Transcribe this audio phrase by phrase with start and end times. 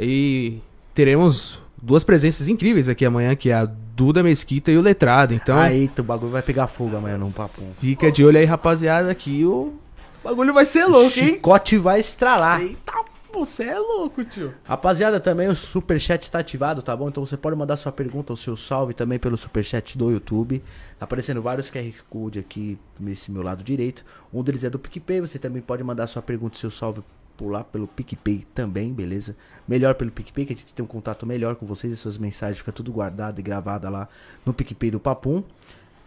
[0.00, 0.60] E
[0.94, 5.34] teremos duas presenças incríveis aqui amanhã, que é a Duda Mesquita e o Letrado.
[5.34, 7.60] Então, Aí, o bagulho vai pegar fogo amanhã num papo.
[7.80, 9.74] fica de olho aí, rapaziada, que o
[10.22, 11.34] bagulho vai ser louco, hein?
[11.34, 12.60] Chicote vai estralar.
[12.60, 12.92] Eita,
[13.32, 14.54] você é louco, tio.
[14.64, 17.08] Rapaziada, também o superchat está ativado, tá bom?
[17.08, 20.62] Então você pode mandar sua pergunta ou seu salve também pelo superchat do YouTube.
[20.98, 24.04] Tá aparecendo vários QR Code aqui nesse meu lado direito.
[24.32, 27.02] Um deles é do PicPay, você também pode mandar sua pergunta e seu salve
[27.46, 29.36] lá pelo PicPay também, beleza?
[29.66, 32.58] Melhor pelo PicPay, que a gente tem um contato melhor com vocês e suas mensagens,
[32.58, 34.08] fica tudo guardado e gravado lá
[34.44, 35.42] no PicPay do Papum.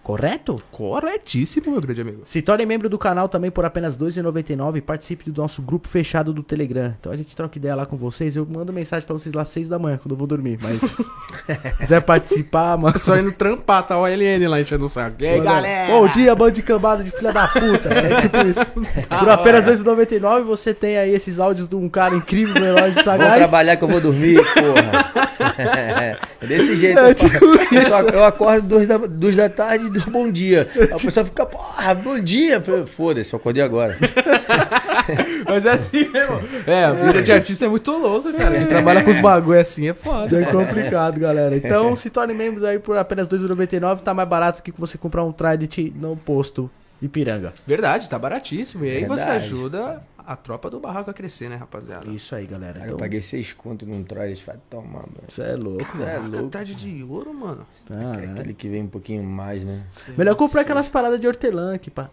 [0.04, 0.62] Correto?
[0.72, 2.22] Corretíssimo, meu grande amigo.
[2.26, 5.88] Se torne membro do canal também por apenas R$ 2,99 e participe do nosso grupo
[5.88, 6.96] fechado do Telegram.
[7.00, 8.36] Então a gente troca ideia lá com vocês.
[8.36, 10.58] Eu mando mensagem pra vocês lá às 6 da manhã, quando eu vou dormir.
[10.62, 12.98] Mas se quiser participar, mano.
[12.98, 15.18] Só indo trampar, tá o LN lá enchendo o saco.
[15.20, 15.92] E aí, galera?
[15.92, 17.94] Bom dia, bando de cambada de filha da puta.
[17.94, 18.66] É tipo isso.
[18.66, 22.90] Por apenas R$ 2,99 você tem aí esses áudios de um cara incrível, do Herói
[22.90, 23.36] de Vou Sagaz.
[23.36, 25.32] trabalhar que eu vou dormir, porra.
[25.58, 26.98] É desse jeito.
[26.98, 27.46] É eu, tipo.
[27.46, 30.68] Eu eu acordo duas da, duas da tarde dou bom dia.
[30.92, 32.62] A pessoa fica, porra, bom dia.
[32.86, 33.98] Foda-se, eu acordei agora.
[35.48, 36.42] Mas é assim, irmão?
[36.66, 38.58] É, a vida de artista é muito louca, cara.
[38.58, 40.42] Quem trabalha com os bagulho assim é foda.
[40.42, 41.56] É complicado, galera.
[41.56, 44.00] Então, se torne membro aí por apenas R$ 2,99.
[44.00, 46.70] Tá mais barato que você comprar um Trident no posto
[47.02, 47.54] Ipiranga.
[47.66, 48.86] Verdade, tá baratíssimo.
[48.86, 49.46] E aí você Verdade.
[49.46, 52.08] ajuda a tropa do barraco a crescer, né, rapaziada?
[52.10, 52.80] Isso aí, galera.
[52.80, 55.24] Aí Então, eu paguei seis conto num traz, vai tomar, mano.
[55.28, 56.22] Você é louco, É velho.
[56.24, 56.38] louco.
[56.38, 57.66] Vontade de ouro, mano.
[57.90, 58.32] Ah, É né?
[58.34, 59.84] aquele que vem um pouquinho mais, né?
[60.18, 62.10] Melhor comprar aquelas paradas de hortelã aqui, pá.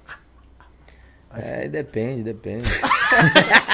[1.34, 2.65] É, depende, depende.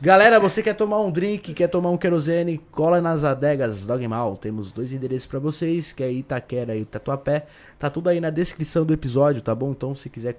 [0.00, 4.36] Galera, você quer tomar um drink, quer tomar um querosene, cola nas adegas Dogmal.
[4.36, 7.46] Temos dois endereços pra vocês, que é Itaquera e Tatuapé.
[7.78, 9.70] Tá tudo aí na descrição do episódio, tá bom?
[9.72, 10.38] Então, se quiser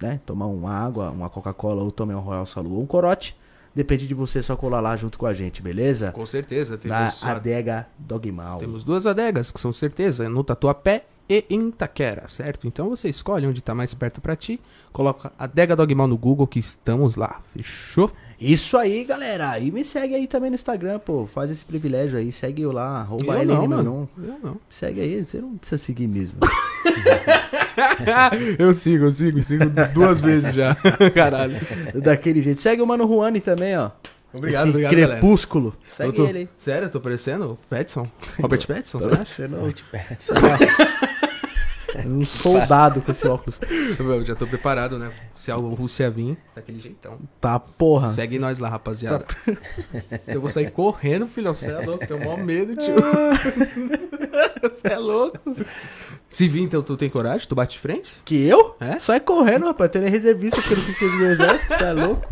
[0.00, 3.36] né, tomar uma água, uma Coca-Cola ou também um Royal Salu ou um corote,
[3.74, 6.12] depende de você só colar lá junto com a gente, beleza?
[6.12, 6.78] Com certeza.
[6.84, 8.58] Na a- adega Dogmal.
[8.58, 12.66] temos duas adegas, que são certeza, no Tatuapé e em Itaquera, certo?
[12.66, 14.58] Então você escolhe onde tá mais perto pra ti,
[14.92, 18.10] coloca Adega Dogmal no Google que estamos lá, fechou?
[18.40, 19.58] Isso aí, galera.
[19.58, 21.26] E me segue aí também no Instagram, pô.
[21.26, 22.30] Faz esse privilégio aí.
[22.30, 24.08] Segue eu lá, arroba eu LN não, mano.
[24.16, 24.56] Eu não.
[24.70, 26.38] Segue aí, você não precisa seguir mesmo.
[28.58, 30.74] eu sigo, eu sigo, sigo duas vezes já.
[31.14, 31.56] Caralho.
[31.94, 32.60] Daquele jeito.
[32.60, 33.90] Segue o Mano Juani também, ó.
[34.32, 35.20] Obrigado, Esse obrigado, galera.
[35.20, 35.74] Crepúsculo.
[35.86, 36.48] Eu Segue tô- ele aí.
[36.58, 38.06] Sério, eu tô parecendo o Petson?
[38.40, 39.24] Robert Petson, você acha?
[39.24, 39.72] Você não.
[42.06, 43.58] Um soldado com esse óculos.
[43.98, 45.10] Eu já tô preparado, né?
[45.34, 47.18] Se a Rússia vir, daquele jeitão.
[47.40, 48.08] Tá, porra.
[48.08, 49.24] Segue nós lá, rapaziada.
[50.26, 51.54] Eu vou sair correndo, filhão.
[51.54, 52.94] Você é louco, tenho maior medo, tio.
[54.62, 55.40] Você é louco.
[56.28, 57.48] Se vir, então, tu tem coragem?
[57.48, 58.10] Tu bate de frente?
[58.24, 58.76] Que eu?
[58.80, 58.98] É?
[58.98, 59.90] Só é correndo, rapaz.
[59.90, 61.74] Tem nem reservista eu não quis servir o exército.
[61.74, 62.26] Você é louco?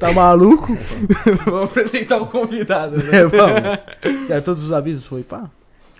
[0.00, 0.74] Tá maluco?
[1.44, 3.18] Vamos apresentar o convidado, né?
[3.18, 4.30] É, vamos.
[4.30, 5.50] É, todos os avisos foi, pá.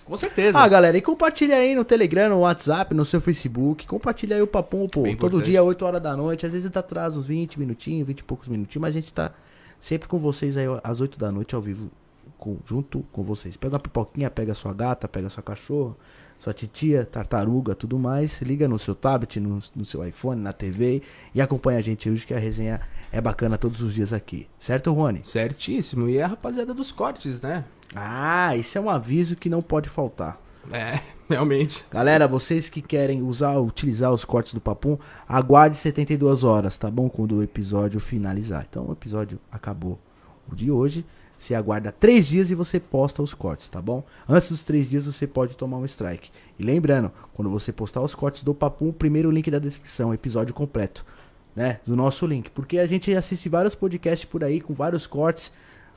[0.06, 0.58] Com certeza.
[0.58, 3.86] Ah, galera, e compartilha aí no Telegram, no WhatsApp, no seu Facebook.
[3.86, 5.02] Compartilha aí o papum, pô.
[5.02, 5.50] Bem Todo importante.
[5.50, 6.46] dia, 8 horas da noite.
[6.46, 9.32] Às vezes tá atrás uns 20 minutinhos, 20 e poucos minutinhos, mas a gente tá
[9.78, 11.90] sempre com vocês aí às 8 da noite ao vivo,
[12.38, 13.56] com- junto com vocês.
[13.58, 15.94] Pega uma pipoquinha, pega sua gata, pega sua cachorra,
[16.40, 18.40] sua titia, tartaruga, tudo mais.
[18.40, 21.02] Liga no seu tablet, no, no seu iPhone, na TV
[21.34, 22.80] e acompanha a gente hoje que a resenha
[23.10, 24.48] é bacana todos os dias aqui.
[24.58, 25.22] Certo, Rony?
[25.24, 26.08] Certíssimo.
[26.08, 27.64] E é a rapaziada dos cortes, né?
[27.94, 30.40] Ah, isso é um aviso que não pode faltar.
[30.70, 31.84] É, realmente.
[31.90, 34.98] Galera, vocês que querem usar, utilizar os cortes do Papum,
[35.28, 37.08] aguarde 72 horas, tá bom?
[37.08, 38.66] Quando o episódio finalizar.
[38.68, 39.98] Então o episódio acabou
[40.50, 41.04] o de hoje.
[41.38, 44.02] Você aguarda três dias e você posta os cortes, tá bom?
[44.28, 46.30] Antes dos três dias você pode tomar um strike.
[46.58, 51.04] E lembrando, quando você postar os cortes do Papum, primeiro link da descrição, episódio completo,
[51.54, 51.80] né?
[51.84, 52.50] Do nosso link.
[52.50, 55.52] Porque a gente assiste vários podcasts por aí com vários cortes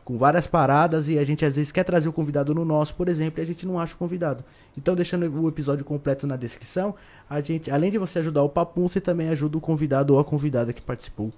[0.10, 3.08] com várias paradas e a gente às vezes quer trazer o convidado no nosso, por
[3.08, 4.44] exemplo, e a gente não acha o convidado.
[4.76, 6.96] Então, deixando o episódio completo na descrição,
[7.30, 10.26] a gente, além de você ajudar o Papum, você também ajuda o convidado ou a
[10.26, 11.32] convidada que participou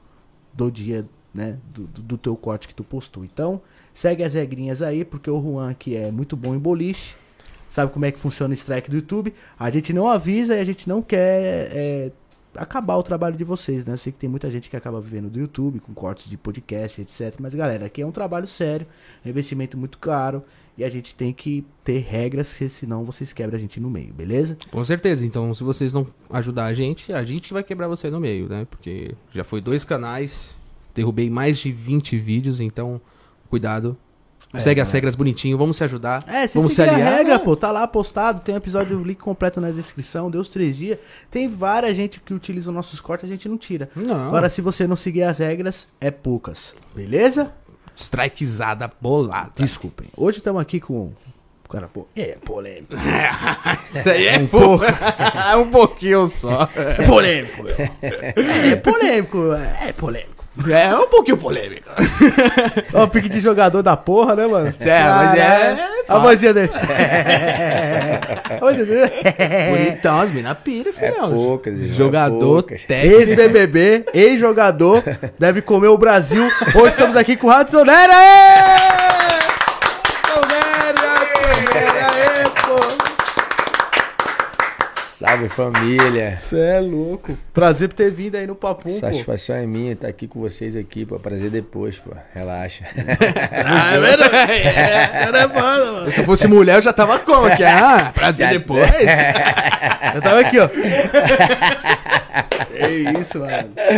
[0.53, 3.23] do dia, né, do, do, teu corte que tu postou.
[3.23, 3.61] Então,
[3.93, 7.15] segue as regrinhas aí, porque o Juan que é muito bom em boliche,
[7.69, 9.33] sabe como é que funciona o strike do YouTube.
[9.57, 12.11] A gente não avisa e a gente não quer é,
[12.55, 13.93] acabar o trabalho de vocês, né?
[13.93, 17.01] Eu sei que tem muita gente que acaba vivendo do YouTube, com cortes de podcast,
[17.01, 17.35] etc.
[17.39, 18.85] Mas, galera, aqui é um trabalho sério,
[19.25, 20.43] um investimento muito caro
[20.77, 24.13] e a gente tem que ter regras, porque senão vocês quebram a gente no meio,
[24.13, 24.57] beleza?
[24.69, 25.25] Com certeza.
[25.25, 28.65] Então, se vocês não ajudar a gente, a gente vai quebrar você no meio, né?
[28.69, 30.57] Porque já foi dois canais,
[30.93, 32.99] derrubei mais de 20 vídeos, então
[33.49, 33.97] cuidado.
[34.53, 34.97] É, Segue as galera.
[34.97, 36.25] regras bonitinho, vamos se ajudar.
[36.27, 37.17] É, se vamos se seguir a aliar.
[37.19, 40.49] regra, pô, tá lá postado, tem um episódio o link completo na descrição, deu os
[40.49, 40.99] três dias.
[41.29, 43.89] Tem várias gente que utiliza os nossos cortes, a gente não tira.
[43.95, 44.27] Não.
[44.27, 46.75] Agora, se você não seguir as regras, é poucas.
[46.93, 47.53] Beleza?
[47.95, 49.51] strikezada bolada.
[49.55, 50.07] Desculpem.
[50.15, 51.13] Hoje estamos aqui com.
[51.63, 52.07] O cara, pô.
[52.15, 52.93] É polêmico.
[53.87, 54.83] Isso aí é Um pouco.
[55.59, 56.67] um pouquinho só.
[56.75, 57.75] É polêmico, meu.
[58.01, 59.37] É polêmico.
[59.81, 60.40] É polêmico.
[60.69, 61.87] É um pouquinho polêmico.
[62.93, 64.67] Ó, o pique de jogador da porra, né, mano?
[64.81, 65.91] É, mas é- Caralho.
[66.09, 66.71] A vozinha dele.
[66.75, 69.11] A vozinha dele.
[69.69, 71.31] Bonitão, as mina pira, É filhão.
[71.31, 72.83] poucas, é Jogador poucas.
[72.83, 73.15] técnico.
[73.21, 75.01] Ex-BBB, ex-jogador,
[75.39, 76.45] deve comer o Brasil.
[76.75, 79.10] Hoje estamos aqui com o Hudson Nery!
[85.21, 86.35] Salve família.
[86.35, 87.37] Você é louco.
[87.53, 88.99] Prazer por ter vindo aí no Papum, pô.
[88.99, 91.19] Satisfação é minha estar aqui com vocês aqui, pô.
[91.19, 92.09] Prazer depois, pô.
[92.33, 92.85] Relaxa.
[93.63, 94.31] Ah, é verdade.
[94.51, 96.11] É, era foda, mano.
[96.11, 97.55] Se eu fosse mulher, eu já tava como?
[97.55, 98.89] Que, ah, prazer Já- depois.
[100.15, 100.67] Eu tava aqui, ó.
[102.73, 102.89] É
[103.19, 103.69] isso, mano.
[103.77, 103.93] É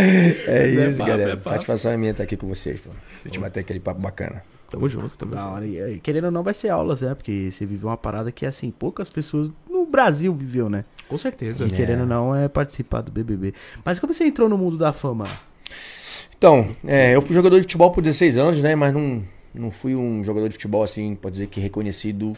[0.67, 1.31] Mas é isso, papo, galera.
[1.31, 1.49] é papo.
[1.51, 2.89] Satisfação é minha estar aqui com vocês, pô.
[3.23, 4.43] A gente bater aquele papo bacana.
[4.69, 5.65] Tamo junto, tamo Da hora.
[5.65, 7.13] E, querendo ou não, vai ser aulas, né?
[7.15, 10.83] Porque você viveu uma parada que, assim, poucas pessoas no Brasil viveu, né?
[11.13, 11.65] Com certeza.
[11.65, 13.53] E querendo ou não, é participar do BBB.
[13.85, 15.27] Mas como você entrou no mundo da fama?
[16.35, 18.75] Então, é, eu fui jogador de futebol por 16 anos, né?
[18.75, 19.23] Mas não,
[19.53, 22.35] não fui um jogador de futebol, assim, pode dizer que reconhecido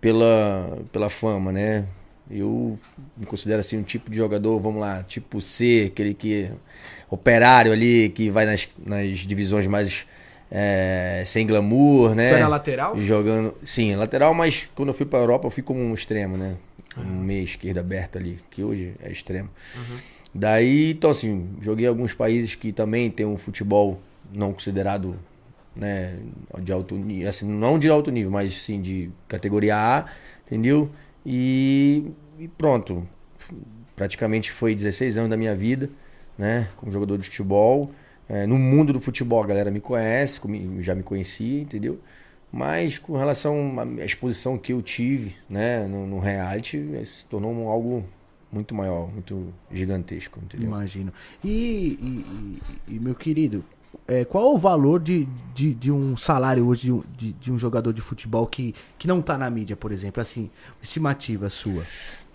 [0.00, 1.84] pela, pela fama, né?
[2.30, 2.78] Eu
[3.18, 6.50] me considero, assim, um tipo de jogador, vamos lá, tipo C, aquele que...
[7.10, 10.06] Operário ali, que vai nas, nas divisões mais
[10.50, 12.30] é, sem glamour, né?
[12.30, 12.96] Foi na lateral?
[12.96, 13.54] Jogando.
[13.62, 16.56] Sim, lateral, mas quando eu fui pra Europa eu fui como um extremo, né?
[16.96, 19.50] Um meia esquerda aberta ali, que hoje é extremo.
[20.34, 24.00] Daí, então assim, joguei alguns países que também tem um futebol
[24.32, 25.16] não considerado
[25.74, 26.18] né,
[26.60, 30.06] de alto nível, assim, não de alto nível, mas sim de categoria A,
[30.46, 30.90] entendeu?
[31.24, 33.06] E, e pronto.
[33.94, 35.88] Praticamente foi 16 anos da minha vida,
[36.36, 37.90] né, como jogador de futebol.
[38.28, 40.40] É, no mundo do futebol a galera me conhece,
[40.80, 42.00] já me conhecia, entendeu?
[42.56, 48.02] Mas com relação à exposição que eu tive né, no, no reality, se tornou algo
[48.50, 50.68] muito maior, muito gigantesco, entendeu?
[50.68, 51.12] Imagino.
[51.44, 51.50] E,
[52.88, 53.62] e- e- meu querido,
[54.08, 57.92] é, qual o valor de, de, de um salário hoje de um, de, um jogador
[57.92, 60.22] de futebol que, que não tá na mídia, por exemplo?
[60.22, 60.48] Assim,
[60.82, 61.82] estimativa sua.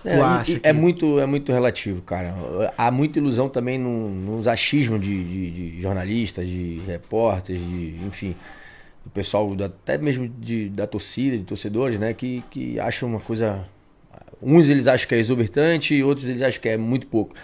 [0.06, 0.18] É,
[0.48, 0.60] e que...
[0.64, 2.34] é muito é muito relativo, cara.
[2.78, 8.36] Há muita ilusão também no, nos achismos de, de- de jornalistas, de repórteres, de, enfim,
[9.04, 13.66] do pessoal, até mesmo de, da torcida, de torcedores, né, que, que acham uma coisa.
[14.42, 17.36] Uns eles acham que é exorbitante e outros eles acham que é muito pouco.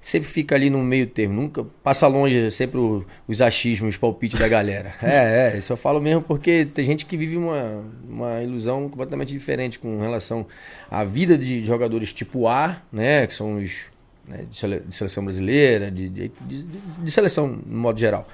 [0.00, 4.38] Sempre fica ali no meio termo, nunca passa longe sempre o- os achismos, os palpites
[4.38, 4.94] da galera.
[5.02, 9.32] É, é, isso eu falo mesmo porque tem gente que vive uma, uma ilusão completamente
[9.32, 10.46] diferente com relação
[10.90, 13.86] à vida de jogadores tipo A, né, que são os
[14.28, 14.56] né, de
[14.94, 16.62] seleção brasileira, de, de, de-
[17.02, 18.28] de seleção no modo geral.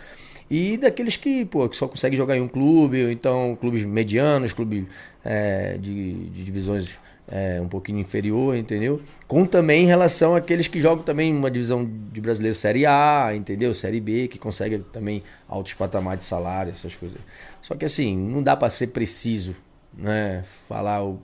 [0.52, 4.52] E daqueles que, pô, que só conseguem jogar em um clube, ou então clubes medianos,
[4.52, 4.84] clubes
[5.24, 9.00] é, de, de divisões é, um pouquinho inferior, entendeu?
[9.26, 13.72] Com também em relação àqueles que jogam também uma divisão de brasileiro Série A, entendeu?
[13.72, 17.18] Série B, que conseguem também altos patamares de salário, essas coisas.
[17.62, 19.56] Só que assim, não dá para ser preciso,
[19.96, 20.44] né?
[20.68, 21.18] Falar o.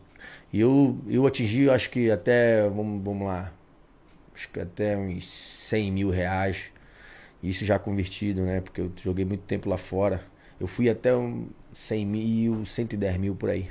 [0.51, 3.53] E eu, eu atingi, acho que até, vamos, vamos lá,
[4.35, 6.71] acho que até uns 100 mil reais.
[7.43, 8.61] Isso já convertido, né?
[8.61, 10.21] Porque eu joguei muito tempo lá fora.
[10.61, 13.71] Eu fui até um 100 mil, 110 mil por aí.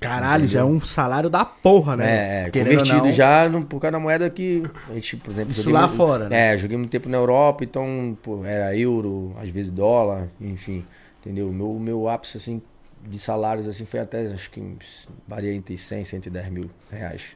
[0.00, 2.42] Caralho, já é um salário da porra, né?
[2.44, 5.30] É, é Querendo convertido não, já no, por causa da moeda que a gente, por
[5.30, 5.52] exemplo...
[5.52, 6.52] Isso lá muito- fora, né?
[6.52, 10.84] É, joguei muito tempo na Europa, então, pô, era euro, às vezes dólar, enfim,
[11.20, 11.48] entendeu?
[11.48, 12.60] O meu, meu ápice, assim,
[13.02, 14.62] de salários, assim, foi até, acho que
[15.26, 17.34] varia entre 100 e 110 mil reais.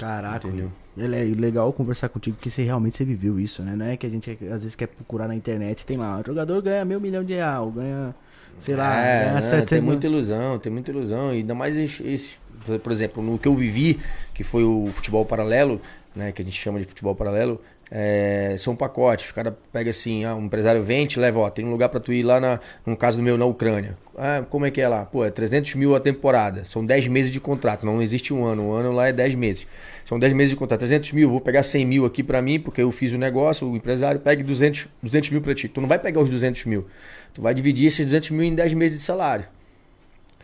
[0.00, 0.72] Caraca, Entendeu?
[0.98, 1.04] é
[1.38, 3.76] legal conversar contigo porque você realmente você viveu isso, né?
[3.76, 6.62] Não é que a gente às vezes quer procurar na internet, tem lá, o jogador
[6.62, 8.14] ganha meio milhão de real, ganha,
[8.60, 9.90] sei lá, É, ganha né, 700 tem mil.
[9.90, 11.34] muita ilusão, tem muita ilusão.
[11.34, 12.38] E ainda mais esse,
[12.82, 14.00] por exemplo, no que eu vivi,
[14.32, 15.80] que foi o futebol paralelo,
[16.16, 16.32] né?
[16.32, 19.30] Que a gente chama de futebol paralelo, é, são pacotes.
[19.30, 22.00] O cara pega assim, ah, um empresário vem, te leva, ó, tem um lugar pra
[22.00, 23.96] tu ir lá, na, no caso do meu, na Ucrânia.
[24.16, 25.04] Ah, como é que é lá?
[25.04, 26.64] Pô, é 300 mil a temporada.
[26.64, 28.68] São 10 meses de contrato, não existe um ano.
[28.68, 29.66] Um ano lá é 10 meses.
[30.10, 30.80] São 10 meses de contrato.
[30.80, 33.76] 300 mil, vou pegar 100 mil aqui pra mim, porque eu fiz o negócio, o
[33.76, 35.68] empresário pega 200, 200 mil pra ti.
[35.68, 36.84] Tu não vai pegar os 200 mil.
[37.32, 39.46] Tu vai dividir esses 200 mil em 10 meses de salário.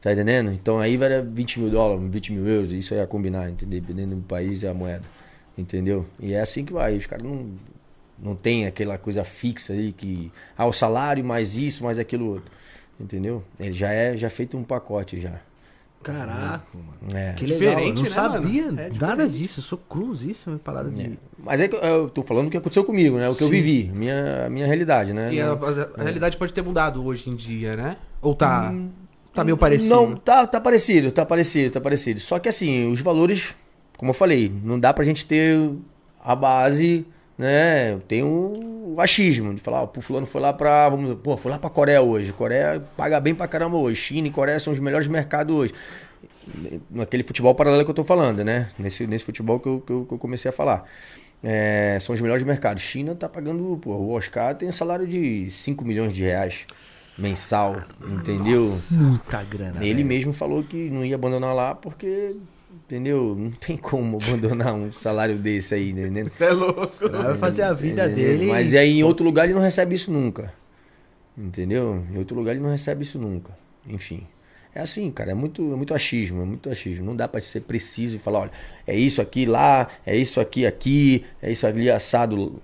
[0.01, 0.53] Tá entendendo?
[0.53, 3.81] Então aí vai dar 20 mil dólares, 20 mil euros, isso aí é combinar, entendeu?
[3.81, 5.03] Dependendo do país e a moeda.
[5.59, 6.07] Entendeu?
[6.21, 6.97] E é assim que vai.
[6.97, 7.51] Os caras não,
[8.17, 10.31] não tem aquela coisa fixa aí que.
[10.57, 12.53] Ah, o salário mais isso, mais aquilo outro.
[13.01, 13.43] Entendeu?
[13.59, 15.41] Ele já é já feito um pacote já.
[16.03, 17.17] Caraca, mano.
[17.19, 17.33] É.
[17.33, 18.81] Que legal, Diferente, eu não né, sabia mano?
[18.81, 21.03] É nada disso, eu sou cruzíssimo, parada de...
[21.03, 21.11] É.
[21.39, 23.29] Mas é que eu- eu tô falando o que aconteceu comigo, né?
[23.29, 23.53] O que eu Sim.
[23.55, 25.33] vivi, minha, a minha realidade, né?
[25.35, 27.97] E a, Não- a- a realidade pode ter mudado hoje em dia, né?
[28.23, 28.73] Ou tá,
[29.35, 29.95] tá meio parecido?
[29.95, 32.21] Não, tá, tá parecido, tá parecido, tá parecido.
[32.21, 33.57] Só que assim, os valores,
[33.99, 35.59] como eu falei, não dá pra gente ter
[36.23, 37.05] a base,
[37.39, 37.99] né?
[38.09, 41.59] Tem um achismo de falar, ó, o fulano foi lá pra, vamos, pô, foi lá
[41.59, 42.33] pra Coreia hoje.
[42.33, 43.97] Coreia paga bem pra caramba hoje.
[43.97, 45.75] China e Coreia são os melhores mercados hoje.
[46.91, 48.71] Naquele futebol paralelo que eu tô falando, né?
[48.79, 50.85] Nesse, nesse futebol que eu, que eu, que eu comecei a falar.
[51.43, 52.83] É, são os melhores mercados.
[52.83, 56.67] China tá pagando, pô, o Oscar tem salário de 5 milhões de reais
[57.19, 58.63] mensal, entendeu?
[58.91, 59.79] Muita grana.
[59.81, 60.07] Ele velho.
[60.07, 62.37] mesmo falou que não ia abandonar lá porque,
[62.87, 63.35] entendeu?
[63.39, 66.25] Não tem como abandonar um salário desse aí, né?
[66.41, 67.05] É louco.
[67.05, 68.25] O cara vai fazer a vida Entendeu?
[68.27, 68.47] dele.
[68.47, 70.53] Mas aí em outro lugar ele não recebe isso nunca.
[71.37, 72.03] Entendeu?
[72.13, 73.57] Em outro lugar ele não recebe isso nunca.
[73.87, 74.27] Enfim.
[74.75, 77.05] É assim, cara, é muito, é muito achismo, é muito achismo.
[77.05, 78.51] Não dá pra ser preciso e falar, olha,
[78.87, 82.61] é isso aqui lá, é isso aqui aqui, é isso ali assado.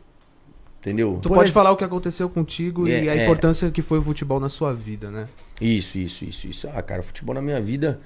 [0.80, 1.18] Entendeu?
[1.22, 3.24] Tu Por pode ex- falar o que aconteceu contigo e É, a é.
[3.24, 5.26] importância que foi o futebol na sua vida, né?
[5.60, 6.68] Isso, isso, isso, isso.
[6.72, 8.00] Ah, cara, futebol na minha vida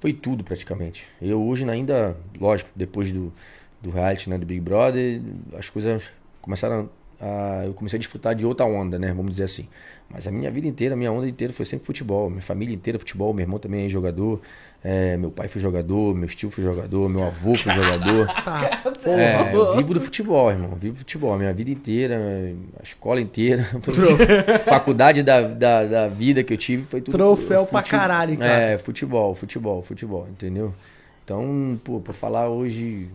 [0.00, 1.06] foi tudo praticamente.
[1.20, 3.32] Eu hoje ainda, lógico, depois do,
[3.82, 5.20] do reality, né, do Big Brother,
[5.54, 6.10] as coisas
[6.40, 6.88] começaram
[7.20, 7.64] a.
[7.64, 9.08] Eu comecei a desfrutar de outra onda, né?
[9.08, 9.68] Vamos dizer assim.
[10.10, 12.28] Mas a minha vida inteira, a minha onda inteira foi sempre futebol.
[12.28, 13.32] Minha família inteira futebol.
[13.32, 14.40] Meu irmão também é jogador.
[14.86, 18.28] É, meu pai foi jogador, meu tio foi jogador, meu avô foi jogador.
[18.44, 18.82] Tá.
[19.06, 20.74] É, eu vivo do futebol, irmão.
[20.78, 21.36] Vivo do futebol.
[21.38, 22.18] Minha vida inteira,
[22.78, 23.64] a escola inteira.
[24.64, 27.16] faculdade da, da, da vida que eu tive foi tudo.
[27.16, 28.50] Troféu pra caralho em casa.
[28.50, 30.74] É, futebol, futebol, futebol, entendeu?
[31.24, 33.08] Então, pô, pra falar hoje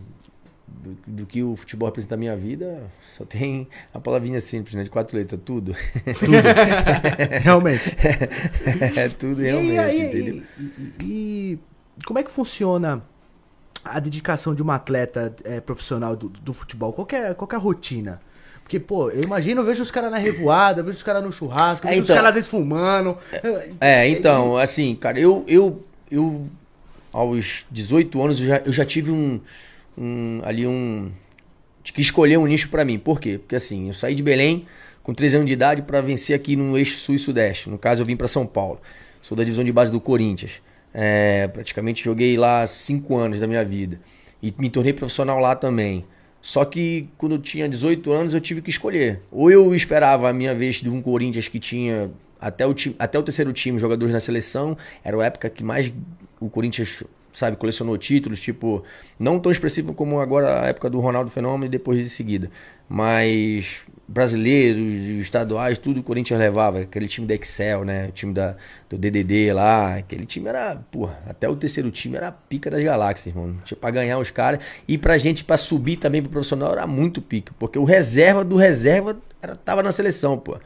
[0.82, 2.82] do, do que o futebol representa na minha vida,
[3.16, 4.84] só tem a palavrinha simples, né?
[4.84, 5.74] De quatro letras, tudo.
[7.42, 7.96] Realmente.
[8.96, 10.34] é tudo E, realmente, aí, entendeu?
[10.58, 11.58] e- e- e
[12.04, 13.02] como é que funciona
[13.84, 16.92] a dedicação de um atleta é, profissional do, do futebol?
[16.92, 18.20] Qual que, é, qual que é a rotina?
[18.62, 21.32] Porque, pô, eu imagino, eu vejo os caras na revoada, eu vejo os caras no
[21.32, 22.14] churrasco, eu É, vejo então.
[22.14, 23.18] os caras às vezes fumando.
[23.80, 26.46] É, então, assim, cara, eu, eu, eu
[27.12, 29.40] aos 18 anos eu já, eu já tive um,
[30.00, 31.10] um ali um
[31.82, 32.98] de que escolher um nicho pra mim.
[32.98, 33.38] Por quê?
[33.38, 34.64] Porque assim, eu saí de Belém
[35.02, 37.68] com 13 anos de idade pra vencer aqui no eixo sul e sudeste.
[37.68, 38.80] No caso, eu vim pra São Paulo.
[39.22, 40.62] Sou da divisão de base do Corinthians.
[40.92, 44.00] É, praticamente joguei lá 5 anos da minha vida
[44.42, 46.04] e me tornei profissional lá também.
[46.40, 49.20] Só que quando eu tinha 18 anos eu tive que escolher.
[49.30, 53.18] Ou eu esperava a minha vez de um Corinthians que tinha até o, time, até
[53.18, 54.76] o terceiro time jogadores na seleção.
[55.04, 55.92] Era a época que mais
[56.40, 58.40] o Corinthians, sabe, colecionou títulos.
[58.40, 58.84] Tipo,
[59.18, 62.50] não tão expressivo como agora a época do Ronaldo Fenômeno e depois de seguida.
[62.92, 64.82] Mas brasileiros,
[65.22, 66.80] estaduais, tudo o Corinthians levava.
[66.80, 68.08] Aquele time da Excel, né?
[68.08, 68.56] O time da,
[68.88, 69.94] do DDD lá.
[69.98, 73.54] Aquele time era, porra, até o terceiro time era a pica das galáxias, irmão.
[73.64, 74.58] Tinha pra ganhar os caras.
[74.88, 77.52] E pra gente, pra subir também pro profissional, era muito pica.
[77.56, 80.58] Porque o reserva do reserva era, tava na seleção, pô.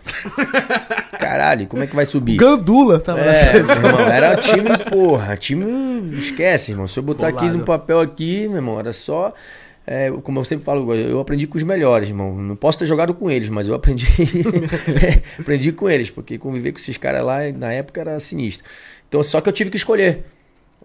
[1.20, 2.36] Caralho, como é que vai subir?
[2.36, 3.82] Gandula tava na É, seleção.
[3.82, 6.86] meu irmão, era time, porra, time, esquece, irmão.
[6.88, 7.58] Se eu botar aqui Bolado.
[7.58, 9.34] no papel aqui, meu irmão, era só,
[9.86, 12.34] é, como eu sempre falo, eu aprendi com os melhores, irmão.
[12.36, 14.06] Não posso ter jogado com eles, mas eu aprendi,
[15.38, 18.64] aprendi com eles, porque conviver com esses caras lá na época era sinistro.
[19.08, 20.24] Então, só que eu tive que escolher.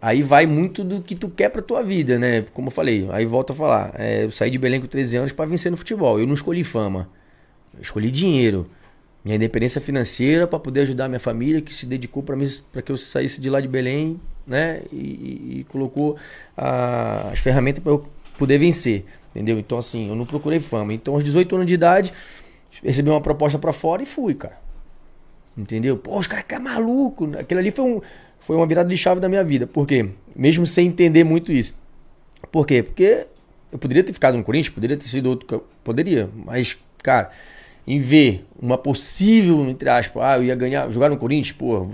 [0.01, 2.45] Aí vai muito do que tu quer pra tua vida, né?
[2.53, 3.93] Como eu falei, aí volto a falar.
[3.97, 6.19] é, eu saí de Belém com 13 anos pra vencer no futebol.
[6.19, 7.09] Eu não escolhi fama.
[7.75, 8.69] Eu escolhi dinheiro.
[9.25, 12.89] Minha independência financeira para poder ajudar minha família que se dedicou para mim para que
[12.91, 14.81] eu saísse de lá de Belém, né?
[14.93, 16.15] E, e- e colocou
[16.57, 18.05] ah, as ferramentas para eu
[18.39, 19.59] poder vencer, entendeu?
[19.59, 20.93] Então assim, eu não procurei fama.
[20.93, 22.13] Então aos 18 anos de idade,
[22.83, 24.57] recebi uma proposta para fora e fui, cara.
[25.57, 25.97] Entendeu?
[25.97, 27.29] Pô, os caras que é maluco.
[27.37, 28.01] Aquilo ali foi, um,
[28.39, 29.67] foi uma virada de chave da minha vida.
[29.67, 30.09] Por quê?
[30.35, 31.75] Mesmo sem entender muito isso.
[32.51, 32.81] Por quê?
[32.81, 33.27] Porque
[33.71, 35.65] eu poderia ter ficado no Corinthians, poderia ter sido outro.
[35.83, 37.31] Poderia, mas, cara,
[37.85, 41.89] em ver uma possível, entre aspas, ah, eu ia ganhar, jogar no Corinthians, pô.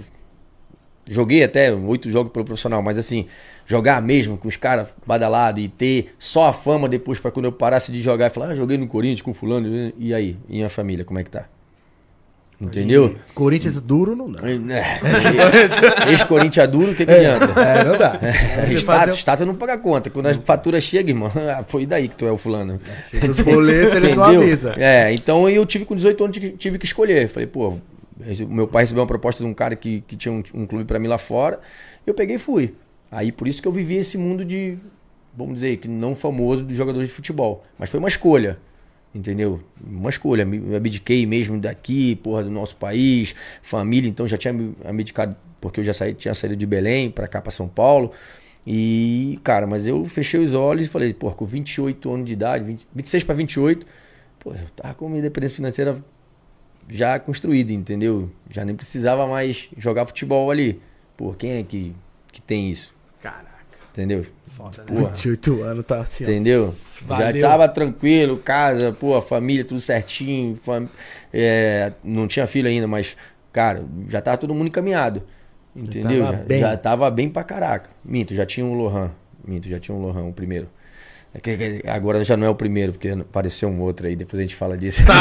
[1.08, 3.28] Joguei até oito jogos pelo profissional, mas assim,
[3.66, 7.52] jogar mesmo com os caras badalados e ter só a fama depois para quando eu
[7.52, 10.38] parasse de jogar e falar, ah, joguei no Corinthians com fulano, e aí?
[10.48, 11.46] E minha família, como é que tá?
[12.60, 13.16] Entendeu?
[13.34, 14.40] Corinthians duro não dá.
[14.48, 17.60] É, Ex-Corinthians duro, o que, que adianta?
[17.60, 18.18] É, não dá.
[18.22, 20.10] É, status, status não paga conta.
[20.10, 22.80] Quando a fatura chega, irmão, ah, foi daí que tu é o fulano.
[23.10, 24.74] Chega os boletos, eles não avisam.
[24.78, 27.28] É, então eu tive com 18 anos, tive- tive que escolher.
[27.28, 27.74] Falei, pô,
[28.48, 30.98] meu pai recebeu uma proposta de um cara que, que tinha um, um clube pra
[30.98, 31.60] mim lá fora.
[32.08, 32.74] Eu peguei e fui.
[33.12, 34.78] Aí por isso que eu vivi esse mundo de,
[35.36, 37.64] vamos dizer, que não famoso de jogadores de futebol.
[37.78, 38.60] Mas foi uma escolha.
[39.14, 39.62] Entendeu?
[39.82, 40.44] Uma escolha.
[40.44, 45.80] Me abdiquei mesmo daqui, porra, do nosso país, família, então já tinha me abdicado, porque
[45.80, 48.12] eu já saí, tinha saído de Belém pra cá, pra São Paulo.
[48.68, 52.66] E, cara, mas eu fechei os olhos e falei, pô, com 28 anos de idade,
[52.66, 53.86] 20, 26 para 28,
[54.40, 56.04] pô, eu tava com uma independência financeira
[56.90, 58.30] já construído, entendeu?
[58.50, 60.82] Já nem precisava mais jogar futebol ali.
[61.16, 61.96] Pô, quem é que,
[62.32, 62.95] que tem isso?
[63.30, 63.56] Caraca.
[63.92, 64.26] Entendeu?
[64.48, 64.86] Foda, né?
[64.88, 65.10] Porra.
[65.12, 66.24] 28 anos tá assim.
[66.24, 66.74] Entendeu?
[67.04, 67.42] Valeu.
[67.42, 70.56] Já tava tranquilo, casa, pô, família, tudo certinho.
[70.56, 70.88] fam-
[71.34, 73.16] é, não tinha filho ainda, mas,
[73.52, 75.24] cara, já tava todo mundo encaminhado.
[75.76, 76.24] Entendeu?
[76.26, 76.60] tava Já, bem.
[76.62, 77.90] já tava bem pra caraca.
[78.04, 79.12] Minto, já tinha um Lohan.
[79.46, 80.70] Minto, já tinha um Lohan, o primeiro.
[81.36, 84.40] É que- que- Agora já não é o primeiro, porque apareceu um outro aí, depois
[84.40, 85.02] a gente fala disso.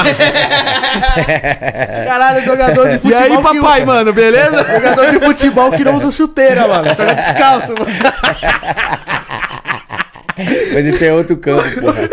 [2.07, 3.23] Caralho, jogador de E futebol.
[3.23, 4.57] aí, que- papai, mano, beleza?
[4.65, 6.89] Jogador de futebol que não usa chuteira, mano.
[6.91, 7.87] Joga descalço, mano.
[10.37, 12.09] Mas esse é outro campo, porra.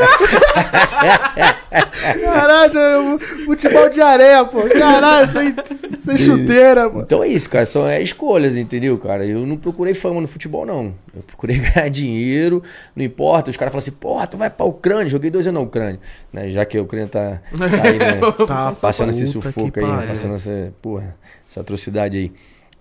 [2.22, 4.62] Caralho, futebol de areia, pô.
[4.70, 5.56] Caralho, sem,
[6.04, 7.02] sem chuteira, pô.
[7.02, 7.66] Então é isso, cara.
[7.66, 9.26] São é, escolhas, entendeu, cara?
[9.26, 10.94] Eu não procurei fama no futebol, não.
[11.16, 12.64] Eu procurei ganhar dinheiro,
[12.96, 13.50] não importa.
[13.50, 15.08] Os caras falam assim, porra, tu vai pra Ucrânia.
[15.10, 16.00] Joguei dois anos na Ucrânia.
[16.32, 16.50] Né?
[16.50, 18.22] Já que a Ucrânia tá, tá aí, né?
[18.48, 21.16] Tá, passando esse sufoco aí, passando essa, porra,
[21.50, 22.32] essa atrocidade aí.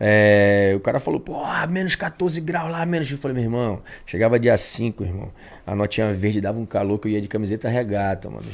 [0.02, 3.10] É, o cara falou, porra, menos 14 graus lá, menos.
[3.10, 5.30] Eu falei, meu irmão, chegava dia 5, irmão.
[5.66, 8.46] A notinha verde dava um calor que eu ia de camiseta regata, mano.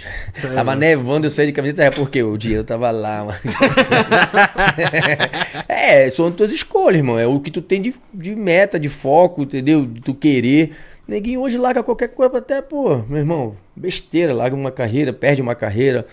[0.55, 3.39] Tava nevando, eu saía de camiseta regata, porque o dinheiro tava lá, mano.
[5.69, 7.17] é, são tuas escolhas, irmão.
[7.17, 9.87] É o que tu tem de, de meta, de foco, entendeu?
[9.87, 10.73] De tu querer.
[11.07, 15.55] Neguinho hoje larga qualquer coisa até, pô, meu irmão, besteira, larga uma carreira, perde uma
[15.55, 16.05] carreira,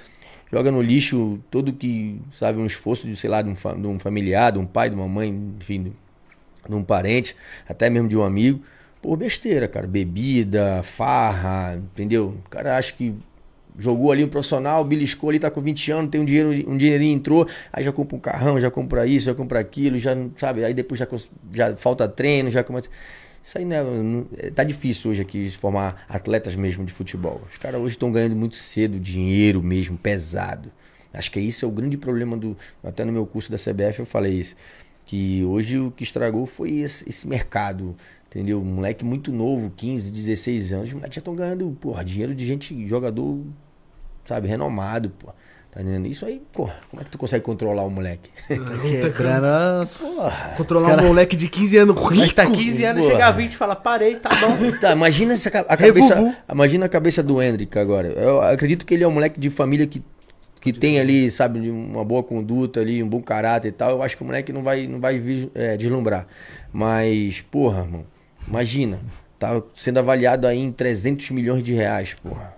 [0.54, 3.98] joga no lixo todo que, sabe, um esforço de, sei lá, de um, de um
[3.98, 5.30] familiar, de um pai, de uma mãe,
[5.60, 5.92] enfim, de,
[6.70, 7.36] de um parente,
[7.68, 8.62] até mesmo de um amigo.
[9.02, 9.88] Pô, besteira, cara.
[9.88, 12.38] Bebida, farra, entendeu?
[12.46, 13.16] O cara acha que
[13.80, 17.16] jogou ali um profissional, beliscou ali, tá com 20 anos, tem um dinheiro, um dinheirinho
[17.16, 20.64] entrou, aí já compra um carrão, já compra isso, já compra aquilo, já, sabe?
[20.64, 21.08] Aí depois já,
[21.52, 22.90] já falta treino, já começa.
[23.44, 23.84] Isso aí, né?
[23.84, 27.42] não- é- Tá difícil hoje aqui formar atletas mesmo de futebol.
[27.50, 30.72] Os caras hoje estão ganhando muito cedo dinheiro mesmo, pesado.
[31.14, 32.58] Acho que isso é o grande problema do.
[32.84, 34.56] Até no meu curso da CBF eu falei isso.
[35.06, 37.96] Que hoje o que estragou foi esse, esse mercado.
[38.30, 38.60] Entendeu?
[38.62, 42.44] Um moleque muito novo, 15, 16 anos, os moleques já estão ganhando, porra, dinheiro de
[42.48, 43.46] gente, jogador,
[44.26, 45.32] sabe, renomado, pô.
[45.74, 46.06] Tá entendendo?
[46.06, 48.30] Isso aí, porra, como é que tu consegue controlar o moleque?
[48.48, 49.92] Quebrando as...
[49.98, 50.54] Porra.
[50.56, 52.22] Controlar cara- um moleque de 15 anos rico.
[52.22, 53.12] Aí tá 15 anos, Boa.
[53.12, 54.54] chega a 20 e fala, parei, tá bom.
[54.80, 56.14] Tá, imagina essa, a cabeça.
[56.16, 56.36] Revuvu.
[56.52, 58.08] Imagina a cabeça do Hendrick agora.
[58.10, 60.04] Eu acredito que ele é um moleque de família que,
[60.62, 63.92] que tem ali, sabe, uma boa conduta ali, um bom caráter e tal.
[63.92, 66.28] Eu acho que o moleque não vai, não vai vir, é, deslumbrar.
[66.72, 68.06] Mas, porra, irmão,
[68.48, 69.00] imagina.
[69.40, 72.54] Tá sendo avaliado aí em 300 milhões de reais, porra.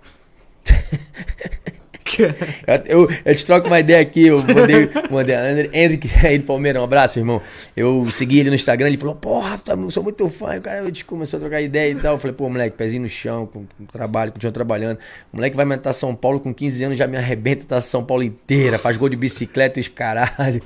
[2.86, 6.86] Eu, eu te troco uma ideia aqui, eu mandei, mandei André, Henrique do Palmeiras, um
[6.86, 7.42] abraço, irmão.
[7.76, 10.58] Eu segui ele no Instagram, ele falou, porra, tá, eu sou muito teu fã.
[10.58, 12.16] O cara a gente começou a trocar ideia e tal.
[12.16, 14.98] Eu falei, pô, moleque, pezinho no chão, com, com trabalho, continua trabalhando.
[15.34, 18.24] O moleque vai aumentar São Paulo com 15 anos, já me arrebenta tá São Paulo
[18.24, 20.62] inteira, faz gol de bicicleta e os caralho.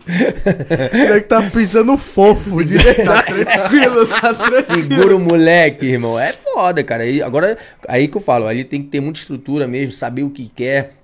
[0.93, 4.62] O moleque tá pisando fofo, de Tá tranquilo, tá tranquilo.
[4.63, 6.19] Segura o moleque, irmão.
[6.19, 7.04] É foda, cara.
[7.04, 10.30] Aí, agora, aí que eu falo, aí tem que ter muita estrutura mesmo, saber o
[10.30, 10.99] que quer.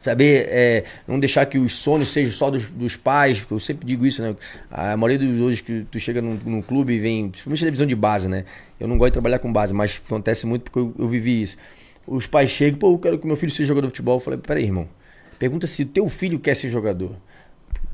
[0.00, 4.06] Saber, é, não deixar que os sonhos sejam só dos, dos pais, eu sempre digo
[4.06, 4.34] isso, né?
[4.70, 7.94] A maioria dos hoje que tu chega num, num clube e vem, principalmente televisão de
[7.94, 8.44] base, né?
[8.80, 11.56] Eu não gosto de trabalhar com base, mas acontece muito porque eu, eu vivi isso.
[12.06, 14.16] Os pais chegam, pô, eu quero que meu filho seja jogador de futebol.
[14.16, 14.88] Eu falei, peraí, irmão,
[15.38, 17.14] pergunta se o teu filho quer ser jogador.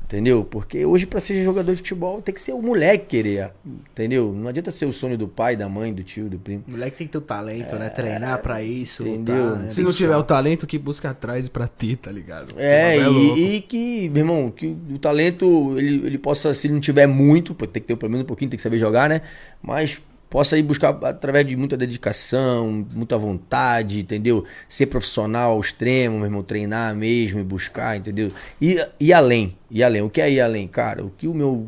[0.09, 0.43] Entendeu?
[0.43, 3.51] Porque hoje, pra ser jogador de futebol, tem que ser o moleque querer.
[3.91, 4.33] Entendeu?
[4.33, 6.63] Não adianta ser o sonho do pai, da mãe, do tio, do primo.
[6.67, 7.89] O moleque tem que ter o talento, né?
[7.91, 9.03] Treinar pra isso.
[9.03, 9.49] Entendeu?
[9.49, 9.71] lutar, né?
[9.71, 12.55] Se não tiver o talento, que busca atrás pra ti, tá ligado?
[12.57, 13.37] É, louco.
[13.37, 17.05] e, e que, meu irmão, que o talento, ele, ele possa, se ele não tiver
[17.05, 19.21] muito, tem que ter pelo menos um pouquinho, tem que saber jogar, né?
[19.61, 24.45] Mas possa ir buscar através de muita dedicação, muita vontade, entendeu?
[24.67, 28.31] Ser profissional ao extremo, meu irmão, treinar mesmo e buscar, entendeu?
[28.61, 30.67] E, e além, e além, o que é ir além?
[30.67, 31.67] Cara, o que o meu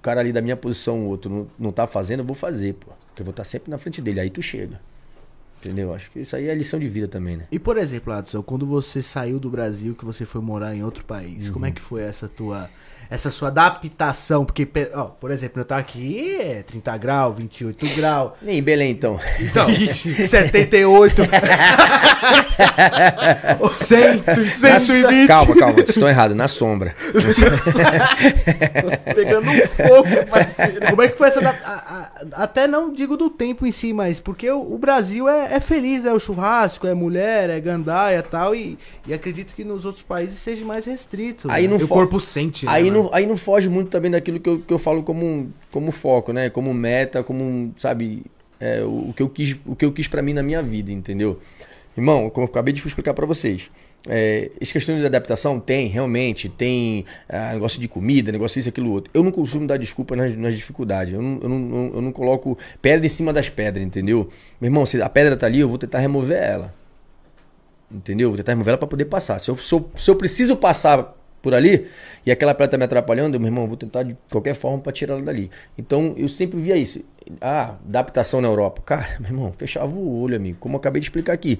[0.00, 2.92] cara ali da minha posição, o outro, não, não tá fazendo, eu vou fazer, pô.
[3.08, 4.80] Porque eu vou estar sempre na frente dele, aí tu chega.
[5.60, 5.92] Entendeu?
[5.92, 7.44] Acho que isso aí é lição de vida também, né?
[7.50, 11.04] E por exemplo, Adson, quando você saiu do Brasil, que você foi morar em outro
[11.04, 12.70] país, como é que foi essa tua
[13.10, 14.44] essa sua adaptação?
[14.44, 18.90] Porque, ó, por exemplo, eu tava aqui, é 30 graus, 28 graus, Nem em Belém,
[18.90, 19.18] então.
[19.40, 21.22] então, 78,
[23.70, 24.22] 100,
[24.60, 26.94] 120, Calma, calma, vocês estão errados, na sombra.
[29.14, 30.86] pegando um fogo, parceiro.
[30.90, 33.92] Como é que foi essa adap- a- a- Até não digo do tempo em si,
[33.92, 38.18] mas porque o, o Brasil é, é feliz, é o churrasco, é mulher, é gandaia
[38.18, 38.78] e tal, e,
[39.12, 41.50] acredito que nos outros países seja mais restrito.
[41.50, 41.74] Aí né?
[41.74, 42.97] não E o corpo sente, né, Aí mano?
[42.97, 46.32] não, aí não foge muito também daquilo que eu, que eu falo como, como foco,
[46.32, 46.50] né?
[46.50, 48.24] Como meta, como, sabe,
[48.60, 50.92] é, o, o que eu quis, o que eu quis para mim na minha vida,
[50.92, 51.40] entendeu?
[51.96, 53.70] Irmão, como eu acabei de explicar para vocês.
[54.06, 58.92] É, essa questão de adaptação tem, realmente, tem ah, negócio de comida, negócio isso, aquilo
[58.92, 59.10] outro.
[59.12, 61.14] Eu não costumo dar desculpa nas, nas dificuldades.
[61.14, 64.28] Eu não, eu, não, eu não coloco pedra em cima das pedras, entendeu?
[64.60, 66.74] Meu irmão, se a pedra tá ali, eu vou tentar remover ela.
[67.90, 68.28] Entendeu?
[68.28, 69.38] Vou tentar remover ela para poder passar.
[69.40, 71.17] Se eu, se, eu, se eu preciso passar
[71.48, 71.86] por ali
[72.26, 74.92] e aquela pedra tá me atrapalhando, meu irmão, eu vou tentar de qualquer forma para
[74.92, 75.50] tirar ela dali.
[75.78, 77.00] Então eu sempre via isso.
[77.40, 78.82] Ah, adaptação na Europa.
[78.84, 80.58] Cara, meu irmão, fechava o olho, amigo.
[80.60, 81.58] Como eu acabei de explicar aqui.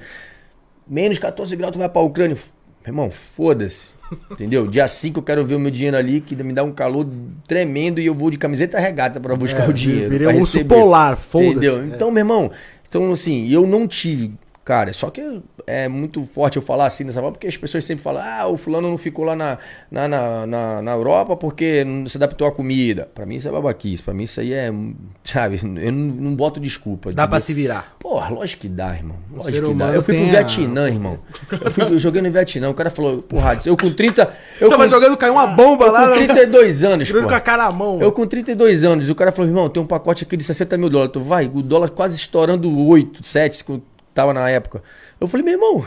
[0.86, 2.36] Menos 14 graus, tu vai pra Ucrânia.
[2.36, 3.88] Meu irmão, foda-se.
[4.30, 4.66] Entendeu?
[4.66, 7.06] Dia 5 eu quero ver o meu dinheiro ali, que me dá um calor
[7.46, 10.10] tremendo e eu vou de camiseta regata para buscar É, o dinheiro.
[10.10, 11.50] virei um urso polar, foda-se.
[11.50, 11.82] Entendeu?
[11.82, 11.86] É.
[11.94, 12.50] Então, meu irmão,
[12.88, 14.32] então assim, eu não tive,
[14.68, 18.04] cara, só que é muito forte eu falar assim dessa forma, porque as pessoas sempre
[18.04, 19.56] falam, ah, o fulano não ficou lá na,
[19.90, 23.08] na, na, na, na Europa porque não se adaptou à comida.
[23.14, 24.70] Pra mim isso é babaquice, pra mim isso aí é,
[25.24, 27.10] sabe, eu não, não boto desculpa.
[27.12, 27.40] Dá pra entendeu?
[27.46, 27.96] se virar.
[27.98, 29.16] Porra, lógico que dá, irmão.
[29.32, 29.86] Lógico que dá.
[29.88, 31.18] Eu fui pro a- Vietnã, irmão.
[31.50, 32.68] Eu, fui, eu joguei no Vietnã.
[32.68, 34.30] O cara falou, porra, eu com 30.
[34.60, 36.08] Eu Tava com, jogando, caiu uma bomba eu lá.
[36.08, 36.26] com né?
[36.26, 38.02] 32 anos, Tirando com a cara à mão.
[38.02, 40.90] Eu com 32 anos, o cara falou, irmão, tem um pacote aqui de 60 mil
[40.90, 41.14] dólares.
[41.14, 43.72] Tu vai, o dólar quase estourando 8, 7, que
[44.18, 44.82] tava na época.
[45.20, 45.86] Eu falei, meu irmão,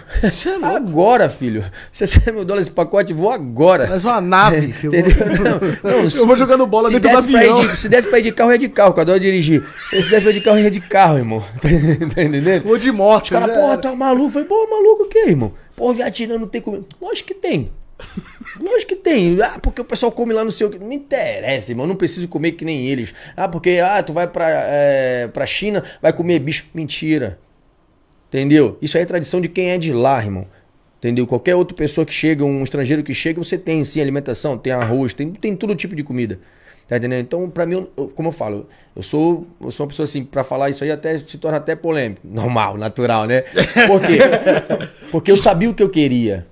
[0.63, 1.63] agora, filho.
[1.91, 3.87] 60 mil dólares esse pacote, vou agora.
[3.89, 4.73] Mas uma nave.
[4.73, 5.01] que eu vou-?
[5.83, 7.67] Não, não, Eu vou jogando bola dentro do avião.
[7.67, 9.63] de- se desse pra ir de carro, é de carro, que eu adoro dirigir.
[9.89, 11.43] Se desse pra ir de carro, é de carro, irmão.
[11.59, 12.63] tá entendendo?
[12.63, 13.25] Vou de moto.
[13.25, 14.27] Os caras, já porra, tu é maluco?
[14.27, 15.53] Eu falei, porra, maluco o quê, irmão?
[15.75, 16.85] Porra, Vietnã não tem comida.
[17.01, 17.71] Lógico que tem.
[18.59, 19.37] Lógico que tem.
[19.41, 20.69] Ah, porque o pessoal come lá no seu.
[20.69, 21.85] Não me interessa, irmão.
[21.85, 23.13] Eu não preciso comer que nem eles.
[23.35, 26.65] Ah, porque ah, tu vai pra, é, pra China, vai comer bicho.
[26.73, 27.39] Mentira.
[28.31, 28.77] Entendeu?
[28.81, 30.47] Isso aí é tradição de quem é de lá, irmão.
[30.99, 31.27] Entendeu?
[31.27, 35.13] Qualquer outra pessoa que chega, um estrangeiro que chega, você tem sim alimentação, tem arroz,
[35.13, 36.39] tem, tem todo tipo de comida.
[36.87, 37.21] Tá entendendo?
[37.21, 40.43] Então, pra mim, eu- como eu falo, eu sou, eu sou uma pessoa assim, pra
[40.43, 42.21] falar isso aí até se torna até polêmico.
[42.27, 43.41] Normal, natural, né?
[43.87, 44.19] Por quê?
[45.11, 46.45] Porque eu sabia o que eu queria.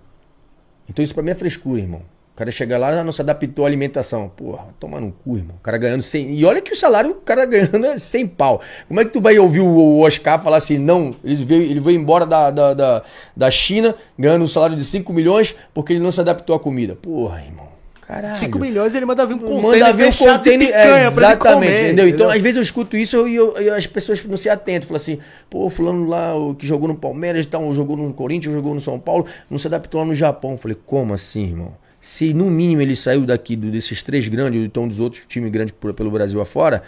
[0.90, 2.02] Então isso pra mim é frescura, irmão.
[2.40, 4.32] O cara chega lá, não se adaptou à alimentação.
[4.34, 5.58] Porra, toma no cu, irmão.
[5.58, 6.36] O cara ganhando 100.
[6.36, 8.62] E olha que o salário, o cara ganhando é 100 pau.
[8.88, 12.00] Como é que tu vai ouvir o Oscar falar assim, não, ele veio, ele veio
[12.00, 13.04] embora da, da, da,
[13.36, 16.96] da China ganhando um salário de 5 milhões porque ele não se adaptou à comida?
[16.96, 17.68] Porra, irmão.
[18.08, 18.38] Caralho.
[18.40, 20.74] 5 milhões ele manda vir um container Manda fechado de container.
[20.74, 22.08] É, exatamente, comer, entendeu?
[22.08, 24.88] Então, às vezes eu escuto isso e eu, eu- as pessoas não se atentam.
[24.88, 28.74] Falam assim, pô, fulano lá o que jogou no Palmeiras, tal, jogou no Corinthians, jogou
[28.74, 30.54] no São Paulo, não se adaptou lá no Japão.
[30.54, 31.74] Eu falei, como assim, irmão?
[32.00, 35.52] Se no mínimo ele saiu daqui do- desses três grandes, ou então dos outros times
[35.52, 36.84] grandes pelo Brasil afora,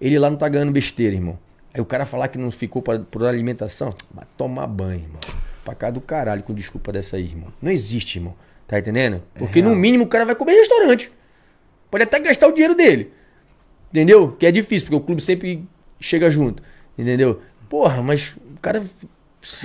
[0.00, 1.38] ele lá não tá ganhando besteira, irmão.
[1.74, 5.20] Aí o cara falar que não ficou pra- por alimentação, vai tomar banho, irmão.
[5.64, 7.52] Pra cá do caralho com desculpa dessa aí, irmão.
[7.60, 8.34] Não existe, irmão.
[8.66, 9.22] Tá entendendo?
[9.34, 11.10] Porque no mínimo o cara vai comer em restaurante.
[11.90, 13.12] Pode até gastar o dinheiro dele.
[13.90, 14.32] Entendeu?
[14.32, 15.64] Que é difícil, porque o clube sempre
[16.00, 16.62] chega junto.
[16.98, 17.40] Entendeu?
[17.68, 18.82] Porra, mas o cara.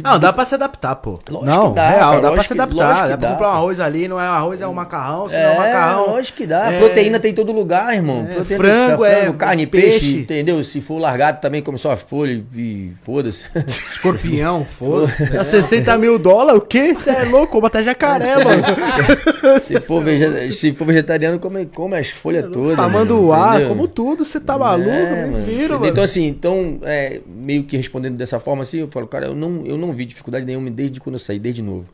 [0.04, 1.20] Não, dá pra se adaptar, pô.
[1.30, 3.08] Lógico não, dá, real, cara, dá pra se adaptar.
[3.10, 5.44] Dá pra comprar um arroz ali, não é arroz, é um macarrão, se não é
[5.44, 6.06] É, um macarrão.
[6.08, 6.72] lógico que dá.
[6.72, 8.28] É, Proteína tem em todo lugar, irmão.
[8.30, 10.00] É, Proteína frango, tem é, carne, peixe.
[10.00, 10.64] peixe, entendeu?
[10.64, 13.46] Se for largado também, come só folha e foda-se.
[13.92, 15.26] Escorpião, foda-se.
[15.32, 16.94] Dá 60 mil dólares, o quê?
[16.96, 17.52] Você é louco?
[17.54, 18.64] Como até jacaré, mano.
[19.62, 22.76] se, for vege- se for vegetariano, come, come as folhas todas.
[22.76, 23.70] Tamanduá, entendeu?
[23.70, 25.46] como tudo, você tá maluco, É, me mano.
[25.46, 25.80] viro, Entendeu?
[25.80, 25.88] mano.
[25.92, 29.62] Então, assim, então, é, meio que respondendo dessa forma, assim, eu falo, cara, eu não,
[29.72, 31.88] eu não vi dificuldade nenhuma desde quando eu saí, desde novo.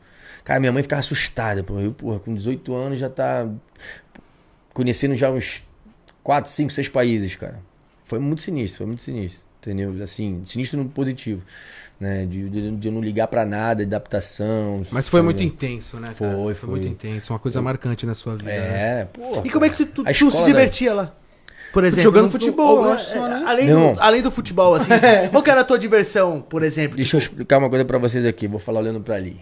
[0.44, 1.78] Cara, minha mãe ficava assustada, pô.
[1.80, 3.48] Eu, porra, com 18 anos já tá
[4.72, 5.62] conhecendo já uns
[6.22, 7.60] 4, 5, 6 países, cara.
[8.06, 9.46] Foi muito sinistro, foi muito sinistro.
[9.60, 10.02] Entendeu?
[10.02, 11.42] Assim, sinistro no positivo.
[12.00, 12.24] Né?
[12.26, 14.86] De, de, de eu não ligar pra nada, adaptação.
[14.90, 15.24] Mas foi sabe?
[15.24, 16.14] muito intenso, né?
[16.16, 16.36] cara?
[16.36, 16.90] Foi, Foi muito foi.
[16.92, 17.32] intenso.
[17.32, 18.50] Uma coisa marcante na sua vida.
[18.50, 19.00] né?
[19.00, 19.42] É, porra.
[19.44, 21.14] E como é que você, tu, tu se da- divertia lá?
[21.72, 23.42] Por exemplo, Jogando no- futebol, no- acho só, né?
[23.46, 24.90] além, do, além do futebol, assim,
[25.30, 26.96] qual que era a tua diversão, por exemplo?
[26.96, 29.40] Deixa eu explicar uma coisa pra vocês aqui, vou falar olhando pra ali.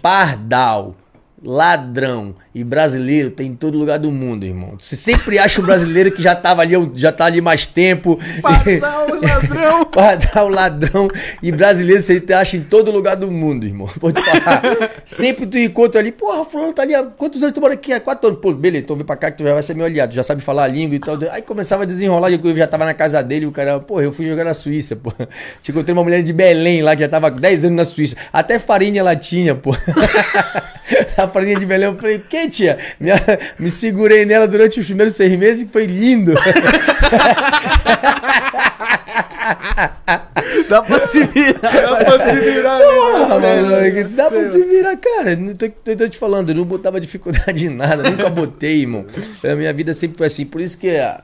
[0.00, 0.94] Pardal,
[1.42, 4.76] ladrão e brasileiro tem em todo lugar do mundo, irmão.
[4.80, 8.18] Você sempre acha o brasileiro que já tava ali, já tá ali mais tempo.
[8.40, 9.84] Pardal, ladrão.
[9.86, 11.08] Pardal, ladrão
[11.42, 13.90] e brasileiro você acha em todo lugar do mundo, irmão.
[13.98, 14.62] Vou te falar.
[15.04, 17.92] Sempre tu encontra ali, porra, fulano tá ali há quantos anos tu mora aqui?
[17.92, 18.40] Há quatro anos.
[18.40, 20.22] Pô, beleza, então vem pra cá que tu já vai ser meu aliado, tu já
[20.22, 21.18] sabe falar a língua e tal.
[21.32, 24.12] Aí começava a desenrolar, eu já tava na casa dele, e o cara, pô, eu
[24.12, 25.12] fui jogar na Suíça, pô.
[25.60, 28.16] Te encontrei uma mulher de Belém lá, que já tava há 10 anos na Suíça.
[28.32, 29.74] Até farinha ela tinha, pô.
[31.18, 32.78] a farinha de Belém, eu falei, que tia?
[33.00, 33.10] Me,
[33.58, 36.34] me segurei nela durante os primeiros seis meses e foi lindo.
[40.68, 41.60] Dá pra se virar.
[41.60, 45.36] Dá pra se virar, Porra, mano, dá pra se virar, cara.
[45.36, 49.04] Não tô, tô- tô te falando, eu não botava dificuldade em nada, nunca botei, irmão.
[49.42, 50.44] A minha vida sempre foi assim.
[50.46, 51.22] Por isso que, ah,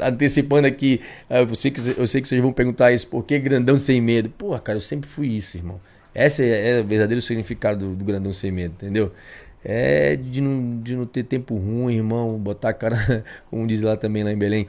[0.00, 3.38] antecipando aqui, ah, eu sei, que, eu sei que vocês vão perguntar isso, por que
[3.38, 4.30] grandão sem medo?
[4.30, 5.80] Porra, cara, eu sempre fui isso, irmão.
[6.14, 9.12] Esse é, é o verdadeiro significado do, do grandão sem medo, entendeu?
[9.64, 12.96] É de não, de não ter tempo ruim, irmão, botar a cara,
[13.50, 14.66] como diz lá também lá em Belém,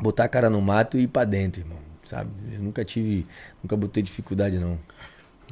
[0.00, 2.30] botar a cara no mato e ir pra dentro, irmão, sabe?
[2.52, 3.26] Eu nunca tive,
[3.62, 4.78] nunca botei dificuldade não.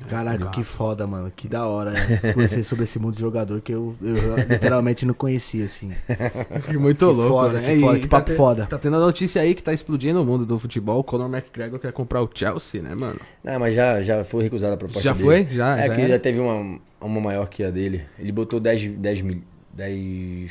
[0.09, 1.33] Caralho, que foda, mano.
[1.35, 2.21] Que da hora né?
[2.35, 5.93] conhecer sobre esse mundo de jogador que eu, eu literalmente não conhecia, assim.
[6.79, 7.75] Muito Que louco, foda, né?
[7.75, 8.67] que foda, E que papo tá foda.
[8.67, 11.01] Tá tendo a notícia aí que tá explodindo o mundo do futebol.
[11.01, 13.21] O Conor McGregor quer comprar o Chelsea, né, mano?
[13.43, 15.25] Não, mas já, já foi recusada a proposta Já dele.
[15.25, 15.47] foi?
[15.51, 16.11] Já, É já que era?
[16.11, 18.03] já teve uma, uma maior que a dele.
[18.19, 20.51] Ele botou 10, 10, mil, 10,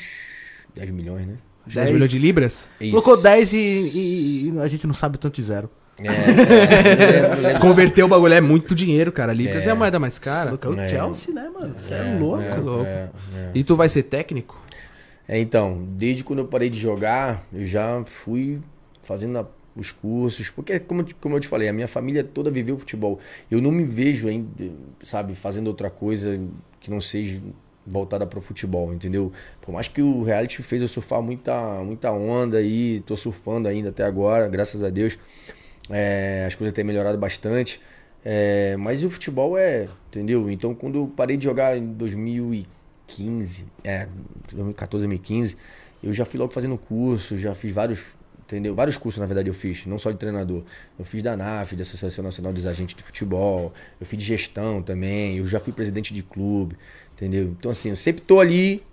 [0.76, 1.36] 10 milhões, né?
[1.68, 2.68] 10 milhões de libras?
[2.80, 2.92] Isso.
[2.92, 5.70] Colocou 10 e, e- e a gente não sabe tanto de zero.
[5.98, 9.32] É, é, Se converter o bagulho é muito dinheiro, cara.
[9.34, 9.72] Libras é, É.
[9.72, 10.58] a moeda mais cara.
[10.58, 10.90] Colocou o É.
[10.90, 11.76] Chelsea, né, mano?
[11.78, 12.42] Você é, é, louco.
[12.44, 12.86] é, louco.
[12.86, 13.52] é, é.
[13.54, 14.60] E tu vai ser técnico?
[15.28, 18.60] É, então, desde quando eu parei de jogar, eu já fui
[19.02, 22.24] fazendo a- os cursos, porque como, eu te- como eu te falei, a minha família
[22.24, 23.20] toda viveu futebol.
[23.50, 24.48] Eu não me vejo ainda,
[25.04, 26.40] sabe, fazendo outra coisa
[26.80, 27.42] que não seja
[27.88, 29.32] voltada para o futebol, entendeu?
[29.62, 33.90] Por mais que o reality fez eu surfar muita, muita onda aí, tô surfando ainda
[33.90, 35.18] até agora, graças a Deus.
[35.90, 37.80] É, as coisas têm melhorado bastante.
[38.24, 40.50] É, mas o futebol é, entendeu?
[40.50, 44.08] Então quando eu parei de jogar em 2015, é,
[44.52, 45.56] 2014, 2015,
[46.04, 48.04] eu já fui logo fazendo curso, já fiz vários,
[48.40, 48.74] entendeu?
[48.74, 50.64] Vários cursos, na verdade, eu fiz, não só de treinador.
[50.98, 54.82] Eu fiz da ANAF, da Associação Nacional dos Agentes de Futebol, eu fiz de gestão
[54.82, 56.76] também, eu já fui presidente de clube,
[57.14, 57.56] entendeu?
[57.58, 58.84] Então, assim, eu sempre tô ali,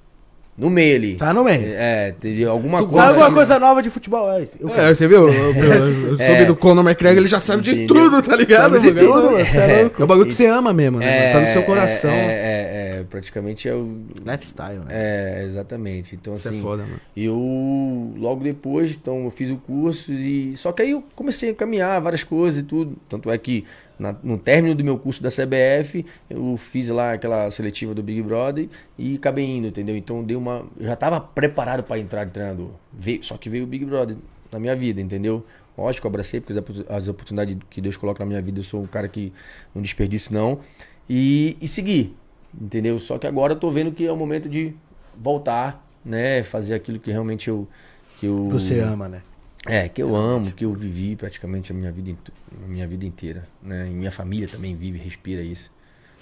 [0.57, 1.15] no meio ali.
[1.15, 1.63] Tá no meio.
[1.65, 2.51] É, entendeu?
[2.51, 3.01] Alguma Tu coisa.
[3.01, 4.31] Sabe alguma coisa nova de futebol?
[4.31, 5.29] É, eu É, você viu?
[5.29, 6.45] Eu, eu- eu soube É.
[6.45, 8.73] do Conor McGregor, ele já sabe de tudo, tá ligado?
[8.75, 9.01] Sabe de mano?
[9.07, 10.03] tudo, mano, é louco.
[10.03, 11.33] É o bagulho que você ama mesmo, né?
[11.33, 12.11] Tá no seu coração.
[12.11, 14.03] É, é, é, praticamente é o.
[14.25, 14.87] Lifestyle, né?
[14.91, 16.15] É, exatamente.
[16.15, 16.61] Então, Isso é assim.
[16.61, 17.01] foda, mano.
[17.17, 20.55] Eu, logo depois, então, eu fiz o curso e...
[20.57, 22.97] Só que aí eu comecei a caminhar várias coisas e tudo.
[23.09, 23.65] Tanto é que
[24.03, 28.21] na- no término do meu curso da CBF, eu fiz lá aquela seletiva do Big
[28.23, 29.97] Brother e acabei indo, entendeu?
[29.97, 30.67] Então deu uma...
[30.79, 32.71] Eu já estava preparado para entrar de treinador.
[32.93, 34.17] Veio, só que veio o Big Brother
[34.51, 35.45] na minha vida, entendeu?
[35.79, 38.83] Lógico, abracei, porque as opor- as oportunidades que Deus coloca na minha vida, eu sou
[38.83, 39.33] um cara que
[39.75, 40.59] não desperdiço, não.
[41.09, 42.15] E, e segui,
[42.61, 42.99] entendeu?
[42.99, 44.75] Só que agora eu tô vendo que é o momento de
[45.17, 46.43] voltar, né?
[46.43, 47.67] Fazer aquilo que realmente eu.
[48.19, 49.23] Que eu Você ama, né?
[49.67, 52.17] É, que eu amo, que eu vivi praticamente a minha vida,
[52.65, 53.87] a minha vida inteira, né?
[53.89, 55.71] E minha família também vive, respira isso.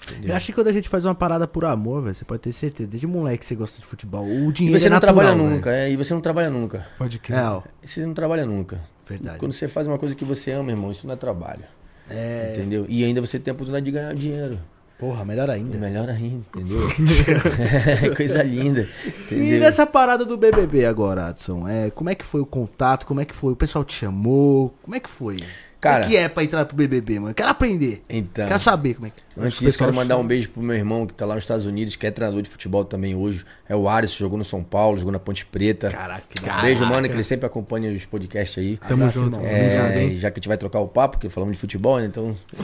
[0.07, 0.29] Entendeu?
[0.31, 2.53] Eu acho que quando a gente faz uma parada por amor, velho, você pode ter
[2.53, 2.89] certeza.
[2.89, 4.25] Desde moleque você gosta de futebol.
[4.25, 6.87] O E dinheiro você é não natural, trabalha nunca, é, e você não trabalha nunca.
[6.97, 7.37] Pode crer.
[7.39, 8.81] É, Você não trabalha nunca.
[9.07, 9.39] verdade.
[9.39, 11.63] Quando você faz uma coisa que você ama, irmão, isso não é trabalho.
[12.09, 12.85] É, Entendeu?
[12.89, 14.59] E ainda você tem a oportunidade de ganhar dinheiro.
[15.01, 15.77] Porra, melhor E ainda.
[15.79, 16.79] melhor ainda, entendeu?
[18.11, 18.87] é coisa linda.
[19.03, 19.59] E Entendeu?
[19.59, 23.07] nessa parada do BBB agora, Adson, é, como é que foi o contato?
[23.07, 23.51] Como é que foi?
[23.51, 24.75] O pessoal te chamou?
[24.83, 25.37] Como é que foi?
[25.81, 27.33] Cara- o que é pra entrar pro BBB, mano?
[27.33, 28.03] Quero aprender.
[28.07, 28.47] Então.
[28.47, 31.13] Quero saber como é que Antes disso, quero mandar um beijo pro meu irmão que
[31.15, 33.43] tá lá nos Estados Unidos, que é treinador de futebol também hoje.
[33.67, 35.89] É o Ares, jogou no São Paulo, jogou na Ponte Preta.
[35.89, 36.21] Caraca,
[36.59, 38.77] Um beijo, mano, que ele sempre acompanha os podcasts aí.
[38.87, 39.37] Tamo Abraço, junto.
[39.37, 39.49] irmão.
[39.49, 41.99] Tamo junto, É, já que a gente vai trocar o papo, porque falamos de futebol,
[41.99, 42.05] né?
[42.05, 42.37] Então.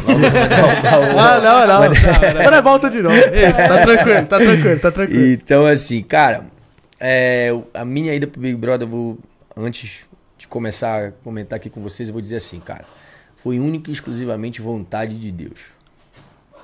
[1.18, 2.40] Ah, não, não.
[2.42, 3.16] Agora volta de novo.
[3.34, 5.26] Isso, tá tranquilo, tá tranquilo, tá tranquilo.
[5.34, 6.46] Então, assim, cara,
[7.00, 9.18] é, a minha ida pro Big Brother, eu vou,
[9.56, 10.02] antes
[10.38, 12.86] de começar a comentar aqui com vocês, eu vou dizer assim, cara,
[13.48, 15.68] foi única e exclusivamente vontade de Deus,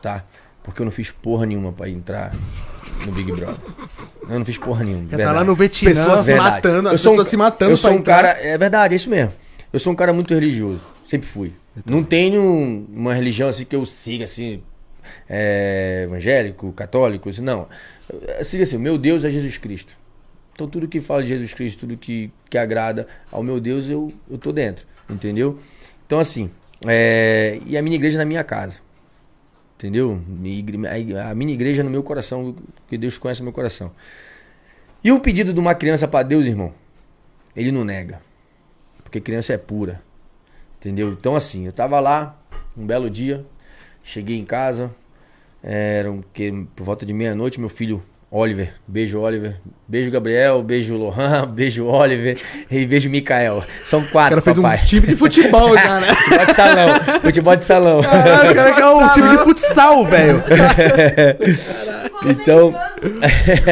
[0.02, 0.26] tá?
[0.62, 2.36] Porque eu não fiz porra nenhuma pra entrar
[3.06, 3.56] no Big Brother.
[4.30, 5.08] Eu não fiz porra nenhuma.
[5.18, 5.90] Tá lá no Vietnã.
[5.92, 8.22] Pessoas se matando, Eu as um pessoas ca- se matando Eu sou um entrar.
[8.24, 9.32] cara, é verdade, é isso mesmo.
[9.72, 11.54] Eu sou um cara muito religioso, sempre fui.
[11.86, 14.62] Não tenho uma religião assim que eu siga assim,
[15.30, 17.70] é, evangélico, católico, assim, não.
[18.38, 19.96] Eu sigo assim, o meu Deus é Jesus Cristo.
[20.52, 24.12] Então tudo que fala de Jesus Cristo, tudo que, que agrada ao meu Deus, eu,
[24.30, 25.60] eu tô dentro, entendeu?
[26.06, 26.52] Então assim,
[26.86, 28.80] é, e a minha igreja na minha casa.
[29.78, 30.22] Entendeu?
[31.30, 32.56] A minha igreja no meu coração,
[32.88, 33.92] que Deus conhece o meu coração.
[35.04, 36.74] E um pedido de uma criança para Deus, irmão,
[37.56, 38.22] ele não nega.
[39.04, 40.02] Porque criança é pura.
[40.80, 41.12] Entendeu?
[41.12, 42.38] Então, assim, eu tava lá,
[42.78, 43.46] um belo dia,
[44.02, 44.90] cheguei em casa,
[45.62, 48.04] era um, que, por volta de meia-noite, meu filho
[48.36, 52.36] Oliver, beijo Oliver, beijo Gabriel, beijo Lohan, beijo Oliver
[52.72, 53.64] e beijo Mikael.
[53.86, 54.80] São O quatro, cara fez papai.
[54.82, 56.08] um time de futebol já, né?
[56.26, 58.02] Futebol de salão, futebol de salão.
[58.02, 60.44] Caralho, o cara quer um time de futsal, velho.
[62.26, 62.74] Então,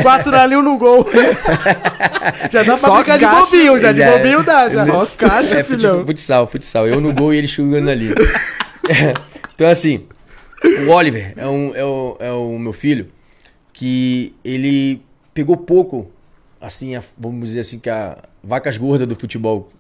[0.02, 1.08] Quatro ali, um no gol.
[2.52, 3.46] Já dá pra Só brincar de caixa.
[3.46, 4.18] bobinho, já de Já é.
[4.18, 4.70] bobinho dá.
[4.70, 4.86] Já.
[4.86, 6.06] Só caixa, é, filhão.
[6.06, 6.86] futsal, futsal.
[6.86, 8.14] Eu no gol e ele jogando ali.
[9.56, 10.06] então, assim,
[10.86, 13.08] o Oliver é, um, é, o, é o meu filho
[13.82, 15.02] que ele
[15.34, 16.12] pegou pouco,
[16.62, 19.72] assim, a- vamos dizer assim, que a vacas gordas do futebol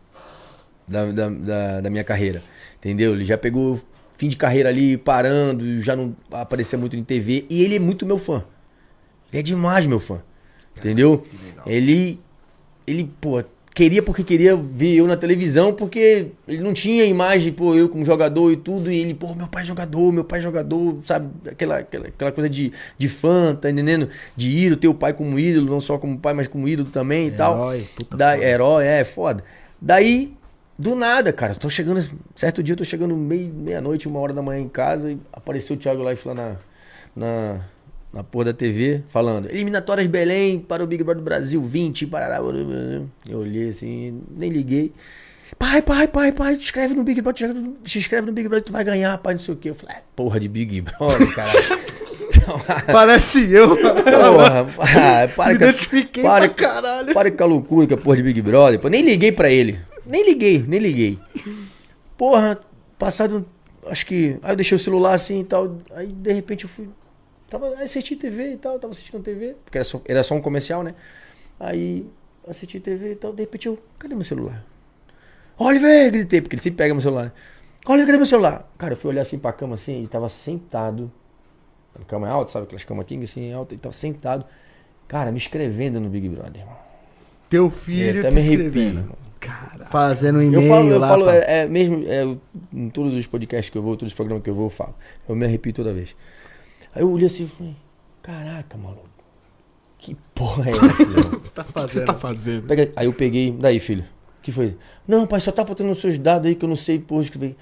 [0.88, 2.42] da, da, da, da minha carreira.
[2.80, 3.14] Entendeu?
[3.14, 3.80] Ele já pegou
[4.18, 7.46] fim de carreira ali, parando, já não aparecia muito em TV.
[7.48, 8.44] E ele é muito meu fã.
[9.32, 10.20] Ele é demais meu fã.
[10.76, 11.24] Entendeu?
[11.68, 12.20] Ele.
[12.88, 17.74] Ele, pô, queria porque queria ver eu na televisão, porque ele não tinha imagem, pô,
[17.74, 20.44] eu como jogador e tudo, e ele, pô, meu pai é jogador, meu pai é
[20.44, 21.30] jogador, sabe?
[21.50, 24.10] Aquela, aquela, aquela coisa de, de fã, tá entendendo?
[24.36, 27.28] De ídolo, ter o pai como ídolo, não só como pai, mas como ídolo também
[27.28, 27.56] e tal.
[27.56, 28.46] Herói, puta da, foda.
[28.46, 29.44] Herói, é, foda.
[29.82, 30.34] Daí,
[30.78, 34.62] do nada, cara, tô chegando, certo dia eu tô chegando meia-noite, uma hora da manhã
[34.62, 36.56] em casa, e apareceu o Thiago Life lá na,
[37.16, 37.62] na,
[38.13, 42.38] na porra da TV, falando, eliminatórias Belém para o Big Brother Brasil 20, parará,
[43.30, 44.91] eu olhei assim, nem liguei.
[45.58, 48.71] Pai, pai, pai, pai, te inscreve no Big Brother, te inscreve no- Big Brother, tu
[48.74, 49.69] vai ganhar, pai, não sei o quê.
[49.69, 51.50] Eu falei, ah, porra de Big Brother, cara.
[52.91, 53.78] Parece eu.
[53.78, 57.13] Porra, ah, para Me a- identifiquei para, pra caralho.
[57.13, 58.80] Para com a loucura que é porra de Big Brother.
[58.80, 59.80] Pô, nem liguei pra ele.
[60.06, 61.19] Nem liguei, nem liguei.
[62.17, 62.60] Porra,
[62.97, 63.45] passado,
[63.88, 64.38] acho que.
[64.41, 65.78] Aí eu deixei o celular assim e tal.
[65.95, 66.88] Aí de repente eu fui.
[67.52, 70.82] Tava assistindo TV e tal, tava assistindo TV, porque era só, era só um comercial,
[70.84, 70.96] né?
[71.60, 72.06] Aí
[72.48, 73.78] assisti TV e tal, de repente eu.
[74.00, 74.66] Cadê meu celular?
[75.58, 76.12] Oliver!
[76.12, 77.34] Gritei, porque ele sempre pega meu celular.
[77.86, 78.72] Olha, cadê meu celular?
[78.78, 81.12] Cara, eu fui olhar assim pra cama assim, ele tava sentado.
[81.94, 82.66] A cama é alta, sabe?
[82.66, 84.46] Aquelas camas king assim, alta, ele tava sentado.
[85.08, 86.78] Cara, me escrevendo no Big Brother, irmão.
[87.50, 89.00] Teu Eu filho até te me arrepio, escrevendo.
[89.00, 89.18] irmão.
[89.90, 91.08] Fazendo um e-mail Eu falo, eu lá.
[91.10, 92.40] falo é, é mesmo, é, eu-
[92.72, 94.96] em todos os podcasts que eu vou, todos os programas que eu vou, eu falo.
[95.28, 96.16] Eu me arrepio toda vez.
[96.93, 97.75] Aí eu olhei assim e falei,
[98.21, 99.10] caraca, maluco.
[99.97, 101.41] Que porra é essa?
[101.54, 102.06] Tá O que você fazendo.
[102.06, 102.67] tá fazendo?
[102.67, 104.04] Pega- Aí eu peguei, daí, filho.
[104.39, 104.77] O que foi?
[105.08, 107.56] Não, pai, só tá faltando os seus dados aí que eu não sei, porra, escrever.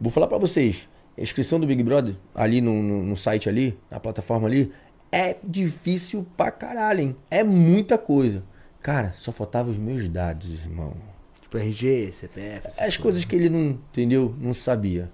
[0.00, 0.88] Vou falar pra vocês.
[1.18, 4.72] A inscrição do Big Brother, ali no, no, no site ali, na plataforma ali,
[5.10, 7.16] é difícil pra caralho, hein?
[7.30, 8.42] É muita coisa.
[8.80, 10.94] Cara, só faltava os meus dados, irmão.
[11.42, 12.68] Tipo, RG, CPF.
[12.78, 14.34] As coisas que ele não, entendeu?
[14.40, 15.10] Não sabia.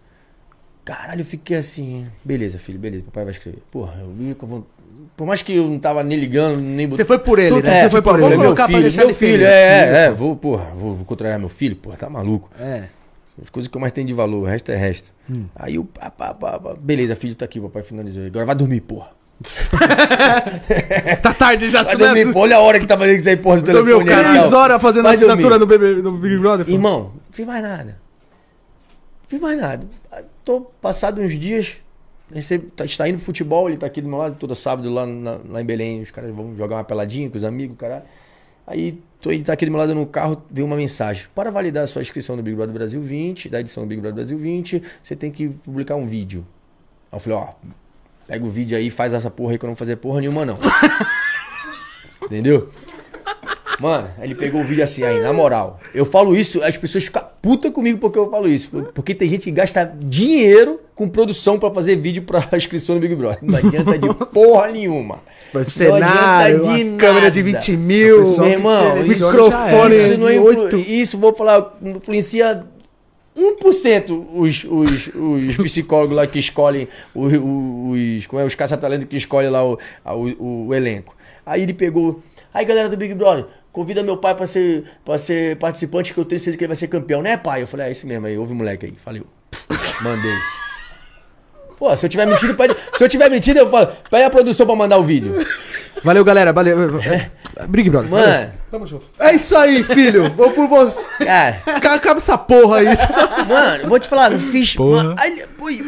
[0.89, 2.07] Caralho, eu fiquei assim.
[2.25, 3.59] Beleza, filho, beleza, papai vai escrever.
[3.71, 4.67] Porra, eu vi que eu vou.
[5.15, 7.81] Por mais que eu não tava nem ligando, nem Você foi por ele, né?
[7.81, 8.29] É, Você foi tipo, por ele.
[8.31, 11.39] meu colocar pra filho, meu ele filho, é, é, é, vou, porra, vou, vou contrariar
[11.39, 12.51] meu filho, porra, tá maluco.
[12.59, 12.85] É.
[13.43, 15.13] As coisas que eu mais tenho de valor, o resto é resto.
[15.31, 15.45] Hum.
[15.55, 18.25] Aí o pá, pá, pá, pá, beleza, filho, tá aqui, papai finalizou.
[18.25, 19.11] Agora vai dormir, porra.
[21.23, 22.45] Tá tarde já, Vai dormir, porra.
[22.45, 24.27] Olha a hora que tava fazendo isso aí, porra, do Dormiu telefone.
[24.27, 24.59] e três tal.
[24.61, 26.65] horas fazendo Vai assinatura no, BB, no Big Brother.
[26.65, 26.73] pô.
[26.73, 27.99] Irmão, não fiz mais nada.
[29.29, 29.87] Fiz mais nada.
[30.49, 31.77] Tô passado uns dias,
[32.33, 35.05] recebo, tá, está indo pro futebol, ele tá aqui do meu lado, todo sábado lá,
[35.07, 38.05] na- lá em Belém, os caras vão jogar uma peladinha com os amigos, caralho.
[38.67, 41.27] Aí tô, ele tá aqui do meu lado no carro, veio uma mensagem.
[41.35, 44.15] Para validar a sua inscrição no Big Brother Brasil 20, da edição do Big Brother
[44.15, 46.47] Brasil 20, você tem que publicar um vídeo.
[47.13, 47.49] Aí eu falei, ó,
[48.27, 50.47] pega o vídeo aí, faz essa porra aí que eu não vou fazer porra nenhuma
[50.47, 50.57] não.
[52.25, 52.71] Entendeu?
[53.81, 55.79] Mano, ele pegou o vídeo assim, aí, na moral.
[55.95, 58.71] Eu falo isso, as pessoas ficam puta comigo porque eu falo isso.
[58.93, 63.15] Porque tem gente que gasta dinheiro com produção pra fazer vídeo pra inscrição no Big
[63.15, 63.39] Brother.
[63.41, 65.21] Não adianta de porra nenhuma.
[65.55, 67.59] Mas cenário, de uma câmera de nada.
[67.61, 70.77] 20 mil, Meu irmão, isso- microfone isso, não é, 8.
[70.77, 72.65] isso, vou falar, influencia
[73.37, 79.07] 1% os, os, os psicólogos lá que escolhem o- o- os, como é, os caça-talentos
[79.09, 81.15] que escolhem lá o, o, o elenco.
[81.47, 82.21] Aí ele pegou.
[82.53, 83.47] Aí galera do Big Brother,
[83.79, 86.77] convida meu pai pra ser, pra ser participante que eu tenho certeza que ele vai
[86.77, 87.63] ser campeão, né, pai?
[87.63, 88.95] Eu falei, é isso mesmo aí, ouve moleque aí.
[89.05, 89.23] Falei,
[90.03, 90.35] mandei.
[91.79, 94.67] Pô, se eu tiver mentindo, pede, se eu tiver mentindo, eu falo, pede a produção
[94.67, 95.33] pra mandar o vídeo.
[96.03, 96.53] Valeu, galera.
[96.53, 96.77] Valeu.
[97.69, 98.11] Big Brother.
[98.11, 98.27] valeu.
[98.29, 99.07] Mano, Tamo junto.
[99.17, 100.29] É isso aí, filho.
[100.31, 101.07] Vou por você.
[101.25, 101.63] cara.
[101.67, 102.87] Acaba essa porra aí.
[103.49, 104.75] Mano, eu vou te falar, não fiz.
[104.75, 105.45] Mano, aí,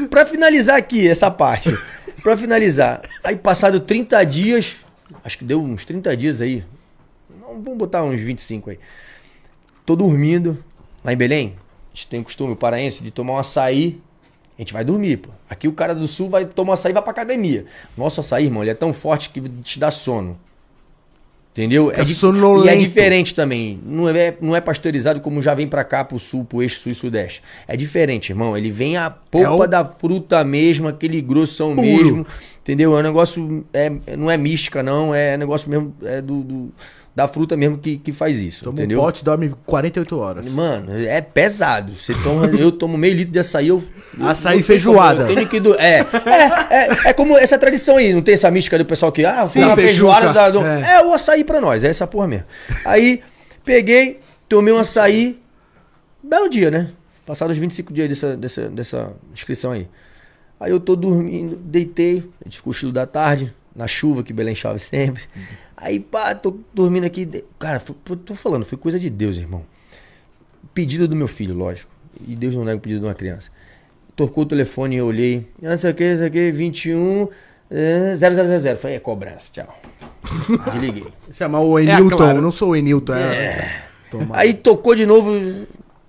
[0.09, 1.77] pra finalizar aqui essa parte.
[2.23, 3.03] Pra finalizar.
[3.25, 4.77] Aí passado 30 dias.
[5.25, 6.63] Acho que deu uns 30 dias aí.
[7.63, 8.79] Vamos botar uns 25 aí.
[9.85, 10.59] Tô dormindo
[11.05, 11.55] lá em Belém.
[11.93, 14.01] A gente tem costume, o paraense, de tomar um açaí.
[14.57, 15.31] A gente vai dormir, pô.
[15.49, 17.65] Aqui o cara do sul vai tomar um açaí e vai pra academia.
[17.97, 20.39] Nosso açaí, irmão, ele é tão forte que te dá sono.
[21.53, 21.91] Entendeu?
[21.91, 22.69] Fica dif- sonolento.
[22.69, 23.81] E é diferente também.
[23.85, 26.93] Não é, não é pasteurizado como já vem pra cá, pro sul, pro eixo sul
[26.93, 27.43] e sudeste.
[27.67, 28.57] É diferente, irmão.
[28.57, 31.83] Ele vem a polpa É o- da fruta mesmo, aquele grossão Puro.
[31.89, 32.27] mesmo.
[32.63, 32.97] Entendeu?
[32.97, 33.67] É um negócio.
[33.73, 35.13] É, não é mística, não.
[35.13, 36.73] É negócio mesmo é do, do-
[37.15, 38.65] da fruta mesmo que, que faz isso.
[38.65, 38.99] Toma entendeu?
[39.01, 40.47] um pote e dorme 48 horas.
[40.49, 41.93] Mano, é pesado.
[41.95, 43.83] Você toma, eu tomo meio litro de açaí, eu.
[44.19, 45.21] eu- Açaí feijoada.
[45.21, 48.35] como, eu tenho que do, é, é, é, é como essa tradição aí, não tem
[48.35, 50.99] essa mística do pessoal que, ah, Sim, uma feijoada da, do- É.
[50.99, 51.05] é.
[51.05, 52.47] o açaí pra nós, é essa porra mesmo.
[52.85, 53.21] Aí,
[53.65, 55.39] peguei, tomei um açaí,
[56.23, 56.91] belo dia, né?
[57.27, 59.89] Passados os 25 dias dessa, dessa, dessa inscrição aí.
[60.59, 65.23] Aí eu tô dormindo, deitei, de cochilo da tarde, na chuva, que Belém chove sempre.
[65.77, 67.25] Aí, pá, tô dormindo aqui.
[67.25, 67.81] de- Cara,
[68.25, 69.65] tô falando, foi coisa de Deus, irmão.
[70.75, 71.91] Pedido do meu filho, lógico.
[72.27, 73.51] E Deus não nega o pedido de uma criança.
[74.15, 75.49] tocou o telefone, eu olhei.
[75.63, 77.29] Não sei o que, não sei o que, 21
[77.71, 78.77] eh, 0000.
[78.77, 79.81] Falei, é cobrança, tchau.
[80.73, 81.07] Desliguei.
[81.33, 82.41] Chamar o É Enilton, Clara.
[82.41, 83.15] não sou o Enilton.
[83.15, 83.83] É.
[84.11, 84.37] Toma.
[84.37, 85.33] Aí tocou de novo.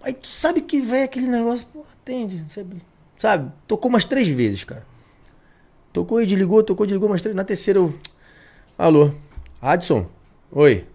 [0.01, 2.81] Aí tu sabe que vai aquele negócio, pô, atende, sabe?
[3.17, 3.49] Sabe?
[3.67, 4.85] Tocou umas três vezes, cara.
[5.93, 7.35] Tocou e desligou, tocou, desligou três.
[7.35, 7.93] Na terceira eu.
[8.77, 9.11] Alô?
[9.61, 10.07] Adson?
[10.51, 10.85] Oi.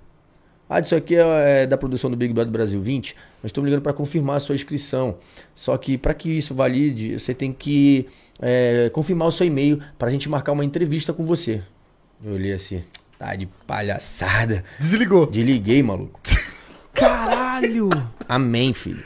[0.68, 3.14] Adson aqui é, é da produção do Big Brother Brasil 20.
[3.42, 5.18] Nós estamos ligando para confirmar a sua inscrição.
[5.54, 8.08] Só que para que isso valide, você tem que
[8.40, 11.62] é, confirmar o seu e-mail para a gente marcar uma entrevista com você.
[12.24, 12.82] Eu olhei assim,
[13.18, 14.64] tá de palhaçada.
[14.78, 15.26] Desligou.
[15.26, 16.18] Desliguei, maluco.
[16.94, 17.90] Caralho!
[18.26, 19.04] Amém, filho.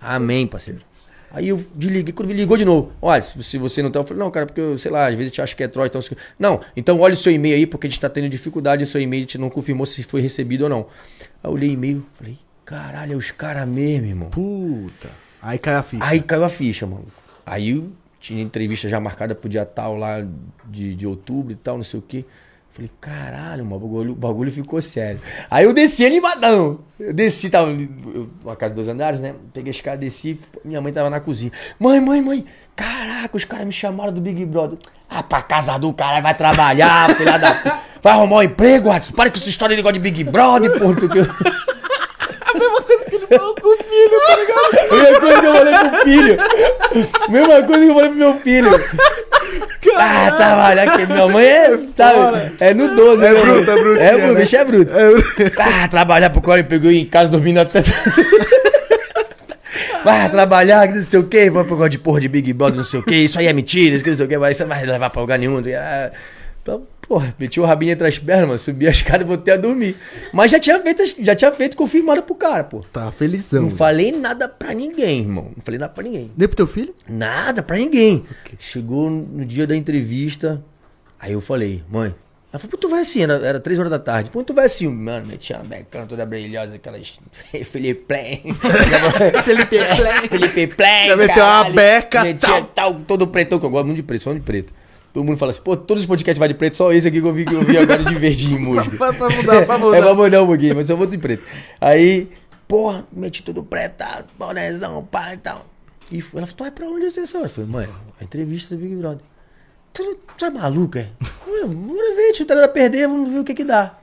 [0.00, 0.89] Amém, parceiro.
[1.32, 2.92] Aí eu desliguei, quando me ligou de novo.
[3.00, 5.26] Olha, se você não tá, eu falei, não, cara, porque eu, sei lá, às vezes
[5.26, 6.00] a gente acha que é troll, então.
[6.38, 9.00] Não, então olha o seu e-mail aí, porque a gente tá tendo dificuldade, o seu
[9.00, 10.86] e-mail a gente não confirmou se foi recebido ou não.
[11.20, 14.30] Aí eu olhei o e-mail, falei, caralho, é os caras mesmo, irmão.
[14.30, 15.10] Puta.
[15.40, 16.04] Aí cai a ficha.
[16.04, 17.06] Aí caiu a ficha, mano.
[17.46, 20.26] Aí tinha entrevista já marcada pro dia tal lá
[20.66, 22.24] de, de outubro e tal, não sei o quê.
[22.72, 25.20] Falei, caralho, mano, o bagulho, o bagulho ficou sério.
[25.50, 26.78] Aí eu desci animadão.
[26.98, 27.76] Eu desci, tava
[28.44, 29.34] uma casa de dois andares, né?
[29.52, 31.50] Peguei a escada, desci, minha mãe tava na cozinha.
[31.80, 32.44] Mãe, mãe, mãe,
[32.76, 34.78] caraca, os caras me chamaram do Big Brother.
[35.08, 37.80] Ah, pra casa do cara, vai trabalhar, filha da.
[38.00, 39.14] Vai arrumar um emprego, Watson.
[39.14, 41.20] Para com essa história de negócio de Big Brother, porra, não sei o quê.
[43.30, 44.90] Falou com o filho, tá ligado?
[44.90, 46.36] Mesma coisa que eu falei pro filho.
[47.28, 48.70] Mesma coisa que eu falei pro meu filho.
[49.96, 51.06] Ah, trabalhar aqui.
[51.06, 52.12] Minha mãe é, tá,
[52.60, 53.44] é no 12, É né, mãe?
[53.54, 54.40] bruta, é brutinha, É, o né?
[54.40, 54.92] bicho é bruto.
[55.58, 57.82] Ah, trabalhar pro Corey, pegou em casa dormindo até.
[60.04, 62.84] Vai trabalhar, que não sei o quê, vai pro de porra de Big Brother, não
[62.84, 64.62] sei o quê, isso aí é mentira, isso que não sei o quê, mas você
[64.64, 65.60] não vai levar pra lugar nenhum.
[65.76, 66.10] Ah,
[66.62, 69.56] Então, porra, meti o rabinho entre as pernas, mano, subi a escada e voltei a
[69.56, 69.96] dormir.
[70.32, 72.84] Mas já tinha feito, já tinha feito confirmado pro cara, pô.
[72.92, 73.62] Tá felizão.
[73.62, 75.50] Não falei nada pra ninguém, irmão.
[75.56, 76.30] Não falei nada pra ninguém.
[76.36, 76.94] Nem pro teu filho?
[77.08, 78.24] Nada pra ninguém.
[78.60, 80.62] Chegou no dia da entrevista,
[81.18, 82.14] aí eu falei, mãe.
[82.52, 84.30] Ela falou, pô, tu vai assim, era, era três horas da tarde.
[84.30, 87.18] Pô, tu vai assim, mano, metia uma becana toda brilhosa, aquelas
[87.66, 88.54] Felipe Plain.
[89.44, 90.28] Felipe Plain.
[90.28, 92.64] Felipe Plain, Já meteu uma beca, Metia tal.
[92.66, 94.72] tal, todo pretão, que eu gosto muito de preto, só de preto.
[95.12, 97.26] Todo mundo fala assim, pô, todos os podcasts vai de preto, só esse aqui que
[97.26, 98.96] eu vi, que eu vi agora de verdinho música.
[98.96, 100.00] Pra, pra mudar, pra É mudar.
[100.02, 101.42] pra mudar um pouquinho, mas eu vou de preto.
[101.80, 102.28] Aí,
[102.68, 105.66] porra, meti tudo preto, tá, bonézão, pá e tal.
[106.12, 107.46] E ela falou, tu vai pra onde essa hora?
[107.46, 107.88] Eu falei, mãe,
[108.20, 109.20] a entrevista do Big Brother.
[109.92, 111.08] Tu, tu é maluco, é?
[111.48, 113.96] Ué, Bora ver, tio, tá a perder, vamos ver o que que dá.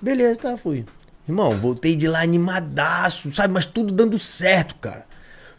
[0.00, 0.84] Beleza, tá, fui.
[1.28, 3.52] Irmão, voltei de lá animadaço, sabe?
[3.52, 5.04] Mas tudo dando certo, cara.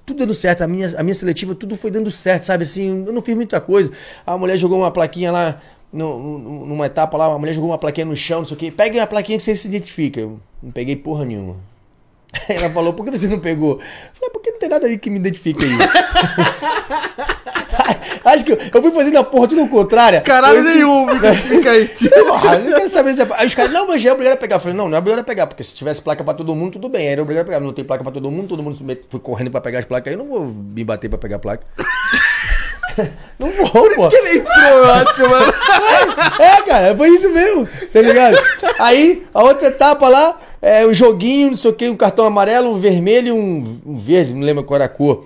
[0.08, 0.62] Tudo dando certo.
[0.62, 2.64] A minha, a minha seletiva, tudo foi dando certo, sabe?
[2.64, 3.92] Assim, eu não fiz muita coisa.
[4.26, 8.06] A mulher jogou uma plaquinha lá, no- numa etapa lá, a mulher jogou uma plaquinha
[8.06, 8.72] no chão, não sei o quê.
[8.72, 10.22] Pegue a plaquinha que você se identifica.
[10.22, 11.58] Eu não peguei porra nenhuma.
[12.48, 13.74] Ela falou, por que você não pegou?
[13.74, 13.80] Eu
[14.14, 15.72] falei, porque não tem nada aí que me identifique aí.
[18.28, 20.22] Acho que eu, eu fui fazendo a porra tudo ao contrário.
[20.22, 21.88] Caralho nenhum, fica, fica aí.
[22.28, 23.28] Porra, eu quero saber se é...
[23.38, 24.58] Aí os caras, não, mas já é obrigado a pegar.
[24.58, 26.74] Eu falei, não, não é obrigado a pegar, porque se tivesse placa pra todo mundo,
[26.74, 27.08] tudo bem.
[27.08, 27.60] Aí era obrigado a pegar.
[27.62, 28.78] Não tem placa pra todo mundo, todo mundo
[29.10, 30.08] foi correndo pra pegar as placas.
[30.08, 31.66] Aí eu não vou me bater pra pegar a placa.
[33.40, 34.10] não vou, pô.
[34.12, 35.54] Ele entrou, eu acho, mano.
[36.40, 38.38] É, cara, foi isso mesmo, tá ligado?
[38.80, 42.72] Aí, a outra etapa lá, é o joguinho, não sei o que, um cartão amarelo,
[42.72, 45.26] um vermelho e um, um verde, não lembro qual era a cor.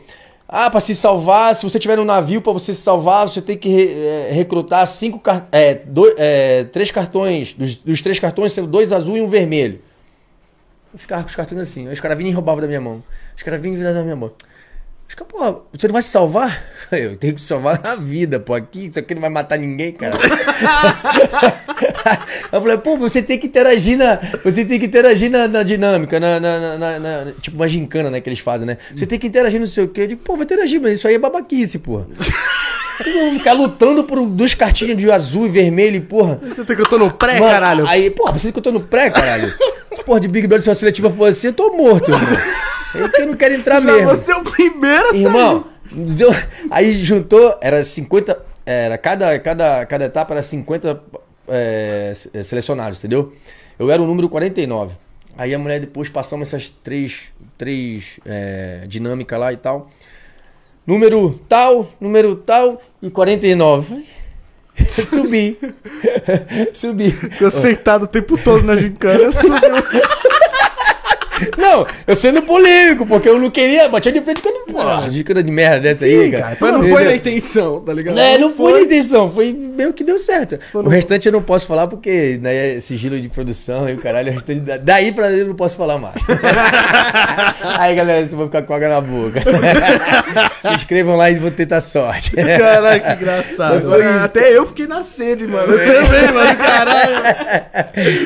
[0.53, 3.57] Ah, pra se salvar, se você tiver no navio, pra você se salvar, você tem
[3.57, 7.53] que re- é, recrutar cinco é, dois, é, três cartões.
[7.53, 9.79] Dos, dos três cartões, sendo dois azul e um vermelho.
[10.93, 11.87] Eu ficava com os cartões assim.
[11.87, 13.01] Os caras vinham e roubavam da minha mão.
[13.35, 14.31] Os caras vinham e davam da minha mão.
[15.11, 16.63] Os caras, pô, você não vai se salvar?
[16.89, 18.53] Eu tenho que salvar na vida, pô.
[18.53, 20.17] Aqui, isso aqui não vai matar ninguém, cara.
[22.51, 24.17] Eu falei, pô, você tem que interagir na.
[24.43, 28.29] Você tem que interagir na, na dinâmica, na, na- na- Tipo uma gincana, né, que
[28.29, 28.77] eles fazem, né?
[28.95, 30.01] Você tem que interagir no sei o quê.
[30.03, 32.05] Eu digo, pô, vou interagir, mas isso aí é babaquice, que eu
[33.25, 36.39] vou ficar lutando por duas cartinhas de azul e vermelho, e porra.
[36.55, 37.87] Você tem que eu tô no pré, Mano, caralho.
[37.87, 39.53] Aí, porra, precisa que eu tô no pré, caralho.
[39.93, 42.37] Se porra de Big Brother, se uma seletiva for assim, eu tô morto, irmão.
[42.95, 44.09] Eu que não quero entrar Já mesmo.
[44.09, 45.15] você é o primeiro a.
[45.15, 46.33] Irmão, deu-
[46.69, 51.01] aí juntou, era 50, era cada, cada, cada etapa era 50
[51.47, 53.33] é, se- selecionados, entendeu?
[53.79, 54.95] Eu era o número 49.
[55.37, 59.89] Aí a mulher depois passamos essas três, três é, dinâmicas lá e tal.
[60.85, 63.87] Número tal, número tal e 49.
[63.87, 64.05] Falei,
[65.07, 65.57] Subi.
[66.73, 67.11] Subi.
[67.11, 69.31] Ficou sentado o tempo todo na gincana.
[69.31, 70.01] subiu.
[71.57, 73.89] Não, eu sendo polêmico, porque eu não queria.
[73.89, 74.59] Batia de frente com ele.
[74.71, 76.57] Porra, dica de merda dessa aí, cara.
[76.59, 78.19] Mas não foi na intenção, tá ligado?
[78.19, 80.59] É, não foi na intenção, foi meio que deu certo.
[80.73, 84.33] O restante eu não posso falar porque né, é sigilo de produção e o caralho,
[84.37, 86.15] o daí pra eu não posso falar mais.
[87.79, 89.41] Aí galera, vocês vão ficar com água na boca.
[90.61, 92.31] Se inscrevam lá e vou tentar sorte.
[92.31, 93.81] Caralho, que engraçado.
[93.81, 94.03] Foi.
[94.03, 95.73] Até eu fiquei na sede, mano.
[95.73, 97.15] Eu também, mano, caralho.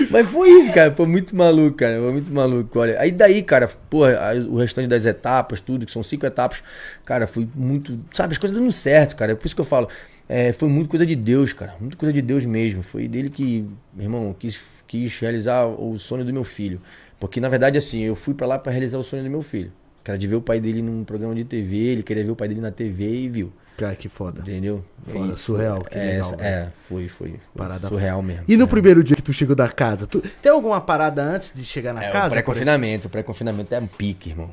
[0.09, 0.93] Mas foi isso, cara.
[0.95, 1.97] Foi muito maluco, cara.
[1.99, 2.79] Foi muito maluco.
[2.79, 6.63] Olha, aí daí, cara, porra, o restante das etapas, tudo, que são cinco etapas,
[7.05, 7.99] cara, foi muito.
[8.13, 9.31] Sabe, as coisas dando certo, cara.
[9.31, 9.87] É por isso que eu falo.
[10.27, 11.75] é, foi muito coisa de Deus, cara.
[11.79, 12.81] Muito coisa de Deus mesmo.
[12.83, 16.81] Foi dele que, meu irmão, quis, quis realizar o sonho do meu filho.
[17.19, 19.71] Porque, na verdade, assim, eu fui pra lá pra realizar o sonho do meu filho.
[20.03, 22.35] Que era de ver o pai dele num programa de TV, ele queria ver o
[22.35, 23.53] pai dele na TV e viu.
[23.77, 24.41] Cara, que foda.
[24.41, 24.83] Entendeu?
[25.05, 26.47] Foda, E- surreal, que é, legal, essa- velho.
[26.49, 27.29] é, foi, foi.
[27.29, 28.45] foi Parada surreal mesmo.
[28.47, 28.67] E no É.
[28.67, 32.03] primeiro dia que tu chegou da casa, tu tem alguma parada antes de chegar na
[32.03, 32.31] É, casa?
[32.31, 33.09] pré-confinamento.
[33.09, 34.49] Pré-confinamento é um pique, irmão.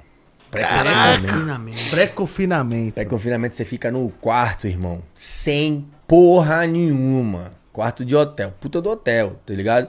[0.51, 1.19] Caraca.
[1.39, 1.91] Finalmente.
[1.91, 2.95] Pré-confinamento.
[2.95, 5.03] Pré-confinamento você fica no quarto, irmão.
[5.15, 7.53] Sem porra nenhuma.
[7.73, 8.53] Quarto de hotel.
[8.61, 9.89] Puta do hotel, tá ligado?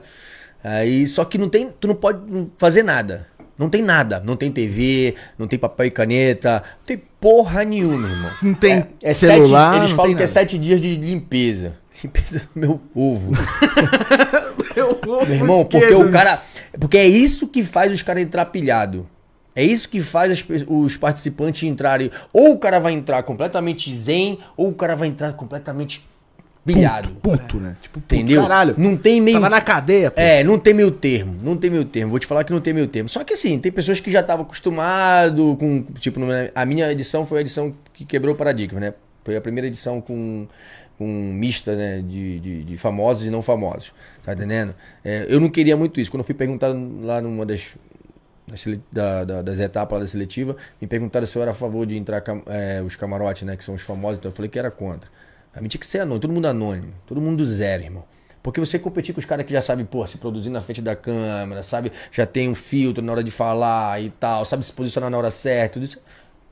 [0.62, 1.68] Aí, só que não tem.
[1.78, 3.26] Tu não pode fazer nada.
[3.58, 4.22] Não tem nada.
[4.24, 6.62] Não tem TV, não tem papel e caneta.
[6.78, 8.30] Não tem porra nenhuma, irmão.
[8.42, 10.26] Não tem É, é celular, sete, eles falam que é nada.
[10.26, 11.76] sete dias de limpeza.
[12.02, 13.30] Limpeza do meu ovo.
[14.74, 16.42] Eu vou Meu irmão, porque o cara.
[16.78, 19.08] Porque é isso que faz os caras entrar pilhado.
[19.54, 22.10] É isso que faz as os participantes entrarem.
[22.32, 26.04] Ou o cara vai entrar completamente zen, ou o cara vai entrar completamente
[26.64, 27.10] pilhado.
[27.10, 27.76] Puto, né?
[27.82, 28.14] Tipo, puto.
[28.14, 28.42] Entendeu?
[28.42, 28.74] Caralho.
[28.78, 29.36] Não tem meio.
[29.36, 30.20] Tava na cadeia, pô.
[30.20, 31.36] É, não tem meio termo.
[31.42, 32.10] Não tem meio termo.
[32.10, 33.08] Vou te falar que não tem meio termo.
[33.08, 35.82] Só que assim, tem pessoas que já estavam acostumadas com.
[35.98, 36.20] Tipo,
[36.54, 38.94] a minha edição foi a edição que quebrou o paradigma, né?
[39.24, 40.46] Foi a primeira edição com,
[40.98, 42.02] com mista, né?
[42.06, 43.92] De, de, de famosos e não famosos.
[44.24, 44.74] Tá entendendo?
[45.04, 46.10] É, eu não queria muito isso.
[46.10, 47.74] Quando eu fui perguntado lá numa das.
[48.46, 51.96] das da- da- das etapas da seletiva, me perguntaram se eu era a favor de
[51.96, 53.56] entrar é, os camarotes, né?
[53.56, 55.10] Que são os famosos, então eu falei que era contra.
[55.54, 58.04] A mim tinha que ser anônimo, todo mundo anônimo, todo mundo do zero, irmão.
[58.42, 60.94] Porque você competir com os caras que já sabem, pô, se produzir na frente da
[60.94, 61.90] câmera, sabe?
[62.12, 65.30] Já tem um filtro na hora de falar e tal, sabe se posicionar na hora
[65.30, 65.98] certa, tudo isso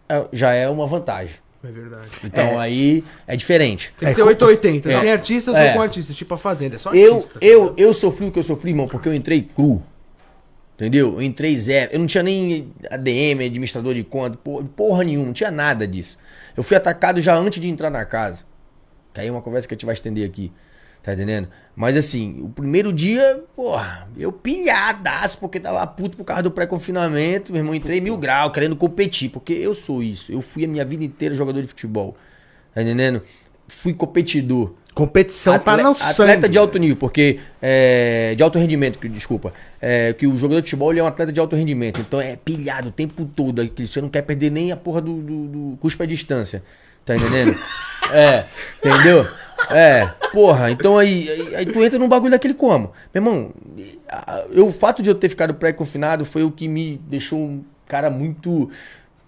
[0.09, 1.37] é- já é uma vantagem.
[1.65, 2.09] É verdade.
[2.25, 3.93] Então aí é diferente.
[3.99, 4.91] Tem que ser 880.
[4.91, 4.99] É.
[4.99, 5.69] Sem artistas É.
[5.69, 6.75] ou com artista, tipo a Fazenda.
[6.77, 7.39] É só Eu, artista.
[7.39, 9.83] tá eu, eu sofri o que eu sofri, irmão, porque eu entrei cru.
[10.75, 11.15] Entendeu?
[11.15, 11.93] Eu entrei zero.
[11.93, 16.19] Eu não tinha nem ADM, administrador de conta, porra, porra nenhuma, não tinha nada disso.
[16.57, 18.45] Eu fui atacado já antes de entrar na casa.
[19.13, 20.53] Que aí é uma conversa que a gente vai estender aqui.
[21.03, 21.49] Tá entendendo?
[21.75, 27.53] Mas assim, o primeiro dia, porra, eu pilhadaço, porque tava puto por causa do pré-confinamento.
[27.53, 30.31] Meu irmão, entrei mil grau, querendo competir, porque eu sou isso.
[30.31, 32.17] Eu fui a minha vida inteira jogador de futebol.
[32.73, 33.21] Tá entendendo?
[33.67, 34.75] Fui competidor.
[34.95, 36.49] Competição tá Atle- no atleta sangue.
[36.49, 40.93] de alto nível, porque é, de alto rendimento, desculpa, é, que o jogador de futebol
[40.93, 44.03] ele é um atleta de alto rendimento, então é pilhado o tempo todo, que você
[44.03, 46.63] não quer perder nem a porra do, do, do cuspe à distância,
[47.07, 47.59] tá entendendo?
[48.13, 48.47] é,
[48.79, 49.27] entendeu?
[49.71, 52.93] É, porra, então aí, aí, aí tu entra num bagulho daquele como?
[53.15, 53.51] Meu irmão,
[54.51, 58.11] eu, o fato de eu ter ficado pré-confinado foi o que me deixou um cara
[58.11, 58.71] muito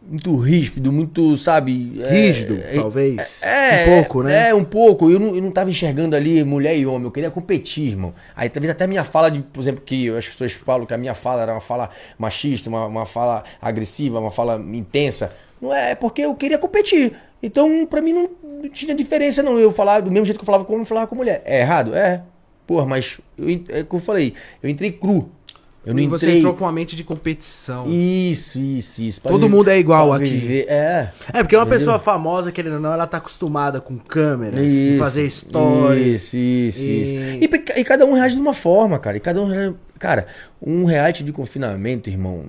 [0.06, 1.98] muito ríspido, muito, sabe?
[2.02, 3.42] é, Rígido, é, talvez.
[3.42, 4.48] é, Um pouco, né?
[4.50, 5.10] É, um pouco.
[5.10, 7.04] Eu não, eu não tava enxergando ali mulher e homem.
[7.04, 8.14] Eu queria competir, irmão.
[8.36, 10.98] Aí talvez até a minha fala, de, por exemplo, que as pessoas falam que a
[10.98, 15.32] minha fala era uma fala machista, uma, uma fala agressiva, uma fala intensa.
[15.60, 17.14] Não é, é porque eu queria competir.
[17.44, 18.28] Então, pra mim, não,
[18.70, 19.58] tinha diferença, não.
[19.58, 21.42] Eu falar do mesmo jeito que eu falava com homem, eu falava com mulher.
[21.44, 21.94] É errado?
[21.94, 22.22] É.
[22.66, 24.32] Porra, mas eu, é como eu falei,
[24.62, 25.28] eu entrei cru.
[25.86, 26.38] Eu não E você entrei.
[26.38, 27.86] entrou com uma mente de competição.
[27.90, 29.20] Isso, isso, isso.
[29.20, 30.24] Pra Todo viver- mundo é igual aqui.
[30.24, 31.12] viver- É.
[31.30, 31.78] É, porque uma Entendeu?
[31.78, 36.22] pessoa famosa, querendo ou não, ela tá acostumada com câmeras, Isso, fazer stories.
[36.22, 37.44] Isso, isso, E- isso.
[37.76, 39.18] E, e cada um reage de uma forma, cara.
[39.18, 39.44] E cada um.
[39.46, 40.26] reage- Cara,
[40.60, 42.44] um reality de confinamento, irmão.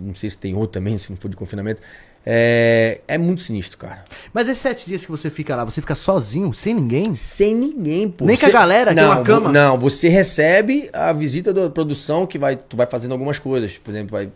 [0.00, 1.80] Não sei se tem outro também, se não for de confinamento.
[2.26, 4.04] É, é muito sinistro, cara.
[4.32, 7.14] Mas esses sete dias que você fica lá, você fica sozinho, sem ninguém?
[7.14, 8.24] Sem ninguém, pô.
[8.24, 9.52] Nem com a galera, tem não, uma cama?
[9.52, 13.76] Não, você recebe a visita da produção que vai, tu vai fazendo algumas coisas.
[13.76, 14.30] Por exemplo, vai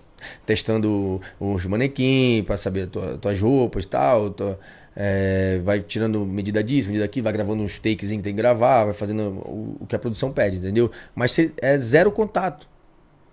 [0.44, 4.30] testando os manequins pra saber tua, tuas roupas e tal.
[4.30, 4.58] tua-
[5.00, 8.84] é, vai tirando medida disso, medida aqui, vai gravando uns takes que tem que gravar,
[8.86, 10.90] vai fazendo o, o que a produção pede, entendeu?
[11.14, 12.68] Mas cê- é zero contato.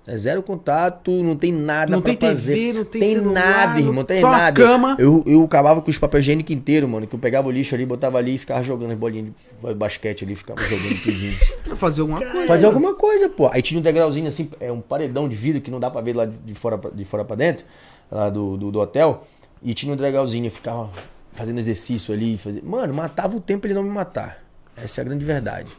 [0.08, 2.74] É zero contato, não tem nada Não pra tem TV, fazer.
[2.74, 4.62] não tem celular, nada, irmão, não tem só a nada.
[4.64, 4.96] cama.
[5.00, 7.08] Eu, eu acabava com os papel higiênico inteiro, mano.
[7.08, 9.30] Que eu pegava o lixo ali, botava ali e ficava jogando as bolinhas
[9.64, 11.36] de basquete ali, ficava jogando tudinho.
[11.66, 12.48] Pra fazer alguma coisa.
[12.48, 13.50] Fazer alguma coisa, pô.
[13.52, 16.16] Aí tinha um degrauzinho assim, é um paredão de vidro que não dá pra ver
[16.16, 17.66] lá de fora pra, de fora pra dentro,
[18.12, 19.26] lá do, do, do hotel.
[19.64, 20.92] E tinha um degrauzinho, eu ficava
[21.34, 22.38] fazendo exercício ali.
[22.38, 22.62] Fazia...
[22.64, 24.45] Mano, matava o tempo ele não me matar.
[24.78, 25.70] Essa é a grande verdade.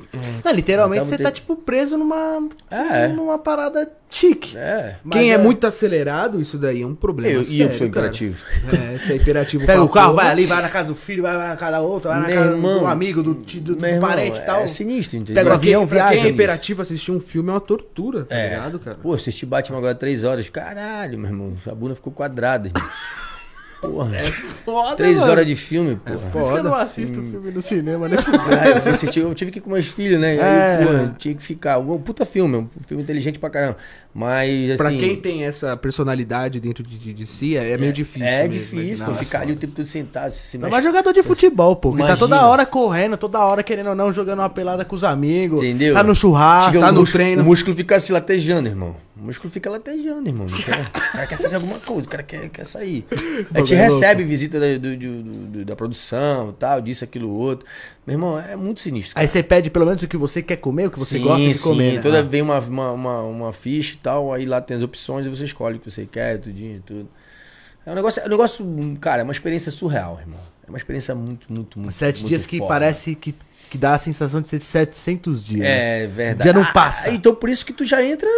[0.44, 2.48] Não, literalmente Então, você tá, tipo, preso numa.
[2.70, 3.08] É.
[3.08, 4.56] numa parada chique.
[4.56, 4.96] É.
[5.10, 7.34] Quem é, é- muito acelerado, isso daí é um problema.
[7.34, 8.06] Eu, e eu sério, que sou cara.
[8.06, 8.42] imperativo.
[8.72, 9.66] É, você é imperativo.
[9.66, 10.22] Pega o carro, porra.
[10.22, 12.36] vai ali, vai na casa do filho, vai na casa da outra, vai na Meu
[12.36, 14.62] casa irmão, do amigo, do, do, do irmão, parente e tal.
[14.62, 15.34] É sinistro, entendeu?
[15.42, 16.34] Pega o avião, quem, pra quem viaja é nisso.
[16.34, 18.48] imperativo, assistir um filme é uma tortura, tá É.
[18.54, 18.96] ligado, cara?
[19.02, 20.48] Pô, assisti Batman agora três horas.
[20.48, 21.52] Caralho, meu irmão.
[21.70, 22.70] A bunda ficou quadrada.
[23.80, 24.22] Porra.
[24.64, 25.30] Foda, três mano.
[25.30, 26.18] horas de filme, porra.
[26.18, 28.16] Por isso que eu não assisto filme no cinema, né?
[28.50, 30.32] Ah, eu, fui eu tive que ir com meus filhos, né?
[30.32, 30.84] Aí, É.
[30.84, 31.78] porra, tinha que ficar.
[31.78, 33.76] Um puta filme, um filme inteligente pra caramba.
[34.14, 34.76] Mas, assim.
[34.78, 38.26] Pra quem tem essa personalidade dentro de, de- de si, é, é meio difícil.
[38.26, 40.72] É mesmo, difícil, pô, ficar ali o tempo todo sentado, se, É mexe.
[40.72, 41.92] mais jogador de futebol, pô.
[41.94, 45.04] Que tá toda hora correndo, toda hora querendo ou não, jogando uma pelada com os
[45.04, 45.60] amigos.
[45.60, 45.94] Entendeu?
[45.94, 46.72] Tá no churrasco.
[46.72, 47.42] Chega tá no músculo- treino.
[47.42, 48.96] O músculo fica se latejando, irmão.
[49.18, 50.46] O músculo fica latejando, irmão.
[50.46, 53.06] Não quer- O cara quer fazer alguma coisa, o cara quer, quer sair.
[53.54, 57.66] A gente recebe visita da, do- do- do- da produção, tal, disso, aquilo, outro.
[58.06, 59.18] Meu irmão, é muito sinistro.
[59.18, 61.46] Aí você pede pelo menos o que você quer comer, o que você sim, gosta
[61.46, 61.62] de sim.
[61.68, 61.94] comer.
[61.94, 62.02] né?
[62.02, 62.22] Toda Ah.
[62.22, 65.44] vem uma, uma, uma, uma ficha e tal, aí lá tem as opções e você
[65.46, 67.08] escolhe o que você quer, tudinho, tudo.
[67.86, 70.40] É um negócio, é um negócio, cara, é uma experiência surreal, irmão.
[70.66, 71.94] É uma experiência muito, muito, muito.
[71.94, 73.34] Sete muito dias que parece que,
[73.70, 75.60] que dá a sensação de ser 700 dias.
[75.60, 76.02] né?
[76.02, 76.42] É verdade.
[76.42, 77.08] dia não passa.
[77.08, 78.28] Ah, então por isso que tu já entra,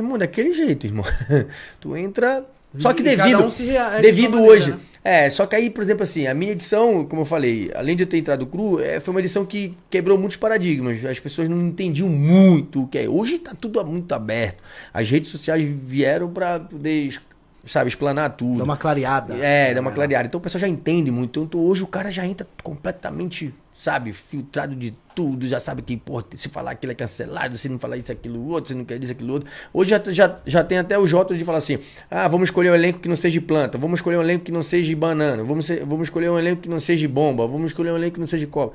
[0.00, 1.04] irmão, daquele jeito, irmão.
[1.80, 2.44] tu entra.
[2.78, 3.44] Só que cada devido.
[3.44, 4.70] um se reage de devido maneira, hoje.
[4.72, 4.78] né?
[5.02, 8.02] É, só que aí, por exemplo, assim, a minha edição, como eu falei, além de
[8.02, 11.02] eu ter entrado cru, é, foi uma edição que quebrou muitos paradigmas.
[11.04, 13.08] As pessoas não entendiam muito o que é.
[13.08, 14.62] Hoje tá tudo muito aberto.
[14.92, 17.18] As redes sociais vieram pra poder,
[17.64, 18.58] sabe, explanar tudo.
[18.58, 19.34] Dá uma clareada.
[19.36, 20.26] É, dá uma clareada.
[20.26, 21.42] Então o pessoal já entende muito.
[21.42, 26.20] Então hoje o cara já entra completamente, sabe, filtrado de tudo, já sabe que, pô,
[26.34, 29.12] se falar aquilo é cancelado, se não falar isso, aquilo, outro, se não quer isso,
[29.12, 29.48] aquilo, outro.
[29.72, 31.78] Hoje já, já, já tem até os rótulos de falar assim,
[32.10, 34.50] ah, vamos escolher um elenco que não seja de planta, vamos escolher um elenco que
[34.52, 37.46] não seja de banana, vamos, ser- vamos escolher um elenco que não seja de bomba,
[37.46, 38.72] vamos escolher um elenco que não seja de cola.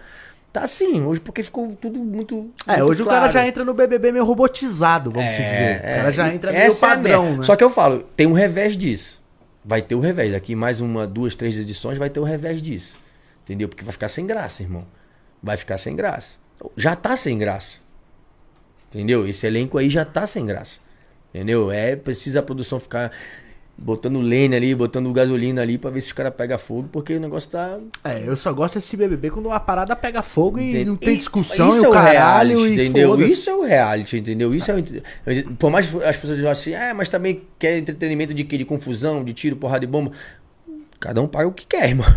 [0.54, 2.52] Tá assim, hoje porque ficou tudo muito.
[2.68, 3.34] É, muito hoje o cara claro.
[3.34, 5.82] já entra no BBB meio robotizado, vamos É, dizer.
[5.84, 5.94] é.
[5.94, 7.38] O cara já entra meio é padrão, merda.
[7.40, 7.44] né?
[7.44, 9.20] Só que eu falo, tem um revés disso.
[9.66, 10.32] Vai ter o revés.
[10.32, 12.96] Daqui mais uma, duas, três edições vai ter o revés disso.
[13.44, 13.68] Entendeu?
[13.70, 14.86] Porque vai ficar sem graça, irmão.
[15.42, 16.36] Vai ficar sem graça.
[16.78, 17.80] Já tá sem graça.
[18.90, 19.28] Entendeu?
[19.28, 20.80] Esse elenco aí já tá sem graça.
[21.34, 21.72] Entendeu?
[21.72, 23.12] É, precisa a produção ficar
[23.76, 27.20] botando lenha ali, botando gasolina ali pra ver se os caras pegam fogo, porque o
[27.20, 27.80] negócio tá.
[28.04, 30.86] É, eu só gosto de assistir BBB quando a parada pega fogo e Entende?
[30.86, 33.20] não tem E- discussão isso e é o caralho reality, e entendeu?
[33.28, 34.54] Isso é o reality, entendeu?
[34.54, 38.32] Isso é o, por mais que as pessoas digam assim, ah, mas também quer entretenimento
[38.34, 38.60] de quê?
[38.60, 40.12] De confusão, de tiro, porrada de bomba.
[41.04, 42.08] Cada um paga o que quer, irmão.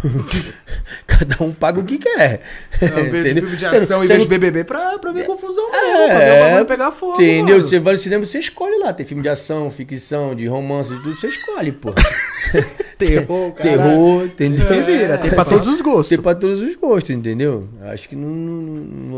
[1.09, 2.41] Cada um paga o que quer.
[2.80, 5.68] Eu vejo filme de Você ação e você vejo não- BBB pra, pra ver confusão
[5.72, 7.57] mesmo, É, pra ver o bagulho pegar fogo, Entendeu?
[7.57, 7.66] mano.
[7.68, 8.93] Você vai no cinema, você escolhe lá.
[8.93, 11.93] Tem filme de ação, ficção, de romance, de tudo, você escolhe, pô.
[12.97, 13.76] Terror, caralho.
[13.76, 14.66] Terror, entendeu?
[14.68, 16.09] Se vira, tem pra todos os gostos.
[16.09, 17.68] Tem pra todos os gostos, entendeu?
[17.93, 18.62] Acho que não, não,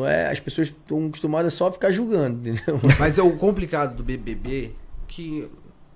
[0.01, 0.31] não é.
[0.31, 2.81] As pessoas estão acostumadas só a ficar julgando, entendeu?
[2.99, 4.71] Mas é o complicado do BBB,
[5.07, 5.47] que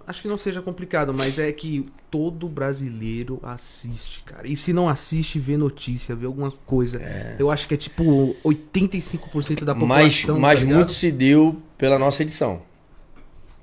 [0.07, 4.47] acho que não seja complicado, mas é que todo brasileiro assiste, cara.
[4.47, 7.01] E se não assiste, vê notícia, vê alguma coisa.
[7.39, 10.39] Eu acho que é tipo 85% da Mas, população.
[10.41, 10.77] mas tá ligado?
[10.79, 12.63] muito se deu pela nossa edição.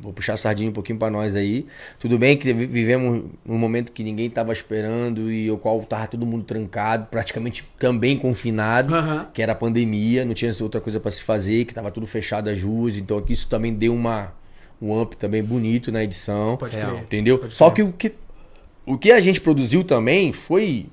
[0.02, 1.66] Vou puxar a sardinha um pouquinho pra nós aí.
[2.00, 6.08] Tudo bem que vi- vivemos um momento que ninguém tava esperando e o qual tava
[6.08, 9.28] todo mundo trancado, praticamente também confinado, Aham.
[9.34, 12.50] que era a pandemia, não tinha outra coisa pra se fazer, que tava tudo fechado
[12.50, 14.32] as ruas, então aqui isso também deu uma
[14.82, 16.58] um up também bonito na edição.
[16.58, 16.94] Pode crer.
[17.02, 17.38] Entendeu?
[17.40, 17.86] Pode Só crer.
[17.86, 18.12] que o que
[18.86, 20.88] o que a gente produziu também foi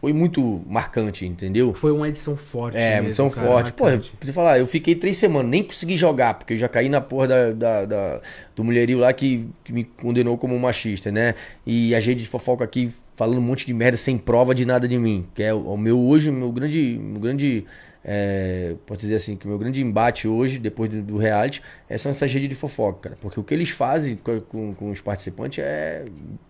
[0.00, 1.74] foi muito marcante, entendeu?
[1.74, 2.74] Foi uma edição forte.
[2.78, 3.72] É, mesmo, missão cara, forte.
[3.74, 4.14] Pô, marcante.
[4.18, 7.02] pra te falar, eu fiquei três semanas, nem consegui jogar, porque eu já caí na
[7.02, 8.20] porra da, da- da-
[8.56, 11.34] do mulherio lá que, que me condenou como machista, né?
[11.66, 14.88] E a rede de fofoca aqui falando um monte de merda sem prova de nada
[14.88, 15.26] de mim.
[15.34, 16.98] Que é o, o meu hoje, o meu grande.
[16.98, 17.66] Meu grande
[18.04, 21.98] é, posso dizer assim, que o meu grande embate hoje, depois do, do reality, é
[21.98, 23.18] são essas redes de fofoca, cara.
[23.20, 26.06] Porque o que eles fazem com, com- com os participantes é,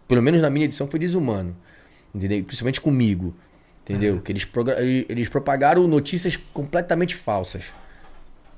[0.06, 1.56] pelo menos na minha edição, foi desumano.
[2.14, 2.42] Entendeu?
[2.44, 3.34] Principalmente comigo.
[3.82, 4.20] Entendeu?
[4.20, 4.46] Que eles,
[5.08, 7.72] eles propagaram notícias completamente falsas.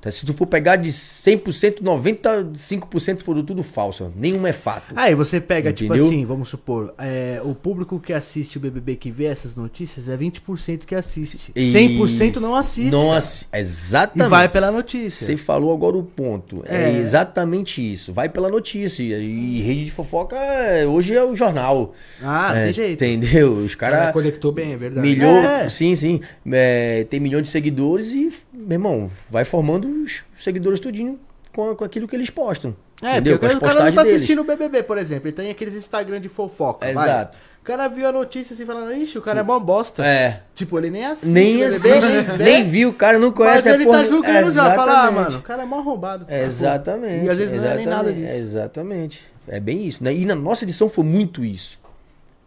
[0.03, 4.11] Então, se tu for pegar de 100%, 95% foram tudo falso.
[4.15, 4.93] Nenhum é fato.
[4.97, 6.07] Aí você pega, tipo Entendeu?
[6.11, 10.17] assim, vamos supor, é, o público que assiste o BBB que vê essas notícias é
[10.17, 11.53] 20% que assiste.
[11.55, 12.91] 100% não assiste.
[12.91, 14.29] Não assi- E Exatamente.
[14.29, 15.25] vai pela notícia.
[15.25, 16.63] Você falou agora o ponto.
[16.67, 16.83] É.
[16.91, 16.97] É.
[16.97, 18.11] exatamente isso.
[18.11, 19.03] Vai pela notícia.
[19.03, 21.93] E rede de fofoca é- hoje é o jornal.
[22.21, 23.03] Ah, É, tem jeito.
[23.05, 23.53] Entendeu?
[23.55, 24.11] Os caras.
[24.11, 25.07] conectou bem, é verdade.
[25.07, 25.69] Milhão, É.
[25.69, 26.19] sim, sim.
[26.51, 31.19] É, tem milhões de seguidores e, meu irmão, vai formando os seguidores tudinho
[31.53, 32.75] com, com aquilo que eles postam.
[33.01, 33.39] É, entendeu?
[33.39, 34.15] Com porque o cara não tá deles.
[34.17, 35.27] assistindo o BBB, por exemplo.
[35.27, 36.91] Ele tem aqueles Instagram de fofoca.
[36.93, 37.09] vai.
[37.09, 37.37] Exato.
[37.61, 40.05] O cara viu a notícia assim falando, ixi, o cara é mó bosta.
[40.05, 40.41] É.
[40.53, 41.31] Tipo, ele nem assiste.
[41.31, 44.51] Nem assiste, nem nem viu, o cara não Mas conhece a ele porra tá julgando
[44.51, 46.25] já, fala, ah, mano, o cara é mó arrombado.
[46.27, 47.25] É, Exatamente.
[47.25, 48.33] E às vezes não é nem nada disso.
[48.33, 49.25] Exatamente.
[49.47, 50.03] É bem isso.
[50.03, 50.13] né?
[50.13, 51.79] E na nossa edição foi muito isso.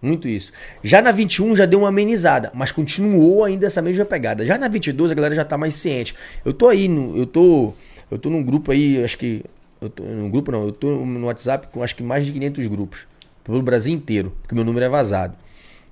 [0.00, 0.52] Muito isso.
[0.82, 4.44] Já na 21 já deu uma amenizada, mas continuou ainda essa mesma pegada.
[4.44, 6.14] Já na 22 a galera já tá mais ciente.
[6.44, 7.72] Eu tô aí, no, eu tô
[8.10, 9.42] eu tô num grupo aí, acho que
[9.80, 12.66] eu tô num grupo não, eu tô no WhatsApp com acho que mais de 500
[12.68, 13.06] grupos
[13.42, 15.34] pelo Brasil inteiro, porque meu número é vazado.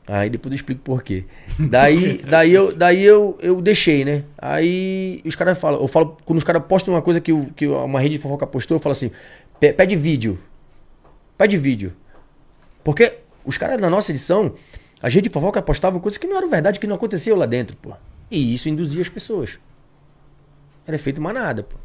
[0.06, 1.24] Aí depois eu explico por quê.
[1.58, 4.22] Daí, daí, eu, daí eu, eu deixei, né?
[4.36, 7.98] Aí os caras falam, eu falo, quando os caras postam uma coisa que, que uma
[7.98, 9.10] rede de fofoca postou, eu falo assim:
[9.58, 10.38] "Pe- pede vídeo.
[11.38, 11.92] Pede vídeo.
[12.82, 13.12] Porque
[13.44, 14.54] os caras na nossa edição,
[15.02, 17.76] a gente de fofoca postava coisas que não eram verdade, que não aconteciam lá dentro,
[17.76, 17.92] pô.
[18.30, 19.58] E isso induzia as pessoas.
[20.86, 21.76] Era feito manada, pô.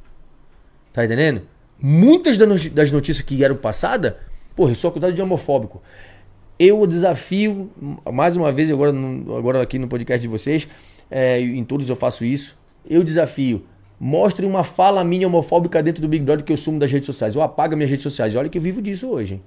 [0.92, 1.42] Tá entendendo?
[1.82, 4.14] Muitas das no- das notícias que eram passadas,
[4.56, 5.82] porra, eu sou acusado de homofóbico.
[6.58, 7.70] Eu desafio,
[8.12, 8.92] mais uma vez, agora,
[9.38, 10.68] agora aqui no podcast de vocês,
[11.10, 12.58] é, em todos eu faço isso.
[12.90, 13.66] Eu desafio,
[13.98, 17.36] mostre uma fala minha homofóbica dentro do Big Brother que eu sumo das redes sociais.
[17.36, 18.36] Eu apago minhas redes sociais.
[18.36, 19.44] Olha que eu vivo disso hoje, hein?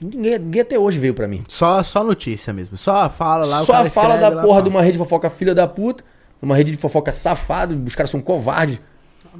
[0.00, 1.44] Ninguém, ninguém até hoje veio pra mim.
[1.48, 2.76] Só, só notícia mesmo.
[2.76, 3.62] Só fala lá.
[3.62, 4.62] Só fala da lá, porra fala.
[4.62, 6.04] de uma rede de fofoca filha da puta,
[6.42, 8.80] uma rede de fofoca safado, os caras são covardes,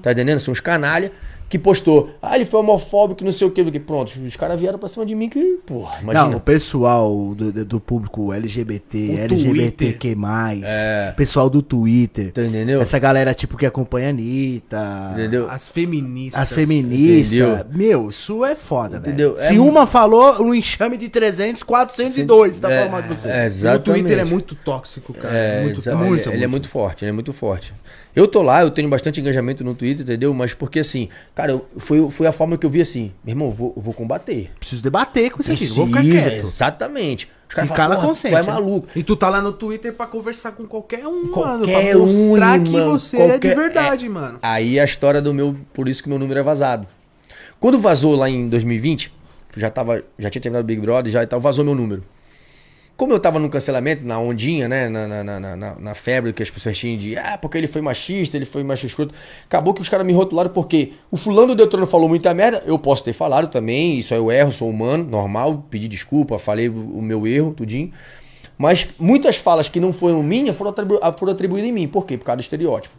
[0.03, 0.41] tá entendendo?
[0.41, 1.13] São uns canalha,
[1.55, 4.77] que postou, ah, ele foi homofóbico, não sei o quê, porque pronto, os caras vieram
[4.77, 6.27] pra cima de mim que, porra, imagina.
[6.29, 10.17] Não, o pessoal do, do- público LGBT, O LGBTQ+,
[11.17, 12.81] pessoal do Twitter, Tá entendeu?
[12.83, 15.49] essa galera tipo que acompanha a Anitta, Entendeu?
[15.49, 16.43] As feministas.
[16.43, 17.65] as feministas, Entendeu?
[17.73, 19.35] meu, isso é foda, Entendeu?
[19.37, 19.47] velho.
[19.47, 23.29] Se É uma falou, um enxame de 300, 402 tá É, falando você.
[23.29, 24.03] é, O exatamente.
[24.03, 25.33] Twitter é muito tóxico, cara.
[25.33, 26.05] É, muito tóxico.
[26.31, 27.73] ele, ele é muito forte, ele é muito forte.
[28.17, 30.33] Eu tô lá, eu tenho bastante engajamento no Twitter, entendeu?
[30.33, 33.49] Mas porque assim, cara, eu- foi, foi a forma que eu vi assim, meu irmão,
[33.49, 34.51] eu vou, vou combater.
[34.59, 36.33] Preciso debater com isso aqui, não vou ficar quieto.
[36.35, 37.29] Exatamente.
[37.49, 38.89] Os caras Ficar falam, na "Porra, consciente, tu é né?" maluco.
[38.97, 41.31] E tu tá lá no Twitter pra conversar com qualquer um, mano.
[41.31, 44.09] Qualquer Pra mostrar um, que irmão, você é de qualquer- verdade, é.
[44.09, 44.39] mano.
[44.43, 46.87] Aí a história do meu, por isso que meu número é vazado.
[47.61, 49.13] Quando vazou lá em 2020,
[49.57, 52.03] já tava, já tinha terminado o Big Brother, já e tal, vazou meu número.
[52.97, 54.89] Como eu tava no cancelamento, na ondinha, né?
[54.89, 58.37] Na, na, na, na- febre que as pessoas tinham de ah, porque ele foi machista,
[58.37, 59.13] ele foi macho escroto.
[59.47, 62.79] Acabou que os caras me rotularam porque o fulano do Deuterono falou muita merda, eu
[62.79, 67.03] posso ter falado também, isso aí eu erro, sou humano, normal, pedi desculpa, falei o,
[67.03, 67.91] meu erro, tudinho.
[68.57, 71.89] Mas muitas falas que não foram minhas foram, atribu foram atribuídas em mim.
[71.89, 72.17] Por quê?
[72.17, 72.95] Por causa do estereótipo.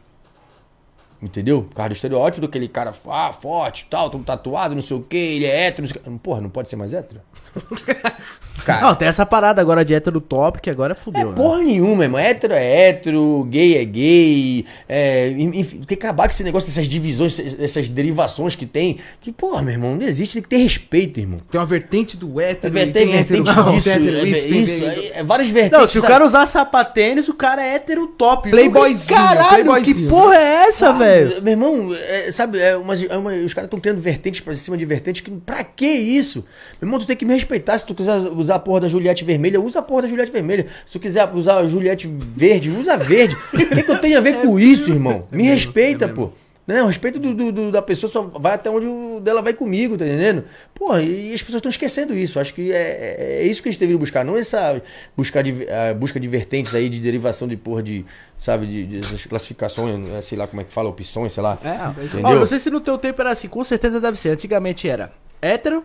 [1.22, 1.64] Entendeu?
[1.64, 5.02] Por causa do estereótipo do aquele cara, ah, forte, tal, todo tatuado, não sei o
[5.02, 6.20] que, ele é hétero, não sei o quê.
[6.22, 7.22] Porra, não pode ser mais hétero?
[8.66, 11.36] Cara, Não, tem essa parada agora de hétero top que agora é fudeu, né?
[11.36, 12.20] porra nenhuma, irmão.
[12.20, 14.66] Hétero é hétero, gay é gay.
[14.90, 18.98] É, enfim, tem que acabar com esse negócio dessas divisões, essas derivações que tem.
[19.22, 21.38] Que, porra, meu irmão, não existe, tem que ter respeito, irmão.
[21.52, 22.76] Tem uma vertente do É, hétero.
[22.80, 25.12] e tem hétero vertente não, disso, tem hétero é, isso, tem isso, gay.
[25.14, 25.80] é, é várias vertentes.
[25.80, 28.50] Não, se o cara usar sapatênis, o cara é hétero top.
[28.50, 29.96] Playboyzinho, Caralho, playboyzinho.
[29.98, 31.40] que porra é essa, velho?
[31.44, 34.76] Meu irmão, é, sabe, é umas- é uma- os caras estão criando vertentes pra cima
[34.76, 35.22] de vertentes.
[35.22, 36.40] Que, pra que isso?
[36.82, 37.78] Meu irmão, tu tem que me respeitar.
[37.78, 40.66] Se tu quiser usar a porra da Juliette vermelha, usa a porra da Juliette vermelha.
[40.86, 43.36] Se tu quiser usar a Juliette verde, usa verde.
[43.54, 45.28] O que, que eu tenho a ver com isso, irmão?
[45.32, 46.32] Me respeita, pô.
[46.68, 46.82] Né?
[46.82, 49.96] O respeito do, do- do- da pessoa só vai até onde o dela vai comigo,
[49.96, 50.46] tá entendendo?
[50.74, 52.40] Porra, e as pessoas estão esquecendo isso.
[52.40, 54.82] Acho que é, é- é isso que a gente deveria buscar, não essa
[55.16, 58.04] buscar de, a busca de vertentes aí de derivação de porra de,
[58.40, 60.24] sabe, de, de essas classificações, né?
[60.24, 61.60] sei lá como é que fala, opções, sei lá.
[61.64, 61.70] É,
[62.02, 62.06] é.
[62.06, 62.26] Entendeu?
[62.32, 64.30] Ó, não sei se no teu tempo era assim, com certeza deve ser.
[64.30, 65.84] Antigamente era hétero,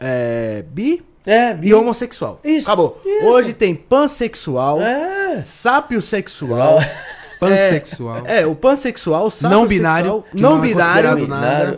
[0.00, 2.40] é, bi É, e bi- homossexual.
[2.44, 3.00] Isso, Acabou.
[3.04, 3.26] isso.
[3.26, 5.42] Hoje tem pansexual, É.
[5.46, 6.78] sapiosexual.
[7.38, 8.22] Pansexual.
[8.26, 11.26] É, o pansexual, Não binário, não não é binário.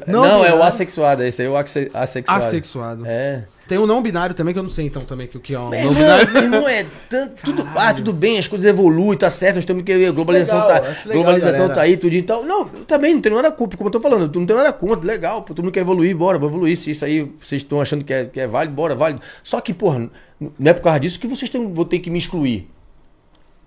[0.07, 0.63] Não, Não é o binário.
[0.63, 2.45] assexuado, esse aí é o assexuado.
[2.45, 3.03] Assexuado.
[3.07, 3.45] É.
[3.69, 5.61] Tem o não binário também, que eu não sei então também que o que é
[5.61, 6.33] um Meu não irmão, binário.
[6.33, 9.85] meu irmão, é tanto, tudo, ah, tudo bem, as coisas evoluem, tá certo, nós temos
[9.85, 11.75] que a globalização Legal, tá, legal, globalização galera.
[11.75, 12.43] tá aí, tudo e tal.
[12.45, 14.73] Não, eu também não tenho nada culpa, como eu tô falando, tu não tem nada
[14.73, 17.81] contra, legal, pô, tu não quer evoluir, bora, vou evoluir, se isso aí vocês estão
[17.81, 19.21] achando que é, que é válido, bora, válido.
[19.45, 20.09] Só que, porra,
[20.41, 22.69] não é por causa disso que vocês têm, vão ter que me excluir.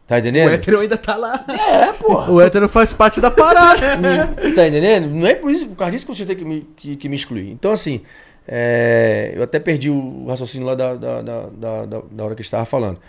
[0.08, 0.50] Tá O entendendo?
[0.50, 1.46] hétero ainda tá lá.
[1.48, 2.32] É, porra.
[2.34, 3.80] O hétero faz parte da parada.
[4.56, 5.08] Tá entendendo?
[5.08, 7.16] Não é por, isso, por causa disso que você tem que me, que, que me
[7.16, 7.50] excluir.
[7.52, 8.02] Então, assim,
[8.48, 12.44] é, eu até perdi o raciocínio lá da, da, da, da, da- hora que a
[12.44, 13.00] gente tava falando.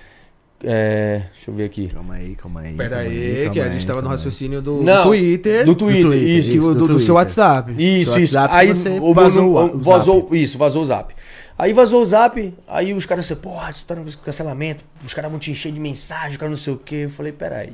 [0.64, 1.88] É, deixa eu ver aqui.
[1.88, 2.74] calma aí, calma aí.
[2.74, 5.64] Pera calma aí, calma que a gente tava no raciocínio do, Não, do Twitter.
[5.66, 6.52] Do Twitter, Do Twitter, isso.
[6.58, 7.04] o- do, do Twitter.
[7.06, 7.72] seu WhatsApp.
[7.72, 8.36] Isso, isso.
[8.36, 11.12] WhatsApp Aí você o- vazou o- o- o vazou, isso, vazou o zap.
[11.58, 15.30] Aí vazou o zap, aí os caras assim, porra, isso tá no cancelamento, os caras
[15.30, 16.94] vão te encher de mensagem, os caras não sei o quê.
[17.04, 17.72] Eu falei, peraí.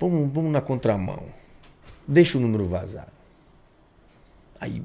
[0.00, 1.22] Vamos, vamos na contramão.
[2.06, 3.08] Deixa o número vazar.
[4.60, 4.82] Aí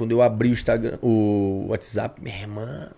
[0.00, 2.88] quando eu abri o Instagram, o WhatsApp, minha irmã.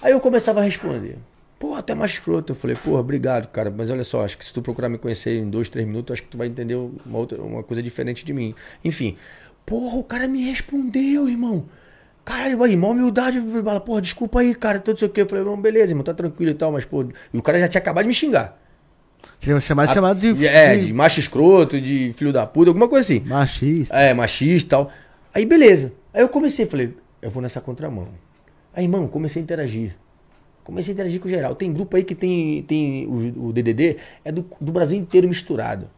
[0.00, 1.18] Aí eu começava a responder.
[1.58, 2.52] Pô, até mais escroto.
[2.52, 3.68] Eu falei, pô, obrigado, cara.
[3.68, 6.22] Mas olha só, acho que se tu procurar me conhecer em dois, três minutos, acho
[6.22, 8.54] que tu vai entender uma, outra, uma coisa diferente de mim.
[8.84, 9.16] Enfim.
[9.66, 11.68] Porra, o cara me respondeu, irmão.
[12.24, 13.42] Caralho, aí, mó humildade.
[13.64, 15.22] Fala, porra, desculpa aí, cara, tudo sei o que.
[15.22, 17.02] Eu falei, irmão, beleza, irmão, tá tranquilo e tal, mas, pô.
[17.34, 18.56] E o cara já tinha acabado de me xingar.
[19.60, 23.24] Chamado, chamado de, É, de de macho escroto, de filho da puta, alguma coisa assim.
[23.26, 23.94] machista.
[23.96, 24.92] É, machista e tal.
[25.34, 25.92] Aí, beleza.
[26.12, 28.08] Aí eu comecei, falei, eu vou nessa contramão.
[28.74, 29.94] Aí, irmão, comecei a interagir.
[30.64, 31.54] Comecei a interagir com geral.
[31.54, 35.88] Tem grupo aí que tem, tem o, o DDD, é do, do Brasil inteiro misturado.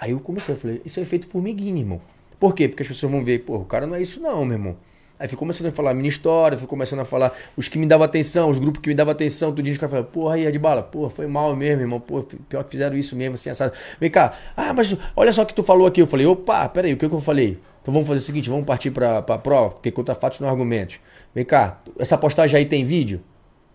[0.00, 2.00] Aí eu comecei, eu falei, isso é efeito formiguinha, irmão.
[2.38, 2.68] Por quê?
[2.68, 4.76] Porque as pessoas vão ver, pô, o cara não é isso não, meu irmão.
[5.18, 8.04] Aí fui começando a falar minha história, fui começando a falar os que me davam
[8.04, 11.10] atenção, os grupos que me davam atenção, tudinho, os caras falaram, porra, aí, Adbala, porra,
[11.10, 13.72] foi mal mesmo, irmão, pô, pior que fizeram isso mesmo, assim, assado.
[13.98, 16.00] Vem cá, ah, mas olha só o que tu falou aqui.
[16.00, 17.58] Eu falei, opa, peraí, o que, que eu falei?
[17.82, 21.00] Então vamos fazer o seguinte, vamos partir pra, pra prova, porque conta fatos não argumentos.
[21.34, 23.22] Vem cá, essa postagem aí tem vídeo?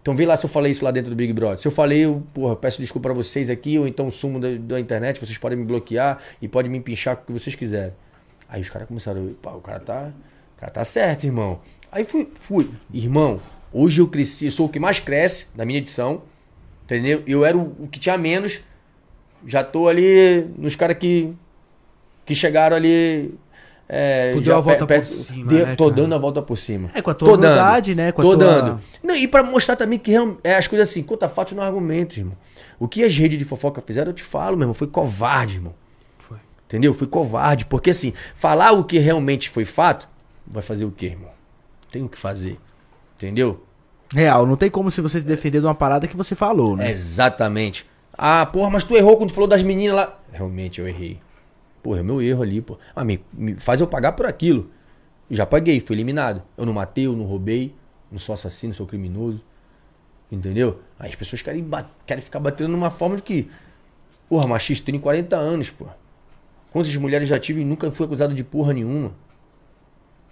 [0.02, 1.58] Então vê lá se eu falei isso lá dentro do Big Brother.
[1.58, 4.80] Se eu falei, eu porra, peço desculpa pra vocês aqui, ou então sumo da, da
[4.80, 7.94] internet, vocês podem me bloquear e podem me pinchar com o que vocês quiserem.
[8.50, 10.12] Aí os caras começaram, pá, o cara tá.
[10.58, 11.60] Cara tá certo, irmão.
[11.92, 12.70] Aí fui, fui.
[12.94, 13.40] Irmão,
[13.72, 16.22] hoje eu cresci, eu sou o que mais cresce da minha edição.
[16.86, 17.24] Entendeu?
[17.28, 18.62] Eu era o, o que tinha menos.
[19.46, 21.34] Já tô ali nos caras que.
[22.26, 23.34] que chegaram ali.
[23.88, 25.96] É, Tu deu a volta pe- por cima, deu- né, tô cara?
[26.02, 26.90] dando a volta por cima.
[26.94, 27.96] É, com a tua Tô dando.
[27.96, 28.12] né?
[28.14, 28.82] Com Tô tua- dando.
[29.04, 32.36] Não, e pra mostrar também que é as coisas assim, conta fatos não argumentos, irmão.
[32.80, 35.74] O que as redes de fofoca fizeram, eu te falo, meu irmão, foi covarde, irmão.
[36.18, 36.38] Foi.
[36.66, 36.94] Entendeu?
[36.94, 37.66] Foi covarde.
[37.66, 40.08] Porque assim, falar o que realmente foi fato,
[40.46, 41.32] vai fazer o quê, irmão?
[41.92, 42.60] Tem o que fazer.
[43.16, 43.64] Entendeu?
[44.14, 46.90] Real, não tem como se você se defender de uma parada que você falou, né?
[46.92, 47.86] Exatamente.
[48.16, 50.20] Ah, porra, mas tu errou quando tu falou das meninas lá.
[50.32, 51.20] Realmente eu errei.
[51.82, 52.78] Porra, é meu erro ali, pô.
[52.96, 54.70] Ah, me, me faz eu pagar por aquilo.
[55.30, 56.44] Já paguei, fui eliminado.
[56.56, 57.76] Eu não matei, eu não roubei,
[58.12, 59.44] não sou assassino, sou criminoso.
[60.32, 60.80] Entendeu?
[61.00, 61.68] Aí as pessoas querem,
[62.06, 63.50] querem ficar batendo numa forma de que.
[64.30, 65.88] Porra, machista, tenho 40 anos, pô.
[66.72, 69.14] Quantas mulheres já tive e nunca fui acusado de porra nenhuma.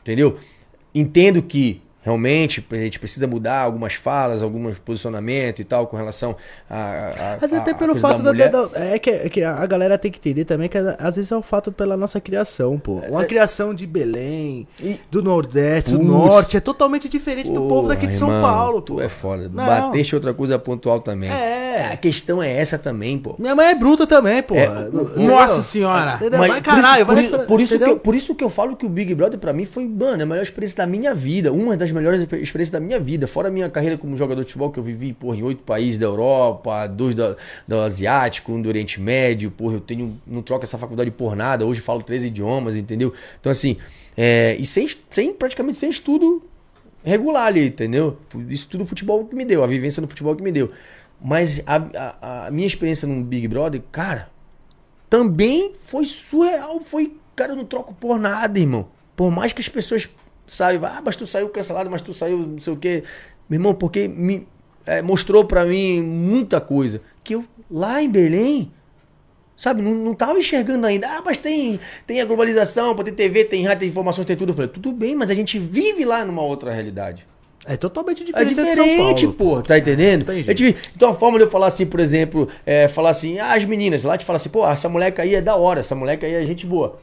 [0.02, 0.38] Entendeu?
[0.93, 6.36] Entendo que realmente a gente precisa mudar algumas falas, alguns posicionamentos e tal com relação
[6.70, 6.76] a.
[7.36, 8.49] a- Mas até a pelo fato da, mulher.
[8.49, 11.36] da- é, que, é que a galera tem que entender também que às vezes é
[11.36, 12.95] o fato pela nossa criação, pô.
[13.10, 16.10] Uma criação de Belém, E- do Nordeste, do Putz.
[16.10, 18.93] Norte, é totalmente diferente do povo daqui de São Porra, Paulo, irmão, pô.
[18.95, 19.49] Tu é foda.
[19.54, 19.66] Não.
[19.66, 21.30] Bateste outra coisa pontual também.
[21.30, 21.89] É.
[21.93, 23.36] A questão é essa também, pô.
[23.39, 24.56] Minha mãe é bruta também, pô.
[24.56, 26.16] É, o- Nossa senhora!
[26.16, 26.39] Entendeu?
[26.39, 28.76] Mas Vai caralho, por, isso, por, por isso que eu, por isso que eu falo
[28.76, 31.52] que o Big Brother pra mim foi, mano, a melhor experiência da minha vida.
[31.52, 33.28] Uma das melhores exper- experiências da minha vida.
[33.28, 35.98] Fora a minha carreira como jogador de futebol, que eu vivi, porra, em oito países
[35.98, 40.78] da Europa, dois do Asiático, um do Oriente Médio, porra, eu tenho, não troco essa
[40.78, 43.14] faculdade por nada, hoje falo três idiomas, entendeu?
[43.39, 43.78] Então, assim,
[44.18, 46.44] é, e sem, sem, praticamente sem estudo
[47.04, 48.18] regular ali, entendeu?
[48.50, 50.72] Isso tudo o futebol que me deu, a vivência no futebol que me deu.
[51.24, 54.30] Mas a, a- a minha experiência no Big Brother, cara,
[55.10, 56.80] também foi surreal.
[56.80, 58.88] Foi, cara, eu não troco por nada, irmão.
[59.16, 60.10] Por mais que as pessoas
[60.52, 63.04] saibam, ah, mas tu saiu cancelado, mas tu saiu não sei o quê.
[63.49, 64.45] Meu irmão, porque me
[64.86, 67.02] é, mostrou pra mim muita coisa.
[67.24, 68.70] Que eu, lá em Belém,
[69.56, 71.08] sabe, não, não tava enxergando ainda.
[71.08, 74.49] Ah, mas tem, tem a globalização, pode ter TV, tem rádio, tem informações, tem tudo.
[74.49, 77.26] Eu falei, tudo bem, mas a gente vive lá numa outra realidade.
[77.66, 80.30] É totalmente É diferente, de diferente, pô, tá entendendo?
[80.32, 80.36] É.
[80.95, 84.04] Então a forma de eu falar assim, por exemplo, é, falar assim, ah, as meninas,
[84.04, 86.43] lá te fala assim, pô, essa moleca aí é da hora, essa moleca aí é
[86.43, 86.99] gente boa.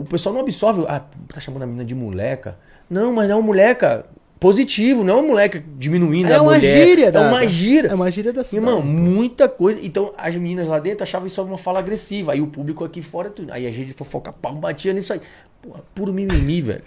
[0.00, 1.00] O pessoal não absorve, ah,
[1.32, 2.56] tá chamando a menina de moleca.
[2.88, 4.04] Não, mas não é uma moleca
[4.38, 6.86] positivo, não é uma moleca diminuindo É a uma mulher.
[6.86, 7.88] gíria, É da- uma gíria.
[7.88, 8.66] É uma gíria da cidade.
[8.66, 9.80] Irmão, muita coisa.
[9.82, 12.32] Então, as meninas lá dentro achavam isso uma fala agressiva.
[12.32, 13.52] Aí o público aqui fora, tudo.
[13.52, 15.20] aí a gente fofoca pau, batia nisso aí.
[15.62, 16.82] Porra, puro mimimi, velho.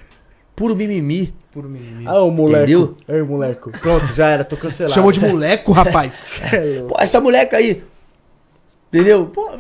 [0.56, 1.34] Puro mimimi.
[1.52, 2.06] Puro mimimi.
[2.08, 2.72] Ah, o moleque.
[2.74, 2.96] Entendeu?
[3.08, 3.70] Ei, moleque.
[3.80, 4.94] Pronto, já era, tô cancelado.
[4.94, 6.40] Chamou de moleco, rapaz.
[6.88, 7.84] Pô, essa moleca aí.
[8.90, 9.26] Entendeu?
[9.28, 9.52] Pô,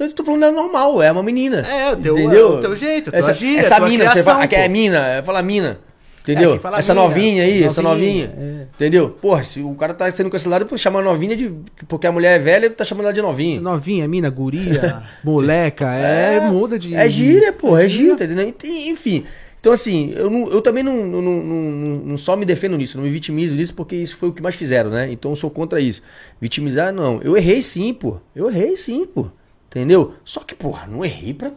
[0.00, 1.58] eu tô falando é normal, é uma menina.
[1.66, 2.54] É, o teu- entendeu?
[2.54, 5.42] é o teu jeito, essa, gíria, essa mina, você criação, fala que é mina, fala
[5.42, 5.78] mina.
[6.22, 6.52] Entendeu?
[6.52, 8.68] É, essa mina, novinha aí, essa novinha, novinha.
[8.74, 9.08] Entendeu?
[9.08, 11.50] Porra, se o cara tá sendo cancelado por chamar novinha de.
[11.88, 13.58] Porque a mulher é velha, ele tá chamando ela de novinha.
[13.60, 16.94] Novinha, mina, guria, moleca, é, muda de.
[16.94, 18.54] É gíria, pô, é gíria, tá entendendo?
[18.64, 19.24] E- Enfim.
[19.58, 22.96] Então, assim, eu, não- eu também não, não, não, não- não só me defendo nisso,
[22.96, 25.08] não me vitimizo nisso, porque isso foi o que mais fizeram, né?
[25.10, 26.02] Então eu sou contra isso.
[26.40, 27.20] Vitimizar, não.
[27.22, 28.18] Eu errei sim, pô.
[28.34, 29.30] Eu errei sim, pô.
[29.70, 30.14] Entendeu?
[30.24, 31.52] Só que, porra, não errei pra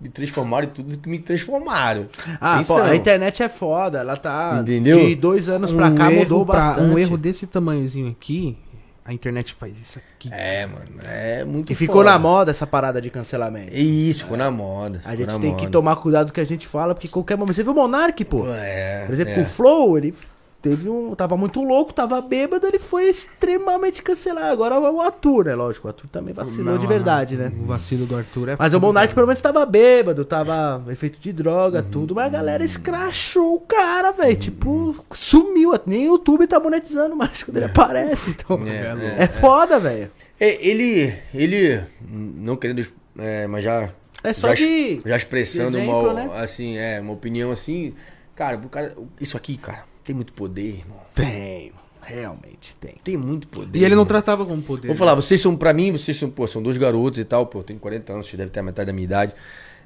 [0.00, 2.06] me transformar em tudo que me transformaram.
[2.40, 4.58] Ah, pô, a internet é foda, ela tá.
[4.62, 4.98] Entendeu?
[5.08, 6.90] De dois anos pra um cá erro mudou pra- bastante.
[6.94, 8.56] Um erro desse tamanhozinho aqui,
[9.04, 10.28] a internet faz isso aqui.
[10.32, 12.10] É, mano, é muito E ficou foda.
[12.12, 13.74] na moda essa parada de cancelamento.
[13.74, 15.00] Isso, ficou na moda.
[15.04, 15.70] A gente tem que moda.
[15.70, 17.56] tomar cuidado com o que a gente fala, porque qualquer momento.
[17.56, 18.44] Você viu o Monark, pô?
[18.46, 19.40] É, Por exemplo, é.
[19.40, 20.14] o Flow, ele
[20.60, 21.14] teve um.
[21.14, 24.52] Tava muito louco, tava bêbado, ele foi extremamente cancelado.
[24.52, 25.54] Agora é o Arthur, né?
[25.54, 27.52] Lógico, o Arthur também vacilou Não, de verdade, né?
[27.60, 28.56] O vacilo do Arthur é.
[28.58, 31.90] Mas o Monark pelo menos tava bêbado, tava efeito de droga, Uhum.
[31.90, 34.36] tudo, mas a galera escrachou o cara, velho.
[34.36, 35.72] Tipo, sumiu.
[35.86, 38.30] Nem o YouTube tá monetizando mais quando ele aparece.
[38.30, 40.10] Então, É, é, foda, velho.
[40.40, 41.80] É, ele, ele,
[42.10, 42.86] não querendo,
[43.18, 43.90] é, mas já,
[44.22, 46.30] É só já, de- já expressando de exemplo, uma, né?
[46.36, 47.94] assim, é, uma opinião assim,
[48.34, 50.98] cara, o cara, isso aqui, cara, tem muito poder, irmão.
[51.14, 52.94] Tem, realmente tem.
[53.04, 53.78] Tem muito poder.
[53.78, 54.06] E ele não irmão.
[54.06, 54.86] tratava como poder.
[54.86, 57.58] Vou falar, vocês são, pra mim, vocês são, pô, são dois garotos e tal, pô,
[57.58, 59.34] eu tenho 40 anos, vocês devem ter a metade da minha idade.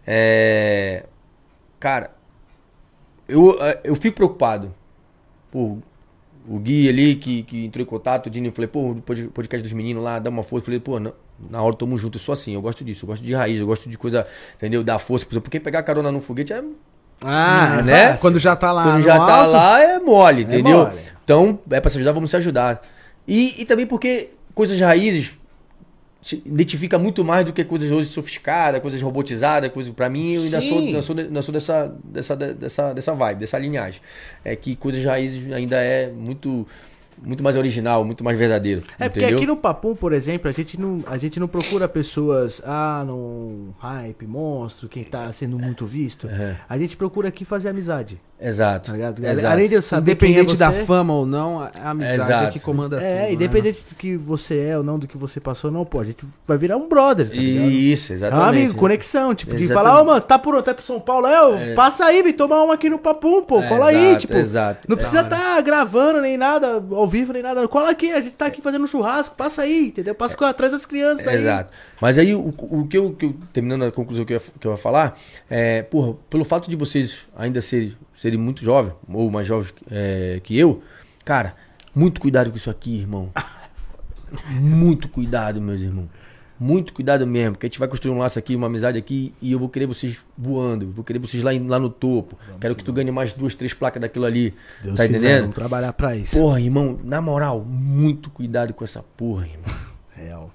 [0.07, 1.07] É.
[1.81, 2.14] Cara,
[3.27, 4.73] eu, eh, eu fico preocupado.
[5.51, 5.79] Pô,
[6.47, 8.95] o Gui ali que, que entrou em contato, o Dini, eu falei, pô,
[9.35, 10.62] podcast dos meninos lá, dá uma força.
[10.62, 11.12] Eu falei, pô, não,
[11.51, 13.66] na hora tamo junto, eu sou assim, eu gosto disso, eu gosto de raiz, eu
[13.66, 14.85] gosto de coisa, entendeu?
[14.85, 16.62] Dar força, porque pegar carona num foguete é
[17.25, 18.11] Ah, Né?
[18.12, 18.18] né?
[18.20, 18.85] Quando já tá lá.
[18.85, 20.79] quando já tá alto, lá é mole, entendeu?
[20.87, 20.99] mole.
[21.25, 22.83] Então, é pra se ajudar, vamos se ajudar.
[23.27, 25.35] E, e também porque coisas raízes
[26.20, 30.43] se identifica muito mais do que coisas hoje sofisticadas, coisas robotizadas, coisas para mim eu
[30.43, 30.87] ainda sou, Sim.
[30.89, 34.01] ainda sou, ainda sou dessa, dessa, dessa, dessa vibe, dessa linhagem.
[34.45, 36.66] É que coisas raízes ainda é muito
[37.25, 39.39] muito mais original, muito mais verdadeiro, É porque entendeu?
[39.39, 43.75] aqui no Papum, por exemplo, a gente não, a gente não procura pessoas, ah, no
[43.79, 46.27] hype, monstro, quem tá sendo muito visto.
[46.29, 46.59] É.
[46.68, 48.90] A gente procura aqui fazer amizade, Exato.
[48.90, 49.24] tá ligado?
[49.24, 49.47] exato.
[49.47, 52.53] Além de eu saber é Independente da você- fama ou não, a amizade é Exato.
[52.53, 53.07] que comanda tudo.
[53.07, 53.32] É, né?
[53.32, 56.24] independente do que você é ou não, do que você passou, não, pô, a gente
[56.47, 57.70] vai virar um brother, tá ligado?
[57.70, 58.49] Isso, É um exatamente.
[58.64, 59.88] amigo, conexão, tipo, de Exatamente.
[59.88, 60.62] falar, ô, mano, tá por?
[60.62, 61.26] Tá pro São Paulo?
[61.26, 64.20] É, ô, passa aí, vem tomar uma aqui no Papum, pô, É, cola aí, exato,
[64.20, 64.34] tipo.
[64.34, 64.88] exato.
[64.88, 64.99] Não É.
[64.99, 67.66] precisa tá gravando nem nada, ao vivo nem nada.
[67.68, 70.14] Cola aqui, a gente tá aqui fazendo um churrasco, passa aí, entendeu?
[70.14, 71.36] Passa com atrás das crianças aí.
[71.36, 71.70] Exato.
[72.01, 74.66] Mas aí, o, o que, eu, que eu- terminando a conclusão que eu, ia, que
[74.66, 75.16] eu ia falar,
[75.49, 80.41] é, porra, pelo fato de vocês ainda serem, serem muito jovens, ou mais jovens é,
[80.45, 80.81] que eu,
[81.25, 81.57] cara,
[81.93, 83.31] muito cuidado com isso aqui, irmão.
[84.49, 86.09] Muito cuidado, meus irmãos.
[86.59, 89.53] Muito cuidado mesmo, porque a gente vai construir um laço aqui, uma amizade aqui, e
[89.53, 92.39] eu vou querer vocês voando, vou querer vocês lá, lá no topo.
[92.59, 94.55] Quero que tu ganhe mais duas, três placas daquilo ali.
[94.79, 95.41] Se Deus tá quiser, entendendo?
[95.41, 96.35] Vamos trabalhar pra isso.
[96.35, 99.77] Porra, irmão, na moral, muito cuidado com essa porra, irmão.
[100.16, 100.51] Real.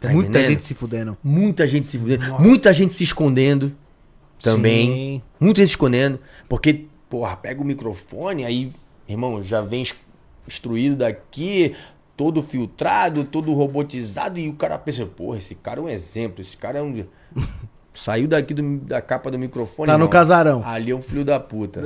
[0.00, 0.48] Tá muita entendendo?
[0.52, 1.18] gente se fudendo.
[1.22, 3.74] Muita gente se fudendo, muita gente se escondendo
[4.42, 4.86] também.
[4.86, 5.22] Sim.
[5.38, 6.18] Muita gente se escondendo.
[6.48, 8.72] Porque, porra, pega o microfone, aí,
[9.08, 9.84] irmão, já vem
[10.46, 11.74] instruído daqui,
[12.16, 16.56] todo filtrado, todo robotizado, e o cara pensa, porra, esse cara é um exemplo, esse
[16.56, 17.04] cara é um.
[17.94, 19.86] Saiu daqui do- da capa do microfone.
[19.86, 20.08] Tá no irmão.
[20.08, 20.62] casarão.
[20.64, 21.80] Ali é um filho da puta.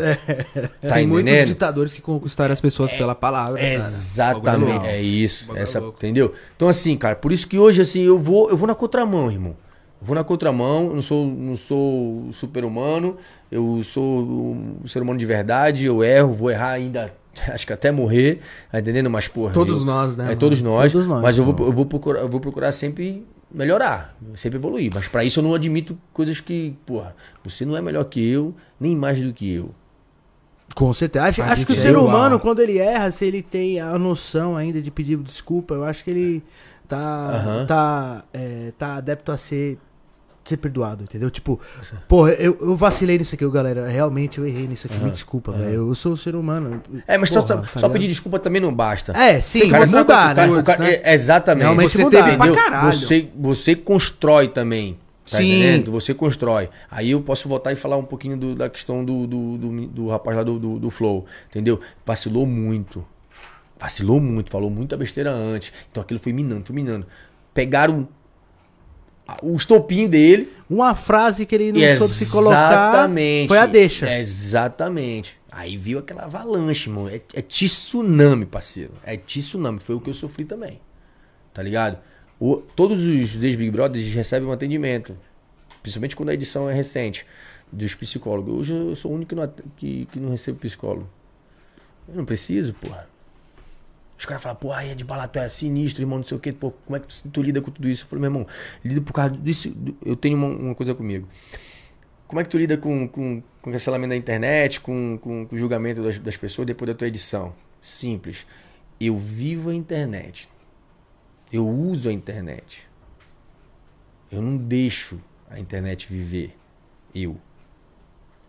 [0.83, 1.49] Tá Tem muitos entendendo?
[1.49, 3.59] ditadores que conquistaram as pessoas pela palavra.
[3.59, 3.71] cara.
[3.71, 6.35] Bagulho Exatamente, é isso, essa, entendeu?
[6.55, 9.57] Então assim, cara, por isso que hoje assim eu vou, eu vou na contramão, irmão.
[10.05, 13.17] Vou na contramão, eu não sou, não sou super-humano,
[13.51, 14.21] eu sou
[14.83, 17.15] um ser humano de verdade, eu erro, vou errar ainda,
[17.49, 18.41] acho que até morrer,
[18.71, 19.09] tá entendendo?
[19.09, 21.67] Mas porra, Todos eu- nós, né, É todos nós, Todos nós, mas eu vou, mano.
[21.67, 23.25] eu vou procurar, eu vou procurar sempre
[23.55, 27.83] melhorar, sempre evoluir, mas pra isso eu não admito coisas que, porra, você não é
[27.83, 29.71] melhor que eu, nem mais do que eu.
[30.75, 31.27] Com certeza.
[31.27, 33.99] Acho, A acho que o ser é humano, quando ele erra, se ele tem a
[33.99, 36.43] noção ainda de pedir desculpa, eu acho que ele
[36.89, 37.67] tá, Aham.
[37.67, 39.79] tá, é, tá adepto a ser,
[40.45, 41.31] ser perdoado, entendeu?
[41.31, 41.61] Tipo,
[42.09, 43.89] porra, eu, eu vacilei nisso aqui, galera.
[43.89, 44.97] Realmente eu errei nisso aqui.
[44.99, 45.89] Me desculpa, velho.
[45.89, 46.83] Eu sou um ser humano.
[47.07, 47.93] É, mas só, Porra, só tá ligado?
[47.93, 49.13] pedir desculpa também não basta.
[49.17, 50.53] É, sim, mostrar mudar, pra- né?
[50.59, 51.01] O cara- né?
[51.03, 51.63] é, exatamente.
[51.63, 52.25] Realmente Você mudar.
[52.25, 52.93] teve pra caralho.
[52.93, 54.99] Você, você constrói também.
[55.31, 55.53] Tá Sim.
[55.53, 55.93] entendendo?
[55.93, 56.69] Você constrói.
[56.91, 60.09] Aí eu posso voltar e falar um pouquinho do- da questão do, do, do, do
[60.09, 61.25] rapaz lá do, do, do Flow.
[61.49, 61.81] Entendeu?
[62.05, 63.05] Vacilou muito.
[63.79, 65.73] Vacilou muito, falou muita besteira antes.
[65.91, 67.07] Então aquilo foi minando, foi minando.
[67.55, 68.09] Pegaram
[69.43, 70.53] o estopim dele.
[70.69, 72.93] Uma frase que ele não soube se colocar
[73.49, 74.19] foi a deixa.
[74.19, 75.39] Exatamente.
[75.51, 77.09] Aí viu aquela avalanche, mano.
[77.11, 78.93] É, é tsunami, parceiro.
[79.05, 79.79] É tsunami.
[79.81, 80.81] Foi o que eu sofri também.
[81.53, 81.99] Tá ligado?
[82.41, 85.17] O- todos os ex-Big Brothers recebem um atendimento.
[85.83, 87.27] Principalmente quando a edição é recente.
[87.71, 88.55] Dos psicólogos.
[88.55, 91.09] Hoje eu sou o único que não, que, que não recebo psicólogo.
[92.09, 93.07] Eu não preciso, porra.
[94.23, 96.53] Os caras falam, pô, aí é de balaté, é sinistro, irmão, não sei o quê.
[96.53, 98.05] Pô, como é que tu, tu lida com tudo isso?
[98.05, 98.47] Eu falei, meu irmão,
[98.85, 99.75] lido por causa disso.
[100.07, 101.29] Eu tenho uma, uma coisa comigo.
[102.29, 105.59] Como é que tu lida com, com, com cancelamento da internet, com, com, com o
[105.59, 107.53] julgamento das, das pessoas depois da tua edição?
[107.81, 108.47] Simples.
[109.01, 110.49] Eu vivo a internet.
[111.53, 112.89] Eu uso a internet.
[114.31, 115.21] Eu não deixo
[115.51, 116.57] a internet viver.
[117.13, 117.37] Eu.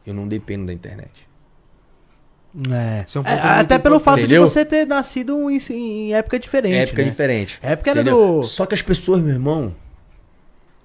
[0.06, 1.28] Eu não dependo da internet.
[2.56, 3.06] É.
[3.16, 4.44] É um É, até pelo fato Entendeu?
[4.46, 6.76] de você ter nascido em, em época diferente.
[6.90, 7.10] época né?
[7.10, 7.60] diferente.
[7.62, 8.42] Época era entendeu?
[8.42, 8.44] do.
[8.44, 9.74] Só que as pessoas, meu irmão,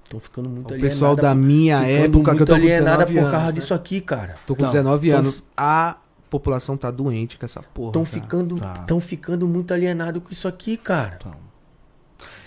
[0.05, 3.13] estão ficando muito O pessoal da por- minha época, que eu tô com alienada 19
[3.15, 3.53] por anos, causa né?
[3.53, 4.35] disso aqui, cara.
[4.47, 5.45] Tô com Então, 19 tão- anos.
[5.57, 5.97] A
[6.31, 7.89] população tá doente com essa porra.
[7.91, 8.73] Estão ficando, Tá.
[8.87, 11.19] tão ficando muito alienado com isso aqui, cara.
[11.21, 11.35] Então.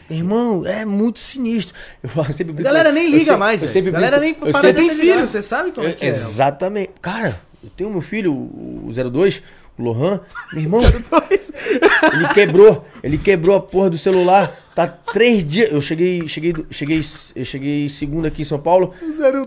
[0.10, 1.74] Irmão, é muito sinistro.
[2.04, 4.52] Eu eu sempre brinco- galera nem eu liga sempre- mais, eu sempre galera nem eu
[4.52, 6.08] Você tem filho, você sabe como é que é.
[6.10, 6.92] Exatamente.
[7.02, 9.42] Cara, eu tenho meu filho, o 02,
[9.78, 10.82] o Lohan, meu irmão.
[10.82, 14.52] ele quebrou, ele quebrou a porra do celular.
[14.74, 15.72] Tá três dias.
[15.72, 17.02] Eu cheguei, cheguei, cheguei,
[17.36, 18.94] eu cheguei segunda aqui em São Paulo.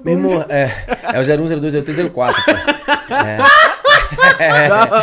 [0.04, 0.70] Meu irmão, é,
[1.12, 2.44] é o 01, 02, 03, 04.
[2.44, 2.52] pô.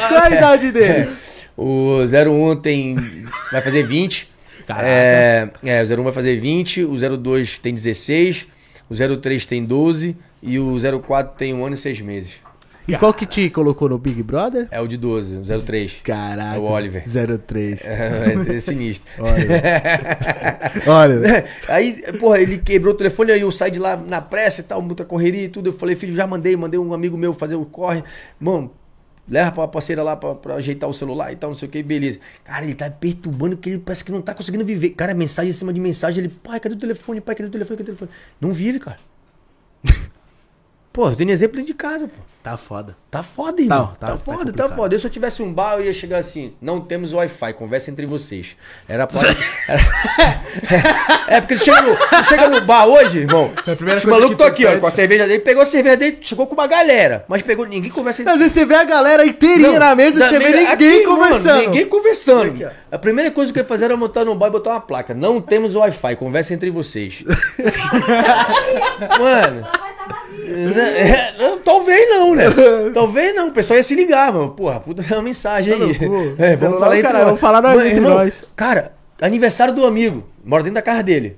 [0.08, 1.48] Qual a idade deles?
[1.58, 2.96] O 01 tem.
[3.52, 4.32] Vai fazer 20.
[4.80, 8.48] É, é, o 01 vai fazer 20, o 02 tem 16,
[8.90, 12.36] o 03 tem 12 e o 04 tem um ano e seis meses.
[12.88, 14.68] E qual que te colocou no Big Brother?
[14.72, 16.02] É o de 12, o 03.
[16.04, 16.56] Caraca.
[16.56, 17.04] É o Oliver.
[17.06, 17.82] 03.
[17.92, 19.10] É, é sinistro.
[20.88, 21.46] Olha.
[21.68, 24.82] Aí, porra, ele quebrou o telefone, aí eu saí de lá na pressa e tal,
[24.82, 25.70] muita correria e tudo.
[25.70, 28.04] Eu falei, filho, já mandei, mandei um amigo meu fazer o corre.
[28.40, 28.72] Mano,
[29.28, 31.84] leva pra parceira lá pra, pra ajeitar o celular e tal, não sei o que,
[31.84, 32.20] beleza.
[32.44, 34.90] Cara, ele tá perturbando porque ele parece que não tá conseguindo viver.
[34.92, 37.22] Cara, mensagem em cima de mensagem, ele, pai, cadê o telefone?
[37.22, 37.78] Pai, cadê o telefone?
[37.78, 38.12] Cadê o telefone?
[38.40, 39.00] Não vive, cara.
[40.94, 42.14] Pô, eu tenho exemplo dentro de casa, pô.
[42.44, 42.98] Tá foda.
[43.12, 43.88] Tá foda, irmão.
[43.88, 44.76] Tá, Tá, tá- tá foda, tá, complicado.
[44.76, 44.96] foda.
[44.96, 48.08] Eu se eu tivesse um bar, eu ia chegar assim, não temos Wi-Fi, conversa entre
[48.08, 48.56] vocês.
[48.90, 49.20] Era pra...
[51.30, 53.52] é porque ele chega, no, ele chega no bar hoje, irmão.
[53.68, 56.18] É coisa maluco tô tu aqui, ó, com a cerveja dele, pegou a cerveja dele,
[56.20, 57.26] chegou com uma galera.
[57.28, 60.26] Mas pegou, ninguém conversa entre Às vezes você vê a galera inteirinha Não, na mesa
[60.26, 61.62] e você vê ninguém aqui, mano, conversando.
[61.62, 62.52] ninguém conversando.
[62.54, 62.70] Aqui, ó.
[62.96, 65.14] a primeira coisa que eu ia fazer era montar no bar e botar uma placa.
[65.14, 67.24] Não temos Wi-Fi, conversa entre vocês.
[69.20, 69.68] Mano.
[71.38, 72.46] Não, talvez não, né?
[72.94, 73.50] Talvez não.
[73.50, 74.52] O pessoal ia se ligar, mano.
[74.52, 76.36] Porra, puta é uma mensagem Tá aí.
[76.38, 77.28] É, vamos falar entre cara, nós.
[77.28, 78.44] vamos falar Mano, entre irmão, nós.
[78.56, 80.28] Cara, aniversário do amigo.
[80.44, 81.38] Mora dentro da casa dele.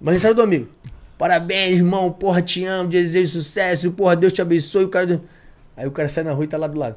[0.00, 0.68] Aniversário do amigo.
[1.18, 2.10] Parabéns, irmão.
[2.10, 2.88] Porra, te amo.
[2.88, 3.92] Desejo sucesso.
[3.92, 4.84] Porra, Deus te abençoe.
[4.84, 5.20] O cara...
[5.76, 6.96] Aí o cara sai na rua e tá lá do lado.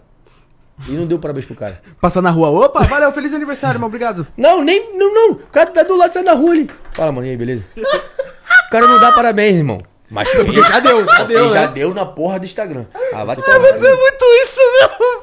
[0.88, 1.82] E não deu parabéns pro cara.
[2.02, 2.50] Passar na rua.
[2.50, 3.88] Opa, valeu, feliz aniversário, irmão.
[3.88, 4.28] Obrigado.
[4.36, 4.98] Não, nem.
[4.98, 5.32] Não, não.
[5.34, 6.70] O cara tá do lado, sai na rua ali.
[6.94, 7.64] Fala, mano, e aí, beleza?
[7.78, 9.84] o cara não dá parabéns, irmão.
[10.14, 11.68] Mas porque já deu, já deu, já né?
[11.74, 12.86] deu na porra do Instagram.
[13.12, 13.60] Ah, vai tomar.
[13.60, 14.60] Mas é muito isso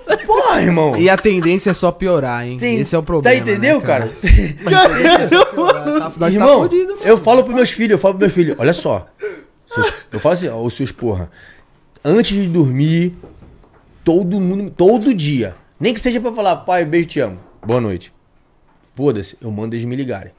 [0.09, 0.27] mesmo.
[0.27, 0.97] Porra, irmão.
[0.97, 2.59] E a tendência é só piorar, hein?
[2.59, 2.81] Sim.
[2.81, 3.37] Esse é o problema.
[3.37, 4.11] Tá entendeu, né, cara?
[4.65, 6.99] Tá, nós tá Irmão, fudido.
[7.05, 9.07] eu falo pros meus filhos, eu falo pros meus filhos, olha só.
[10.13, 11.31] Eu falo assim, ó, os seus porra.
[12.05, 13.15] Antes de dormir,
[14.05, 15.55] todo mundo, todo dia.
[15.79, 17.39] Nem que seja pra falar, pai, beijo, te amo.
[17.65, 18.13] Boa noite.
[18.97, 20.33] Foda-se, eu mando eles me ligarem.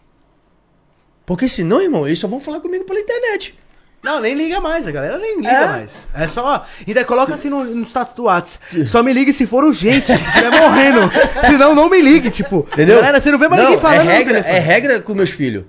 [1.25, 3.57] Porque senão, irmão, eles só vão falar comigo pela internet.
[4.03, 5.67] Não, nem liga mais, a galera nem liga É?
[5.67, 6.07] mais.
[6.13, 6.65] É só.
[6.87, 8.87] Ainda coloca assim no, no status do WhatsApp.
[8.87, 11.01] Só me ligue se for urgente, se estiver morrendo.
[11.45, 12.67] Senão não me ligue, tipo.
[12.73, 12.95] Entendeu?
[12.95, 15.65] Galera, você não vê mais ninguém falando é regra, é regra com meus filhos.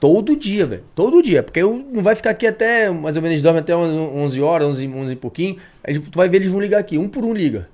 [0.00, 0.82] Todo dia, velho.
[0.96, 1.44] Todo dia.
[1.44, 4.88] Porque eu não vai ficar aqui até, mais ou menos, dorme até 11 horas, 11,
[4.88, 5.56] 11 e pouquinho.
[5.84, 6.98] Aí tu vai ver, eles vão ligar aqui.
[6.98, 7.68] Um por um liga.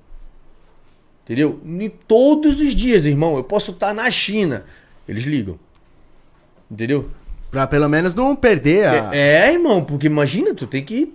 [1.23, 1.59] Entendeu?
[1.65, 3.35] E todos os dias, irmão.
[3.37, 4.65] Eu posso estar na China.
[5.07, 5.57] Eles ligam.
[6.69, 7.09] Entendeu?
[7.51, 9.15] Pra pelo menos não perder a.
[9.15, 9.83] É, é, irmão.
[9.83, 11.13] Porque imagina, tu tem que...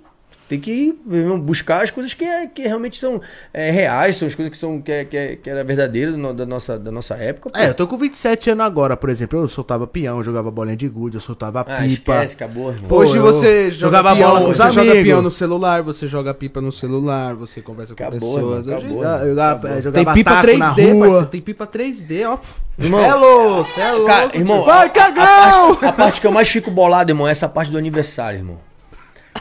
[0.55, 0.99] Tem que
[1.43, 3.21] buscar as coisas que, é- que realmente são
[3.53, 6.33] é, reais, são as coisas que são que, é, que, é, que era verdadeira no-
[6.33, 7.51] da, nossa, da nossa época.
[7.51, 7.59] pô.
[7.59, 9.41] É, eu tô com 27 anos agora, por exemplo.
[9.41, 11.85] Eu soltava peão, jogava bolinha de gude, eu soltava Ah, pipa.
[11.87, 12.89] esquece, acabou, irmão.
[12.89, 16.09] Pô, Hoje eu você joga jogava peão, bola com você joga peão no celular, você
[16.09, 18.67] joga pipa no celular, você conversa com Acabou, pessoas.
[18.67, 19.03] irmão, acabou.
[19.05, 19.91] Eu jogava, Acabou.
[19.91, 20.99] é, Tem pipa taco 3D, na rua.
[21.07, 21.27] parceiro.
[21.27, 22.39] Tem pipa 3D, ó.
[22.79, 24.07] Irmão, É louco, cê é louco.
[24.07, 24.65] Cara, irmão.
[24.65, 25.25] Vai, a- cagão!
[25.25, 28.39] A, parte, a parte que eu mais fico bolado, irmão, é essa parte do aniversário,
[28.41, 28.59] irmão.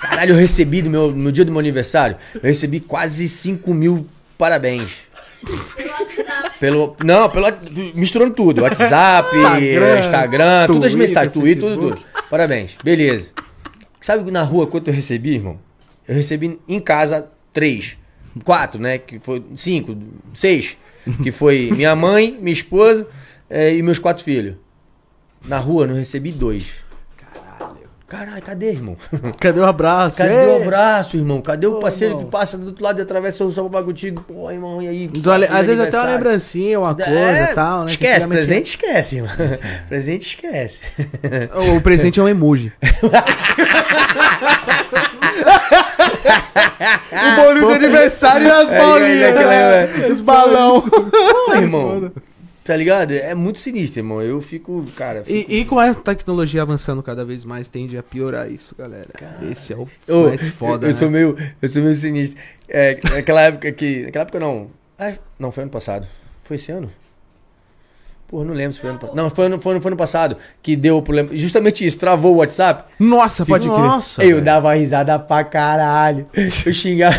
[0.09, 4.07] Caralho, eu recebi do meu, no dia do meu aniversário, eu recebi quase 5 mil
[4.37, 5.03] parabéns.
[6.59, 6.95] Pelo.
[7.03, 7.47] Não, pelo,
[7.93, 8.61] misturando tudo.
[8.61, 12.01] WhatsApp, Instagram, Instagram, todas as mensagens, Twitter, tudo, tudo.
[12.29, 12.71] Parabéns.
[12.83, 13.31] Beleza.
[13.99, 15.59] Sabe na rua quanto eu recebi, irmão?
[16.07, 17.97] Eu recebi em casa três.
[18.43, 18.97] Quatro, né?
[18.97, 19.43] Que foi.
[19.55, 19.97] Cinco,
[20.33, 20.77] seis.
[21.21, 23.07] Que foi minha mãe, minha esposa
[23.49, 24.55] eh, e meus quatro filhos.
[25.45, 26.82] Na rua não recebi dois.
[28.07, 28.95] Caralho, cadê, irmão?
[29.39, 30.17] Cadê o abraço?
[30.17, 30.47] Cadê Ei!
[30.59, 31.41] o abraço, irmão?
[31.41, 32.25] Cadê o parceiro irmão.
[32.25, 34.23] que passa do outro lado e atravessa o só pra contigo?
[34.27, 35.09] Pô, irmão, e aí?
[35.49, 37.85] Às vezes até uma lembrancinha, uma coisa É, e tal, né?
[37.85, 39.31] que Esquece, presente esquece, irmão.
[39.89, 40.79] presente esquece.
[41.75, 42.71] O presente é um emoji.
[47.11, 49.21] O bolinho de aniversário e as É, bolinhas.
[49.21, 49.55] é, é, né?
[50.03, 50.11] é, é.
[50.11, 50.81] Os balão.
[50.81, 52.11] Pô, irmão.
[52.63, 53.11] Tá ligado?
[53.11, 54.21] É muito sinistro, irmão.
[54.21, 55.23] Eu fico, cara.
[55.25, 59.09] fico- E, e com a tecnologia avançando cada vez mais, tende a piorar isso, galera.
[59.51, 60.99] Esse é o Ô, mais foda, eu, eu né?
[60.99, 62.39] sou meio, eu sou meio sinistro.
[62.69, 64.03] É, naquela época que.
[64.03, 64.69] Naquela época não.
[64.97, 66.07] Ah, não, foi ano passado.
[66.45, 66.89] Foi esse ano?
[68.29, 69.15] Porra, não lembro se foi ano passado.
[69.15, 71.29] Não, foi ano, foi, ano, foi ano passado que deu problema.
[71.33, 72.85] Justamente isso, travou o WhatsApp.
[72.97, 73.77] Nossa, pode crer.
[73.79, 74.23] Nossa.
[74.23, 74.41] eu velho.
[74.41, 76.25] dava risada pra caralho.
[76.33, 77.15] Eu xingava.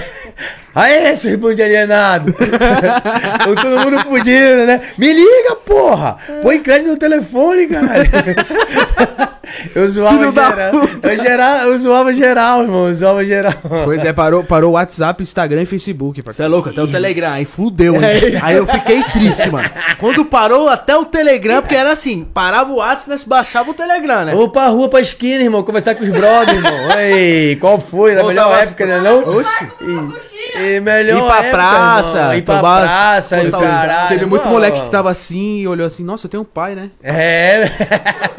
[0.75, 2.35] Aê, seu irmão de alienado!
[3.45, 4.81] Todo mundo fudindo, né?
[4.99, 6.17] Me liga, porra!
[6.43, 8.11] Põe crédito no telefone, caralho!
[9.75, 10.73] Eu zoava Filho geral.
[11.03, 11.59] Eu, geral.
[11.69, 12.89] eu zoava geral, irmão.
[12.89, 13.53] Eu zoava geral.
[13.85, 17.33] Pois é, parou, parou o WhatsApp, Instagram e Facebook, Você é louco, até o Telegram.
[17.33, 18.03] Aí fudeu, hein?
[18.05, 18.41] É.
[18.43, 19.69] Aí eu fiquei triste, mano.
[19.99, 24.25] Quando parou até o Telegram, porque era assim, parava o WhatsApp, nós baixava o Telegram,
[24.25, 24.33] né?
[24.33, 26.99] Vamos pra rua, pra esquina, irmão, conversar com os brothers, irmão.
[26.99, 28.15] Ei, qual foi?
[28.15, 29.39] Na Vou melhor época, né não?
[29.39, 30.34] Oxi.
[30.55, 32.35] E, e melhor Ir pra época, praça, irmão.
[32.35, 34.09] ir pra tomar- praça, e o postar os- caralho.
[34.09, 34.53] Teve muito mano.
[34.55, 36.91] moleque que tava assim e olhou assim, nossa, eu tenho um pai, né?
[37.03, 37.65] É.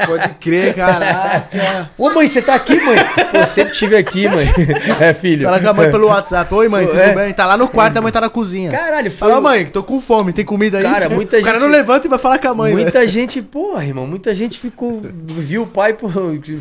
[0.05, 1.49] Pode crer, caraca.
[1.97, 2.97] Ô, mãe, você tá aqui, mãe?
[3.31, 4.45] Pô, eu sempre tive aqui, mãe.
[4.99, 5.43] É, filho.
[5.45, 6.53] Fala com a mãe pelo WhatsApp.
[6.53, 7.13] Oi, mãe, tudo É.
[7.13, 7.33] bem?
[7.33, 8.71] Tá lá no quarto, a mãe tá na cozinha.
[8.71, 9.27] Caralho, foi...
[9.29, 10.83] Fala, mãe, tô com fome, tem comida aí?
[10.83, 12.83] Cara, muita O cara gente- não levanta e vai falar com a mãe, velho.
[12.83, 15.01] Muita gente, porra, irmão, muita gente ficou.
[15.03, 16.11] Viu o pai, por,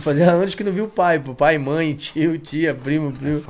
[0.00, 3.42] fazia anos que não viu o pai, pô, pai, mãe, tio, tia, primo, primo.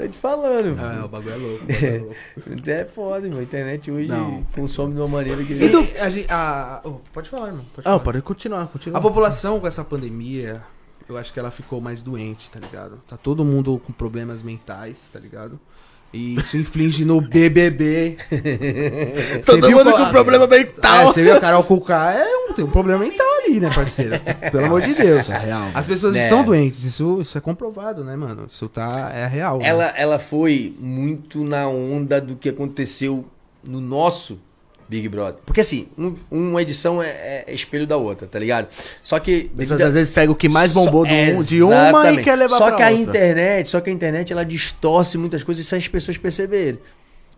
[0.00, 0.78] Tô te falando.
[0.80, 1.64] É, o bagulho é louco.
[1.64, 2.70] o bagulho é louco.
[2.70, 3.40] É foda, irmão.
[3.40, 4.42] A internet hoje Não.
[4.54, 5.52] consome de uma maneira que.
[5.52, 7.64] E do- a gente- a- oh, pode falar, irmão.
[7.74, 8.00] Pode Ah, falar.
[8.00, 8.98] pode continuar, continua.
[8.98, 10.62] A população com essa pandemia,
[11.08, 13.00] eu acho que ela ficou mais doente, tá ligado?
[13.08, 15.58] Tá todo mundo com problemas mentais, tá ligado?
[16.12, 18.16] E isso inflige no BBB.
[19.46, 21.06] Todo mundo com problema É, mental.
[21.06, 24.12] você viu a Carol Kuká, é um, tem um problema mental ali, né, parceiro?
[24.50, 25.28] Pelo amor de Deus.
[25.28, 25.68] é real.
[25.74, 26.22] As pessoas É.
[26.24, 28.46] estão doentes, isso, isso é comprovado, né, mano?
[28.48, 29.58] Isso tá, é real.
[29.58, 29.66] né?
[29.66, 33.24] Ela, ela foi muito na onda do que aconteceu
[33.62, 34.38] no nosso
[34.88, 35.36] Big Brother.
[35.46, 38.66] Porque assim, um- uma edição é, é espelho da outra, tá ligado?
[39.04, 39.48] Só que.
[39.52, 42.34] As pessoas às vezes pegam o que mais bombou do- Só- de uma e quer
[42.36, 43.02] levar Só pra que a outra.
[43.04, 46.80] internet, só que a internet ela distorce muitas coisas sem as pessoas perceberem.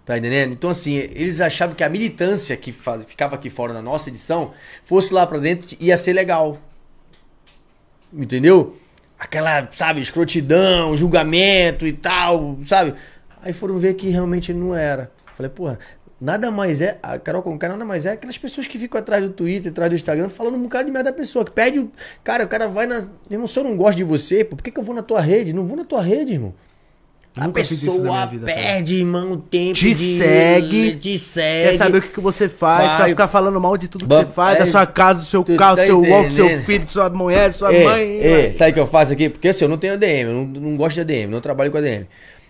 [0.05, 0.53] Tá entendendo?
[0.53, 2.73] Então, assim, eles achavam que a militância que
[3.07, 4.53] ficava aqui fora na nossa edição
[4.85, 6.59] fosse lá pra dentro ia ser legal.
[8.13, 8.77] Entendeu?
[9.17, 12.95] Aquela, sabe, escrotidão, julgamento e tal, sabe?
[13.41, 15.13] Aí foram ver que realmente não era.
[15.37, 15.79] Falei, porra,
[16.21, 16.99] nada mais é.
[17.01, 19.95] A Carol Conká nada mais é aquelas pessoas que ficam atrás do Twitter, atrás do
[19.95, 21.45] Instagram, falando um bocado de merda da pessoa.
[21.45, 21.89] Que pede.
[22.25, 23.07] Cara, o cara vai na.
[23.31, 25.53] Irmão, se eu não gosto de você, por que, que eu vou na tua rede?
[25.53, 26.53] Não vou na tua rede, irmão.
[27.35, 31.71] A Nunca pessoa vida, perde, irmão, o tempo Te de- segue, Te segue.
[31.71, 32.97] Quer saber o que, que você faz, Vai.
[33.05, 35.25] quer ficar falando mal de tudo que Ba- você faz, da é, sua casa, do
[35.25, 37.85] seu carro, do tá seu walk, do seu filho, de sua mulher, de sua É,
[37.85, 38.21] mãe.
[38.21, 39.31] é, sabe o que eu faço aqui?
[39.31, 41.79] Porque assim, eu não tenho ADM, eu não, não gosto de ADM, não trabalho com
[41.79, 42.07] ADM.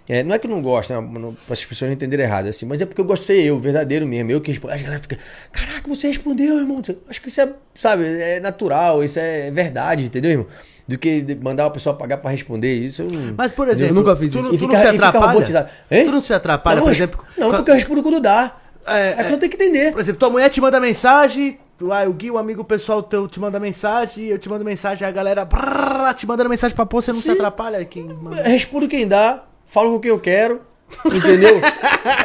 [0.09, 1.01] É, não é que eu não gosto, né,
[1.47, 3.57] para as pessoas não entenderem errado, assim, mas é porque eu gosto de ser eu,
[3.61, 4.75] verdadeiro mesmo, eu que respondo.
[4.75, 5.17] A galera fica,
[5.53, 6.83] caraca, você respondeu, irmão.
[7.09, 10.47] Acho que isso é, sabe, é natural, isso é verdade, entendeu, irmão?
[10.87, 13.03] Do que mandar uma pessoa pagar para responder isso.
[13.03, 13.35] Eu não...
[13.37, 14.49] Mas, por exemplo, nunca fiz tu, isso.
[14.49, 15.69] E tu fica- não se atrapalha?
[15.89, 17.25] Tu não se atrapalha, não, por eu- exemplo...
[17.39, 18.57] Não, porque eu respondo quando dá.
[18.87, 19.93] É, É, que eu tenho que entender.
[19.93, 23.39] Por exemplo, tua mulher te manda mensagem, lá, o Gui, o amigo pessoal teu te
[23.39, 27.13] manda mensagem, eu te mando mensagem, a galera brrr, te mandando mensagem pra pôr, você
[27.13, 27.33] não se Sim.
[27.33, 27.85] atrapalha?
[27.85, 28.43] Quem manda?
[28.43, 30.61] respondo quem dá, falo com quem eu quero,
[31.07, 31.61] entendeu?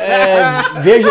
[0.01, 1.09] É, vejo,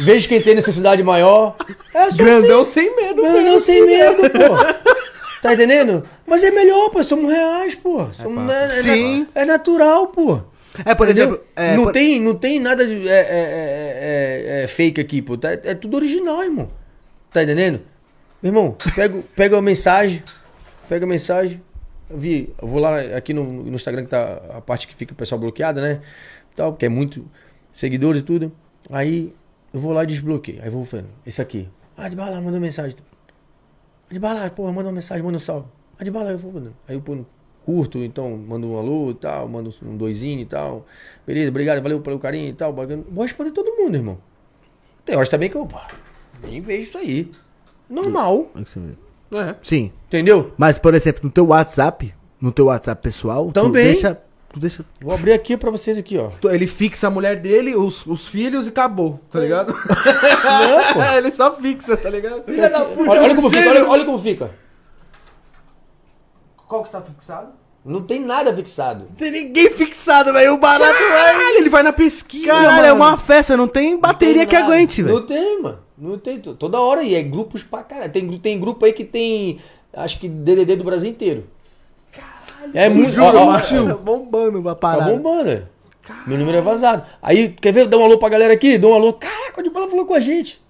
[0.00, 1.56] vejo quem tem necessidade maior.
[1.92, 2.70] É só Grandão assim.
[2.72, 3.60] sem medo, Grandão velho.
[3.60, 4.99] sem medo, pô.
[5.42, 6.02] Tá entendendo?
[6.26, 7.02] Mas é melhor, pô.
[7.02, 8.12] Somos reais, pô.
[8.12, 9.26] Somos, é, é, Sim.
[9.34, 10.42] é natural, pô.
[10.84, 11.24] É, por Entendeu?
[11.28, 11.44] exemplo...
[11.56, 15.20] é, não, por- tem, não tem nada de é, é, é, é, é fake aqui,
[15.22, 15.36] pô.
[15.36, 16.70] Tá- é tudo original, irmão.
[17.30, 17.80] Tá entendendo?
[18.42, 20.22] Meu irmão, pega, pega a mensagem.
[20.88, 21.62] Pega a mensagem.
[22.08, 25.12] Eu vi, eu vou lá aqui no, no Instagram que tá a parte que fica
[25.12, 26.00] o pessoal bloqueado, né?
[26.56, 27.24] Tal, porque é muito
[27.72, 28.52] seguidores e tudo.
[28.90, 29.32] Aí
[29.72, 30.58] eu vou lá e desbloqueio.
[30.60, 31.68] Aí eu vou falando, esse aqui.
[31.96, 32.96] Ah, de bala, mandou mensagem.
[34.10, 35.68] Ah, de bala, porra, manda uma mensagem, manda um salve.
[35.98, 36.52] Ah, de bala, eu vou.
[36.88, 37.16] Aí eu pô,
[37.64, 40.84] curto, então mando um alô e tal, mando um doisinho e tal.
[41.26, 42.72] Beleza, obrigado, valeu pelo carinho e tal.
[42.72, 43.04] bacana.
[43.08, 44.18] Vou responder todo mundo, irmão.
[45.04, 45.88] Tem horas também que eu, pá,
[46.42, 47.30] nem vejo isso aí.
[47.88, 48.50] Normal,
[49.32, 49.54] É.
[49.62, 49.92] Sim.
[50.08, 50.52] entendeu?
[50.58, 53.70] Mas, por exemplo, no teu WhatsApp, no teu WhatsApp pessoal, Também.
[53.70, 54.20] tu deixa...
[54.52, 54.84] Tu deixa...
[55.00, 56.30] Vou abrir aqui pra vocês aqui, ó.
[56.50, 59.72] Ele fixa a mulher dele, os, os filhos e acabou, tá ligado?
[59.72, 61.02] Não, pô.
[61.16, 62.42] ele só fixa, tá ligado?
[62.44, 63.68] Filha da puta, Olha, olha como gênio.
[63.70, 64.50] fica, olha, olha como fica.
[66.68, 67.52] Qual que tá fixado?
[67.84, 69.06] Não tem nada fixado.
[69.16, 70.54] Tem ninguém fixado, velho.
[70.54, 71.56] O barato vai...
[71.56, 73.04] Ele vai na pesquisa, Caralho, é mano.
[73.12, 75.14] uma festa, não tem bateria Não tem que aguente, velho.
[75.16, 75.78] Não tem, mano.
[75.96, 76.38] Não tem.
[76.40, 78.12] to- Toda hora e é grupos pra caralho.
[78.12, 79.60] Tem, tem grupo aí que tem,
[79.94, 81.46] acho que DDD do Brasil inteiro.
[82.60, 83.20] Caralho, é muito.
[83.20, 83.58] ó, ó?
[83.60, 85.10] Tá bombando uma Tá parada.
[85.12, 85.62] bombando, é.
[86.26, 87.04] Meu número é vazado.
[87.22, 87.86] Aí, quer ver?
[87.86, 88.76] Dá um alô pra galera aqui?
[88.78, 89.12] Dá um alô.
[89.12, 90.60] Caraca, o de bola falou com a gente.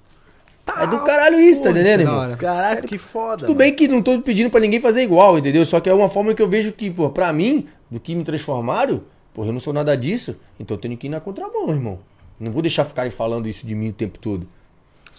[0.65, 0.79] tal.
[0.83, 2.37] É do caralho isso, tá entendendo, irmão?
[2.37, 3.47] Caraca, que foda.
[3.47, 5.65] Tudo bem que não tô pedindo pra ninguém fazer igual, entendeu?
[5.65, 8.23] Só que é uma forma que eu vejo que, pô, pra mim, do que me
[8.23, 9.01] transformaram,
[9.33, 11.99] pô, eu não sou nada disso, então eu tenho que ir na contramão, irmão.
[12.39, 14.47] Não vou deixar ficarem falando isso de mim o tempo todo.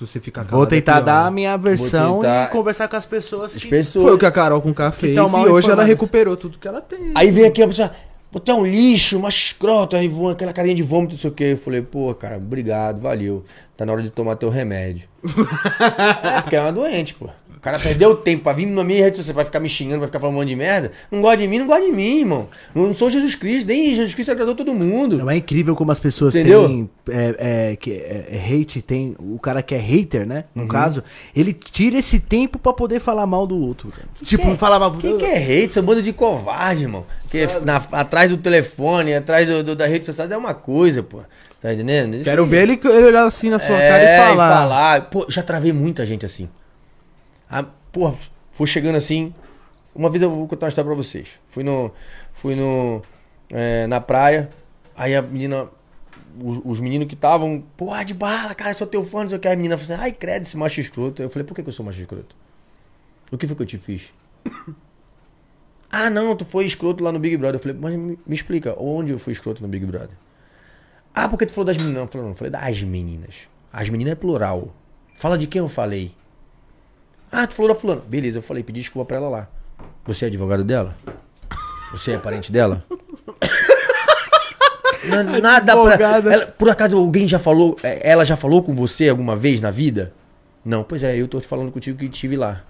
[0.02, 2.88] Se você ficar Vou calado, é tentar pior, dar a minha versão tentar- e conversar
[2.88, 3.70] com as pessoas As que...
[3.70, 4.06] pessoas.
[4.06, 6.82] Foi o que a Carol com K fez e hoje ela recuperou tudo que ela
[6.82, 7.12] tem.
[7.14, 7.92] Aí vem aqui a pessoa,
[8.32, 11.34] você é um lixo, uma escrota, aí voa aquela carinha de vômito, não sei o
[11.34, 11.44] que.
[11.44, 13.46] Eu falei, pô, cara, obrigado, valeu.
[13.78, 15.08] Tá na hora de tomar teu remédio.
[16.24, 17.30] é, porque é uma doente, pô.
[17.62, 20.08] O cara perdeu tempo pra vir na minha rede social, vai ficar me xingando, vai
[20.08, 20.92] ficar falando um monte de merda.
[21.12, 22.48] Não gosta de mim, não gosta de mim, irmão.
[22.74, 25.20] Não, sou Jesus Cristo, nem Jesus Cristo agradou todo mundo.
[25.20, 26.68] Não é incrível como as pessoas Entendeu?
[26.68, 27.36] têm é,
[27.72, 30.46] é, que é, é hate, tem o cara que é hater, né?
[30.56, 30.64] Uhum.
[30.64, 31.04] No caso,
[31.36, 33.90] ele tira esse tempo pra poder falar mal do outro.
[33.90, 34.08] cara.
[34.26, 35.72] tipo, que é- falar mal Quem que é hate?
[35.76, 37.06] São bando de covarde, irmão.
[37.30, 41.04] Que é na- atrás do telefone, atrás do, do- da rede social é uma coisa,
[41.04, 41.20] pô.
[41.62, 42.24] Tá entendendo?
[42.24, 45.02] Quero ver ele, ele olhar assim na sua É, cara e falar.
[45.12, 46.50] Pô, já travei muita gente assim.
[47.52, 48.16] Ah, porra,
[48.54, 49.34] foi chegando assim.
[49.94, 51.38] Uma vez eu vou contar uma história pra vocês.
[51.48, 51.92] Fui no.
[52.34, 53.02] Fui no.
[53.50, 54.50] é, na praia.
[54.96, 55.68] Aí a menina.
[56.42, 57.62] Os, os meninos que estavam.
[57.76, 59.50] Porra, de bala, cara, sou teu fã, não sei o que.
[59.50, 61.22] A menina falou assim: ai, credo, esse macho escroto.
[61.22, 62.34] Eu falei: por que, que eu sou macho escroto?
[63.30, 64.14] O que foi que eu te fiz?
[65.92, 67.56] ah, não, tu foi escroto lá no Big Brother.
[67.56, 70.16] Eu falei: mas me, me explica, onde eu fui escroto no Big Brother?
[71.14, 71.96] Ah, porque tu falou das meninas?
[71.96, 73.48] Não, eu falei, não, eu falei das meninas.
[73.74, 74.74] As meninas é plural.
[75.18, 76.14] Fala de quem eu falei.
[77.32, 78.02] Ah, tu falou da fulana.
[78.08, 79.48] Beleza, eu falei, pedi desculpa pra ela lá.
[80.06, 80.96] Você é advogado dela?
[81.92, 82.84] Você é parente dela?
[85.06, 86.34] Não, nada pra...
[86.34, 89.72] Ela- por acaso alguém já falou, é, ela já falou com você alguma vez na
[89.72, 90.14] vida?
[90.64, 92.64] Não, pois é, eu tô falando contigo que estive lá.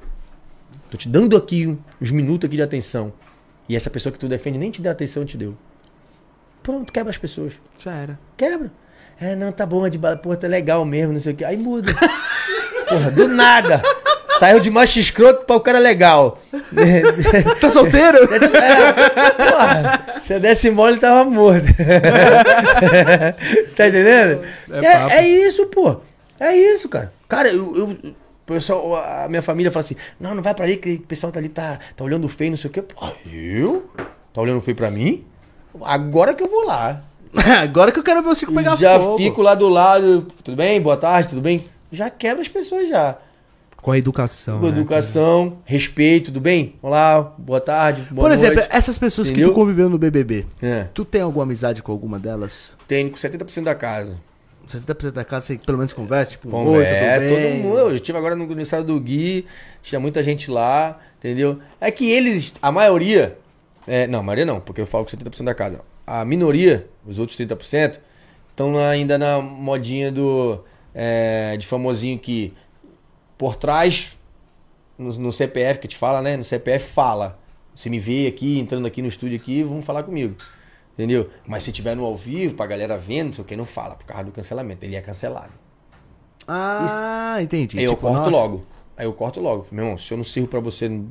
[0.90, 3.14] Tô te dando aqui uns minutos aqui de atenção.
[3.68, 5.56] E essa pessoa que tu defende nem te deu atenção, te deu.
[6.64, 7.54] Pronto, quebra as pessoas.
[7.80, 8.20] Já era.
[8.38, 8.72] Quebra.
[9.20, 11.46] É, não, tá bom, é de bala, porra, tá legal mesmo, não sei o que.
[11.46, 11.94] Aí muda.
[12.90, 13.82] Porra, do nada.
[14.42, 16.40] Saiu de macho escroto pra o cara legal.
[17.62, 18.18] Tá solteiro?
[18.34, 21.68] É, porra, se eu desse mole, tava morto.
[23.76, 24.42] tá entendendo?
[24.72, 25.98] É É, é isso, pô.
[26.40, 27.14] É isso, cara.
[27.28, 28.14] Cara, eu, eu-
[28.44, 31.38] pessoal, a minha família fala assim: não, não vai pra ali, que o pessoal tá
[31.40, 32.82] ali, tá, tá olhando feio, não sei o quê.
[32.82, 33.90] Pô, eu?
[34.34, 35.24] Tá olhando feio pra mim?
[35.84, 37.04] Agora que eu vou lá.
[37.62, 39.18] Agora que eu quero ver o Chico pegar já fogo.
[39.18, 40.26] fico lá do lado.
[40.44, 40.82] Tudo bem?
[40.82, 41.64] Boa tarde, tudo bem?
[41.92, 43.18] Já quebra as pessoas já.
[43.82, 44.60] Com a educação.
[44.60, 46.76] Com né, educação, respeito, tudo bem?
[46.84, 48.46] Olá, boa tarde, boa Por noite.
[48.46, 49.52] exemplo, essas pessoas que Entendeu?
[49.52, 50.84] tu conviveu no BBB, É.
[50.94, 52.78] tu tem alguma amizade com alguma delas?
[52.88, 54.18] Tenho com 70% da casa.
[54.68, 57.80] 70% da casa você pelo menos conversa, tipo, Conversa, todo mundo.
[57.80, 59.48] Eu estive agora no aniversário do Gui,
[59.82, 61.58] tinha muita gente lá, entendeu?
[61.80, 63.38] É que eles, a maioria,
[63.88, 65.82] é, não, a maioria não, porque eu falo com 70% da casa.
[66.06, 68.00] A minoria, os outros 30%,
[68.52, 70.64] estão ainda na modinha do
[70.94, 72.54] é, de famosinho que
[73.42, 74.16] por trás,
[74.96, 76.38] no, no CPF que te fala, né?
[76.38, 77.40] No CPF fala.
[77.74, 80.36] Se me vê aqui, entrando aqui no estúdio aqui, vamos falar comigo.
[80.94, 81.28] Entendeu?
[81.48, 83.96] Mas se tiver no ao vivo, pra galera vendo, não sei o que, não fala,
[83.96, 84.86] por causa do cancelamento.
[84.86, 85.54] Ele é cancelado.
[86.48, 87.80] Ah, entendi.
[87.80, 88.64] Aí eu Tipo, corto nossa, logo.
[88.96, 89.66] Aí eu corto logo.
[89.72, 91.02] Meu irmão, se eu não sirvo pra você,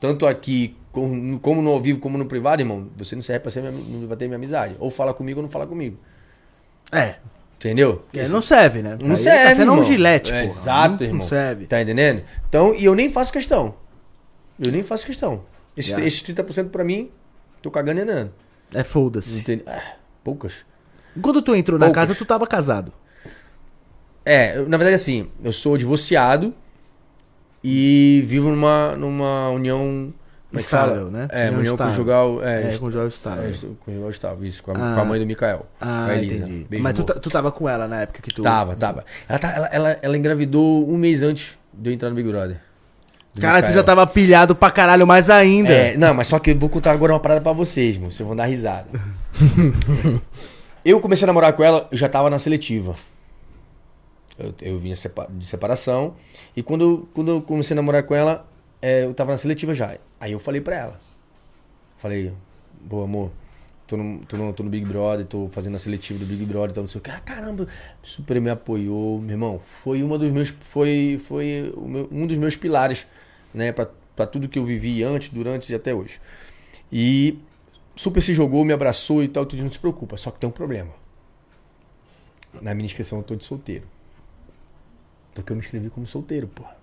[0.00, 3.50] tanto aqui como, como no ao vivo, como no privado, irmão, você não serve pra
[3.50, 4.76] ser minha, não vai ter minha amizade.
[4.78, 5.98] Ou fala comigo ou não fala comigo.
[6.90, 7.16] É,
[7.56, 8.04] Entendeu?
[8.10, 8.98] porque não serve, né?
[9.00, 10.52] Não Aí serve, Tá sendo um gilete, É, porra.
[10.60, 11.18] Exato, não, irmão.
[11.20, 11.66] Não serve.
[11.66, 12.22] Tá entendendo?
[12.48, 13.74] Então, e eu nem faço questão.
[14.62, 15.42] Eu nem faço questão.
[15.76, 16.06] Esse, Yeah.
[16.06, 17.10] Esses 30% pra mim,
[17.62, 18.32] tô cagando e andando.
[18.72, 19.62] É foda-se.
[19.66, 20.64] Ah, poucas.
[21.20, 22.02] Quando tu entrou na Poucas.
[22.08, 22.92] casa, tu tava casado.
[24.24, 26.54] É, eu- na verdade, assim, eu sou divorciado
[27.62, 30.12] e vivo numa, numa união.
[30.58, 30.86] É fala?
[30.92, 31.28] Estável, né?
[31.30, 32.42] É, União união conjugal.
[32.42, 32.70] É, É, é,
[33.08, 33.50] Estável.
[33.50, 34.94] est- conjugal estável, isso, com a, Ah.
[34.94, 35.66] com a mãe do Mikael.
[35.80, 36.44] Ah, a Elisa.
[36.44, 36.66] entendi.
[36.68, 38.42] Beijo, Mas tu, ta- tu tava com ela na época que tu...
[38.42, 39.04] Tava, tava.
[39.28, 42.60] Ela, tá- ela, ela, ela engravidou um mês antes de eu entrar no Big Brother.
[43.40, 45.68] Cara, tu já tava pilhado pra caralho mais ainda.
[45.72, 48.12] É, não, mas só que eu vou contar agora uma parada pra vocês, mano.
[48.12, 48.86] Vocês vão dar risada.
[50.84, 52.94] eu comecei a namorar com ela, eu já tava na seletiva.
[54.38, 54.94] Eu, eu vinha
[55.30, 56.14] de separação.
[56.56, 58.46] E quando, quando eu comecei a namorar com ela,
[58.84, 59.96] é, eu tava na seletiva já.
[60.20, 61.00] Aí eu falei pra ela.
[61.96, 62.32] Falei,
[62.86, 63.30] pô, amor,
[63.86, 66.70] tô no, tô, no, tô no Big Brother, tô fazendo a seletiva do Big Brother,
[66.72, 67.10] então não sei o que.
[67.10, 67.66] Ah, caramba,
[68.02, 69.58] super me apoiou, meu irmão.
[69.64, 70.50] Foi uma dos meus.
[70.50, 73.06] Foi, foi meu- um dos meus pilares,
[73.54, 76.20] né, pra, pra tudo que eu vivi antes, durante e até hoje.
[76.92, 77.38] E
[77.96, 80.18] super se jogou, me abraçou e tal, tudo não se preocupa.
[80.18, 80.90] Só que tem um problema.
[82.60, 83.86] Na minha inscrição eu tô de solteiro.
[85.34, 86.76] Porque eu me inscrevi como solteiro, porra.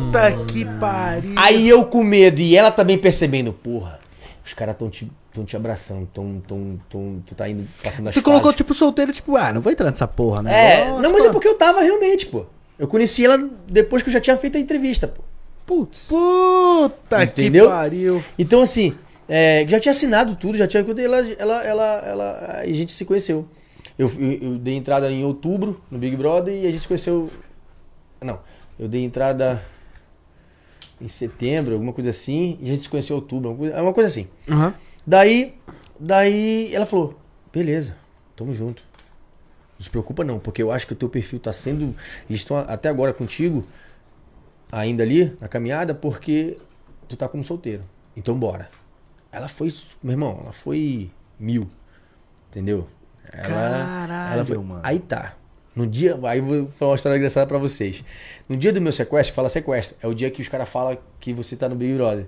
[0.00, 1.34] Puta que pariu.
[1.36, 3.98] Aí eu com medo e ela também percebendo, porra,
[4.44, 8.14] os caras tão te, tão te abraçando, tão, tão, tão, tu tá indo, passando as
[8.14, 8.56] Tu colocou, fases.
[8.56, 10.80] tipo, solteiro, tipo, ah, não vou entrar nessa porra, né?
[10.80, 12.46] É, não, tipo, mas é porque eu tava realmente, pô.
[12.78, 13.38] Eu conheci ela
[13.68, 15.22] depois que eu já tinha feito a entrevista, pô.
[15.64, 16.06] Putz.
[16.08, 17.66] Puta Entendeu?
[17.66, 18.24] que pariu.
[18.38, 18.94] Então, assim,
[19.28, 20.84] é, já tinha assinado tudo, já tinha.
[20.98, 23.46] Ela, ela, ela, ela, a gente se conheceu.
[23.98, 27.30] Eu, eu, eu dei entrada em outubro no Big Brother e a gente se conheceu.
[28.20, 28.40] Não,
[28.78, 29.62] eu dei entrada
[31.02, 33.92] em setembro, alguma coisa assim, e a gente se conheceu em outubro, uma coisa, uma
[33.92, 34.28] coisa assim.
[34.48, 34.74] Aham.
[35.06, 35.54] Daí,
[35.98, 37.18] daí ela falou:
[37.52, 37.96] beleza,
[38.36, 38.84] tamo junto.
[39.78, 41.94] Não se preocupa não, porque eu acho que o teu perfil tá sendo.
[42.30, 43.66] Eles estão até agora contigo,
[44.70, 46.56] ainda ali, na caminhada, porque
[47.08, 47.82] tu tá como solteiro.
[48.16, 48.70] Então bora.
[49.32, 51.68] Ela foi, meu irmão, ela foi mil.
[52.48, 52.86] Entendeu?
[53.32, 54.80] Ela, Caralho, ela foi, mano.
[54.84, 55.34] Aí tá.
[55.74, 56.18] No dia.
[56.24, 58.04] Aí vou falar uma história engraçada pra vocês.
[58.48, 59.96] No dia do meu sequestro, fala sequestro.
[60.02, 62.26] É o dia que os caras falam que você tá no Big Brother.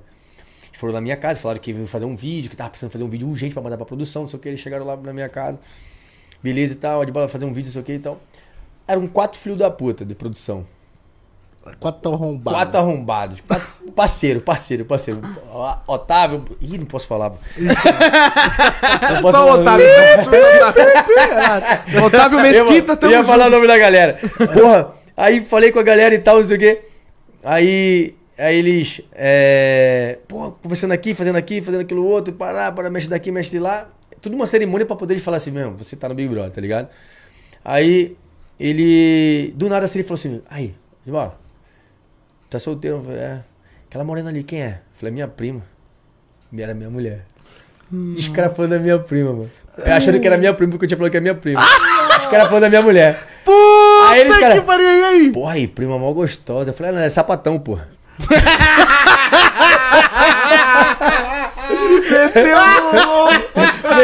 [0.69, 3.05] Eles foram na minha casa, falaram que iam fazer um vídeo, que tava precisando fazer
[3.05, 4.49] um vídeo urgente pra mandar pra produção, não sei o que.
[4.49, 5.61] Eles chegaram lá na minha casa.
[6.43, 8.21] Beleza e tal, de bola fazer um vídeo, não sei o que e tal.
[8.87, 10.67] Eram quatro filhos da puta de produção.
[11.81, 12.59] Quatro arrombados.
[12.61, 13.41] Quatro arrombados.
[13.41, 15.21] Quatro- parceiro, parceiro, parceiro.
[15.87, 16.45] Otávio.
[16.61, 17.33] Ih, não posso falar.
[17.59, 19.87] Não posso Só o falar Otávio.
[20.67, 22.07] Otávio.
[22.07, 23.55] Otávio Mesquita, eu tamo ia falar o junto.
[23.57, 24.19] nome da galera.
[24.53, 26.83] Porra, aí falei com a galera e tal, não sei o quê.
[27.43, 33.09] Aí, aí eles, é, porra, conversando aqui, fazendo aqui, fazendo aquilo outro, parar, para, mexe
[33.09, 33.89] daqui, mexe de lá.
[34.21, 36.61] Tudo uma cerimônia pra poder eles falar assim mesmo, você tá no Big Brother, tá
[36.61, 36.89] ligado?
[37.63, 38.17] Aí,
[38.59, 40.75] ele, do nada assim, ele falou assim, aí,
[41.11, 41.31] ó,
[42.55, 42.99] tá solteiro?
[42.99, 43.41] Eu falei, é.
[43.89, 44.69] Aquela morena ali, quem é?
[44.69, 45.63] Eu falei, minha prima.
[46.53, 47.25] E era minha mulher.
[48.33, 49.51] Caras falando da minha prima, mano.
[49.85, 51.61] Achando que era minha prima, porque eu tinha falado que era minha prima.
[52.31, 53.19] Caras falando da minha mulher.
[53.45, 55.33] Puta Aí eles, cara- que pariu, aí?
[55.33, 56.71] Porra, aí, prima mó gostosa.
[56.71, 57.89] Eu falei, ah, não, é sapatão, porra.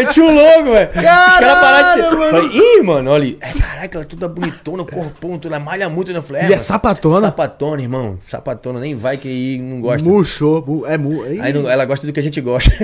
[0.05, 0.89] Meti o logo, velho.
[0.91, 2.17] Os caras pararam de.
[2.17, 2.31] mano.
[2.31, 3.37] Falei, ih, mano, olha.
[3.41, 6.13] É, caraca, ela é toda bonitona, corpão, toda malha muito.
[6.13, 6.19] né?
[6.19, 7.21] Eu falei, E é mano, sapatona?
[7.21, 8.19] Sapatona, irmão.
[8.27, 10.07] Sapatona, nem vai que aí não gosta.
[10.09, 10.65] Murchou.
[10.67, 11.23] mu- É mu...
[11.25, 12.71] Aí não- ela gosta do que a gente gosta.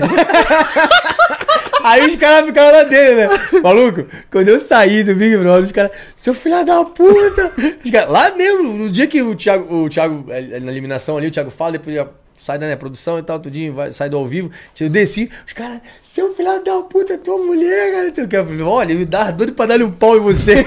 [1.82, 3.28] Aí os caras ficaram lá dele, né?
[3.62, 7.52] Maluco, quando eu saí do Big Brother, os caras, seu filho da puta!
[7.84, 11.28] Os caras, lá mesmo, no dia que o Thiago, o Thiago, eh, na eliminação ali,
[11.28, 12.05] o Thiago fala, depois já
[12.38, 14.50] sai da né, produção e tal, tudinho, vai, sai do ao vivo,
[14.80, 18.12] eu desci, os caras, seu filho da puta, é tua mulher, cara.
[18.12, 18.38] Tu quer?
[18.38, 20.64] Eu falei, Olha, me dá doido pra dar-lhe um pau em você.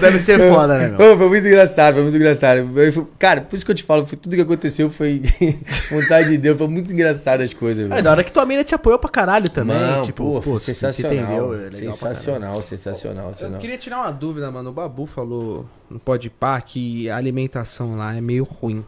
[0.00, 1.16] Deve ser foda, né, meu?
[1.16, 2.58] Foi muito engraçado, foi muito engraçado.
[2.80, 5.22] Eu Cara, por isso que eu te falo, foi tudo que aconteceu foi
[5.90, 7.90] vontade de Deus, foi muito engraçado as coisas.
[7.90, 9.78] É, da hora que tua mina te apoiou pra caralho também.
[9.78, 11.14] Não, tipo, pô, você sensacional.
[11.14, 13.60] entendeu, é pra sensacional, sensacional, Eu sensacional.
[13.60, 14.70] queria tirar uma dúvida, mano.
[14.70, 18.84] O Babu falou no Podpah que a alimentação lá é meio ruim.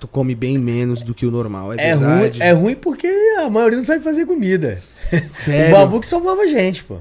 [0.00, 2.42] Tu come bem menos do que o normal, é, É ruim, verdade?
[2.42, 3.06] é ruim porque
[3.38, 4.82] a maioria não sabe fazer comida.
[5.30, 5.68] Sério?
[5.68, 6.98] O Babu que salvava a gente, pô.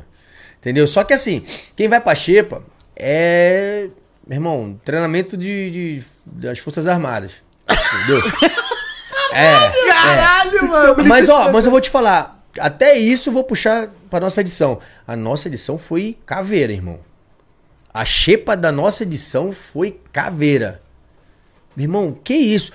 [0.60, 0.86] Entendeu?
[0.86, 1.41] Só que assim,
[1.76, 2.61] quem vai pra Xepa
[2.95, 3.88] é,
[4.28, 7.32] meu irmão, treinamento de, de- das Forças Armadas.
[7.68, 8.22] Entendeu?
[9.34, 9.88] é.
[9.88, 11.03] Caralho, mano!
[11.06, 14.80] Mas ó, mas eu vou te falar, até isso eu vou puxar pra nossa edição.
[15.07, 16.99] A nossa edição foi caveira, irmão.
[17.93, 20.81] A xepa da nossa edição foi caveira.
[21.76, 22.72] Meu irmão, que isso?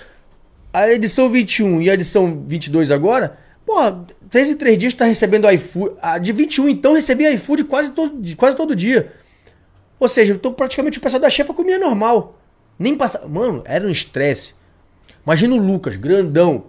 [0.73, 5.05] A edição 21 e a edição 22 agora, porra, três em três dias tu tá
[5.07, 5.97] recebendo iFood.
[6.01, 9.13] A de 21 então recebia iFood quase todo, quase todo dia.
[9.99, 12.39] Ou seja, então praticamente o pessoal da xepa comia normal.
[12.79, 13.27] Nem passava.
[13.27, 14.55] Mano, era um estresse.
[15.25, 16.67] Imagina o Lucas, grandão,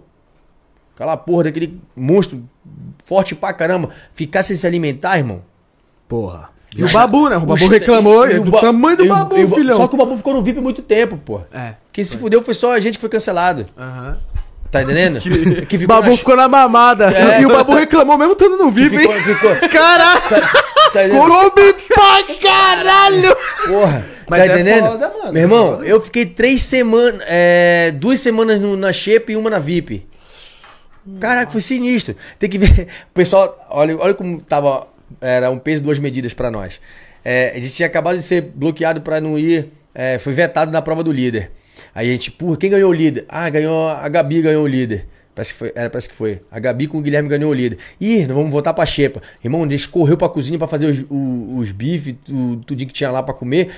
[0.98, 2.42] Aquela porra daquele monstro
[3.04, 3.90] forte pra caramba.
[4.12, 5.44] Ficar sem se alimentar, irmão.
[6.08, 6.50] Porra.
[6.76, 7.36] E o Babu, né?
[7.36, 9.76] O Babu reclamou e é o do Ba- tamanho do e Babu, e filhão.
[9.76, 11.40] Só que o Babu ficou no VIP muito tempo, pô.
[11.52, 11.74] É.
[11.92, 13.66] Quem se fudeu foi só a gente que foi cancelado.
[13.76, 14.18] Aham.
[14.70, 15.18] Tá entendendo?
[15.66, 17.10] que O ficou Babu na- ficou na mamada.
[17.10, 17.40] É.
[17.40, 19.22] E o Babu reclamou mesmo estando no que VIP, ficou, hein?
[19.24, 20.20] ficou, Caralho!
[20.92, 21.26] tá entendendo?
[21.26, 23.36] Come pra caralho!
[23.66, 24.86] Porra, Mas tá é entendendo?
[24.88, 25.86] foda, mano, Meu é irmão, foda.
[25.86, 30.06] eu fiquei três semanas, é, duas semanas no- na Xepa e uma na VIP.
[31.18, 32.14] Caraca, foi sinistro.
[32.38, 32.88] Tem que ver.
[33.10, 34.86] O pessoal, olha, olha como tava.
[35.20, 36.80] Era um peso, duas medidas pra nós.
[37.24, 39.68] É, a gente tinha acabado de ser bloqueado pra não ir.
[39.94, 41.50] é, foi vetado na prova do líder.
[41.94, 43.24] Aí a gente, porra, quem ganhou o líder?
[43.28, 43.88] Ah, ganhou.
[43.88, 45.06] A Gabi ganhou o líder.
[45.34, 45.72] Parece que foi.
[45.74, 46.40] Era, parece que foi.
[46.50, 47.78] A Gabi com o Guilherme ganhou o líder.
[48.00, 49.22] Ih, nós vamos voltar pra Xepa.
[49.42, 52.92] Irmão, a gente correu pra cozinha pra fazer os, o- os bifes, tu- tudo que
[52.92, 53.70] tinha lá pra comer.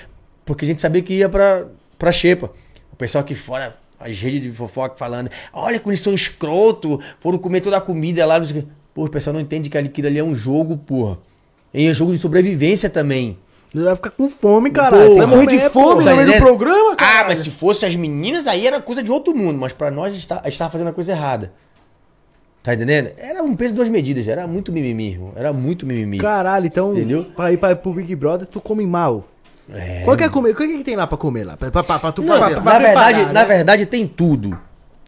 [0.44, 1.66] Porque a gente sabia que ia pra,
[1.98, 2.51] pra Xepa.
[2.93, 7.39] O pessoal aqui fora, as redes de fofoca falando, olha como eles são escroto, foram
[7.39, 8.39] comer toda a comida lá.
[8.40, 8.65] não.
[8.94, 11.18] Pô, o pessoal não entende que aquilo ali é um jogo, porra.
[11.72, 13.38] E é um jogo de sobrevivência também.
[13.72, 15.16] Ele vai ficar com fome, caralho.
[15.16, 17.20] Vai morrer de É, fome tá no meio do programa, cara.
[17.20, 19.58] Ah, mas se fosse as meninas, aí era coisa de outro mundo.
[19.58, 21.52] Mas pra nós, a gente tá- a gente tava fazendo a coisa errada.
[22.62, 23.10] Tá entendendo?
[23.16, 24.26] Era um peso de duas medidas.
[24.28, 25.32] Era muito mimimi, irmão.
[25.36, 26.18] Era muito mimimi.
[26.18, 27.24] Caralho, então, Entendeu?
[27.36, 29.28] pra ir pra, pro Big Brother, tu come mal.
[29.72, 30.02] É.
[30.04, 30.50] Qual que é comer?
[30.50, 31.56] O que, que tem lá pra comer lá?
[31.56, 32.56] Pra, pra, pra- pra tu Não, fazer?
[32.56, 32.78] na, lá?
[32.78, 33.46] verdade, preparar, na né?
[33.46, 34.58] verdade tem tudo.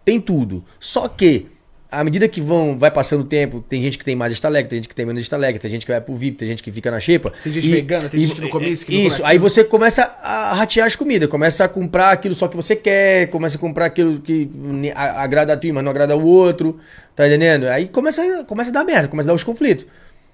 [0.04, 0.64] Tem tudo.
[0.80, 1.48] Só que,
[1.92, 4.78] à medida que vão, vai passando o tempo, tem gente que tem mais estaleca, tem
[4.78, 6.90] gente que tem menos estaleca, tem gente que vai pro VIP, tem gente que fica
[6.90, 7.32] na xepa.
[7.44, 10.02] Tem gente vegana, tem gente que não come isso, que não Isso, aí você começa
[10.22, 13.84] a ratear as comidas, começa a comprar aquilo só que você quer, começa a comprar
[13.86, 14.50] aquilo que
[14.94, 16.78] agrada a ti, mas não agrada o outro,
[17.14, 17.66] tá entendendo?
[17.68, 19.86] Aí começa, a- começa a dar merda, começa a dar os conflitos.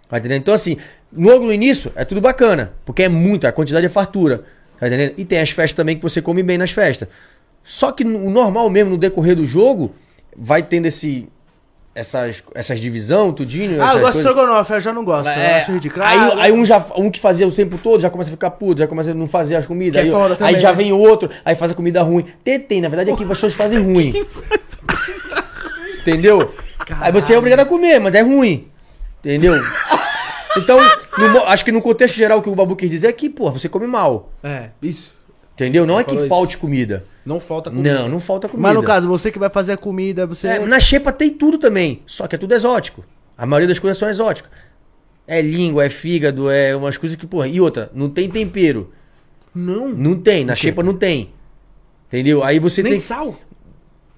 [0.09, 0.39] Tá entendendo?
[0.41, 0.79] Então, assim,
[1.15, 4.45] logo no início é tudo bacana, porque é muito, a quantidade é fartura.
[4.81, 5.15] Tá entendendo?
[5.19, 7.09] E tem as festas também que você come bem nas festas.
[7.63, 9.95] Só que o normal mesmo, no decorrer do jogo,
[10.37, 11.29] vai tendo esse.
[11.99, 13.83] Essas, essas divisão, tudinho.
[13.83, 15.27] Ah, eu gosto de estrogonofe, eu já não gosto.
[15.27, 16.05] eu É, acho ridículo.
[16.05, 18.51] aí, Ah, aí um, já, um que fazia o tempo todo já começa a ficar
[18.53, 20.01] puto, já começa a não fazer as comidas.
[20.01, 20.77] É Aí, foda aí também, já né?
[20.77, 22.25] vem o outro, aí faz a comida ruim.
[22.45, 24.15] Tem, na verdade que as pessoas fazem ruim.
[26.01, 26.53] Entendeu?
[27.01, 28.69] Aí você é obrigado a comer, mas é ruim.
[29.21, 29.55] Entendeu?
[30.57, 30.79] Então,
[31.19, 33.51] no acho que no contexto geral o que o Babu quis dizer é que, pô,
[33.51, 34.33] você come mal.
[34.43, 35.11] É, isso.
[35.59, 35.85] Entendeu?
[35.85, 36.29] Não é que isso.
[36.29, 37.05] falte comida.
[37.27, 37.93] Não falta comida.
[37.95, 38.69] Não, não falta comida.
[38.69, 40.47] Mas no caso, você que vai fazer a comida, você.
[40.47, 43.05] É, na xepa tem tudo também, só que é tudo exótico.
[43.37, 44.51] A maioria das coisas são exóticas.
[45.27, 47.49] É língua, é fígado, é umas coisas que, porra.
[47.49, 48.93] E outra, não tem tempero.
[49.53, 49.89] Não.
[49.89, 51.31] Não tem, na xepa não tem.
[52.07, 52.45] Entendeu?
[52.45, 53.01] Aí você Nem tem.
[53.01, 53.37] sal.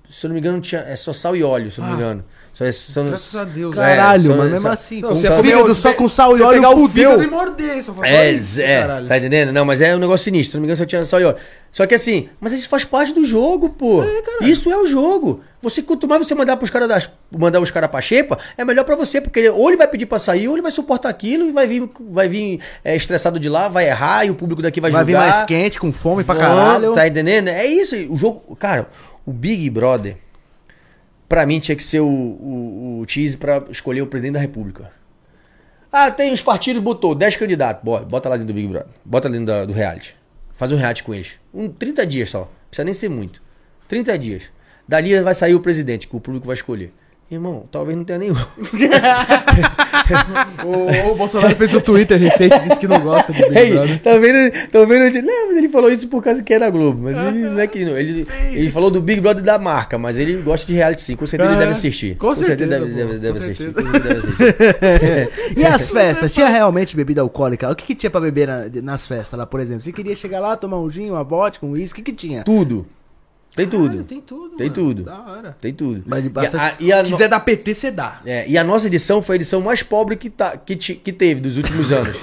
[0.09, 1.97] Se eu não me engano, tinha, é só sal e óleo, se eu não me
[1.97, 2.05] Ah.
[2.05, 2.25] engano.
[2.59, 3.75] É- só, Graças a Deus.
[3.75, 5.01] Caralho, mas mesmo só- assim.
[5.01, 7.11] Não, com você comer fígado o- só com sal e óleo pegar o fudeu.
[7.13, 9.07] fígado e morder, só É, isso, é, caralho.
[9.09, 9.53] tá entendendo?
[9.53, 10.53] Não, mas é um negócio sinistro.
[10.53, 11.37] Se não me engano, só tinha sal e óleo.
[11.73, 14.03] Só que assim, mas isso faz parte do jogo, pô.
[14.43, 15.41] isso é o jogo.
[15.63, 18.85] Você, quanto mais você mandar pros caras das, mandar os caras pra xepa, é melhor
[18.85, 21.53] pra você, porque ou ele vai pedir pra sair, ou ele vai suportar aquilo e
[21.53, 24.91] vai vir, vai vir é, estressado de lá, vai errar e o público daqui vai,
[24.91, 25.31] Vai vir julgar.
[25.31, 26.93] mais quente, com fome pra caralho.
[26.93, 27.49] Tá entendendo?
[27.49, 27.95] É isso.
[28.11, 28.57] O jogo.
[28.57, 28.89] Cara,
[29.25, 30.17] o Big Brother,
[31.31, 34.91] pra mim, tinha que ser o, o, o Cheese pra escolher o presidente da República.
[35.93, 37.83] Ah, tem os partidos, botou 10 candidatos.
[38.07, 38.89] Bota lá dentro do Big Brother.
[39.05, 40.15] Bota lá dentro da- do reality.
[40.57, 41.37] Faz um reality com eles.
[41.55, 42.51] Um, 30 dias só.
[42.69, 43.41] Precisa nem ser muito.
[43.89, 44.43] 30 dias.
[44.87, 46.93] Dali vai sair o presidente, que o público vai escolher.
[47.31, 48.35] Irmão, talvez não tenha nenhum.
[50.65, 54.01] O, o Bolsonaro fez o Twitter recente, disse que não gosta de Big Ei, Brother.
[54.01, 54.53] tá vendo?
[54.69, 55.23] Tá vendo?
[55.23, 57.01] Não, mas ele falou isso por causa que era Globo.
[57.03, 57.97] Mas ele não é que não.
[57.97, 61.15] Ele, ele falou do Big Brother da marca, mas ele gosta de reality sim.
[61.17, 62.17] Com certeza ele deve assistir.
[62.17, 63.73] com certeza, deve, deve, com deve assistir.
[63.73, 63.87] certeza.
[63.87, 64.15] Com certeza
[64.89, 65.55] deve assistir.
[65.61, 66.33] E as festas?
[66.35, 67.71] Tinha realmente bebida alcoólica?
[67.71, 69.83] O que, que tinha pra beber na- nas festas lá, por exemplo?
[69.83, 72.43] Você queria chegar lá, tomar um gin, uma vodka, um uísque, o que, que tinha?
[72.43, 72.85] Tudo.
[73.55, 73.87] Tem tudo.
[73.89, 74.75] Caralho, tem tudo, Tem mano.
[74.75, 75.03] tudo.
[75.03, 75.57] Da hora.
[75.61, 76.03] Tem tudo.
[76.07, 78.21] Mas de E a- e a, Se quiser dar PT, você dá.
[78.25, 81.13] É, e a nossa edição foi a edição mais pobre que, tá, que, ti- que
[81.13, 82.17] teve dos últimos anos.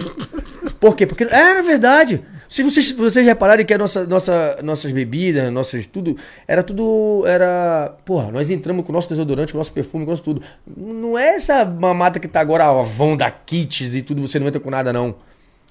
[0.80, 1.06] Por quê?
[1.06, 2.24] Porque era verdade.
[2.50, 6.16] Se vocês, vocês repararem que a nossa, nossa, nossas bebidas, nossas tudo,
[6.48, 10.12] era tudo, era, porra, nós entramos com o nosso desodorante, com o nosso perfume, com
[10.12, 10.42] o nosso tudo.
[10.66, 14.48] Não é essa mamata que tá agora, ó, vão da kits e tudo, você não
[14.48, 15.16] entra com nada não.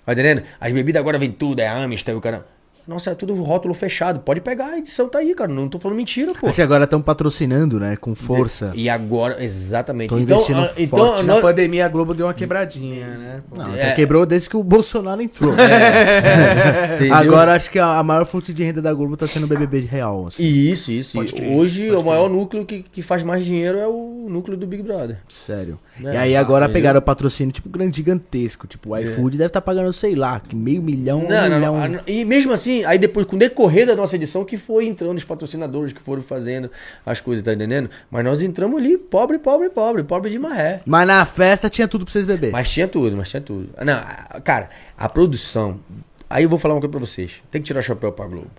[0.05, 0.43] Tá entendendo?
[0.61, 2.45] As bebidas agora vem tudo, é Amstel, o cara...
[2.86, 4.20] Nossa, é tudo rótulo fechado.
[4.20, 5.52] Pode pegar, a edição tá aí, cara.
[5.52, 6.50] Não tô falando mentira, pô.
[6.52, 7.96] Que agora estão patrocinando, né?
[7.96, 8.72] Com força.
[8.76, 10.10] E agora, exatamente.
[10.10, 11.24] Tão então, investindo ah, então forte.
[11.24, 13.42] Na nós- pandemia, a Globo deu uma quebradinha, né?
[13.50, 13.60] pô.
[13.60, 13.92] Não, É.
[13.94, 15.52] quebrou desde que o Bolsonaro entrou.
[16.94, 17.14] Entendeu?
[17.14, 19.80] Agora acho que a, a maior fonte de renda da Globo tá sendo o BBB
[19.80, 20.26] real.
[20.28, 20.44] assim.
[20.44, 21.12] Isso, isso.
[21.16, 24.56] Pode crer, Hoje pode o maior núcleo que, que faz mais dinheiro é o núcleo
[24.56, 25.18] do Big Brother.
[25.28, 25.78] Sério.
[26.05, 28.66] É, e aí agora pegaram o patrocínio, tipo, grande gigantesco.
[28.66, 31.89] Tipo, o iFood deve estar pagando, sei lá, que meio milhão, um Não, não, milhão.
[31.89, 31.98] não.
[31.98, 35.16] Ah, E mesmo assim, aí depois, com o decorrer da nossa edição, que foi entrando
[35.16, 36.70] os patrocinadores que foram fazendo
[37.05, 37.89] as coisas, tá entendendo?
[38.10, 40.82] Mas nós entramos ali, pobre, pobre, pobre, pobre de maré.
[40.85, 42.51] Mas na festa tinha tudo pra vocês beber.
[42.51, 43.68] Mas tinha tudo, mas tinha tudo.
[43.85, 45.81] Não, a- cara, a produção.
[46.28, 47.43] Aí eu vou falar uma coisa pra vocês.
[47.51, 48.51] Tem que tirar o chapéu pra Globo.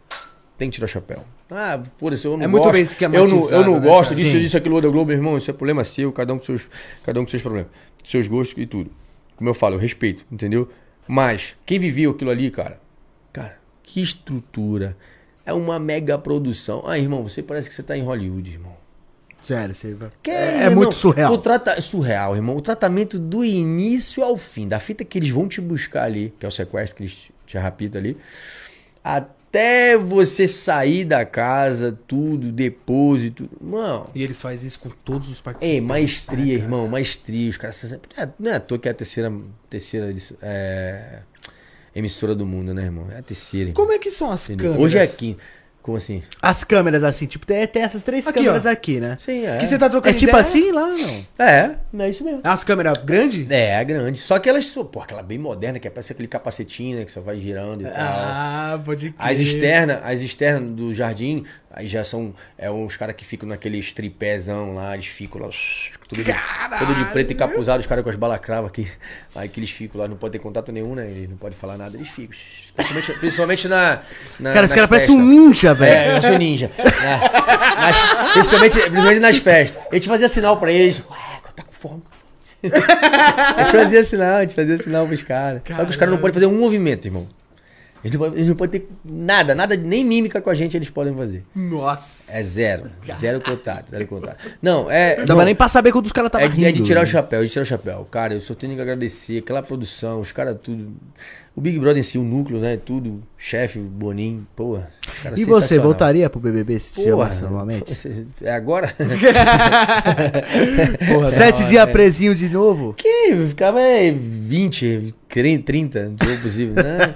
[0.58, 1.24] Tem que tirar o chapéu.
[1.52, 2.74] Ah, foda-se, eu não É muito gosto.
[2.74, 4.22] bem eu não, eu não né, gosto cara?
[4.22, 4.40] disso, Sim.
[4.42, 5.38] disso, aquilo outro da Globo, irmão.
[5.38, 6.68] Isso é problema seu, cada um com seus,
[7.04, 7.70] cada um com seus problemas.
[8.04, 8.92] Seus gostos e tudo.
[9.36, 10.68] Como eu falo, eu respeito, entendeu?
[11.08, 12.80] Mas, quem viveu aquilo ali, cara,
[13.32, 14.98] cara, que estrutura.
[15.46, 16.84] É uma mega produção.
[16.86, 18.76] Ah, irmão, você parece que você tá em Hollywood, irmão.
[19.42, 21.32] Sério, você Que, é, é irmão, muito surreal.
[21.32, 21.72] O trata...
[21.74, 22.58] é Surreal, irmão.
[22.58, 26.46] O tratamento do início ao fim, da fita que eles vão te buscar ali, que
[26.46, 28.18] é o sequestro que eles te- te rapita ali,
[29.04, 29.37] até
[30.06, 33.50] você sair da casa, tudo, depósito.
[33.62, 35.74] Mano, E eles fazem isso com todos os participantes.
[35.76, 37.50] ei, maestria, né, irmão, maestria.
[37.50, 38.10] Os caras sempre.
[38.18, 39.32] É, não é à toa que é a terceira,
[39.70, 41.20] terceira é,
[41.96, 43.08] emissora do mundo, né, irmão?
[43.12, 43.70] É a terceira.
[43.70, 43.76] irmão.
[43.84, 44.74] Como é que são as Entendeu?
[44.74, 44.86] câmeras?
[44.86, 45.42] Hoje é quinta.
[45.88, 46.22] Como assim?
[46.42, 48.70] As câmeras assim, tipo, tem, tem essas três Aqui, câmeras ó.
[48.70, 49.16] aqui, né?
[49.18, 49.58] Sim, é.
[49.58, 50.42] Que você tá trocando É tipo ideia?
[50.42, 51.26] assim lá, não?
[51.40, 52.42] É, é isso mesmo.
[52.44, 53.50] É umas câmeras grandes?
[53.50, 54.20] É, é grande.
[54.20, 57.22] Só que elas pô, aquela bem moderna, que é parece aquele capacetinho, né, que você
[57.22, 57.94] vai girando e tal.
[57.96, 59.32] Ah, pode crer.
[59.32, 63.94] As externas, as externas do jardim, aí já são é, uns caras que ficam naqueles
[63.94, 65.50] tripézão lá, eles ficam lá,
[66.08, 66.34] tudo de,
[66.80, 68.90] tudo de preto encapuzado, os caras com as balacravas aqui.
[69.36, 71.10] Aí que eles ficam lá, não podem ter contato nenhum, né?
[71.10, 72.36] Eles não podem falar nada, eles ficam.
[72.76, 74.02] Principalmente, principalmente na,
[74.40, 74.54] na.
[74.54, 75.92] Cara, esse cara parece um ninja, velho.
[75.94, 76.72] É, eu sou ninja.
[76.78, 79.84] Na- nas- principalmente, principalmente nas festas.
[79.92, 81.00] A gente fazia sinal pra eles.
[81.00, 81.18] Ué,
[81.56, 82.04] tá com fome.
[82.64, 85.62] A gente fazia sinal, a gente fazia sinal pros caras.
[85.76, 87.28] Só que os caras não podem fazer um movimento, irmão.
[88.08, 90.90] Eles não, podem, eles não podem ter nada, nada, nem mímica com a gente eles
[90.90, 91.44] podem fazer.
[91.56, 92.32] Nossa.
[92.32, 92.90] É zero.
[93.18, 94.38] Zero contato, zero contato.
[94.62, 95.12] Não, é.
[95.14, 96.80] Não não, dava nem pra saber quando os caras é, estavam de- é rindo.
[96.80, 97.10] de tirar o né?
[97.10, 98.08] chapéu, é de tirar o chapéu.
[98.10, 100.94] Cara, eu só tenho que agradecer aquela produção, os caras tudo.
[101.56, 102.78] O Big Brother em si, o núcleo, né?
[102.78, 103.24] Tudo.
[103.36, 104.78] Chefe, o Boninho, pô.
[105.36, 107.94] E você, voltaria pro BBB se chamasse novamente?
[108.44, 108.94] É agora?
[111.12, 112.94] Porra, Sete dias presinho de novo?
[112.94, 115.16] Que ficava é, 20,
[115.66, 117.16] 30, não foi possível, né?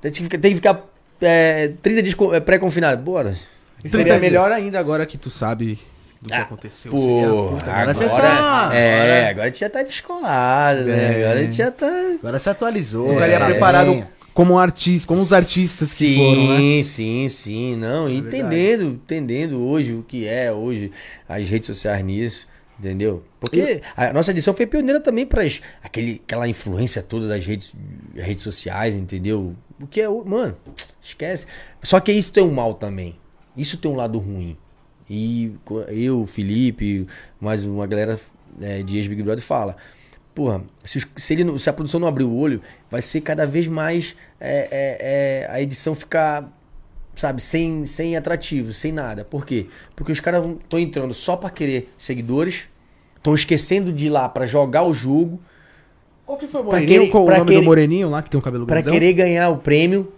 [0.00, 0.86] Tem que ficar, tem que ficar
[1.20, 3.02] é, 30 dias é, pré-confinado.
[3.02, 3.36] Bora.
[3.84, 5.78] E seria melhor ainda agora que tu sabe
[6.20, 6.92] do que Ah, aconteceu.
[6.92, 11.20] Pô, Seria- agora, agora você tá- É, agora a gente já tá descolado, né?
[11.20, 11.24] É.
[11.24, 11.90] Agora a gente já tá.
[12.18, 13.06] Agora se atualizou.
[13.08, 14.04] Tu estaria tá preparado bem.
[14.34, 16.56] como um artista, como os artistas sim, que foram, né?
[16.58, 17.76] Sim, sim, sim.
[17.76, 20.92] Não, entendendo, entendendo hoje o que é hoje
[21.28, 22.46] as redes sociais nisso.
[22.80, 23.22] Entendeu?
[23.38, 25.42] Porque a nossa edição foi pioneira também para
[25.82, 27.74] aquele aquela influência toda das redes,
[28.14, 29.54] redes sociais, entendeu?
[29.78, 30.56] O que é, mano,
[31.02, 31.46] esquece.
[31.82, 33.18] Só que isso tem um mal também.
[33.54, 34.56] Isso tem um lado ruim.
[35.10, 35.52] E
[35.88, 37.06] eu, Felipe,
[37.38, 38.18] mais uma galera
[38.60, 39.76] é, de ex-Big Brother fala.
[40.34, 43.68] Porra, se, se ele se a produção não abrir o olho, vai ser cada vez
[43.68, 46.50] mais é, é, é, a edição ficar,
[47.14, 49.22] sabe, sem, sem atrativo, sem nada.
[49.22, 49.66] Por quê?
[49.94, 52.69] Porque os caras estão entrando só pra querer seguidores,
[53.20, 55.40] estão esquecendo de ir lá pra jogar o jogo,
[56.26, 56.98] Qual que foi o Pra Moreninho?
[57.00, 58.92] querer- Qual o pra nome querer- do Moreninho lá, que tem um cabelo pra grandão?
[58.92, 60.12] querer ganhar o prêmio.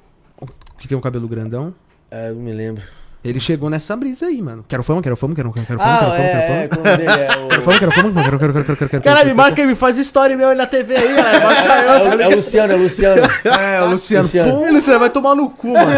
[0.79, 1.75] Que tem um cabelo grandão.
[2.11, 2.83] Ah, eu me lembro.
[3.25, 4.65] Ele chegou nessa brisa aí, mano.
[4.67, 6.83] Quero fama, quero fama, quero, quero fama, Ah, quero fama, é, é, quero fama.
[6.83, 7.49] como dele é o...
[7.49, 9.03] Quero fama, quero fama, quero, quero, quero, quero, quero, quero.
[9.03, 12.21] Cara, me marca aí, me faz story meu aí na TV aí, eu, É o,
[12.21, 12.35] é o?
[12.37, 13.23] Luciano, é o Luciano.
[13.45, 14.25] É, o Luciano.
[14.25, 14.53] Luciano.
[14.53, 15.89] Pô, Ih, Luciano, vai tomar no cu, mano.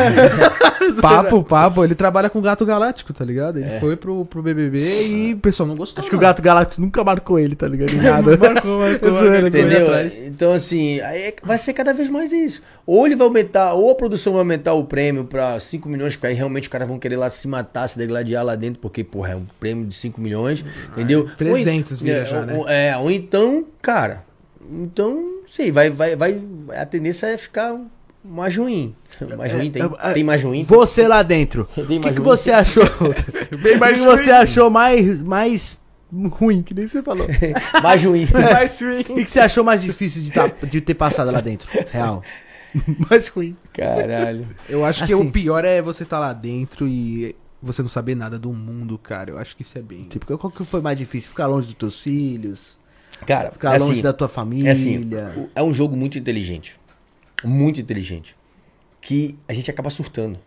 [1.01, 1.82] papo, papo.
[1.84, 3.59] Ele trabalha com o Gato Galáctico, tá ligado?
[3.59, 6.02] Ele foi pro, pro BBB e o pessoal não gostou.
[6.02, 7.92] Acho que o Gato Galáctico nunca marcou ele, tá ligado?
[7.94, 8.36] Nada.
[8.36, 9.46] marcou, marcou.
[9.46, 9.86] Entendeu?
[9.86, 10.18] atrás.
[10.26, 12.62] Então, assim, aí vai ser cada vez mais isso.
[12.86, 16.26] Ou ele vai aumentar, ou a produção vai aumentar o prêmio pra 5 milhões, porque
[16.26, 19.30] aí realmente os caras vão querer lá se matar, se degladiar lá dentro, porque, porra,
[19.32, 21.28] é um prêmio de 5 milhões, entendeu?
[21.36, 22.54] 300 ou, vira é, já, né?
[22.54, 24.24] ou- É, ou então, cara,
[24.70, 26.40] então, sei, vai, vai, vai,
[26.76, 27.78] a tendência é ficar
[28.24, 28.94] mais ruim.
[29.38, 30.64] Mais ruim, tem, é, é, tem mais ruim.
[30.68, 31.68] Você lá dentro.
[31.76, 32.82] O que, que você achou?
[32.84, 35.78] O mais que você achou mais, mais
[36.40, 37.26] ruim, que nem você falou.
[37.82, 38.26] Mais ruim.
[38.32, 39.00] Mais ruim.
[39.00, 41.68] O que, que você achou mais difícil de, tá- de ter passado lá dentro?
[41.90, 42.22] Real.
[43.10, 43.56] Mais ruim.
[43.72, 44.46] Caralho.
[44.68, 45.22] Eu acho que Assim.
[45.28, 49.30] o pior é você estar lá dentro e você não saber nada do mundo, cara.
[49.30, 50.05] Eu acho que isso é bem.
[50.05, 51.30] Tipo, qual que foi mais difícil?
[51.30, 52.78] Ficar longe dos teus filhos?
[53.26, 54.72] Cara, Ficar é longe assim, da tua É família?
[54.72, 54.98] assim,
[55.36, 56.76] o- é um jogo muito inteligente.
[57.44, 58.36] Muito inteligente.
[59.01, 60.38] Que a gente acaba surtando.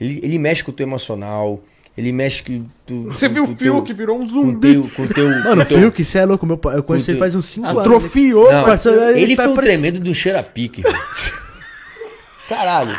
[0.00, 1.62] Ele, ele mexe com o teu emocional.
[1.96, 3.04] Ele mexe com tu.
[3.04, 4.72] Você com- viu com o Fio teu- que virou um Com zumbi?
[4.74, 6.76] teu, com teu, Mano, com teu- Fiuk, você é louco, meu pai.
[6.76, 7.80] Eu conheci Com ele teu- faz uns 5 anos.
[7.80, 10.82] Atrofiou, parceiro, ele ele tá foi um tremendo do cheirapique.
[10.86, 10.94] irmão.
[12.48, 12.96] Caralho.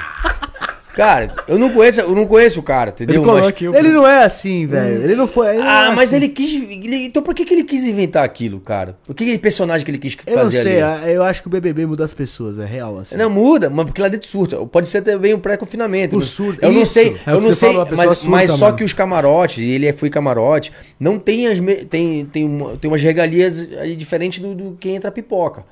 [0.97, 3.21] Cara, eu não conheço, eu não conheço o cara, entendeu?
[3.23, 5.03] Mas- Ele não é assim, velho.
[5.03, 5.49] Ele não foi.
[5.49, 6.15] ele não ah, é mas assim.
[6.15, 6.55] ele quis.
[6.55, 8.97] ele- então por que, que ele quis inventar aquilo, cara?
[9.07, 11.03] O que, que personagem que ele quis Eu não fazer sei, ali?
[11.05, 13.15] a- eu acho que o BBB muda as pessoas, é real, assim.
[13.15, 14.57] Não muda, mas porque lá dentro surta.
[14.65, 16.17] Pode ser também um pré-confinamento.
[16.17, 16.93] O surto- Eu não isso.
[16.93, 18.77] sei, É eu não sei, falou, mas, surta, mas só mano.
[18.77, 22.89] que os camarotes, e ele foi camarote, não tem as me- tem tem, uma, tem
[22.89, 25.63] umas regalias ali diferentes do, do que entra a pipoca.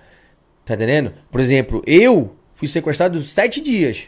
[0.64, 1.14] Tá entendendo?
[1.31, 4.07] Por exemplo, eu fui sequestrado sete dias.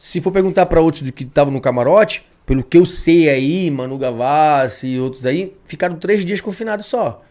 [0.00, 3.70] Se for perguntar pra outros do que estavam no camarote, pelo que eu sei aí,
[3.70, 7.22] Manu Gavassi e outros aí, ficaram três dias confinados só.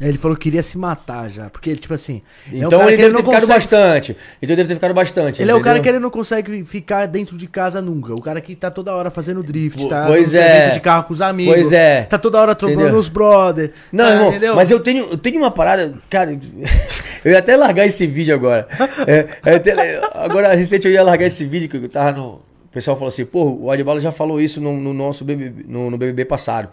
[0.00, 1.50] Ele falou que queria se matar já.
[1.50, 2.22] Porque, tipo assim.
[2.52, 4.12] é um Então cara ele deve ter ficado consegue- bastante.
[4.12, 5.42] Então ele deve ter ficado bastante.
[5.42, 5.82] Ele é o cara entendeu?
[5.82, 8.14] que ele não consegue ficar dentro de casa nunca.
[8.14, 10.70] O cara que tá toda hora fazendo drift, tá pois é.
[10.70, 11.52] de carro com os amigos.
[11.52, 12.02] Pois é.
[12.04, 12.98] Tá toda hora trombando Entendeu?
[13.00, 13.72] os brother.
[13.92, 14.54] Não, tá, irmão, entendeu?
[14.54, 16.30] mas eu tenho, eu tenho uma parada, cara,
[17.24, 18.68] eu ia até largar esse vídeo agora.
[19.06, 22.26] É, é até- agora, recente eu ia largar esse vídeo que eu tava no.
[22.68, 25.90] O pessoal falou assim, pô, o Adbala já falou isso no, no nosso BBB, no,
[25.90, 26.68] no BBB passado.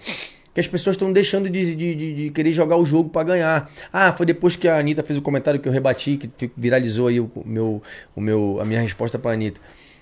[0.56, 3.70] Que as pessoas estão deixando de, de, de- de querer jogar o jogo pra ganhar.
[3.94, 7.20] Ah, foi depois que a Anitta fez o comentário que eu rebati, que viralizou aí
[7.20, 7.84] o meu,
[8.16, 9.60] o meu, a minha resposta pra Anitta.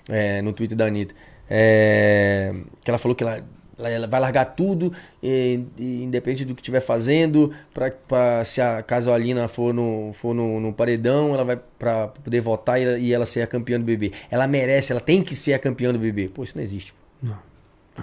[0.08, 1.14] é, no Twitter da Anitta.
[1.50, 2.54] É,
[2.84, 3.42] que ela falou que ela,
[3.78, 8.82] ela- vai largar tudo, e- e independente do que estiver fazendo, pra, pra, se a
[8.82, 13.06] caso a Alina for no, for no, no paredão, ela vai pra poder votar e,
[13.06, 14.12] e ela ser a campeã do BBB.
[14.30, 16.28] Ela merece, ela tem que ser a campeã do BBB.
[16.28, 16.94] Pô, isso não existe.
[17.22, 17.38] Não.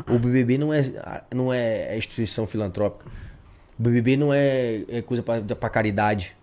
[0.08, 0.84] O BBB não é,
[1.34, 3.06] não é instituição filantrópica.
[3.80, 6.36] O BBB não é, é coisa pra, pra caridade.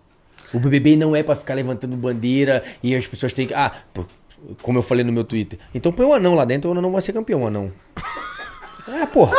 [0.53, 3.53] O BBB não é pra ficar levantando bandeira e as pessoas têm que.
[3.53, 3.71] Ah,
[4.61, 5.57] como eu falei no meu Twitter.
[5.73, 7.71] Então põe um anão lá dentro, o anão não vai ser campeão, o anão.
[8.87, 9.35] É, porra.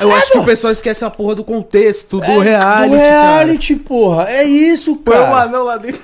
[0.00, 3.36] Eu acho que o pessoal esquece a porra do contexto, do É, reality, do cara.
[3.36, 4.30] reality, porra.
[4.30, 5.42] É isso, Põe um cara.
[5.42, 6.00] anão lá dentro.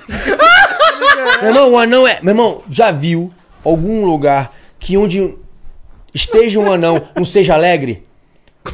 [1.41, 2.19] Meu irmão, o anão é.
[2.21, 3.31] Meu irmão, já viu
[3.63, 5.35] algum lugar que onde
[6.17, 8.03] esteja um anão não seja alegre?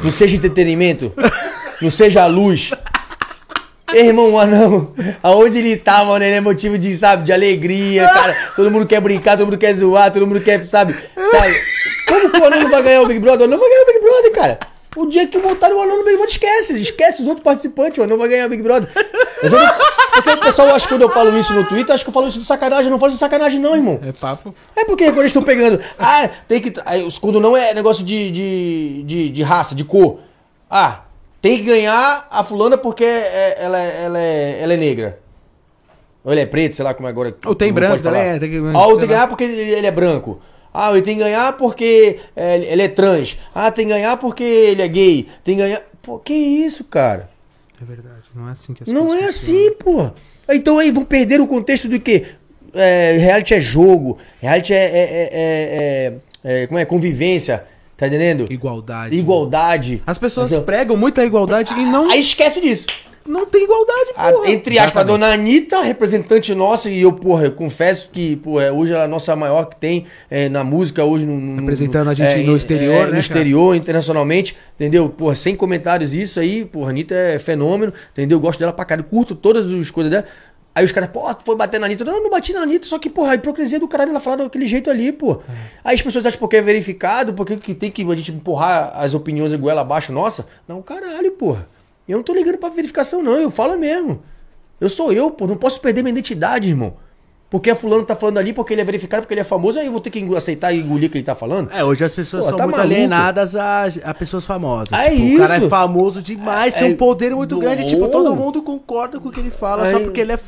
[0.02, 1.14] Não seja entretenimento?
[1.82, 2.72] Não seja luz?
[3.94, 4.92] Ei, irmão, o anão,
[5.22, 8.36] aonde ele tá, mano, ele é motivo de, sabe, de alegria, cara.
[8.56, 10.96] Todo mundo quer brincar, todo mundo quer zoar, todo mundo quer, sabe,
[11.32, 11.62] sabe?
[12.08, 13.42] Como que o anão não vai ganhar o Big Brother?
[13.42, 14.60] O anão vai ganhar o Big Brother, cara.
[14.96, 18.04] O dia que botaram o anão no Big Brother, esquece, esquece os outros participantes, o
[18.04, 18.90] anão vai ganhar o Big Brother.
[19.42, 19.74] Mas eu não-
[20.14, 22.28] porque o pessoal acha que quando eu falo isso no Twitter, acho que eu falo
[22.28, 24.00] isso de sacanagem, eu não falo isso de sacanagem não, irmão.
[24.06, 24.54] É papo.
[24.76, 25.80] É porque quando eles estão pegando.
[25.98, 26.72] Ah, tem que.
[27.20, 30.20] Quando não é negócio de, de, de, de raça, de cor.
[30.70, 31.02] Ah,
[31.42, 35.20] tem que ganhar a fulana porque é- ela, é- ela, é, ela é negra.
[36.24, 37.36] Ou ele é preto, sei lá como é agora.
[37.46, 38.18] Ou tem branco, falar.
[38.18, 38.40] né?
[38.40, 40.40] Tem que- ou tem que ganhar porque ele, ele é branco.
[40.74, 43.38] Ah, ele tem que ganhar porque é, ele é trans.
[43.54, 45.28] Ah, tem que ganhar porque ele é gay.
[45.44, 45.82] Tem que ganhar.
[46.02, 47.30] Pô, que isso, cara?
[47.82, 50.10] É verdade, não é assim que as Não é assim, pô.
[50.50, 52.26] Então aí vão perder o contexto do que?
[52.74, 56.14] É, reality é jogo, reality é, é- é- é-
[56.44, 56.86] é- é- como é?
[56.86, 58.48] Convivência, tá entendendo?
[58.52, 59.16] Igualdade.
[59.16, 60.02] Igualdade.
[60.08, 62.88] As pessoas ó, pregam muita igualdade e não, Aí esquece disso.
[63.26, 64.50] Não tem igualdade, A- porra.
[64.52, 68.92] entre aspas, a dona Anitta, representante nossa, e eu, porra, eu confesso que, porra, hoje
[68.94, 72.14] ela é a nossa maior que tem é, na música, hoje no, no- Representando a
[72.14, 73.20] gente no exterior, né, No cara?
[73.20, 75.08] exterior, internacionalmente, entendeu?
[75.10, 78.38] Porra, sem comentários isso aí, porra, a Anitta é fenômeno, entendeu?
[78.38, 80.26] Eu gosto dela pra caralho, curto todas as coisas dela.
[80.76, 82.04] Aí os caras, pô, tu foi bater na Anitta.
[82.04, 84.38] Não, eu não bati na Anitta, só que, porra, a hipocrisia do caralho ela fala
[84.38, 85.40] daquele jeito ali, pô.
[85.84, 89.14] Aí as pessoas acham porque é verificado, porque que tem que a gente empurrar as
[89.14, 90.48] opiniões goela abaixo nossa.
[90.68, 91.68] Não, caralho, porra.
[92.08, 94.22] Eu não tô ligando pra verificação, não, eu falo mesmo.
[94.80, 96.96] Eu sou eu, pô, não posso perder minha identidade, irmão.
[97.50, 99.86] Porque a fulano tá falando ali, porque ele é verificado, porque ele é famoso, aí
[99.86, 101.72] eu vou ter que aceitar e engolir o que ele tá falando.
[101.72, 102.94] É, hoje as pessoas Pô, são tá muito maluco?
[102.96, 104.92] alienadas a, a pessoas famosas.
[104.92, 105.66] É O cara isso?
[105.66, 107.86] é famoso demais, É, tem um poder muito do- grande.
[107.88, 110.40] Tipo, todo mundo concorda com o que ele fala só Aí- porque ele é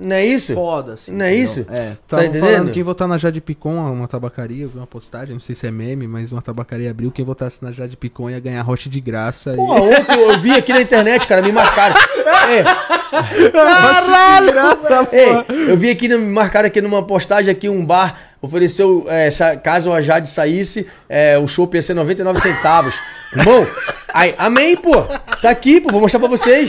[0.00, 0.54] Não é isso?
[0.54, 1.12] foda, assim.
[1.12, 1.44] Não é entendeu?
[1.44, 1.66] isso?
[1.68, 1.96] É.
[2.08, 2.44] Tá entendendo?
[2.44, 5.66] falando quem votar na Jade Picon, uma tabacaria, eu vi uma postagem, não sei se
[5.66, 9.00] é meme, mas uma tabacaria abriu, quem votasse na Jade Picon ia ganhar roche de
[9.00, 9.54] graça.
[9.54, 11.94] Pô, ontem eu vi aqui na internet, cara, me marcaram.
[12.42, 14.52] É, Caralho!
[15.12, 19.92] Ei, eu vi aqui, me marcaram aqui numa postagem aqui, um bar ofereceu, é, caso
[19.92, 22.94] a Jade saísse, é, o show ia ser 99 centavos.
[23.32, 23.66] Irmão,
[24.12, 25.02] aí, amém, pô.
[25.40, 26.68] Tá aqui, pô, vou mostrar pra vocês.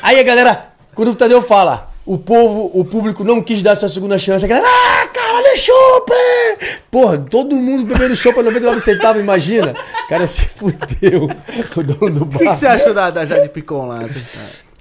[0.00, 3.88] Aí a galera, quando o Tadeu fala, o povo, o público não quis dar sua
[3.88, 6.78] segunda chance, a galera, ah, caralho, chope!
[6.90, 9.74] Porra, todo mundo bebendo chope a 99 centavos, imagina.
[10.08, 11.28] Cara, se fudeu
[11.76, 12.56] o dono do O que, que bar.
[12.56, 14.00] você achou da, da Jade Picon lá?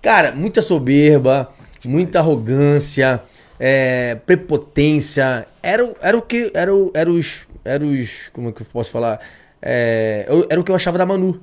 [0.01, 1.51] Cara, muita soberba,
[1.83, 3.21] muita arrogância,
[3.59, 5.45] é, prepotência.
[5.61, 6.51] Era, o- era o que.
[6.53, 7.45] Era, era os.
[7.65, 8.29] Era os.
[8.31, 9.19] Como é que eu posso falar?
[9.61, 11.41] É, era o que eu achava da Manu.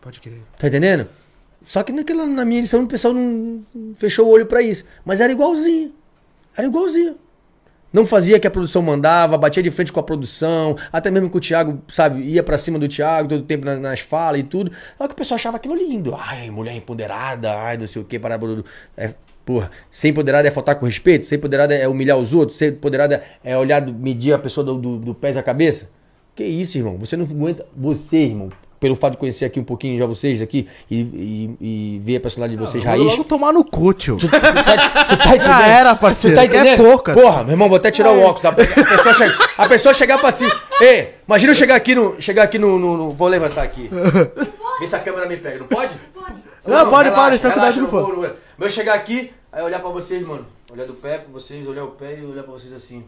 [0.00, 0.40] Pode crer.
[0.58, 1.08] Tá entendendo?
[1.64, 3.62] Só que naquela, na minha edição o pessoal não
[3.96, 4.84] fechou o olho pra isso.
[5.04, 5.92] Mas era igualzinho.
[6.56, 7.16] Era igualzinho.
[7.92, 11.36] Não fazia que a produção mandava, batia de frente com a produção, até mesmo que
[11.36, 14.72] o Thiago, sabe, ia pra cima do Thiago todo tempo na- nas falas e tudo.
[14.98, 16.12] Só que o pessoal achava aquilo lindo.
[16.18, 18.34] Ai, mulher empoderada, ai, não sei o que, para
[18.96, 19.14] é,
[19.44, 23.22] Porra, ser empoderada é faltar com respeito, ser empoderada é humilhar os outros, ser empoderada
[23.44, 25.90] é olhar, medir a pessoa do, do, do pés à cabeça.
[26.34, 26.96] Que isso, irmão?
[26.98, 27.64] Você não aguenta.
[27.76, 28.48] Você, irmão,
[28.80, 32.20] pelo fato de conhecer aqui um pouquinho já vocês aqui e, e, e ver a
[32.20, 33.12] personalidade de vocês Vou raiz.
[33.12, 34.16] logo tomar no cu, tio.
[34.18, 35.44] Tu, tu tá, tu tá entendendo?
[35.46, 36.36] Já era, parceiro.
[36.36, 36.84] Tu tá que é entendendo?
[36.86, 37.14] poucas.
[37.14, 38.44] Porra, meu irmão, vou até tirar o óculos.
[38.44, 40.52] A, pessoa, che- a pessoa chegar pra cima.
[40.80, 42.20] Ei, imagina eu chegar aqui no.
[42.20, 42.78] Chegar aqui no.
[42.78, 43.88] no- no- vou levantar aqui.
[44.80, 45.94] Vê se a câmera me pega, não pode?
[46.66, 48.12] Não, pode, pode, tá cuidado no não fone.
[48.12, 48.20] não.
[48.56, 50.46] Mas eu chegar aqui, aí olhar pra vocês, mano.
[50.72, 53.04] Olhar do pé pra vocês, olhar o pé e olhar pra vocês assim.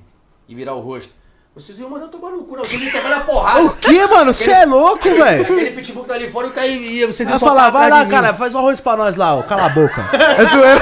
[0.48, 1.12] E virar o rosto.
[1.56, 2.64] Vocês iam mandar tomar no cu, não.
[2.66, 3.62] Vocês iam na porrada.
[3.62, 4.34] O que, mano?
[4.34, 5.40] Você é louco, velho?
[5.42, 7.06] Aquele pitbull que tá ali fora, eu caía.
[7.06, 9.42] Vocês iam falar, vai lá, cara, faz um arroz pra nós lá, ó.
[9.42, 10.02] Cala a boca.
[10.12, 10.80] É zoeira.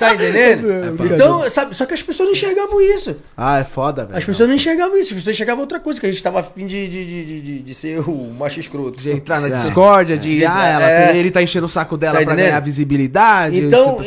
[0.00, 1.04] Tá entendendo?
[1.14, 3.16] Então, sabe, só que as pessoas não enxergavam isso.
[3.36, 4.18] Ah, é foda, velho.
[4.18, 6.66] As pessoas não enxergavam isso, as pessoas enxergavam outra coisa, que a gente tava afim
[6.66, 9.00] de, de, de, de, de- ser o macho escroto.
[9.02, 9.50] De entrar na É.
[9.50, 11.16] discórdia, de ah, ela, É.
[11.16, 13.58] ele tá enchendo o saco dela Tá pra ganhar visibilidade.
[13.58, 13.98] Então,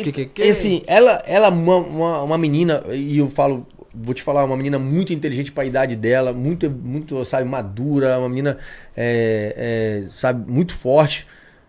[0.50, 5.12] assim, ela, ela uma, uma menina, e eu falo, vou te falar, uma menina muito
[5.12, 8.58] inteligente pra idade dela, muito, muito sabe, madura, uma menina,
[8.96, 11.26] é, é, sabe, muito forte.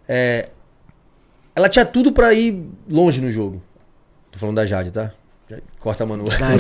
[0.08, 0.50] É,
[1.56, 3.62] ela tinha tudo pra ir longe no jogo.
[4.32, 5.12] Tô falando da Jade, tá?
[5.82, 6.26] Corta a Manu.
[6.32, 6.56] Já-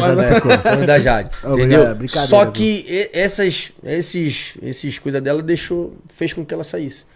[0.00, 0.58] já tecou.
[0.58, 1.82] Falando da Jade, entendeu?
[2.28, 7.06] Só que essas, esses, esses coisas dela deixou, fez com que ela saísse.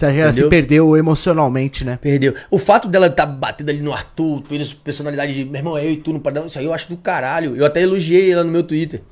[0.00, 1.98] Você acha que ela se perdeu emocionalmente, né?
[2.00, 2.34] Perdeu.
[2.50, 5.90] O fato dela estar batendo ali no Arthur, pela personalidade de, meu irmão, é eu
[5.90, 7.54] e tu no padrão, isso aí eu acho do caralho.
[7.54, 9.02] Eu até elogiei ela no meu Twitter.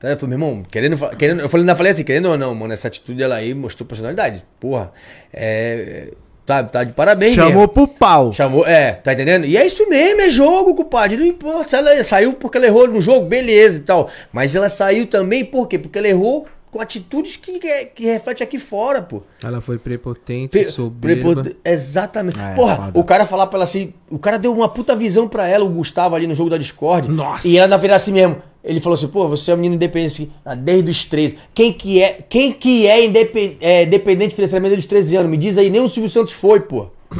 [0.00, 0.08] Tá?
[0.08, 1.40] Eu falei, meu irmão, querendo, querendo.
[1.40, 4.42] Eu falei, ainda falei assim, querendo ou não, mano, essa atitude dela aí mostrou personalidade.
[4.58, 4.90] Porra.
[5.30, 6.12] É.
[6.46, 7.68] Tá, tá de parabéns, Chamou mesmo.
[7.68, 8.32] pro pau.
[8.32, 9.44] Chamou, é, tá entendendo?
[9.44, 11.16] E é isso mesmo, é jogo, compadre.
[11.18, 11.76] Não importa.
[11.76, 14.08] Ela saiu porque ela errou no jogo, beleza e tal.
[14.32, 15.76] Mas ela saiu também por quê?
[15.76, 16.46] Porque ela errou
[16.76, 19.22] com atitudes que, que, que reflete aqui fora, pô.
[19.42, 21.42] Ela foi prepotente, Pe- soberba.
[21.64, 22.38] Exatamente.
[22.38, 22.98] É, Porra, foda.
[22.98, 23.92] o cara falar pra ela assim.
[24.10, 27.10] O cara deu uma puta visão pra ela, o Gustavo, ali no jogo da Discord.
[27.10, 27.46] Nossa.
[27.48, 28.36] E ela na verdade assim mesmo.
[28.62, 31.38] Ele falou assim, pô, você é um menino independente assim, ah, desde os 13.
[31.54, 35.30] Quem que é, quem que é, indepen- é dependente financeiramente desde os 13 anos?
[35.30, 36.88] Me diz aí, nem o Silvio Santos foi, pô.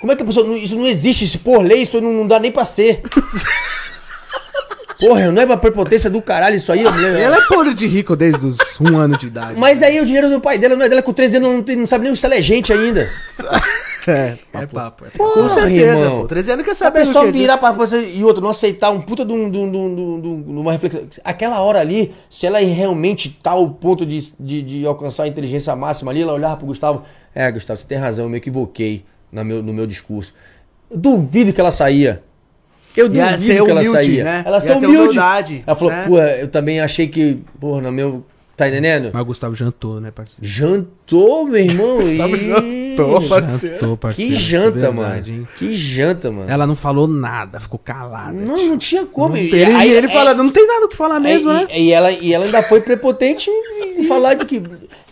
[0.00, 0.46] Como é que a pessoa.
[0.46, 3.02] não- Isso não existe, isso por lei, isso não, não dá nem pra ser.
[5.00, 6.84] Porra, não é uma prepotência do caralho isso aí.
[6.84, 9.58] Ela é podre de rico desde os um ano de idade.
[9.58, 11.76] Mas daí o dinheiro do pai dela não é dela com 13 anos, não, tem-
[11.76, 13.08] não sabe nem se ela é gente ainda.
[14.06, 15.06] É, é papo.
[15.06, 15.16] É papo.
[15.16, 16.20] Porra, com certeza, irmão.
[16.20, 16.26] pô.
[16.28, 19.00] 13 anos quer a saber do pessoa virar pra você e outro não aceitar um
[19.00, 21.04] puta de, um, de, um, de, um, de, um, de um- uma reflexão.
[21.24, 25.74] Aquela hora ali, se ela realmente tá ao ponto de, de, de alcançar a inteligência
[25.74, 27.02] máxima ali, ela olhava pro Gustavo.
[27.34, 30.34] É, Gustavo, você tem razão, eu me equivoquei no meu, no meu discurso.
[30.94, 32.22] Duvido que ela saía.
[32.96, 34.24] Eu duvido ser que ela humilde, saía.
[34.24, 34.42] né?
[34.46, 34.96] Ela ter humilde.
[34.96, 36.04] humildade, ela falou, né?
[36.06, 38.24] pô, eu também achei que, porra, no meu.
[38.56, 39.10] Tá entendendo?
[39.12, 40.40] Mas o Gustavo jantou, né, parceiro?
[40.46, 41.96] Jantou, meu irmão.
[42.06, 42.94] Gustavo e...
[42.96, 43.74] jantou, parceiro.
[43.74, 44.30] Jantou, parceiro.
[44.32, 45.26] Que janta, Verdade, mano.
[45.40, 45.48] hein?
[45.58, 46.48] Que janta, mano.
[46.48, 48.32] Ela não falou nada, ficou calada.
[48.32, 49.34] Não, não tinha como.
[49.34, 51.50] Não E tem- aí- e ele é- fala, não tem nada o que falar mesmo,
[51.50, 51.66] e, né?
[51.76, 53.50] e ela, e ela ainda foi prepotente
[53.98, 54.62] em falar de que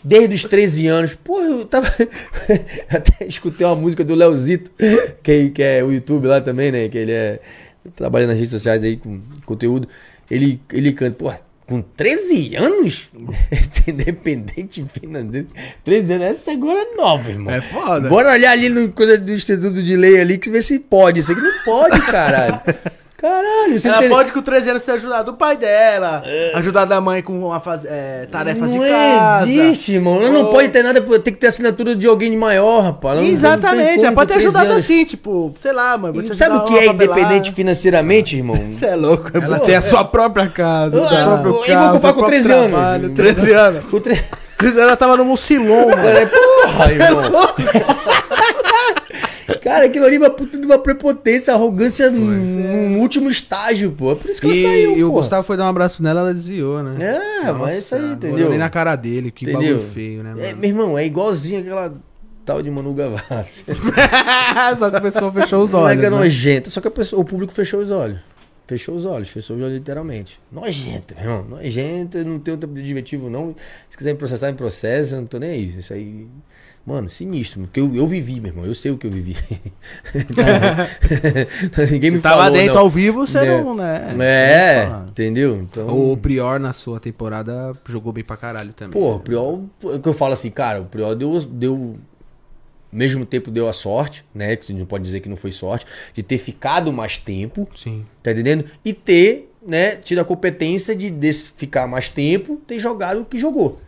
[0.04, 1.16] desde os 13 anos.
[1.16, 1.88] Pô, eu tava.
[2.88, 4.70] Até escutei uma música do Leozito,
[5.22, 6.88] que, que é o YouTube lá também, né?
[6.88, 7.40] Que ele é.
[7.96, 9.88] Trabalha nas redes sociais aí com conteúdo.
[10.30, 11.32] Ele, ele canta, pô,
[11.66, 13.10] com 13 anos?
[13.86, 15.48] Independente financeiro.
[15.84, 17.52] 13 anos, essa agora é nova, irmão.
[17.52, 18.08] É foda.
[18.08, 21.20] Bora olhar ali no coisa do Instituto de Lei ali que ver se pode.
[21.20, 22.60] Isso aqui não pode, caralho.
[23.22, 26.22] Caralho, você Ela tem- pode com 13 anos ter ajudado o pai dela,
[26.54, 27.84] ajudar a mãe com uma faz...
[27.84, 29.48] é, tarefas não de casa.
[29.48, 30.16] existe, irmão.
[30.20, 33.12] Ela não pode ter nada, tem que ter assinatura de alguém de maior, rapaz.
[33.12, 34.84] Ela não- não Exatamente, ela pode ter com 13 ajudado anos.
[34.84, 38.56] assim, tipo, sei lá, mãe, vou te Sabe o que é independente financeiramente, irmão?
[38.72, 39.64] Você é louco, é Ela bom.
[39.66, 42.26] tem a sua própria casa, o seu Ah, próprio eu vou carro, comprar com próprio
[42.26, 42.70] 13 anos.
[42.72, 43.10] trabalho.
[43.14, 43.84] 13 anos.
[43.84, 44.24] Com tre-
[44.58, 46.08] 13 anos ela tava no Mucilon, mano.
[46.08, 47.22] É porra, irmão.
[49.62, 52.20] Cara, aquilo ali é uma puta de uma prepotência, arrogância no,
[52.90, 54.12] no último estágio, pô.
[54.12, 55.10] É por isso que ela E, saiu, e o.
[55.12, 56.96] Gustavo foi dar um abraço nela, ela desviou, né?
[57.44, 58.34] É, mas é isso aí, entendeu?
[58.36, 59.76] olhou nem na cara dele, que Entendeu?
[59.76, 60.56] bagulho feio, né, É, mano?
[60.58, 61.94] meu irmão, é igualzinho aquela
[62.44, 63.64] tal de Manu Gavassi.
[64.78, 66.16] Só que a pessoa fechou os Não é olhos, que é né?
[66.16, 68.18] nojenta, só que a pessoa- o público fechou os olhos.
[68.66, 70.40] Fechou os olhos, fechou os olhos literalmente.
[70.50, 71.44] Nojenta, meu irmão.
[71.50, 73.54] Nojenta, não tem outro adjetivo, não.
[73.88, 75.74] Se quiser me processar, me processa, não tô nem aí.
[75.78, 76.26] Isso aí.
[76.84, 78.64] Mano, sinistro, porque eu, eu vivi, meu irmão.
[78.66, 79.36] Eu sei o que eu vivi.
[81.90, 82.80] Ninguém me Você tava falou, dentro não.
[82.82, 83.62] ao vivo, você É.
[83.62, 84.14] não, né?
[84.18, 85.06] É, fala.
[85.10, 85.56] entendeu?
[85.60, 85.88] Então.
[86.12, 88.92] O Prior, na sua temporada, jogou bem pra caralho também.
[88.92, 89.16] Pô, né?
[89.16, 91.96] o Priol, é o que eu falo assim, cara, o Priol deu, deu
[92.90, 94.56] mesmo tempo deu a sorte, né?
[94.56, 97.68] Que a gente não pode dizer que não foi sorte, de ter ficado mais tempo,
[97.76, 98.04] Sim.
[98.22, 98.64] tá entendendo?
[98.84, 103.38] E ter, né, tido a competência de desse ficar mais tempo, ter jogado o que
[103.38, 103.80] jogou.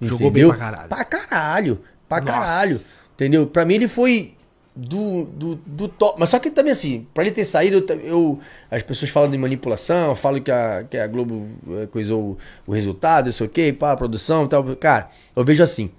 [0.00, 0.48] Jogou Entendeu?
[0.48, 0.88] bem pra caralho.
[0.88, 1.80] Pra caralho,
[2.20, 2.46] pra Nossa.
[2.46, 2.80] caralho.
[3.14, 3.46] Entendeu?
[3.46, 4.34] Pra mim ele foi
[4.74, 6.16] do, do, do top.
[6.18, 8.40] Mas só que também assim, pra ele ter saído, eu, eu-
[8.70, 11.46] as pessoas falam de manipulação, falam que a, que a Globo
[11.82, 14.64] eh, coisou o, o resultado, isso ok, pá, a produção e tal.
[14.76, 15.90] Cara, eu vejo assim,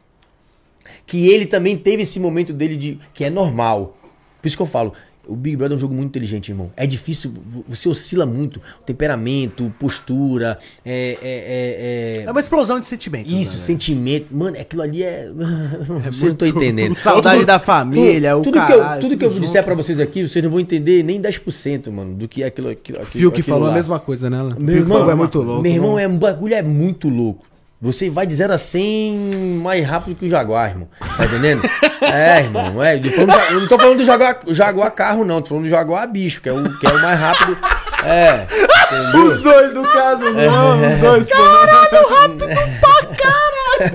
[1.06, 3.98] que ele também teve esse momento dele de que é normal.
[4.42, 4.94] Por isso que eu falo,
[5.26, 6.70] O Big Brother é um jogo muito inteligente, irmão.
[6.76, 7.34] É difícil,
[7.68, 8.62] você oscila muito.
[8.86, 11.18] Temperamento, postura, é.
[11.22, 13.32] é, é, É uma explosão de sentimentos.
[13.32, 14.36] Isso, né, sentimento.
[14.36, 15.30] Mano, aquilo ali é.
[16.04, 16.96] Vocês não estão entendendo.
[17.04, 19.66] Saudade da família, o tudo, tudo que eu, caralho, tudo que eu tudo disser junto.
[19.66, 22.70] pra vocês aqui, vocês não vão entender nem 10%, mano, do que é aquilo.
[22.70, 23.74] aquilo, aquilo Fio que aquilo falou lá.
[23.74, 24.44] a mesma coisa, né?
[24.44, 25.62] Meu Fio que irmão, falou é muito louco.
[25.62, 27.53] Meu irmão, é, um bagulho é muito louco.
[27.84, 30.88] Você vai de 0 a 100 mais rápido que o Jaguar, irmão.
[31.18, 31.64] Tá entendendo?
[32.02, 32.82] é, irmão.
[32.82, 32.96] É.
[32.96, 35.42] Eu, não tô falando do Jaguar, Jaguar carro, não.
[35.42, 37.58] Tô falando do Jaguar bicho, que é o, que é o mais rápido.
[38.06, 38.48] É.
[38.86, 39.26] Entendeu?
[39.26, 41.74] Os dois, no caso, não, os dois, porra.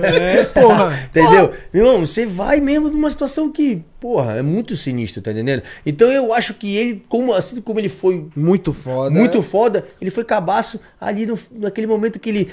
[0.05, 0.99] É, porra.
[1.05, 1.51] Entendeu?
[1.73, 5.63] Meu irmão, você vai mesmo numa situação que, porra, é muito sinistro, tá entendendo?
[5.83, 9.09] Então eu acho que ele, como, assim como ele foi Muito foda.
[9.09, 12.51] muito foda, ele foi cabaço ali no, naquele momento que ele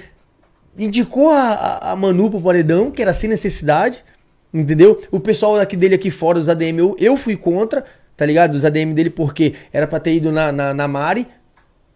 [0.78, 4.04] indicou a, a, Manu pro paredão, que era sem necessidade,
[4.52, 5.00] entendeu?
[5.10, 7.84] O pessoal aqui dele aqui fora, os ADM, eu, eu fui contra,
[8.16, 8.54] tá ligado?
[8.54, 11.26] Os ADM dele, porque era pra ter ido na, na, na Mari,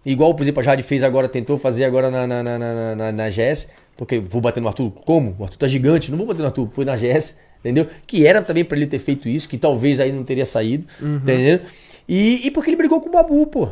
[0.05, 3.12] igual, por exemplo, a Jade fez agora, tentou fazer agora na, na, na, na, na,
[3.12, 5.36] na Jess, porque vou bater no Arthur, como?
[5.39, 7.86] O Arthur tá gigante, não vou bater no Arthur, foi na Jess, entendeu?
[8.07, 11.61] Que era também pra ele ter feito isso, que talvez aí não teria saído, entendeu?
[12.09, 13.69] E, e porque ele brigou com o Babu, pô.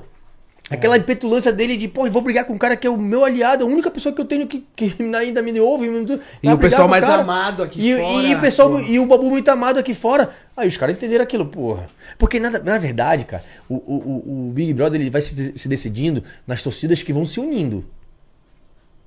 [0.70, 3.65] Aquela petulância dele de, pô, vou brigar com um cara que é o meu aliado,
[3.65, 5.86] a única pessoa que eu tenho que, que ainda me ouve.
[5.86, 7.23] E vai o pessoal mais cara.
[7.23, 10.31] amado aqui e, fora, E, o pessoal, e o Babu muito amado aqui fora.
[10.55, 11.89] Aí os caras entenderam aquilo, porra.
[12.19, 16.23] Porque na, na verdade, cara, o, o, o- Big Brother ele vai se, se decidindo
[16.47, 17.85] nas torcidas que vão se unindo.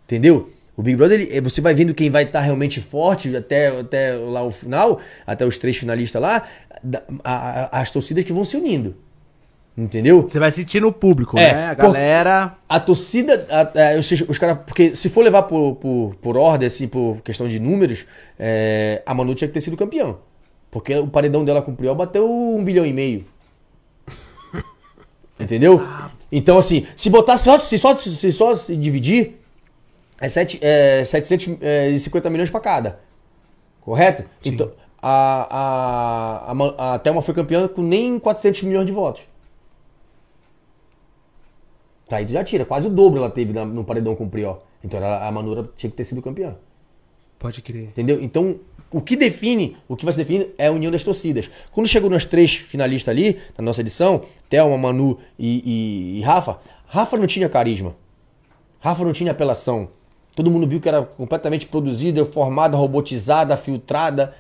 [0.05, 0.49] Entendeu?
[0.75, 4.41] O Big Brother, ele- você vai vendo quem vai estar realmente forte até, até lá
[4.43, 6.47] o final, até os três finalistas lá,
[7.23, 8.95] a- a- as torcidas que vão se unindo.
[9.83, 10.21] Entendeu?
[10.29, 11.65] Você vai sentir no público, É, né?
[11.67, 12.55] A galera.
[12.69, 16.37] A torcida, a- a- ou seja, os caras, porque se for levar por, por, por
[16.37, 18.05] ordem, assim, por questão de números,
[18.37, 20.19] é, a Manu tinha que ter sido campeão.
[20.69, 23.25] Porque o paredão dela com o Priol bateu um bilhão e meio.
[25.39, 25.81] Entendeu?
[26.31, 29.39] Então, assim, se botar só, se só, se só se dividir,
[30.19, 32.99] é, sete, é 750 milhões pra cada.
[33.81, 34.23] Correto?
[34.45, 34.71] Então,
[35.01, 39.23] a, a, a, a Thelma foi campeã com nem 400 milhões de votos.
[42.13, 44.57] Aí tu já tira, quase o dobro ela teve no paredão com o Prió.
[44.83, 46.55] Então a Manura tinha que ter sido campeã.
[47.39, 47.85] Pode crer.
[47.89, 48.21] Entendeu?
[48.21, 48.57] Então,
[48.91, 51.49] o que define, o que vai se definir é a união das torcidas.
[51.71, 56.59] Quando chegou nas três finalistas ali, na nossa edição, Thelma, Manu e, e- e Rafa,
[56.87, 57.95] Rafa não tinha carisma.
[58.79, 59.89] Rafa não tinha apelação.
[60.35, 64.33] Todo mundo viu que era completamente produzida, formada, robotizada, filtrada.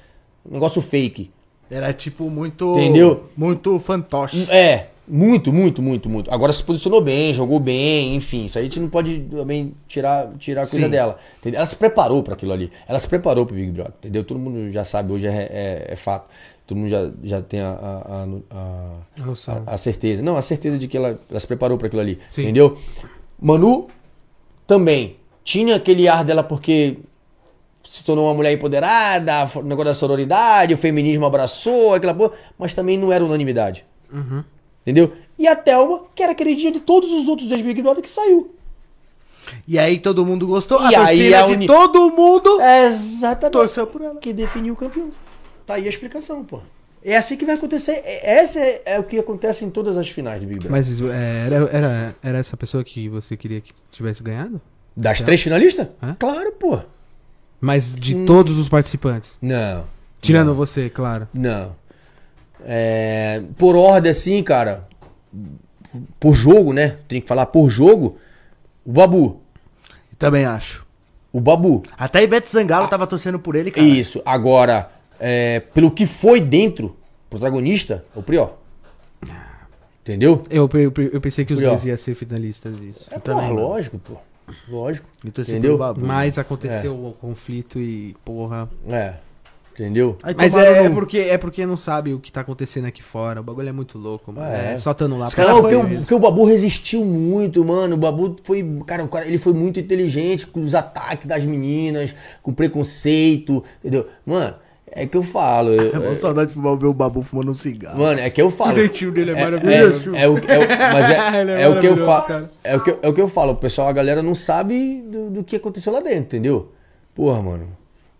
[0.45, 1.31] Um negócio fake.
[1.69, 2.71] Era tipo muito.
[2.73, 3.29] Entendeu?
[3.37, 4.47] Muito fantoche.
[4.51, 6.33] É, muito, muito, muito, muito.
[6.33, 8.45] Agora se posicionou bem, jogou bem, enfim.
[8.45, 10.91] Isso aí a gente não pode também tirar, tirar a coisa Sim.
[10.91, 11.19] dela.
[11.39, 11.57] entendeu?
[11.59, 12.71] Ela se preparou pra aquilo ali.
[12.87, 14.23] Ela se preparou pro Big Brother, entendeu?
[14.23, 16.29] Todo mundo já sabe, hoje é, é- é fato.
[16.65, 18.23] Todo mundo já, já tem a, a,
[18.55, 18.97] a-
[19.67, 20.21] A a- certeza.
[20.21, 22.17] Não, a certeza de que ela, ela se preparou pra aquilo ali.
[22.29, 22.43] Sim.
[22.43, 22.77] Entendeu?
[23.41, 23.87] Manu
[24.65, 26.97] também tinha aquele ar dela porque
[27.83, 32.73] se tornou uma mulher empoderada, o negócio da sororidade, o feminismo abraçou, aquela porra, mas
[32.73, 33.83] também não era unanimidade.
[34.13, 34.43] Uhum.
[34.81, 35.13] Entendeu?
[35.37, 38.53] E a Thelma, que era queridinha de todos os outros ex-Big Brother que saiu.
[39.67, 40.79] E aí todo mundo gostou.
[40.89, 43.53] E a aí a de uni- todo mundo É exatamente.
[43.53, 44.15] torceu por ela.
[44.19, 45.09] Que definiu o campeão.
[45.65, 46.59] Tá aí a explicação, pô.
[47.03, 48.01] É assim que vai acontecer.
[48.05, 50.71] É- Essa é, é o que acontece em todas as finais de Big Brother.
[50.71, 54.61] Mas é, era, era, era essa pessoa que você queria que tivesse ganhado?
[54.95, 55.87] Das três finalistas?
[56.01, 56.15] Hã?
[56.19, 56.79] Claro, pô.
[57.59, 59.37] Mas de todos os participantes.
[59.41, 59.85] Não.
[60.21, 60.55] Tirando Não.
[60.55, 61.27] você, claro.
[61.33, 61.75] Não.
[62.65, 64.87] É, por ordem, assim, cara.
[66.19, 66.97] Por jogo, né?
[67.07, 68.17] Tem que falar por jogo.
[68.85, 69.41] O Babu.
[70.17, 70.85] Também acho.
[71.33, 71.83] O Babu.
[71.97, 73.85] Até Ivete Zangalo tava torcendo por ele, cara.
[73.85, 74.21] Isso.
[74.25, 76.95] Agora, é, pelo que foi dentro,
[77.29, 78.57] protagonista, o Prior.
[80.01, 80.41] Entendeu?
[80.49, 81.71] Eu, eu, eu pensei que os Prior.
[81.71, 83.05] dois iam ser finalistas disso.
[83.11, 83.67] É, também, porra, mano.
[83.67, 84.17] lógico, pô.
[84.67, 85.07] Lógico.
[85.23, 85.77] Entendeu?
[85.77, 86.01] Babu.
[86.05, 88.69] Mas aconteceu o conflito e, porra.
[88.89, 89.15] É.
[89.73, 90.17] Entendeu?
[90.21, 93.01] Aí Mas é, é no- porque, é porque não sabe o que tá acontecendo aqui
[93.01, 93.39] fora.
[93.39, 94.45] O bagulho é muito louco, mano.
[94.53, 94.73] É.
[94.73, 97.95] É, só tando lá Os foi porque, o, porque o Babu resistiu muito, mano.
[97.95, 98.63] O Babu foi.
[98.85, 104.07] Cara, o cara, ele foi muito inteligente com os ataques das meninas, com preconceito, entendeu?
[104.25, 104.55] Mano,
[104.91, 105.69] é que eu falo.
[105.69, 107.97] eu- É uma saudade de fumar ver o Babu fumando um cigarro.
[107.97, 108.71] Mano, é que eu falo.
[108.71, 110.15] O jeitinho dele é É, maravilhoso.
[110.15, 112.27] é, é o, é o- é, é é o que eu falo.
[112.27, 112.49] cara.
[112.63, 113.53] É o que, eu- é o que eu falo.
[113.53, 116.71] O pessoal, a galera não sabe do, do que aconteceu lá dentro, entendeu?
[117.15, 117.67] Porra, mano.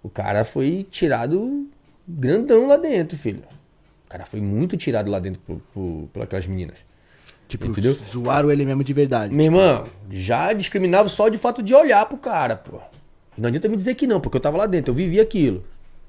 [0.03, 1.67] O cara foi tirado
[2.07, 3.41] grandão lá dentro, filho.
[4.05, 6.77] O cara foi muito tirado lá dentro por, por, por aquelas meninas.
[7.47, 7.97] tipo, entendeu?
[8.09, 9.33] zoaram ele mesmo de verdade.
[9.33, 12.79] Meu irmão, já discriminava só de fato de olhar pro cara, pô.
[13.37, 15.63] Não adianta me dizer que não, porque eu tava lá dentro, eu vivi aquilo.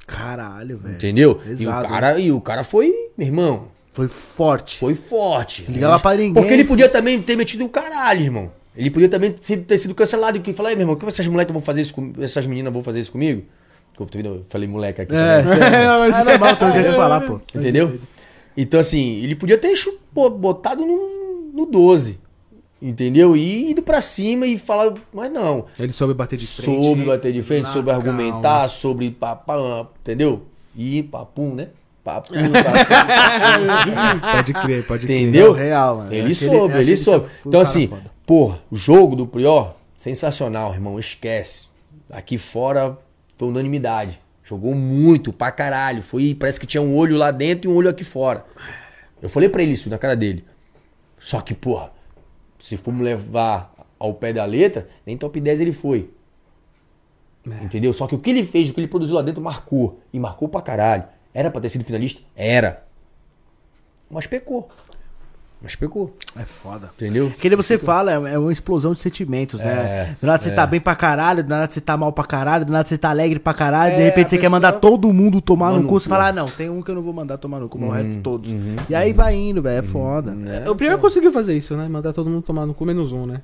[0.07, 0.95] Caralho, velho.
[0.97, 1.41] Entendeu?
[1.47, 4.79] e, o cara, e o cara foi, meu irmão, Foi forte.
[4.79, 5.65] Foi forte.
[5.71, 6.33] Ligava pra ninguém.
[6.33, 8.51] Porque ele podia também ter metido o caralho, irmão.
[8.75, 10.43] Ele podia também ter sido, cancelado.
[10.45, 12.23] E falar, "Ei, meu irmão, que essas moleques vão fazer isso comigo?
[12.23, 13.45] Essas meninas vão fazer isso comigo?
[13.99, 15.15] Eu tô vendo, eu falei moleque aqui.
[15.15, 15.63] É, também.
[15.63, 17.41] é, é normal, tem um jeito de falar, pô.
[17.55, 18.01] Entendeu?
[18.57, 19.75] Então, assim, ele podia ter
[20.13, 22.19] pô, botado no, no 12.
[22.81, 23.37] Entendeu?
[23.37, 25.67] E ido pra cima e falar, mas não.
[25.79, 26.65] Ele soube bater de frente.
[26.65, 30.43] Soube bater de frente, soube argumentar, sobre papá, entendeu?
[30.75, 31.69] E papum, né?
[32.03, 34.33] Papum, papum.
[34.33, 35.21] Pode crer, pode crer.
[35.21, 35.53] entendeu?
[35.53, 36.13] Real, mano.
[36.13, 37.27] Ele soube, ele que soube.
[37.47, 38.11] Então, assim, foda.
[38.27, 40.99] pô, o jogo do Prior, sensacional, irmão.
[40.99, 41.67] Esquece.
[42.11, 42.99] Aqui fora
[43.43, 44.21] foi unanimidade.
[44.45, 46.01] Jogou muito, pra caralho.
[46.01, 48.47] Foi, parece que tinha um olho lá dentro e um olho aqui fora.
[49.21, 50.45] Eu falei pra ele isso na cara dele.
[51.19, 51.91] Só que, porra,
[52.57, 56.09] se formos levar ao pé da letra, nem top 10 ele foi.
[57.61, 57.93] Entendeu?
[57.93, 60.01] Só que o que ele fez, o que ele produziu lá dentro, marcou.
[60.13, 61.05] E marcou pra caralho.
[61.35, 62.23] Era pra ter sido finalista?
[62.37, 62.87] Era.
[64.09, 64.69] Mas pecou.
[65.63, 66.13] Mas pecou.
[66.35, 66.91] É foda.
[66.97, 67.29] Entendeu?
[67.29, 69.73] Aquele você fala, é é uma explosão de sentimentos, né?
[69.73, 72.65] É, do nada você tá bem pra caralho, do nada você tá mal pra caralho,
[72.65, 75.13] do nada você tá alegre pra caralho, de É, repente a você quer mandar todo
[75.13, 77.13] mundo tomar Mano, no cu, você fala, ah, não, tem um que eu não vou
[77.13, 78.51] mandar tomar no cu, mas o Uhum, resto todos.
[78.89, 80.37] E aí vai indo, velho, é foda.
[80.65, 81.87] É, O primeiro conseguiu fazer isso, né?
[81.89, 83.41] Mandar todo mundo tomar no cu menos um, né?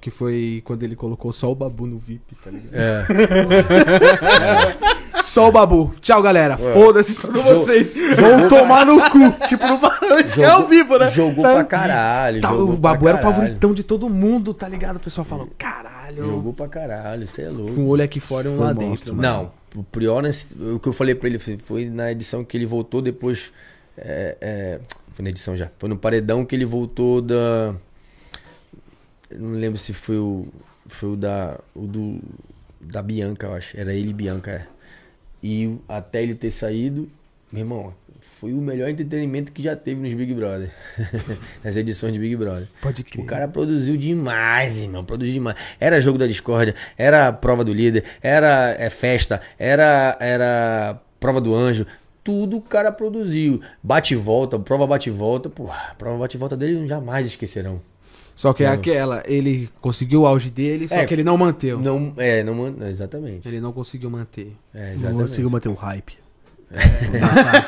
[0.00, 2.74] Que foi quando ele colocou só o babu no VIP, tá ligado?
[2.74, 3.06] É.
[5.34, 5.92] Só o babu.
[6.00, 6.56] Tchau, galera.
[6.56, 7.92] Foda-se todos vocês.
[7.92, 9.18] Vão tomar no cu.
[9.48, 11.10] tipo, não parou, é ao vivo, né?
[11.10, 12.40] Jogou pra caralho.
[12.40, 14.96] Tá, jogou o babu era o favoritão de todo mundo, tá ligado?
[14.96, 16.24] O pessoal falou, caralho.
[16.24, 17.74] Jogou pra caralho, você é louco.
[17.74, 19.14] Com um olho aqui fora e um lá monstro, dentro.
[19.16, 22.66] Não, o Prior, nesse- o que eu falei pra ele foi- na edição que ele
[22.66, 23.52] voltou depois.
[23.98, 24.80] é, é,
[25.14, 25.68] foi na edição já.
[25.78, 27.74] Foi no paredão que ele voltou da.
[29.36, 30.46] Não lembro se foi o.
[30.86, 31.58] Foi o da.
[31.74, 32.20] O do.
[32.80, 33.76] Da Bianca, eu acho.
[33.80, 34.66] Era ele e Bianca, é.
[35.46, 37.06] E até ele ter saído,
[37.52, 37.94] meu irmão,
[38.40, 40.70] foi o melhor entretenimento que já teve nos Big Brother.
[41.62, 42.66] Nas edições de Big Brother.
[42.80, 43.22] Pode crer.
[43.22, 45.04] O cara produziu demais, irmão.
[45.04, 45.54] Produziu demais.
[45.78, 51.54] Era jogo da discórdia, era prova do líder, era é, festa, era, era prova do
[51.54, 51.86] anjo.
[52.22, 53.60] Tudo o cara produziu.
[53.82, 55.50] Bate e volta, prova bate e volta.
[55.50, 57.82] Porra, prova bate e volta dele jamais esquecerão.
[58.34, 61.06] Só que é aquela, ele conseguiu o auge dele, só É.
[61.06, 61.80] que ele não manteu.
[61.80, 63.46] Não, é, não, exatamente.
[63.46, 64.52] Ele não conseguiu manter.
[64.74, 66.14] É, Não conseguiu manter o hype.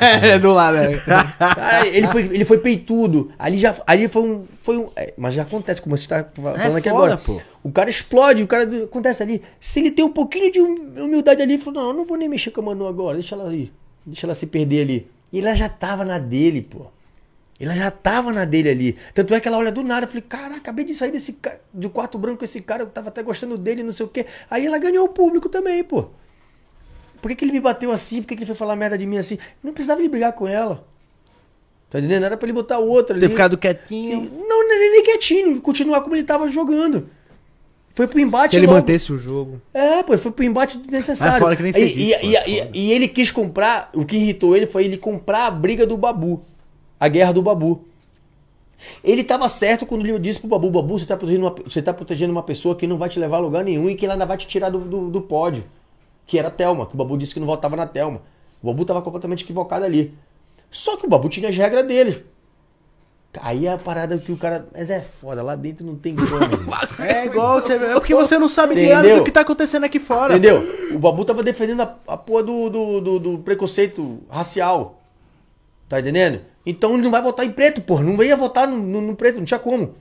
[0.01, 0.97] É, do lado, né?
[1.37, 3.31] Cara, ele foi, ele foi peitudo.
[3.39, 4.45] Ali já ali foi um.
[4.61, 7.17] Foi um é, mas já acontece, como você tá falando aqui foda, agora.
[7.17, 7.41] pô.
[7.63, 8.63] O cara explode, o cara.
[8.83, 9.41] Acontece ali.
[9.59, 12.17] Se ele tem um pouquinho de hum- humildade ali, ele falou: Não, eu não vou
[12.17, 13.71] nem mexer com a Manu agora, deixa ela ali.
[14.05, 15.07] Deixa ela se perder ali.
[15.31, 16.87] E ela já tava na dele, pô.
[17.59, 18.97] Ela já tava na dele ali.
[19.15, 20.05] Tanto é que ela olha do nada.
[20.05, 22.83] Eu falei, cara, acabei de sair desse ca- do quarto branco com esse cara.
[22.83, 24.25] Eu tava até gostando dele, não sei o quê.
[24.49, 26.07] Aí ela ganhou o público também, pô.
[27.21, 28.21] Por que, que ele me bateu assim?
[28.21, 29.39] Por que, que ele foi falar merda de mim assim?
[29.63, 30.85] Não precisava ele brigar com ela.
[31.89, 32.25] Tá entendendo?
[32.25, 33.21] Era pra ele botar o outro ali.
[33.21, 34.29] Ter ficado quietinho.
[34.47, 35.59] Não, nem, nem quietinho.
[35.59, 37.09] Continuar como ele tava jogando.
[37.95, 38.77] Foi pro embate Se ele logo.
[38.77, 39.59] mantesse o jogo.
[39.73, 41.37] É, pô, foi pro embate desnecessário.
[41.37, 44.05] Ah, fora que nem e, serviço, e, e, é e- e ele quis comprar, o
[44.05, 46.45] que irritou ele foi ele comprar a briga do Babu.
[46.99, 47.85] A guerra do Babu.
[49.03, 51.93] Ele tava certo quando ele disse pro Babu, Babu, você tá, protegendo uma, você tá
[51.93, 54.25] protegendo uma pessoa que não vai te levar a lugar nenhum e que ela ainda
[54.25, 55.63] vai te tirar do, do, do pódio.
[56.25, 58.21] Que era a Thelma, que o Babu disse que não votava na Thelma.
[58.61, 60.13] O Babu tava completamente equivocado ali.
[60.69, 62.25] Só que o Babu tinha as regras dele.
[63.41, 64.67] Aí é a parada que o cara.
[64.73, 66.27] Mas é foda, lá dentro não tem como.
[66.99, 67.73] É igual você.
[67.73, 69.17] É porque você não sabe nada Entendeu?
[69.17, 70.33] do que tá acontecendo aqui fora.
[70.33, 70.63] Entendeu?
[70.93, 74.96] O Babu tava defendendo a, a porra do, do, do, do preconceito racial.
[75.89, 76.41] Tá entendendo?
[76.65, 78.03] Então ele não vai votar em preto, porra.
[78.03, 79.95] Não ia votar no, no- no preto, não tinha como.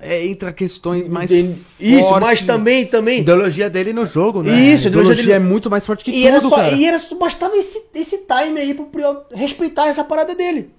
[0.00, 1.30] É, entra questões mais?
[1.30, 3.20] Isso, mas também, A também.
[3.20, 4.52] ideologia dele no jogo, né?
[4.60, 6.72] Isso, A ideologia dele- é muito mais forte que E tudo, era, só, cara.
[6.74, 10.70] e era só, bastava esse, esse time aí pro Prior respeitar essa parada dele.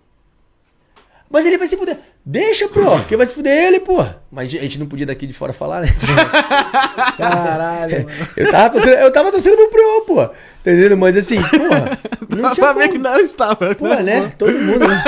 [1.34, 1.97] Mas ele vai se fuder.
[2.23, 4.05] Deixa, Prior, que vai se fuder ele, pô.
[4.31, 5.88] Mas a gente não podia daqui de fora falar, né?
[7.18, 8.27] Caralho, mano.
[8.38, 10.27] Eu tava torcendo, eu tava torcendo pro Prior, pô.
[10.27, 10.35] Tá
[10.72, 10.95] entendendo?
[10.95, 11.99] Mas assim, porra.
[12.30, 13.73] Não Dá tinha pra ver que não estava.
[13.73, 14.31] Pô, né?
[14.38, 15.03] Todo mundo, né?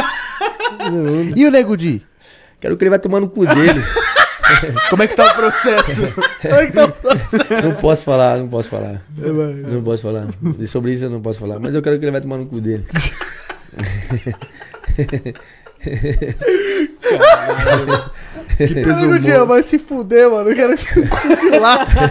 [1.36, 2.02] E o Nego Di?
[2.60, 3.84] Quero que ele vai tomar no cu dele.
[4.90, 6.02] Como é que tá o processo?
[6.42, 7.64] Como é que tá o processo?
[7.64, 9.04] Não posso falar, não posso falar.
[9.16, 10.28] Não posso falar.
[10.58, 11.60] E sobre isso eu não posso falar.
[11.60, 12.84] Mas eu quero que ele vai tomar no cu dele.
[18.58, 19.48] que O peso Nego Di humor.
[19.48, 20.50] vai se fuder, mano.
[20.50, 22.02] Eu quero que você se lasca.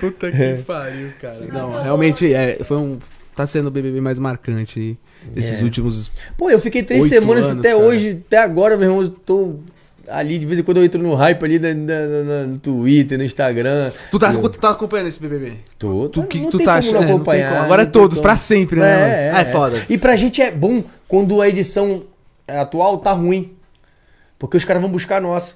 [0.00, 1.40] Puta que pariu, cara.
[1.52, 2.98] Não, realmente é, foi um.
[3.34, 4.98] Tá sendo o BBB mais marcante
[5.34, 5.64] esses É.
[5.64, 6.12] últimos.
[6.36, 7.80] Pô, eu fiquei três semanas anos, até cara.
[7.82, 9.54] hoje, até agora, meu irmão, eu tô
[10.12, 13.92] ali, de vez em quando eu entro no hype ali no Twitter, no Instagram.
[14.10, 15.54] Tu tá, tu tá acompanhando esse BBB?
[15.78, 17.30] Tô, Tu- que que tu tá como achando?
[17.32, 17.46] É.
[17.46, 19.06] Agora é todos, pra sempre, né, mano?
[19.12, 19.82] É, Ah, é foda.
[19.88, 22.04] E pra gente é bom quando a edição
[22.46, 23.52] atual tá ruim.
[24.38, 25.54] Porque os caras vão buscar a nossa.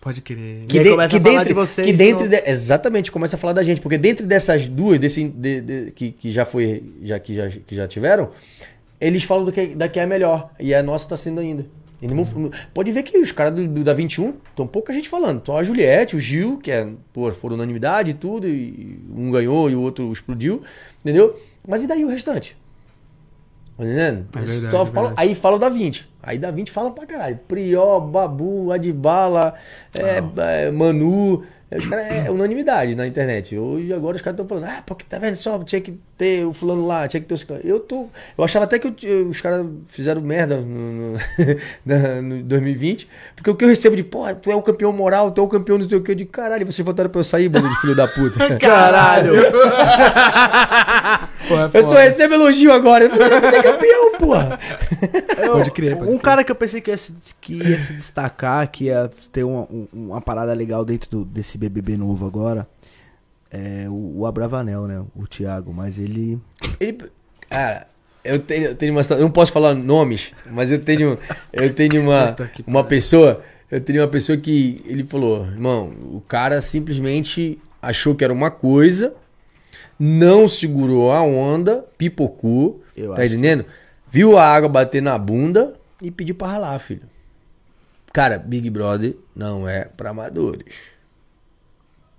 [0.00, 0.66] Pode crer.
[0.70, 3.54] E aí começa a falar de vocês que de dentro de- exatamente começa a falar
[3.54, 7.34] da gente porque dentro dessas duas desse, de- de- que, que já foi já que
[7.34, 8.28] já, que já tiveram
[9.00, 11.64] eles falam do que da que é melhor e a nossa tá sendo ainda
[12.02, 15.58] Não pode ver que os caras do, do- da 21 estão pouca gente falando só
[15.58, 19.74] a Juliette o Gil que é pô, foram unanimidade e tudo e um ganhou e
[19.74, 20.62] o outro explodiu
[21.00, 22.56] entendeu mas e daí o restante
[23.76, 24.26] Tá entendendo?
[24.36, 25.14] É verdade, só é verdade.
[25.16, 26.08] aí fala da 20.
[26.22, 27.40] Aí da 20 fala pra caralho.
[27.48, 29.54] Prió, Babu, Adbala,
[29.92, 31.42] é, é, Manu.
[31.68, 33.58] É, Os caras é unanimidade na internet.
[33.58, 36.52] Hoje agora os caras estão falando, ah, porque tá vendo só, tinha que ter o
[36.52, 37.64] fulano lá, tinha que ter os caras.
[37.64, 38.08] Eu tô.
[38.38, 41.18] Eu achava até que eu- eu- os caras fizeram merda no, no,
[42.22, 43.08] no 2020.
[43.34, 45.48] Porque o que eu recebo de, pô, tu é o campeão moral, tu é o
[45.48, 47.96] campeão não sei o que, de caralho, vocês votaram pra eu sair, bando de filho
[47.96, 48.38] da puta.
[48.58, 49.32] Caralho!
[51.48, 53.04] Pô, é Eu só recebo elogio agora.
[53.04, 54.58] Eu falei, você é campeão, porra.
[55.52, 56.20] Pode crer, pode um crer.
[56.20, 59.62] cara que eu pensei que ia, se, que ia se destacar, que ia ter uma,
[59.70, 62.66] um- uma parada legal dentro do- desse BBB novo agora,
[63.54, 65.02] é o, o Abravanel, né?
[65.14, 66.38] O Thiago, mas ele...
[66.80, 66.98] Ele,
[67.48, 67.86] cara,
[68.24, 71.18] eu tenho, eu tenho uma eu não posso falar nomes, mas eu tenho,
[71.52, 72.34] eu tenho uma,
[72.66, 78.24] uma pessoa, eu tenho uma pessoa que ele falou, irmão, o cara simplesmente achou que
[78.24, 79.14] era uma coisa,
[79.98, 83.32] não segurou a onda, pipocou, Eu tá acho.
[83.34, 83.64] entendendo?
[84.10, 87.02] Viu a água bater na bunda e pediu pra ralar, filho.
[88.12, 90.64] Cara, Big Brother não é pra amadores.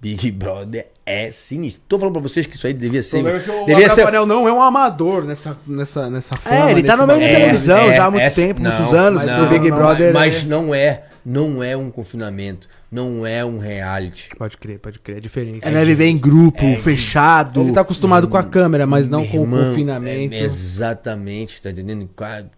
[0.06, 1.82] Big Brother é sinistro.
[1.88, 3.23] Tô falando pra vocês que isso aí devia O ser.
[3.23, 6.69] problema é que o devia ser não é um amador nessa, nessa, nessa fama.
[6.69, 9.44] É, ele tá no meio da televisão já há muito tempo, muitos anos, mas no
[9.45, 10.14] no Big não, Brother...
[10.14, 14.30] Mas é- não é, não é um confinamento, não é um reality.
[14.38, 15.18] Pode crer, pode crer.
[15.18, 15.60] É diferente.
[15.64, 17.61] É, né, viver em grupo, fechado.
[17.61, 20.36] Ele tá acostumado com a câmera, mas não com o irmão, confinamento.
[20.36, 22.07] é- exatamente, tá entendendo?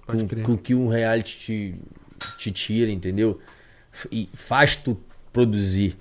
[0.05, 1.75] Com, com- o que um reality te,
[2.37, 3.39] te tira, entendeu?
[4.11, 4.97] E faz tu
[5.31, 5.97] produzir.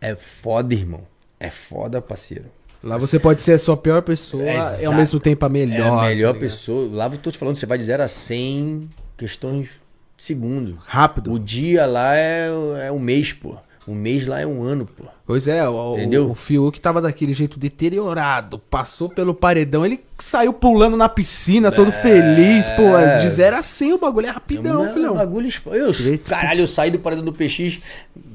[0.00, 1.02] É foda, irmão.
[1.40, 2.46] É foda, parceiro.
[2.82, 4.44] Lá você pode ser a sua pior pessoa
[4.80, 6.04] e ao mesmo tempo a melhor.
[6.04, 6.88] É a melhor tá pessoa.
[6.92, 9.70] Lá eu tô te falando, você vai de 0 a 100 questões
[10.16, 10.78] de segundo.
[10.86, 11.32] Rápido.
[11.32, 12.48] O dia lá é,
[12.86, 13.56] é um mês, pô.
[13.88, 15.04] Um mês lá é um ano, pô.
[15.26, 16.26] Pois é, o, Entendeu?
[16.26, 21.70] o, o Fiuk tava daquele jeito deteriorado, passou pelo paredão, ele saiu pulando na piscina,
[21.72, 25.14] todo feliz, pô, é de 0 a 100 o bagulho é rapidão, É um filhão.
[25.14, 25.92] bagulho esp- eu,
[26.26, 27.80] caralho, eu saí do paredão do PX,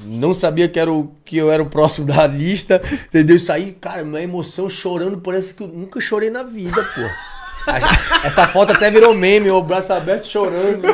[0.06, 3.38] não sabia que, era o, que eu era o próximo da lista, entendeu?
[3.40, 7.02] Saí, cara, uma emoção chorando, parece que eu nunca chorei na vida, pô.
[7.72, 10.82] A- Essa foto até virou meme, o braço aberto chorando.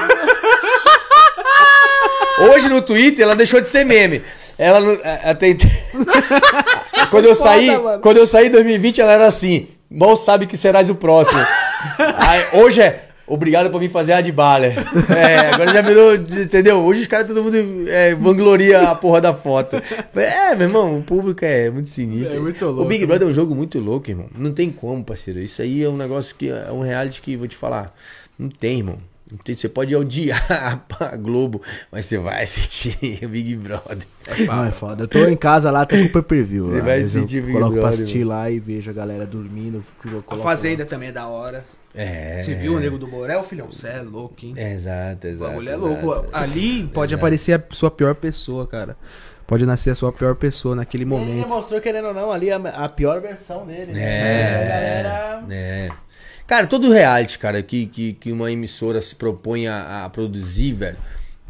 [2.52, 4.22] Hoje no Twitter ela deixou de ser meme.
[4.60, 5.66] Ela não- até ent-
[7.10, 8.02] quando eu saí, mano.
[8.02, 11.40] quando eu saí em 2020 ela era assim: "Mal sabe que serás o próximo".
[12.18, 14.66] Aí, hoje é Obrigado por me fazer a de bala.
[14.66, 16.78] É, agora já virou, entendeu?
[16.80, 17.56] Hoje os caras, todo mundo
[17.88, 19.76] é, vangloria a porra da foto.
[20.16, 22.36] É, meu irmão, o público é muito sinistro.
[22.36, 23.06] É muito O louco, Big né?
[23.06, 24.26] Brother é um jogo muito louco, irmão.
[24.36, 25.40] Não tem como, parceiro.
[25.40, 27.94] Isso aí é um negócio que é um reality que, vou te falar,
[28.38, 28.98] não tem, irmão.
[29.46, 30.44] Você pode odiar
[31.00, 31.62] a Globo,
[31.92, 34.00] mas você vai assistir o Big Brother.
[34.48, 35.04] Não, é foda.
[35.04, 36.66] Eu tô em casa lá, até com o pay-per-view.
[36.66, 36.84] Você lá.
[36.86, 38.30] vai assistir eu Big coloco pra Brother, assistir mano.
[38.32, 39.84] lá e vejo a galera dormindo.
[40.28, 41.64] A Fazenda também é da hora.
[41.94, 42.42] É.
[42.42, 43.72] Você viu o Nego do Borel, filhão?
[43.72, 44.54] Você é louco, hein?
[44.56, 45.50] Exato, O exato.
[45.52, 46.06] bagulho é exato.
[46.06, 46.28] louco.
[46.32, 48.96] Ali pode aparecer a sua pior pessoa, cara.
[49.48, 51.16] Pode nascer a sua pior pessoa naquele lá.
[51.18, 51.48] Ele momento.
[51.50, 53.92] mostrou, querendo ou não, ali a, a pior versão dele.
[53.94, 54.00] né?
[54.02, 55.44] É, A galera...
[55.50, 55.90] é.
[56.50, 60.98] Cara, todo reality, cara, que, que, que uma emissora se propõe a, a produzir, velho,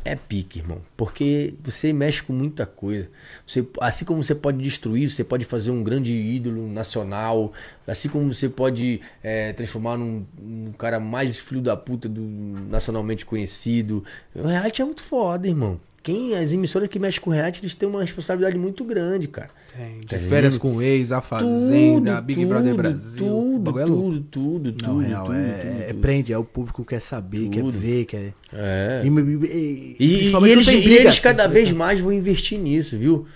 [0.04, 0.82] é pique, irmão.
[0.98, 3.10] Porque você mexe com muita coisa.
[3.48, 7.54] Você, assim como você pode destruir, você pode fazer um grande ídolo nacional.
[7.88, 12.22] Assim como você pode é, transformar num, num cara mais filho da puta do
[12.70, 14.04] nacionalmente conhecido.
[14.36, 15.80] O reality é muito foda, irmão.
[16.12, 19.50] Quem, as emissoras que mexem com reality, eles têm uma responsabilidade muito grande, cara.
[19.78, 23.26] Tem, de Tá férias com o ex, a Fazenda, Tudo, Big Brother tudo, Brasil.
[23.28, 24.88] O Tudo, é tudo, tudo, tudo.
[24.88, 26.00] Não, real, tudo, é, tudo, é- tudo.
[26.02, 27.78] prende, é o público quer saber, quer Tudo.
[27.78, 28.34] ver, quer...
[28.52, 29.02] É.
[29.04, 33.28] E, e- E, e eles, e eles cada vez mais vão investir nisso, viu?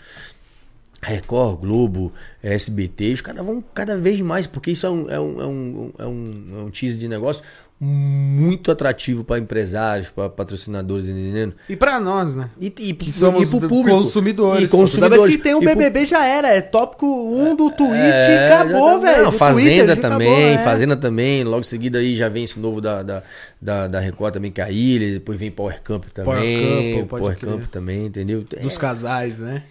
[1.02, 5.41] Record, Globo, SBT, os caras vão cada vez mais, porque isso é um, é um,
[5.41, 7.44] é um, é um, é um teaser de negócio
[7.84, 11.53] muito atrativo para empresários, para patrocinadores, entendendo?
[11.68, 12.49] E pra nós, né?
[12.60, 13.97] E, e, Que somos pro público.
[13.97, 14.64] consumidores.
[14.65, 15.23] E Toda consumidores.
[15.23, 16.47] vez que tem um E pro- BBB já era.
[16.47, 19.23] É tópico 1 do Twitch É, e acabou, já tá- velho.
[19.23, 20.64] não, Do Fazenda Twitter, também, acabou, é.
[20.64, 21.43] Fazenda também.
[21.43, 23.23] Logo em seguida aí já vem esse novo da, da,
[23.61, 25.14] da, da Record também, que é a Ilha.
[25.14, 26.99] Depois vem Power Camp também.
[26.99, 27.38] Camp, pode Power.
[27.38, 28.45] Camp também, entendeu?
[28.55, 29.64] É, Dos casais, né?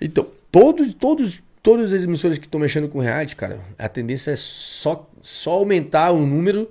[0.00, 4.36] Então, todos, todos, todas as emissoras que estão mexendo com reality, cara, a tendência é
[4.36, 6.68] só, só aumentar o número,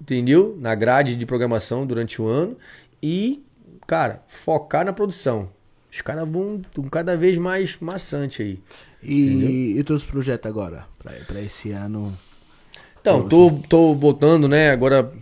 [0.00, 0.56] entendeu?
[0.60, 2.56] Na grade de programação durante o ano
[3.02, 3.44] e,
[3.86, 5.48] cara, focar na produção.
[5.90, 6.60] Os caras vão
[6.90, 8.60] cada vez mais maçante aí.
[9.02, 10.86] E, e os teus projetos agora?
[10.98, 12.16] Pra, pra esse ano.
[13.00, 14.70] Então, tô, tô voltando, né?
[14.70, 15.12] Agora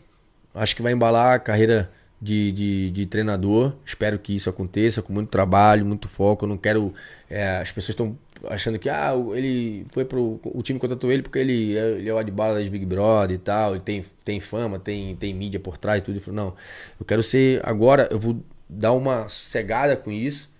[0.54, 1.90] acho que vai embalar a carreira
[2.24, 3.74] de, de, de treinador.
[3.84, 6.44] Espero que isso aconteça com muito trabalho, muito foco.
[6.44, 6.92] Eu não quero.
[7.28, 8.16] é, as pessoas estão
[8.48, 10.40] achando que ah, ele foi pro.
[10.44, 13.38] O time contratou ele porque ele, é- ele é o Adbala das Big Brother e
[13.38, 13.72] tal.
[13.74, 16.18] Ele tem, tem fama, tem, tem mídia por trás e tudo.
[16.18, 16.54] Eu falo, não,
[16.98, 17.60] eu quero ser.
[17.64, 20.50] Agora eu vou dar uma sossegada com isso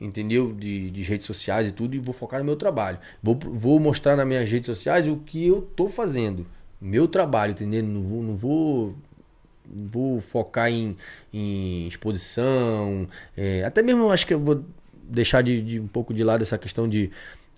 [0.00, 0.52] entendeu?
[0.54, 2.98] De, de redes sociais e tudo, e vou focar no meu trabalho.
[3.22, 6.46] Vou, vou mostrar nas minhas redes sociais o que eu tô fazendo.
[6.80, 7.82] Meu trabalho, entendeu?
[7.82, 8.94] Não vou, não vou,
[9.72, 10.96] vou focar em,
[11.32, 13.06] em exposição.
[13.36, 14.64] é, até mesmo eu acho que eu vou
[15.04, 17.10] deixar de, de um pouco de lado essa questão de,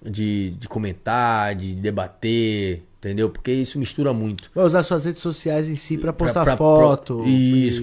[0.05, 3.29] de, de comentar, de debater, entendeu?
[3.29, 4.51] Porque isso mistura muito.
[4.55, 7.19] Vai usar suas redes sociais em si pra postar Pra- pra- foto.
[7.19, 7.83] pra- isso,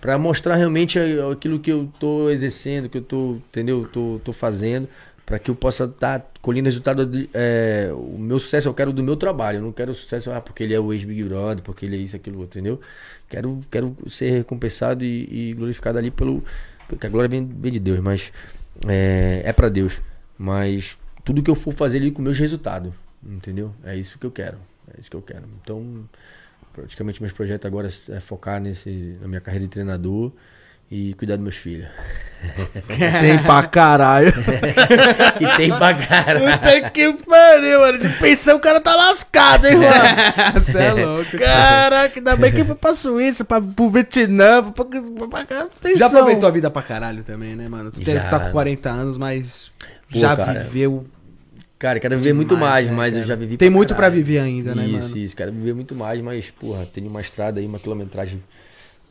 [0.00, 0.98] pra mostrar realmente
[1.30, 3.88] aquilo que eu tô exercendo, que eu tô, entendeu?
[3.92, 4.88] Tô, tô fazendo,
[5.26, 7.06] pra que eu possa estar colhendo resultado.
[7.06, 10.40] de- é, o meu sucesso eu quero do meu trabalho, eu não quero sucesso ah,
[10.40, 12.80] porque ele é o ex-Big Brother, porque ele é isso, aquilo, entendeu?
[13.28, 16.42] Quero, quero ser recompensado e, e glorificado ali pelo.
[16.88, 18.32] Porque a glória vem, vem de Deus, mas
[18.86, 20.00] é, é para Deus.
[20.36, 22.92] Mas tudo que eu for fazer ali com meus resultados,
[23.24, 23.72] entendeu?
[23.84, 24.58] É isso que eu quero.
[24.94, 25.44] É isso que eu quero.
[25.62, 26.06] Então,
[26.72, 30.30] praticamente meus projetos agora é focar nesse, na minha carreira de treinador
[30.90, 31.86] e cuidar dos meus filhos.
[33.20, 34.28] Tem pra caralho.
[35.40, 36.58] e tem pra caralho.
[36.58, 37.98] Puta que pariu, mano.
[37.98, 40.60] De pensão o cara tá lascado, hein, mano?
[40.62, 41.38] Você é louco.
[41.38, 45.96] Caraca, ainda bem que foi pra Suíça, pra, pro Vietnã, pra, pra, pra.
[45.96, 47.90] Já aproveitou a vida pra caralho também, né, mano?
[47.90, 48.28] Tu deve Já.
[48.28, 49.70] tá com 40 anos, mas
[50.12, 50.64] Pô, já cara.
[50.64, 51.06] viveu.
[51.78, 53.28] Cara, quero viver muito Demais, mais, né, mas eu cara?
[53.28, 54.14] já vivi Tem pra muito pra caralho.
[54.14, 55.18] viver ainda, né, Isso, mano?
[55.18, 58.42] isso, quero viver muito mais, mas, porra, tenho uma estrada aí, uma quilometragem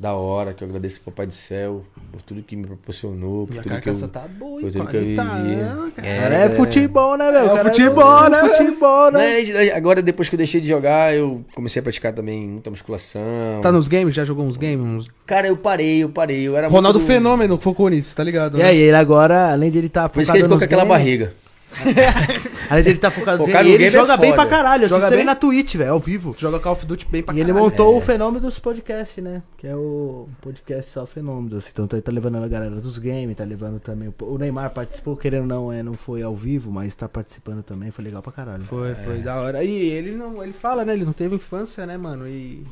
[0.04, 3.56] da hora, que eu agradeço ao Papai do Céu por tudo que me proporcionou, por
[3.56, 4.72] E a tudo que eu, carcaça tá boa, por hein?
[4.74, 5.92] tudo que eu 40 vivi.
[5.96, 6.08] cara.
[6.08, 7.46] É, Cara, é futebol, né, velho?
[7.46, 8.54] É Cara, futebol, né, velho?
[8.54, 9.42] Futebol, né?
[9.44, 13.62] Né, Agora, depois que eu deixei de jogar, eu comecei a praticar também muita musculação.
[13.62, 14.14] Tá nos games?
[14.14, 15.06] Já jogou uns games?
[15.26, 16.42] Cara, eu parei, eu parei.
[16.42, 17.10] Eu era Ronaldo muito...
[17.10, 18.58] Fenômeno focou nisso, tá ligado?
[18.58, 18.68] E né?
[18.68, 20.98] aí, ele agora, além de ele tá Por isso que ele ficou com aquela games,
[20.98, 21.34] barriga.
[22.70, 24.41] Além de ele tá focado games, no ele game é joga bem foda.
[24.41, 24.88] pra caralho.
[24.88, 25.26] Joga ele bem?
[25.26, 26.36] na Twitch, velho, ao vivo.
[26.38, 27.70] Joga Call of Duty bem pra E ele caralho.
[27.72, 29.41] montou o fenômeno dos podcasts, né?
[29.58, 31.66] Que é o podcast só fenômenos.
[31.72, 34.14] Então tá, tá levando a galera dos games, tá levando também.
[34.22, 37.91] o- Neymar participou, querendo ou não, é, não foi ao vivo, mas tá participando também,
[37.91, 38.64] foi legal pra caralho.
[38.64, 39.64] Foi, foi da hora.
[39.64, 40.94] E ele não, ele fala, né?
[40.94, 42.28] Ele não teve infância, né, mano?
[42.28, 42.66] E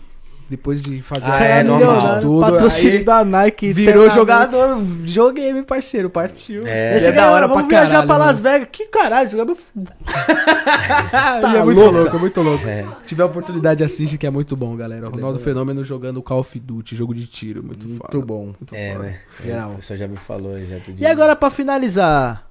[0.52, 2.20] depois de fazer Ah, a é normal.
[2.20, 3.72] tudo, patrocínio da Nike.
[3.72, 6.64] virou jogador, joguei, parceiro, partiu.
[6.68, 6.98] É.
[7.02, 8.40] É da hora vamos pra viajar caralho, pra Las.
[8.40, 8.68] Vegas.
[8.72, 9.56] Que caralho, jogar Ele
[11.58, 11.98] é muito louca.
[12.00, 12.68] louco, é muito louco.
[12.68, 12.86] É.
[13.06, 15.08] Tiver a oportunidade, assiste que é muito bom, galera.
[15.08, 18.26] Ronaldo Fenômeno jogando Call of Duty, jogo de tiro, muito, Muito foda.
[18.26, 18.46] bom.
[18.48, 19.04] Muito É, foda.
[19.06, 19.20] né?
[19.44, 19.72] Geral.
[19.72, 22.46] O pessoal já me falou já E agora, pra finalizar,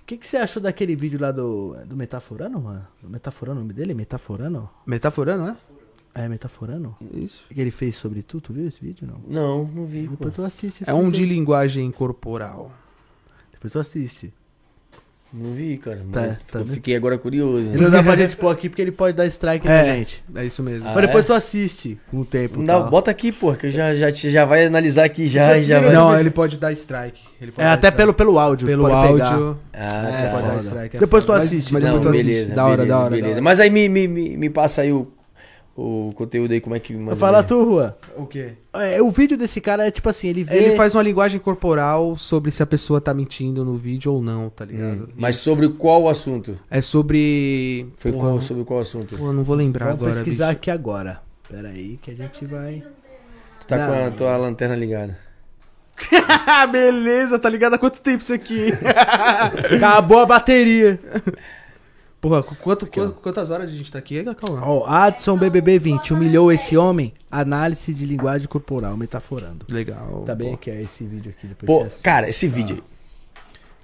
[0.00, 2.86] o que, que você achou daquele vídeo lá do, do Metaforano, mano?
[3.02, 3.94] Metaforano, o nome dele?
[3.94, 4.70] Metaforano?
[4.86, 5.56] Metaforando, né?
[6.14, 6.96] É, Metaforano?
[7.12, 7.42] Isso.
[7.50, 8.40] O que ele fez sobre tu?
[8.40, 9.18] Tu viu esse vídeo, não?
[9.28, 10.04] Não, não vi.
[10.04, 10.10] pô.
[10.12, 12.70] Depois tu assiste esse É um vídeo de linguagem corporal.
[13.52, 14.32] Depois tu assiste.
[15.36, 16.00] Não vi, cara.
[16.12, 17.68] Tá, tá eu fiquei agora curioso.
[17.72, 20.22] Ele não dá pra gente pôr aqui porque ele pode dar strike na gente.
[20.36, 20.86] é isso mesmo.
[20.88, 21.26] Ah, Mas depois é?
[21.26, 22.60] tu assiste com o tempo.
[22.60, 22.90] Não, tal.
[22.90, 25.92] bota aqui, pô, que eu já, já, já vai analisar aqui já, já vai.
[25.92, 27.20] Não, ele pode dar strike.
[27.40, 27.96] Ele pode É, dar até strike.
[27.96, 28.64] pelo, pelo áudio.
[28.68, 29.32] pelo pode pegar.
[29.32, 29.58] áudio.
[29.72, 29.78] Ah,
[30.08, 30.30] É, tá.
[30.36, 30.96] pode dar strike.
[30.96, 31.42] é Depois tu foda.
[31.42, 32.32] assiste, Mas, mas Não, depois tu assiste.
[32.32, 33.26] beleza, Da hora, beleza, da hora, beleza.
[33.26, 33.42] da hora.
[33.42, 35.08] Mas aí me, me, me, me passa aí o,
[35.76, 36.94] o conteúdo aí, como é que...
[37.16, 37.46] falar menos.
[37.48, 37.98] tu, Rua.
[38.16, 38.52] O quê?
[38.74, 40.56] É, o vídeo desse cara é tipo assim, ele vê...
[40.56, 44.48] Ele faz uma linguagem corporal sobre se a pessoa tá mentindo no vídeo ou não,
[44.50, 45.08] tá Hum, ligado?
[45.16, 46.58] Mas sobre qual assunto?
[46.70, 47.86] É sobre.
[47.98, 49.16] Foi Porra, qual, sobre qual assunto?
[49.16, 50.14] Pô, eu não vou lembrar Vamos agora.
[50.14, 50.56] pesquisar bicho.
[50.58, 51.20] aqui agora.
[51.48, 52.82] Pera aí que a gente vai...
[53.60, 53.86] Tu tá Não.
[53.86, 55.18] com a tua lanterna ligada.
[56.70, 58.72] Beleza, tá ligado há quanto tempo isso aqui?
[59.76, 61.00] Acabou a bateria.
[62.24, 64.66] Porra, qu- quanto, qu- quantas horas a gente tá aqui, Calma?
[64.66, 67.12] Ó, Adson BBB20 humilhou esse homem.
[67.30, 69.66] Análise de linguagem corporal, metaforando.
[69.68, 70.22] Legal.
[70.24, 71.46] Tá bem aqui, ó, esse vídeo aqui.
[71.46, 72.82] Depois Pô, cara, esse vídeo aí.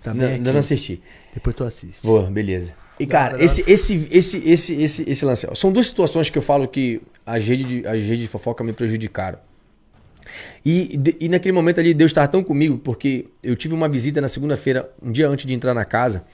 [0.03, 0.53] Tá bem ainda aqui.
[0.55, 1.03] não assisti.
[1.35, 2.03] Depois tu assiste.
[2.03, 2.73] Vou, beleza.
[2.99, 5.47] E, cara, esse, esse, esse, esse, esse, esse lance.
[5.55, 8.73] São duas situações que eu falo que as redes de, as redes de fofoca me
[8.73, 9.39] prejudicaram.
[10.65, 14.29] E, e naquele momento ali, Deus estava tão comigo, porque eu tive uma visita na
[14.29, 16.25] segunda-feira, um dia antes de entrar na casa,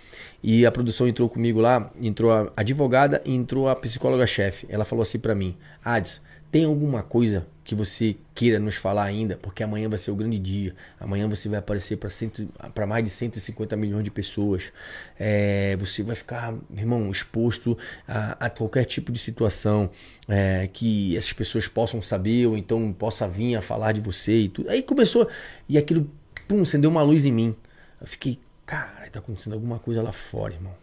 [0.43, 4.67] e a produção entrou comigo lá, entrou a advogada e entrou a psicóloga-chefe.
[4.69, 9.37] Ela falou assim pra mim: Adson, tem alguma coisa que você queira nos falar ainda?
[9.37, 10.75] Porque amanhã vai ser o grande dia.
[10.99, 14.73] Amanhã você vai aparecer para mais de 150 milhões de pessoas.
[15.19, 17.77] É, você vai ficar, irmão, exposto
[18.07, 19.91] a, a qualquer tipo de situação
[20.29, 24.49] é, que essas pessoas possam saber ou então possa vir a falar de você e
[24.49, 24.71] tudo.
[24.71, 25.29] Aí começou
[25.69, 26.09] e aquilo,
[26.47, 27.57] pum, acendeu uma luz em mim.
[28.01, 30.75] Eu fiquei, cara, tá acontecendo alguma coisa lá fora, irmão.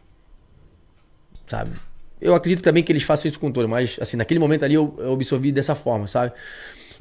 [1.47, 1.72] Sabe?
[2.22, 4.95] Eu acredito também que eles façam isso com todo, mas assim, naquele momento ali eu,
[4.97, 6.34] eu absorvi dessa forma, sabe?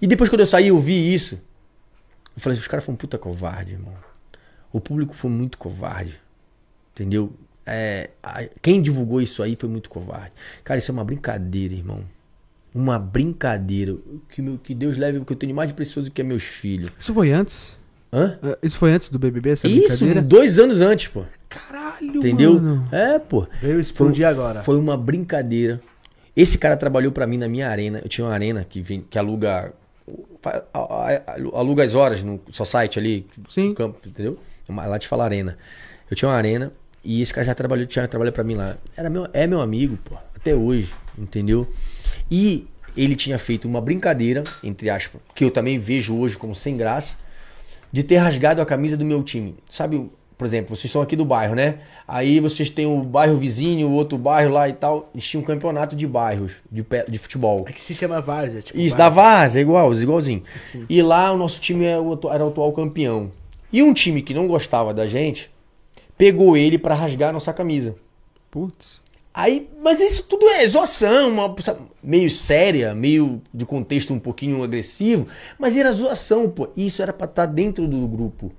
[0.00, 1.36] E depois quando eu saí, eu vi isso.
[2.34, 3.94] Eu falei, os caras foram puta covarde, irmão.
[4.72, 6.20] O público foi muito covarde.
[6.92, 7.32] Entendeu?
[7.64, 10.32] É, a- quem divulgou isso aí foi muito covarde.
[10.64, 12.04] Cara, isso é uma brincadeira, irmão.
[12.74, 13.96] Uma brincadeira.
[14.28, 16.42] Que, meu, que Deus leve o que eu tenho mais de precioso que é meus
[16.42, 16.90] filhos.
[16.98, 17.76] Isso foi antes?
[18.12, 18.38] Hã?
[18.42, 21.24] Eh, Isso foi antes do BBB, essa Isso, dois anos antes, pô.
[21.48, 22.54] Caralho, Entendeu?
[22.54, 22.88] mano.
[22.92, 23.46] É, pô.
[23.60, 24.62] Veio explodir agora.
[24.62, 25.80] Foi uma brincadeira.
[26.36, 28.00] Esse cara trabalhou pra mim na minha arena.
[28.02, 29.72] Eu tinha uma arena que, vem, que aluga.
[31.52, 33.26] Aluga as horas no site ali.
[33.48, 33.70] Sim.
[33.70, 34.38] No campo, entendeu?
[34.68, 35.56] Lá te fala arena.
[36.10, 36.72] Eu tinha uma arena
[37.04, 38.76] e esse cara já trabalhou, tinha trabalhado pra mim lá.
[38.96, 40.16] Era meu, é meu amigo, pô.
[40.34, 41.68] Até hoje, entendeu?
[42.30, 42.66] E
[42.96, 47.16] ele tinha feito uma brincadeira, entre aspas, que eu também vejo hoje como sem graça,
[47.92, 49.54] de ter rasgado a camisa do meu time.
[49.68, 51.80] Sabe, por exemplo, vocês estão aqui do bairro, né?
[52.08, 55.10] Aí vocês têm o bairro vizinho, o outro bairro lá e tal.
[55.14, 57.64] Eles tinham um campeonato de bairros, de, de futebol.
[57.68, 58.78] É que se chama Várzea, tipo.
[58.78, 59.60] Isso, da Várzea.
[59.60, 60.42] Igual, igualzinho.
[60.88, 63.30] E lá o nosso time é o era o atual campeão.
[63.72, 65.50] E um time que não gostava da gente
[66.16, 67.94] pegou ele pra rasgar a nossa camisa.
[68.50, 69.00] Putz.
[69.34, 71.56] Aí, mas isso tudo é zoação, uma,
[72.02, 75.26] meio séria, meio de contexto um pouquinho agressivo,
[75.58, 76.68] mas era zoação, pô.
[76.76, 78.52] Isso era pra estar dentro do grupo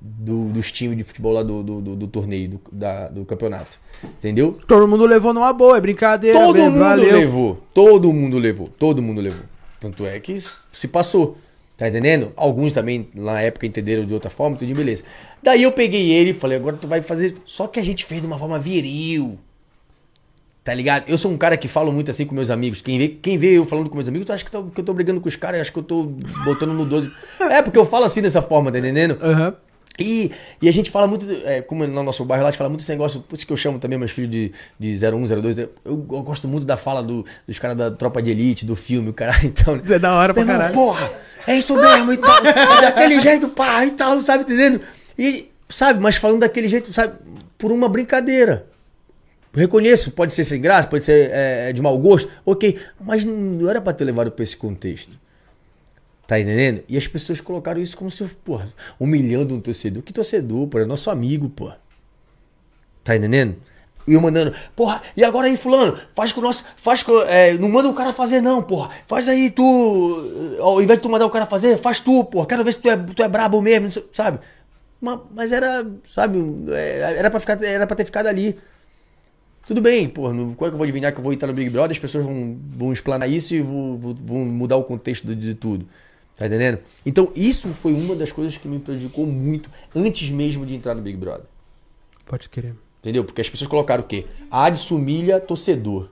[0.00, 3.78] do- dos times de futebol lá do, do, do- do torneio, do, da- do campeonato.
[4.02, 4.56] Entendeu?
[4.66, 6.38] Todo mundo levou numa boa, é brincadeira.
[6.38, 7.18] Todo mesmo, mundo valeu.
[7.18, 7.62] levou.
[7.74, 8.66] Todo mundo levou.
[8.68, 9.44] Todo mundo levou.
[9.80, 10.36] Tanto é que
[10.72, 11.36] se passou.
[11.76, 12.32] Tá entendendo?
[12.34, 15.02] Alguns também na época entenderam de outra forma, tudo beleza.
[15.42, 17.36] Daí eu peguei ele e falei, agora tu vai fazer.
[17.44, 19.38] Só que a gente fez de uma forma viril.
[20.68, 21.04] Tá ligado?
[21.08, 22.82] Eu sou um cara que falo muito assim com meus amigos.
[22.82, 24.92] Quem vê, quem vê eu falando com meus amigos, acha que, tô- que eu tô
[24.92, 26.04] brigando com os caras, acho que eu tô
[26.44, 27.10] botando no 12.
[27.40, 29.16] É, porque eu falo assim dessa forma, tá entendendo?
[29.22, 29.54] Aham.
[29.98, 30.30] E,
[30.60, 32.80] e a gente fala muito, é, como no nosso bairro lá, a gente fala muito
[32.80, 35.58] desse negócio, por isso que eu chamo também meus filhos de, de 01, 02.
[35.58, 39.08] Eu, eu gosto muito da fala do- dos caras da tropa de elite, do filme,
[39.08, 39.80] o cara então.
[39.88, 40.74] É da hora pra irmão, caralho.
[40.74, 41.10] Porra,
[41.46, 42.42] é isso mesmo e tal.
[42.82, 44.82] daquele jeito, pá, e tal, sabe, entendendo?
[45.18, 47.14] E, sabe, mas falando daquele jeito, sabe,
[47.56, 48.66] por uma brincadeira.
[49.52, 53.80] Reconheço, pode ser sem graça, pode ser é, de mau gosto, ok, mas não era
[53.80, 55.18] pra ter levado pra esse contexto.
[56.26, 56.84] Tá entendendo?
[56.86, 58.70] E as pessoas colocaram isso como se, porra,
[59.00, 60.02] humilhando um torcedor.
[60.02, 60.78] Que torcedor, pô?
[60.78, 61.72] É nosso amigo, pô.
[63.02, 63.56] Tá entendendo?
[64.06, 66.64] E eu mandando, porra, e agora aí, fulano, faz com o nosso.
[66.76, 67.12] Faz com.
[67.22, 68.90] é, não manda o cara fazer, não, porra.
[69.06, 70.58] Faz aí tu.
[70.60, 72.46] Ao invés de tu mandar o cara fazer, faz tu, porra.
[72.46, 74.38] Quero ver se tu é, tu é brabo mesmo, sabe?
[75.00, 76.38] Mas, mas era, sabe,
[76.72, 78.58] é, era pra, ficar, era pra ter ficado ali.
[79.68, 81.68] Tudo bem, pô, qual é que eu vou adivinhar que eu vou entrar no Big
[81.68, 85.86] Brother, as pessoas vão, vão explanar isso e vão, vão- mudar o contexto de, tudo.
[86.38, 86.78] Tá entendendo?
[87.04, 91.02] Então, isso foi uma das coisas que me prejudicou muito antes mesmo de entrar no
[91.02, 91.44] Big Brother.
[92.24, 92.76] Pode querer.
[93.02, 93.22] Entendeu?
[93.24, 94.24] Porque as pessoas colocaram o quê?
[94.50, 96.08] Adson humilha torcedor.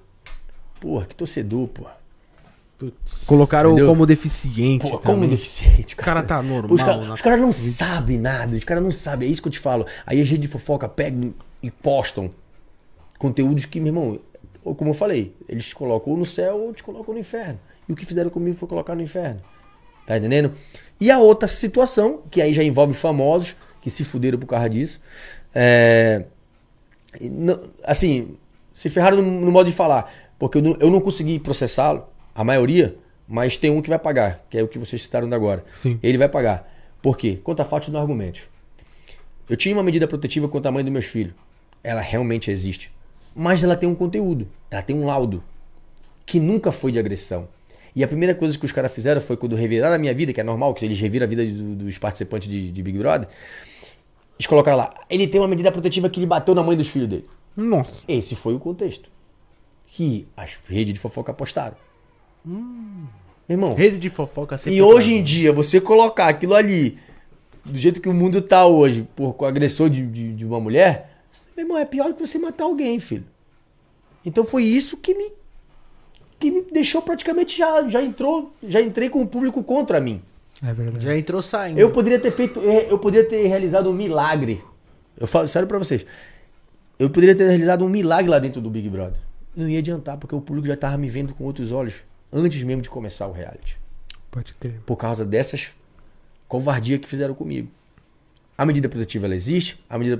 [0.78, 1.96] Porra, que torcedor, porra.
[3.24, 3.88] Colocaram Entendeu?
[3.88, 4.82] como deficiente.
[4.82, 6.70] Porra, como deficiente, O cara tá normal.
[6.74, 9.58] Os, cara- caras não sabem nada, os caras não sabem, é isso que eu te
[9.58, 9.86] falo.
[10.04, 12.30] Aí as redes de fofoca pegam e postam
[13.18, 14.20] conteúdos que, meu irmão,
[14.74, 17.58] como eu falei, eles te colocam ou no céu ou te colocam no inferno.
[17.88, 19.40] E o que fizeram comigo foi colocar no inferno.
[20.06, 20.52] Tá entendendo?
[21.00, 25.00] E a outra situação, que aí já envolve famosos que se fuderam por causa disso.
[25.54, 26.24] É,
[27.84, 28.36] assim,
[28.72, 30.12] se ferraram no, modo de falar.
[30.38, 34.44] Porque eu não, eu não consegui processá-lo, a maioria, mas tem um que vai pagar,
[34.50, 35.64] que é o que vocês citaram agora.
[35.82, 35.98] Sim.
[36.02, 36.70] Ele vai pagar.
[37.00, 37.38] Por quê?
[37.42, 38.42] Conta falta no argumentos.
[39.48, 41.34] Eu tinha uma medida protetiva contra a mãe dos meus filhos.
[41.82, 42.92] Ela realmente existe.
[43.36, 45.44] Mas ela tem um conteúdo, ela tem um laudo,
[46.24, 47.46] que nunca foi de agressão.
[47.94, 50.40] E a primeira coisa que os caras fizeram foi quando reviraram a minha vida, que
[50.40, 53.28] é normal, que eles reviram a vida do- dos participantes de, de Big Brother.
[54.38, 57.08] Eles colocaram lá, ele tem uma medida protetiva que ele bateu na mãe dos filhos
[57.08, 57.26] dele.
[57.56, 57.92] Nossa.
[58.08, 59.08] Esse foi o contexto.
[59.86, 61.76] Que as redes de fofoca apostaram.
[62.44, 63.08] Meu
[63.48, 66.98] irmão, Rede de fofoca sempre e hoje em dia, você colocar aquilo ali,
[67.64, 71.15] do jeito que o mundo tá hoje, por com agressor de, de, de uma mulher,
[71.56, 73.24] meu irmão, é pior do que você matar alguém, filho.
[74.24, 75.32] Então foi isso que me
[76.38, 80.22] que me deixou praticamente já já entrou, já entrei com o público contra mim.
[80.62, 81.04] É verdade.
[81.04, 81.78] Já entrou saindo.
[81.78, 84.62] Eu poderia ter feito, é, eu poderia ter realizado um milagre.
[85.18, 86.04] Eu falo sério pra vocês.
[86.98, 89.18] Eu poderia ter realizado um milagre lá dentro do Big Brother.
[89.54, 92.02] Não ia adiantar, porque o público já tava me vendo com outros olhos
[92.32, 93.78] antes mesmo de começar o reality.
[94.30, 94.80] Pode crer.
[94.84, 95.72] Por causa dessas
[96.48, 97.68] covardia que fizeram comigo.
[98.58, 100.16] A medida protetiva ela existe, a medida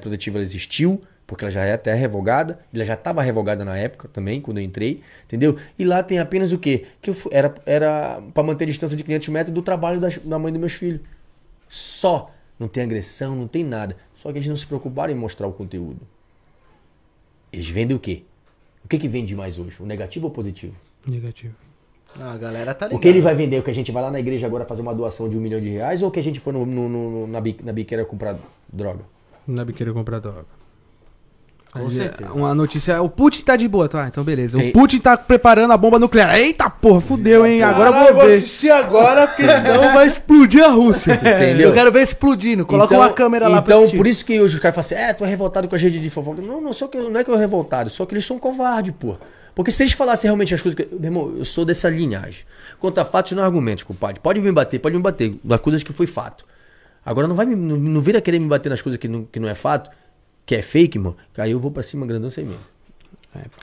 [0.00, 4.08] protetiva ela existiu, porque ela já é até revogada, ela já estava revogada na época
[4.08, 5.56] também, quando eu entrei, entendeu?
[5.78, 6.86] E lá tem apenas o quê?
[7.00, 10.38] Que eu era era para manter a distância de 500 metros do trabalho das- da
[10.38, 11.00] mãe dos meus filhos.
[11.68, 12.30] Só.
[12.58, 13.96] Não tem agressão, não tem nada.
[14.14, 16.00] Só que eles não se preocuparam em mostrar o conteúdo.
[17.52, 18.22] Eles vendem o quê?
[18.84, 19.82] O que, que vende mais hoje?
[19.82, 20.78] O negativo ou o positivo?
[21.06, 21.54] Negativo.
[22.20, 22.96] Ah, a galera tá ligada.
[22.96, 23.58] O que ele vai vender?
[23.58, 25.60] O que a gente vai lá na igreja agora fazer uma doação de um milhão
[25.60, 28.36] de reais ou que a gente foi no, no- no- na, bi- na biqueira comprar
[28.72, 29.00] droga?
[29.46, 30.46] Na biqueira comprar droga.
[31.72, 32.30] Com Aí, certeza.
[32.32, 34.06] Uma notícia, o Putin tá de boa, tá?
[34.06, 34.56] Então beleza.
[34.56, 36.32] Tem- O Putin tá preparando a bomba nuclear.
[36.36, 37.64] Eita porra, fudeu, hein?
[37.64, 38.34] Agora Caralho, eu vou ver.
[38.36, 41.14] assistir agora, porque senão vai explodir a Rússia.
[41.18, 41.70] Entendeu?
[41.70, 42.64] Eu quero ver explodindo.
[42.64, 45.10] Coloca Então- uma câmera lá pra Então, por isso que hoje os caras falam assim,
[45.10, 46.40] é, tu é revoltado com a gente de fofoca.
[46.40, 48.94] Não, não, só que, não é que eu é revoltado, só que eles são covardes,
[48.96, 49.16] pô.
[49.54, 50.92] Porque se eles falassem realmente as coisas que.
[50.94, 52.44] Meu irmão, eu sou dessa linhagem.
[52.78, 54.20] Contra fatos não argumentos, compadre.
[54.20, 55.34] Pode me bater, pode me bater.
[55.44, 56.44] Das coisas que foi fato.
[57.04, 59.38] Agora não vai me, não, não vira querer me bater nas coisas que não, que
[59.38, 59.90] não é fato,
[60.46, 61.14] que é fake, irmão.
[61.32, 62.60] que Aí eu vou pra cima grandão sem medo.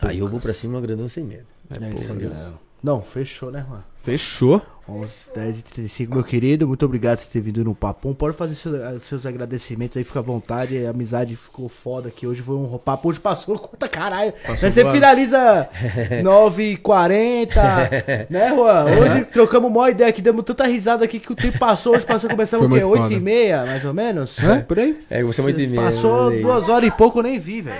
[0.01, 1.45] aí eu vou pra cima grandão sem medo.
[1.69, 2.53] É isso aí, galera.
[2.83, 3.83] Não, fechou, né, Juan?
[4.03, 4.61] Fechou.
[4.89, 6.67] 11, 10 e 35, meu querido.
[6.67, 8.13] Muito obrigado por ter vindo no Papum.
[8.13, 10.85] Pode fazer seu- seus agradecimentos aí, fica à vontade.
[10.85, 12.27] A amizade ficou foda aqui.
[12.27, 13.07] Hoje foi um papo.
[13.07, 14.33] Hoje passou, conta caralho.
[14.49, 15.69] Mas você finaliza
[16.23, 17.47] 9h40,
[18.29, 18.85] né, Juan?
[18.85, 21.95] Hoje trocamos uma ideia aqui, demos tanta risada aqui que o tempo passou.
[21.95, 22.99] Hoje passou, começamos Foi o quê?
[22.99, 24.37] muito 8h30, mais ou menos?
[24.43, 24.97] É, por aí.
[25.09, 25.75] É, você é muito mesmo.
[25.75, 26.41] Passou olha aí.
[26.41, 27.77] duas horas e pouco, eu nem vi, velho.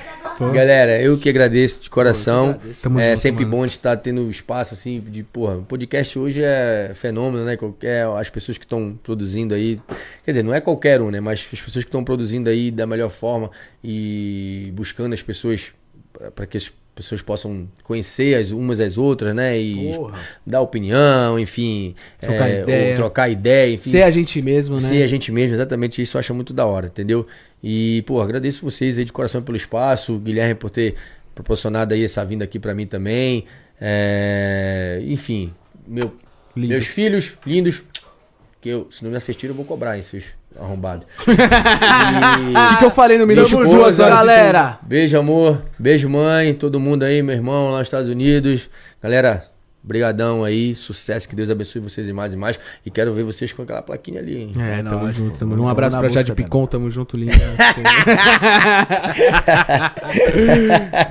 [0.53, 2.53] Galera, eu que agradeço de coração.
[2.53, 2.88] Que agradeço.
[2.99, 3.57] É junto, sempre mano.
[3.57, 7.57] bom de estar tendo espaço assim de, porra, o podcast hoje é fenômeno, né?
[7.57, 9.79] Qualquer as pessoas que estão produzindo aí,
[10.23, 12.85] quer dizer, não é qualquer um, né, mas as pessoas que estão produzindo aí da
[12.88, 13.51] melhor forma
[13.83, 15.73] e buscando as pessoas
[16.35, 19.57] para que as pessoas possam conhecer as umas às outras, né?
[19.59, 20.19] E Porra.
[20.45, 22.95] dar opinião, enfim, Trocar é, ideia.
[22.95, 23.89] trocar ideia, enfim.
[23.91, 24.81] Ser a gente mesmo, né?
[24.81, 27.25] Ser a gente mesmo, exatamente isso eu acho muito da hora, entendeu?
[27.63, 30.95] E, pô, agradeço vocês aí de coração pelo espaço, Guilherme por ter
[31.33, 33.45] proporcionado aí essa vinda aqui pra mim também.
[33.79, 35.53] É, enfim,
[35.91, 36.15] meu,
[36.55, 36.69] Lindo.
[36.69, 37.84] meus filhos lindos,
[38.61, 40.26] que eu, se não me assistiram, eu vou cobrar, hein, seus
[40.57, 41.05] arrombados.
[42.73, 44.18] O que, eu falei no minuto Tamo de duas horas?
[44.18, 44.80] galera.
[44.81, 45.61] Beijo, amor.
[45.77, 46.53] Beijo, mãe.
[46.53, 48.69] Todo mundo aí, meu irmão lá nos Estados Unidos.
[49.01, 49.51] Galera,
[49.84, 50.76] brigadão aí.
[50.76, 51.28] Sucesso.
[51.28, 52.60] Que Deus abençoe vocês e mais e mais.
[52.86, 54.52] E quero ver vocês com aquela plaquinha ali, hein?
[54.58, 55.64] É, É tamo junto, tamo junto.
[55.64, 57.34] Um abraço pra Jade Picon, tamo junto, linda.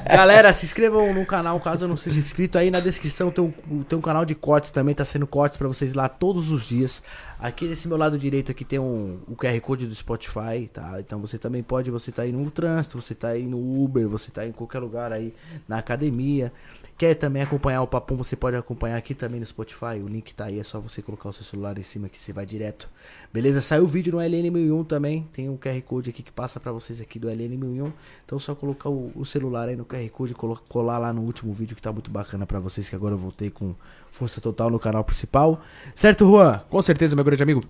[0.08, 2.58] Galera, se inscrevam no canal caso eu não seja inscrito.
[2.58, 5.68] Aí na descrição tem um, tem um canal de cortes também, tá sendo cortes pra
[5.68, 7.02] vocês lá todos os dias.
[7.38, 10.96] Aqui nesse meu lado direito aqui tem um, o QR Code do Spotify, tá?
[11.00, 14.30] Então você também pode, você tá aí no trânsito, você tá aí no Uber, você
[14.30, 15.32] tá em qualquer lugar aí,
[15.66, 16.52] na academia.
[17.00, 19.98] Quer também acompanhar o Papum, você pode acompanhar aqui também no Spotify.
[20.04, 22.30] O link tá aí, é só você colocar o seu celular em cima que você
[22.30, 22.90] vai direto.
[23.32, 23.62] Beleza?
[23.62, 25.26] Saiu o vídeo no LN1001 também.
[25.32, 27.90] Tem um QR Code aqui que passa pra vocês aqui do LN1001.
[28.26, 30.36] Então é só colocar o, o celular aí no QR Code e
[30.68, 32.86] colar lá no último vídeo que tá muito bacana pra vocês.
[32.86, 33.74] Que agora eu voltei com
[34.10, 35.62] força total no canal principal.
[35.94, 36.58] Certo, Juan?
[36.68, 37.62] Com certeza, meu grande amigo.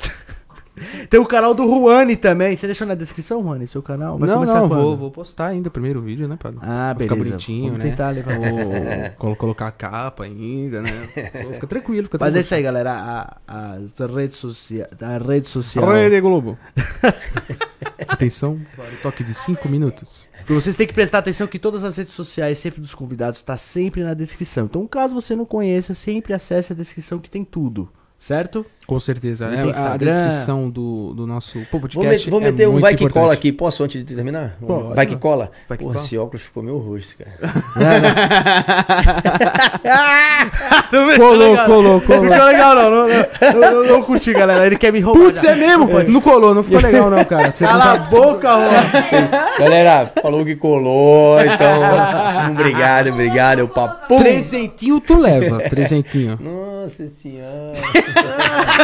[1.10, 2.56] Tem o canal do Juani também.
[2.56, 4.18] Você deixou na descrição, Juani, seu canal?
[4.18, 6.60] Vai não, não, vou, vou postar ainda o primeiro vídeo, né, Pablo?
[6.62, 7.30] Ah, Pra ficar beleza.
[7.36, 7.90] bonitinho, Vamos né?
[7.90, 8.38] tentar levar.
[8.38, 10.90] Vou colo- colocar a capa ainda, né?
[11.54, 12.38] Fica tranquilo, fica Mas é tranquilo.
[12.40, 12.92] isso aí, galera.
[12.92, 13.36] A-
[13.76, 14.88] as redes sociais.
[15.00, 15.86] A rede social.
[15.90, 16.58] Rede Globo.
[18.06, 20.26] Atenção para o toque de 5 minutos.
[20.46, 24.02] Vocês têm que prestar atenção que todas as redes sociais, sempre dos convidados, tá sempre
[24.02, 24.64] na descrição.
[24.64, 27.88] Então, caso você não conheça, sempre acesse a descrição que tem tudo.
[28.18, 28.64] Certo?
[28.88, 29.46] Com certeza.
[29.48, 32.70] Não É, a descrição do, do nosso pô, podcast Vou, met- vou é meter um
[32.72, 33.22] muito vai que importante.
[33.22, 33.52] cola aqui.
[33.52, 34.56] Posso antes de terminar?
[34.62, 34.94] Um Pode.
[34.94, 35.50] vai que cola?
[35.68, 36.06] Vai que Porra, cola.
[36.06, 37.32] esse óculos ficou meu rosto, cara.
[40.90, 41.82] Colou, colou, colou.
[41.82, 42.90] Não ficou legal, não.
[42.90, 44.66] Não, não, não, não curti, galera.
[44.66, 45.20] Ele quer me roubar.
[45.20, 45.86] Putz, é mesmo?
[46.08, 47.52] Não colou, não ficou legal não, cara.
[47.54, 48.10] Você Cala a não tá...
[48.10, 49.28] boca, Juan.
[49.58, 52.50] Galera, falou que colou, então.
[52.52, 53.58] obrigado, obrigado.
[53.58, 54.16] Eu papo.
[54.18, 56.38] Trezentinho tu leva, trezentinho.
[56.40, 57.72] Nossa senhora.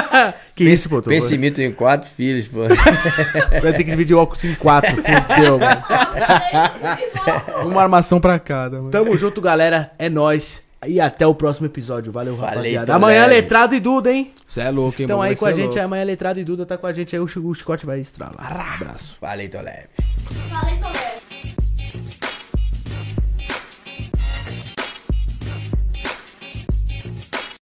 [0.57, 1.03] Que isso, pô?
[1.03, 2.61] Pense em mim, tenho quatro filhos, pô.
[3.63, 4.91] Vai ter que dividir o óculos em quatro.
[4.97, 5.83] Fudeu, mano.
[7.69, 8.91] Uma armação pra cada, mano.
[8.91, 9.91] Tamo junto, galera.
[9.99, 10.63] É nóis.
[10.87, 12.13] E até o próximo episódio.
[12.13, 12.95] Valeu, Falei, rapaziada.
[12.95, 13.35] Amanhã, leve.
[13.41, 14.33] Letrado e Duda, hein?
[14.47, 15.31] Você é louco, hein, Estão mano?
[15.31, 15.65] aí com a ser gente.
[15.71, 15.81] louco.
[15.81, 17.21] Amanhã, Letrado e Duda tá com a gente aí.
[17.21, 18.75] O Chico- o Chicote vai estralar.
[18.75, 19.17] Abraço.
[19.19, 19.89] Falei, tô leve.
[20.51, 21.34] Falei, tô leve.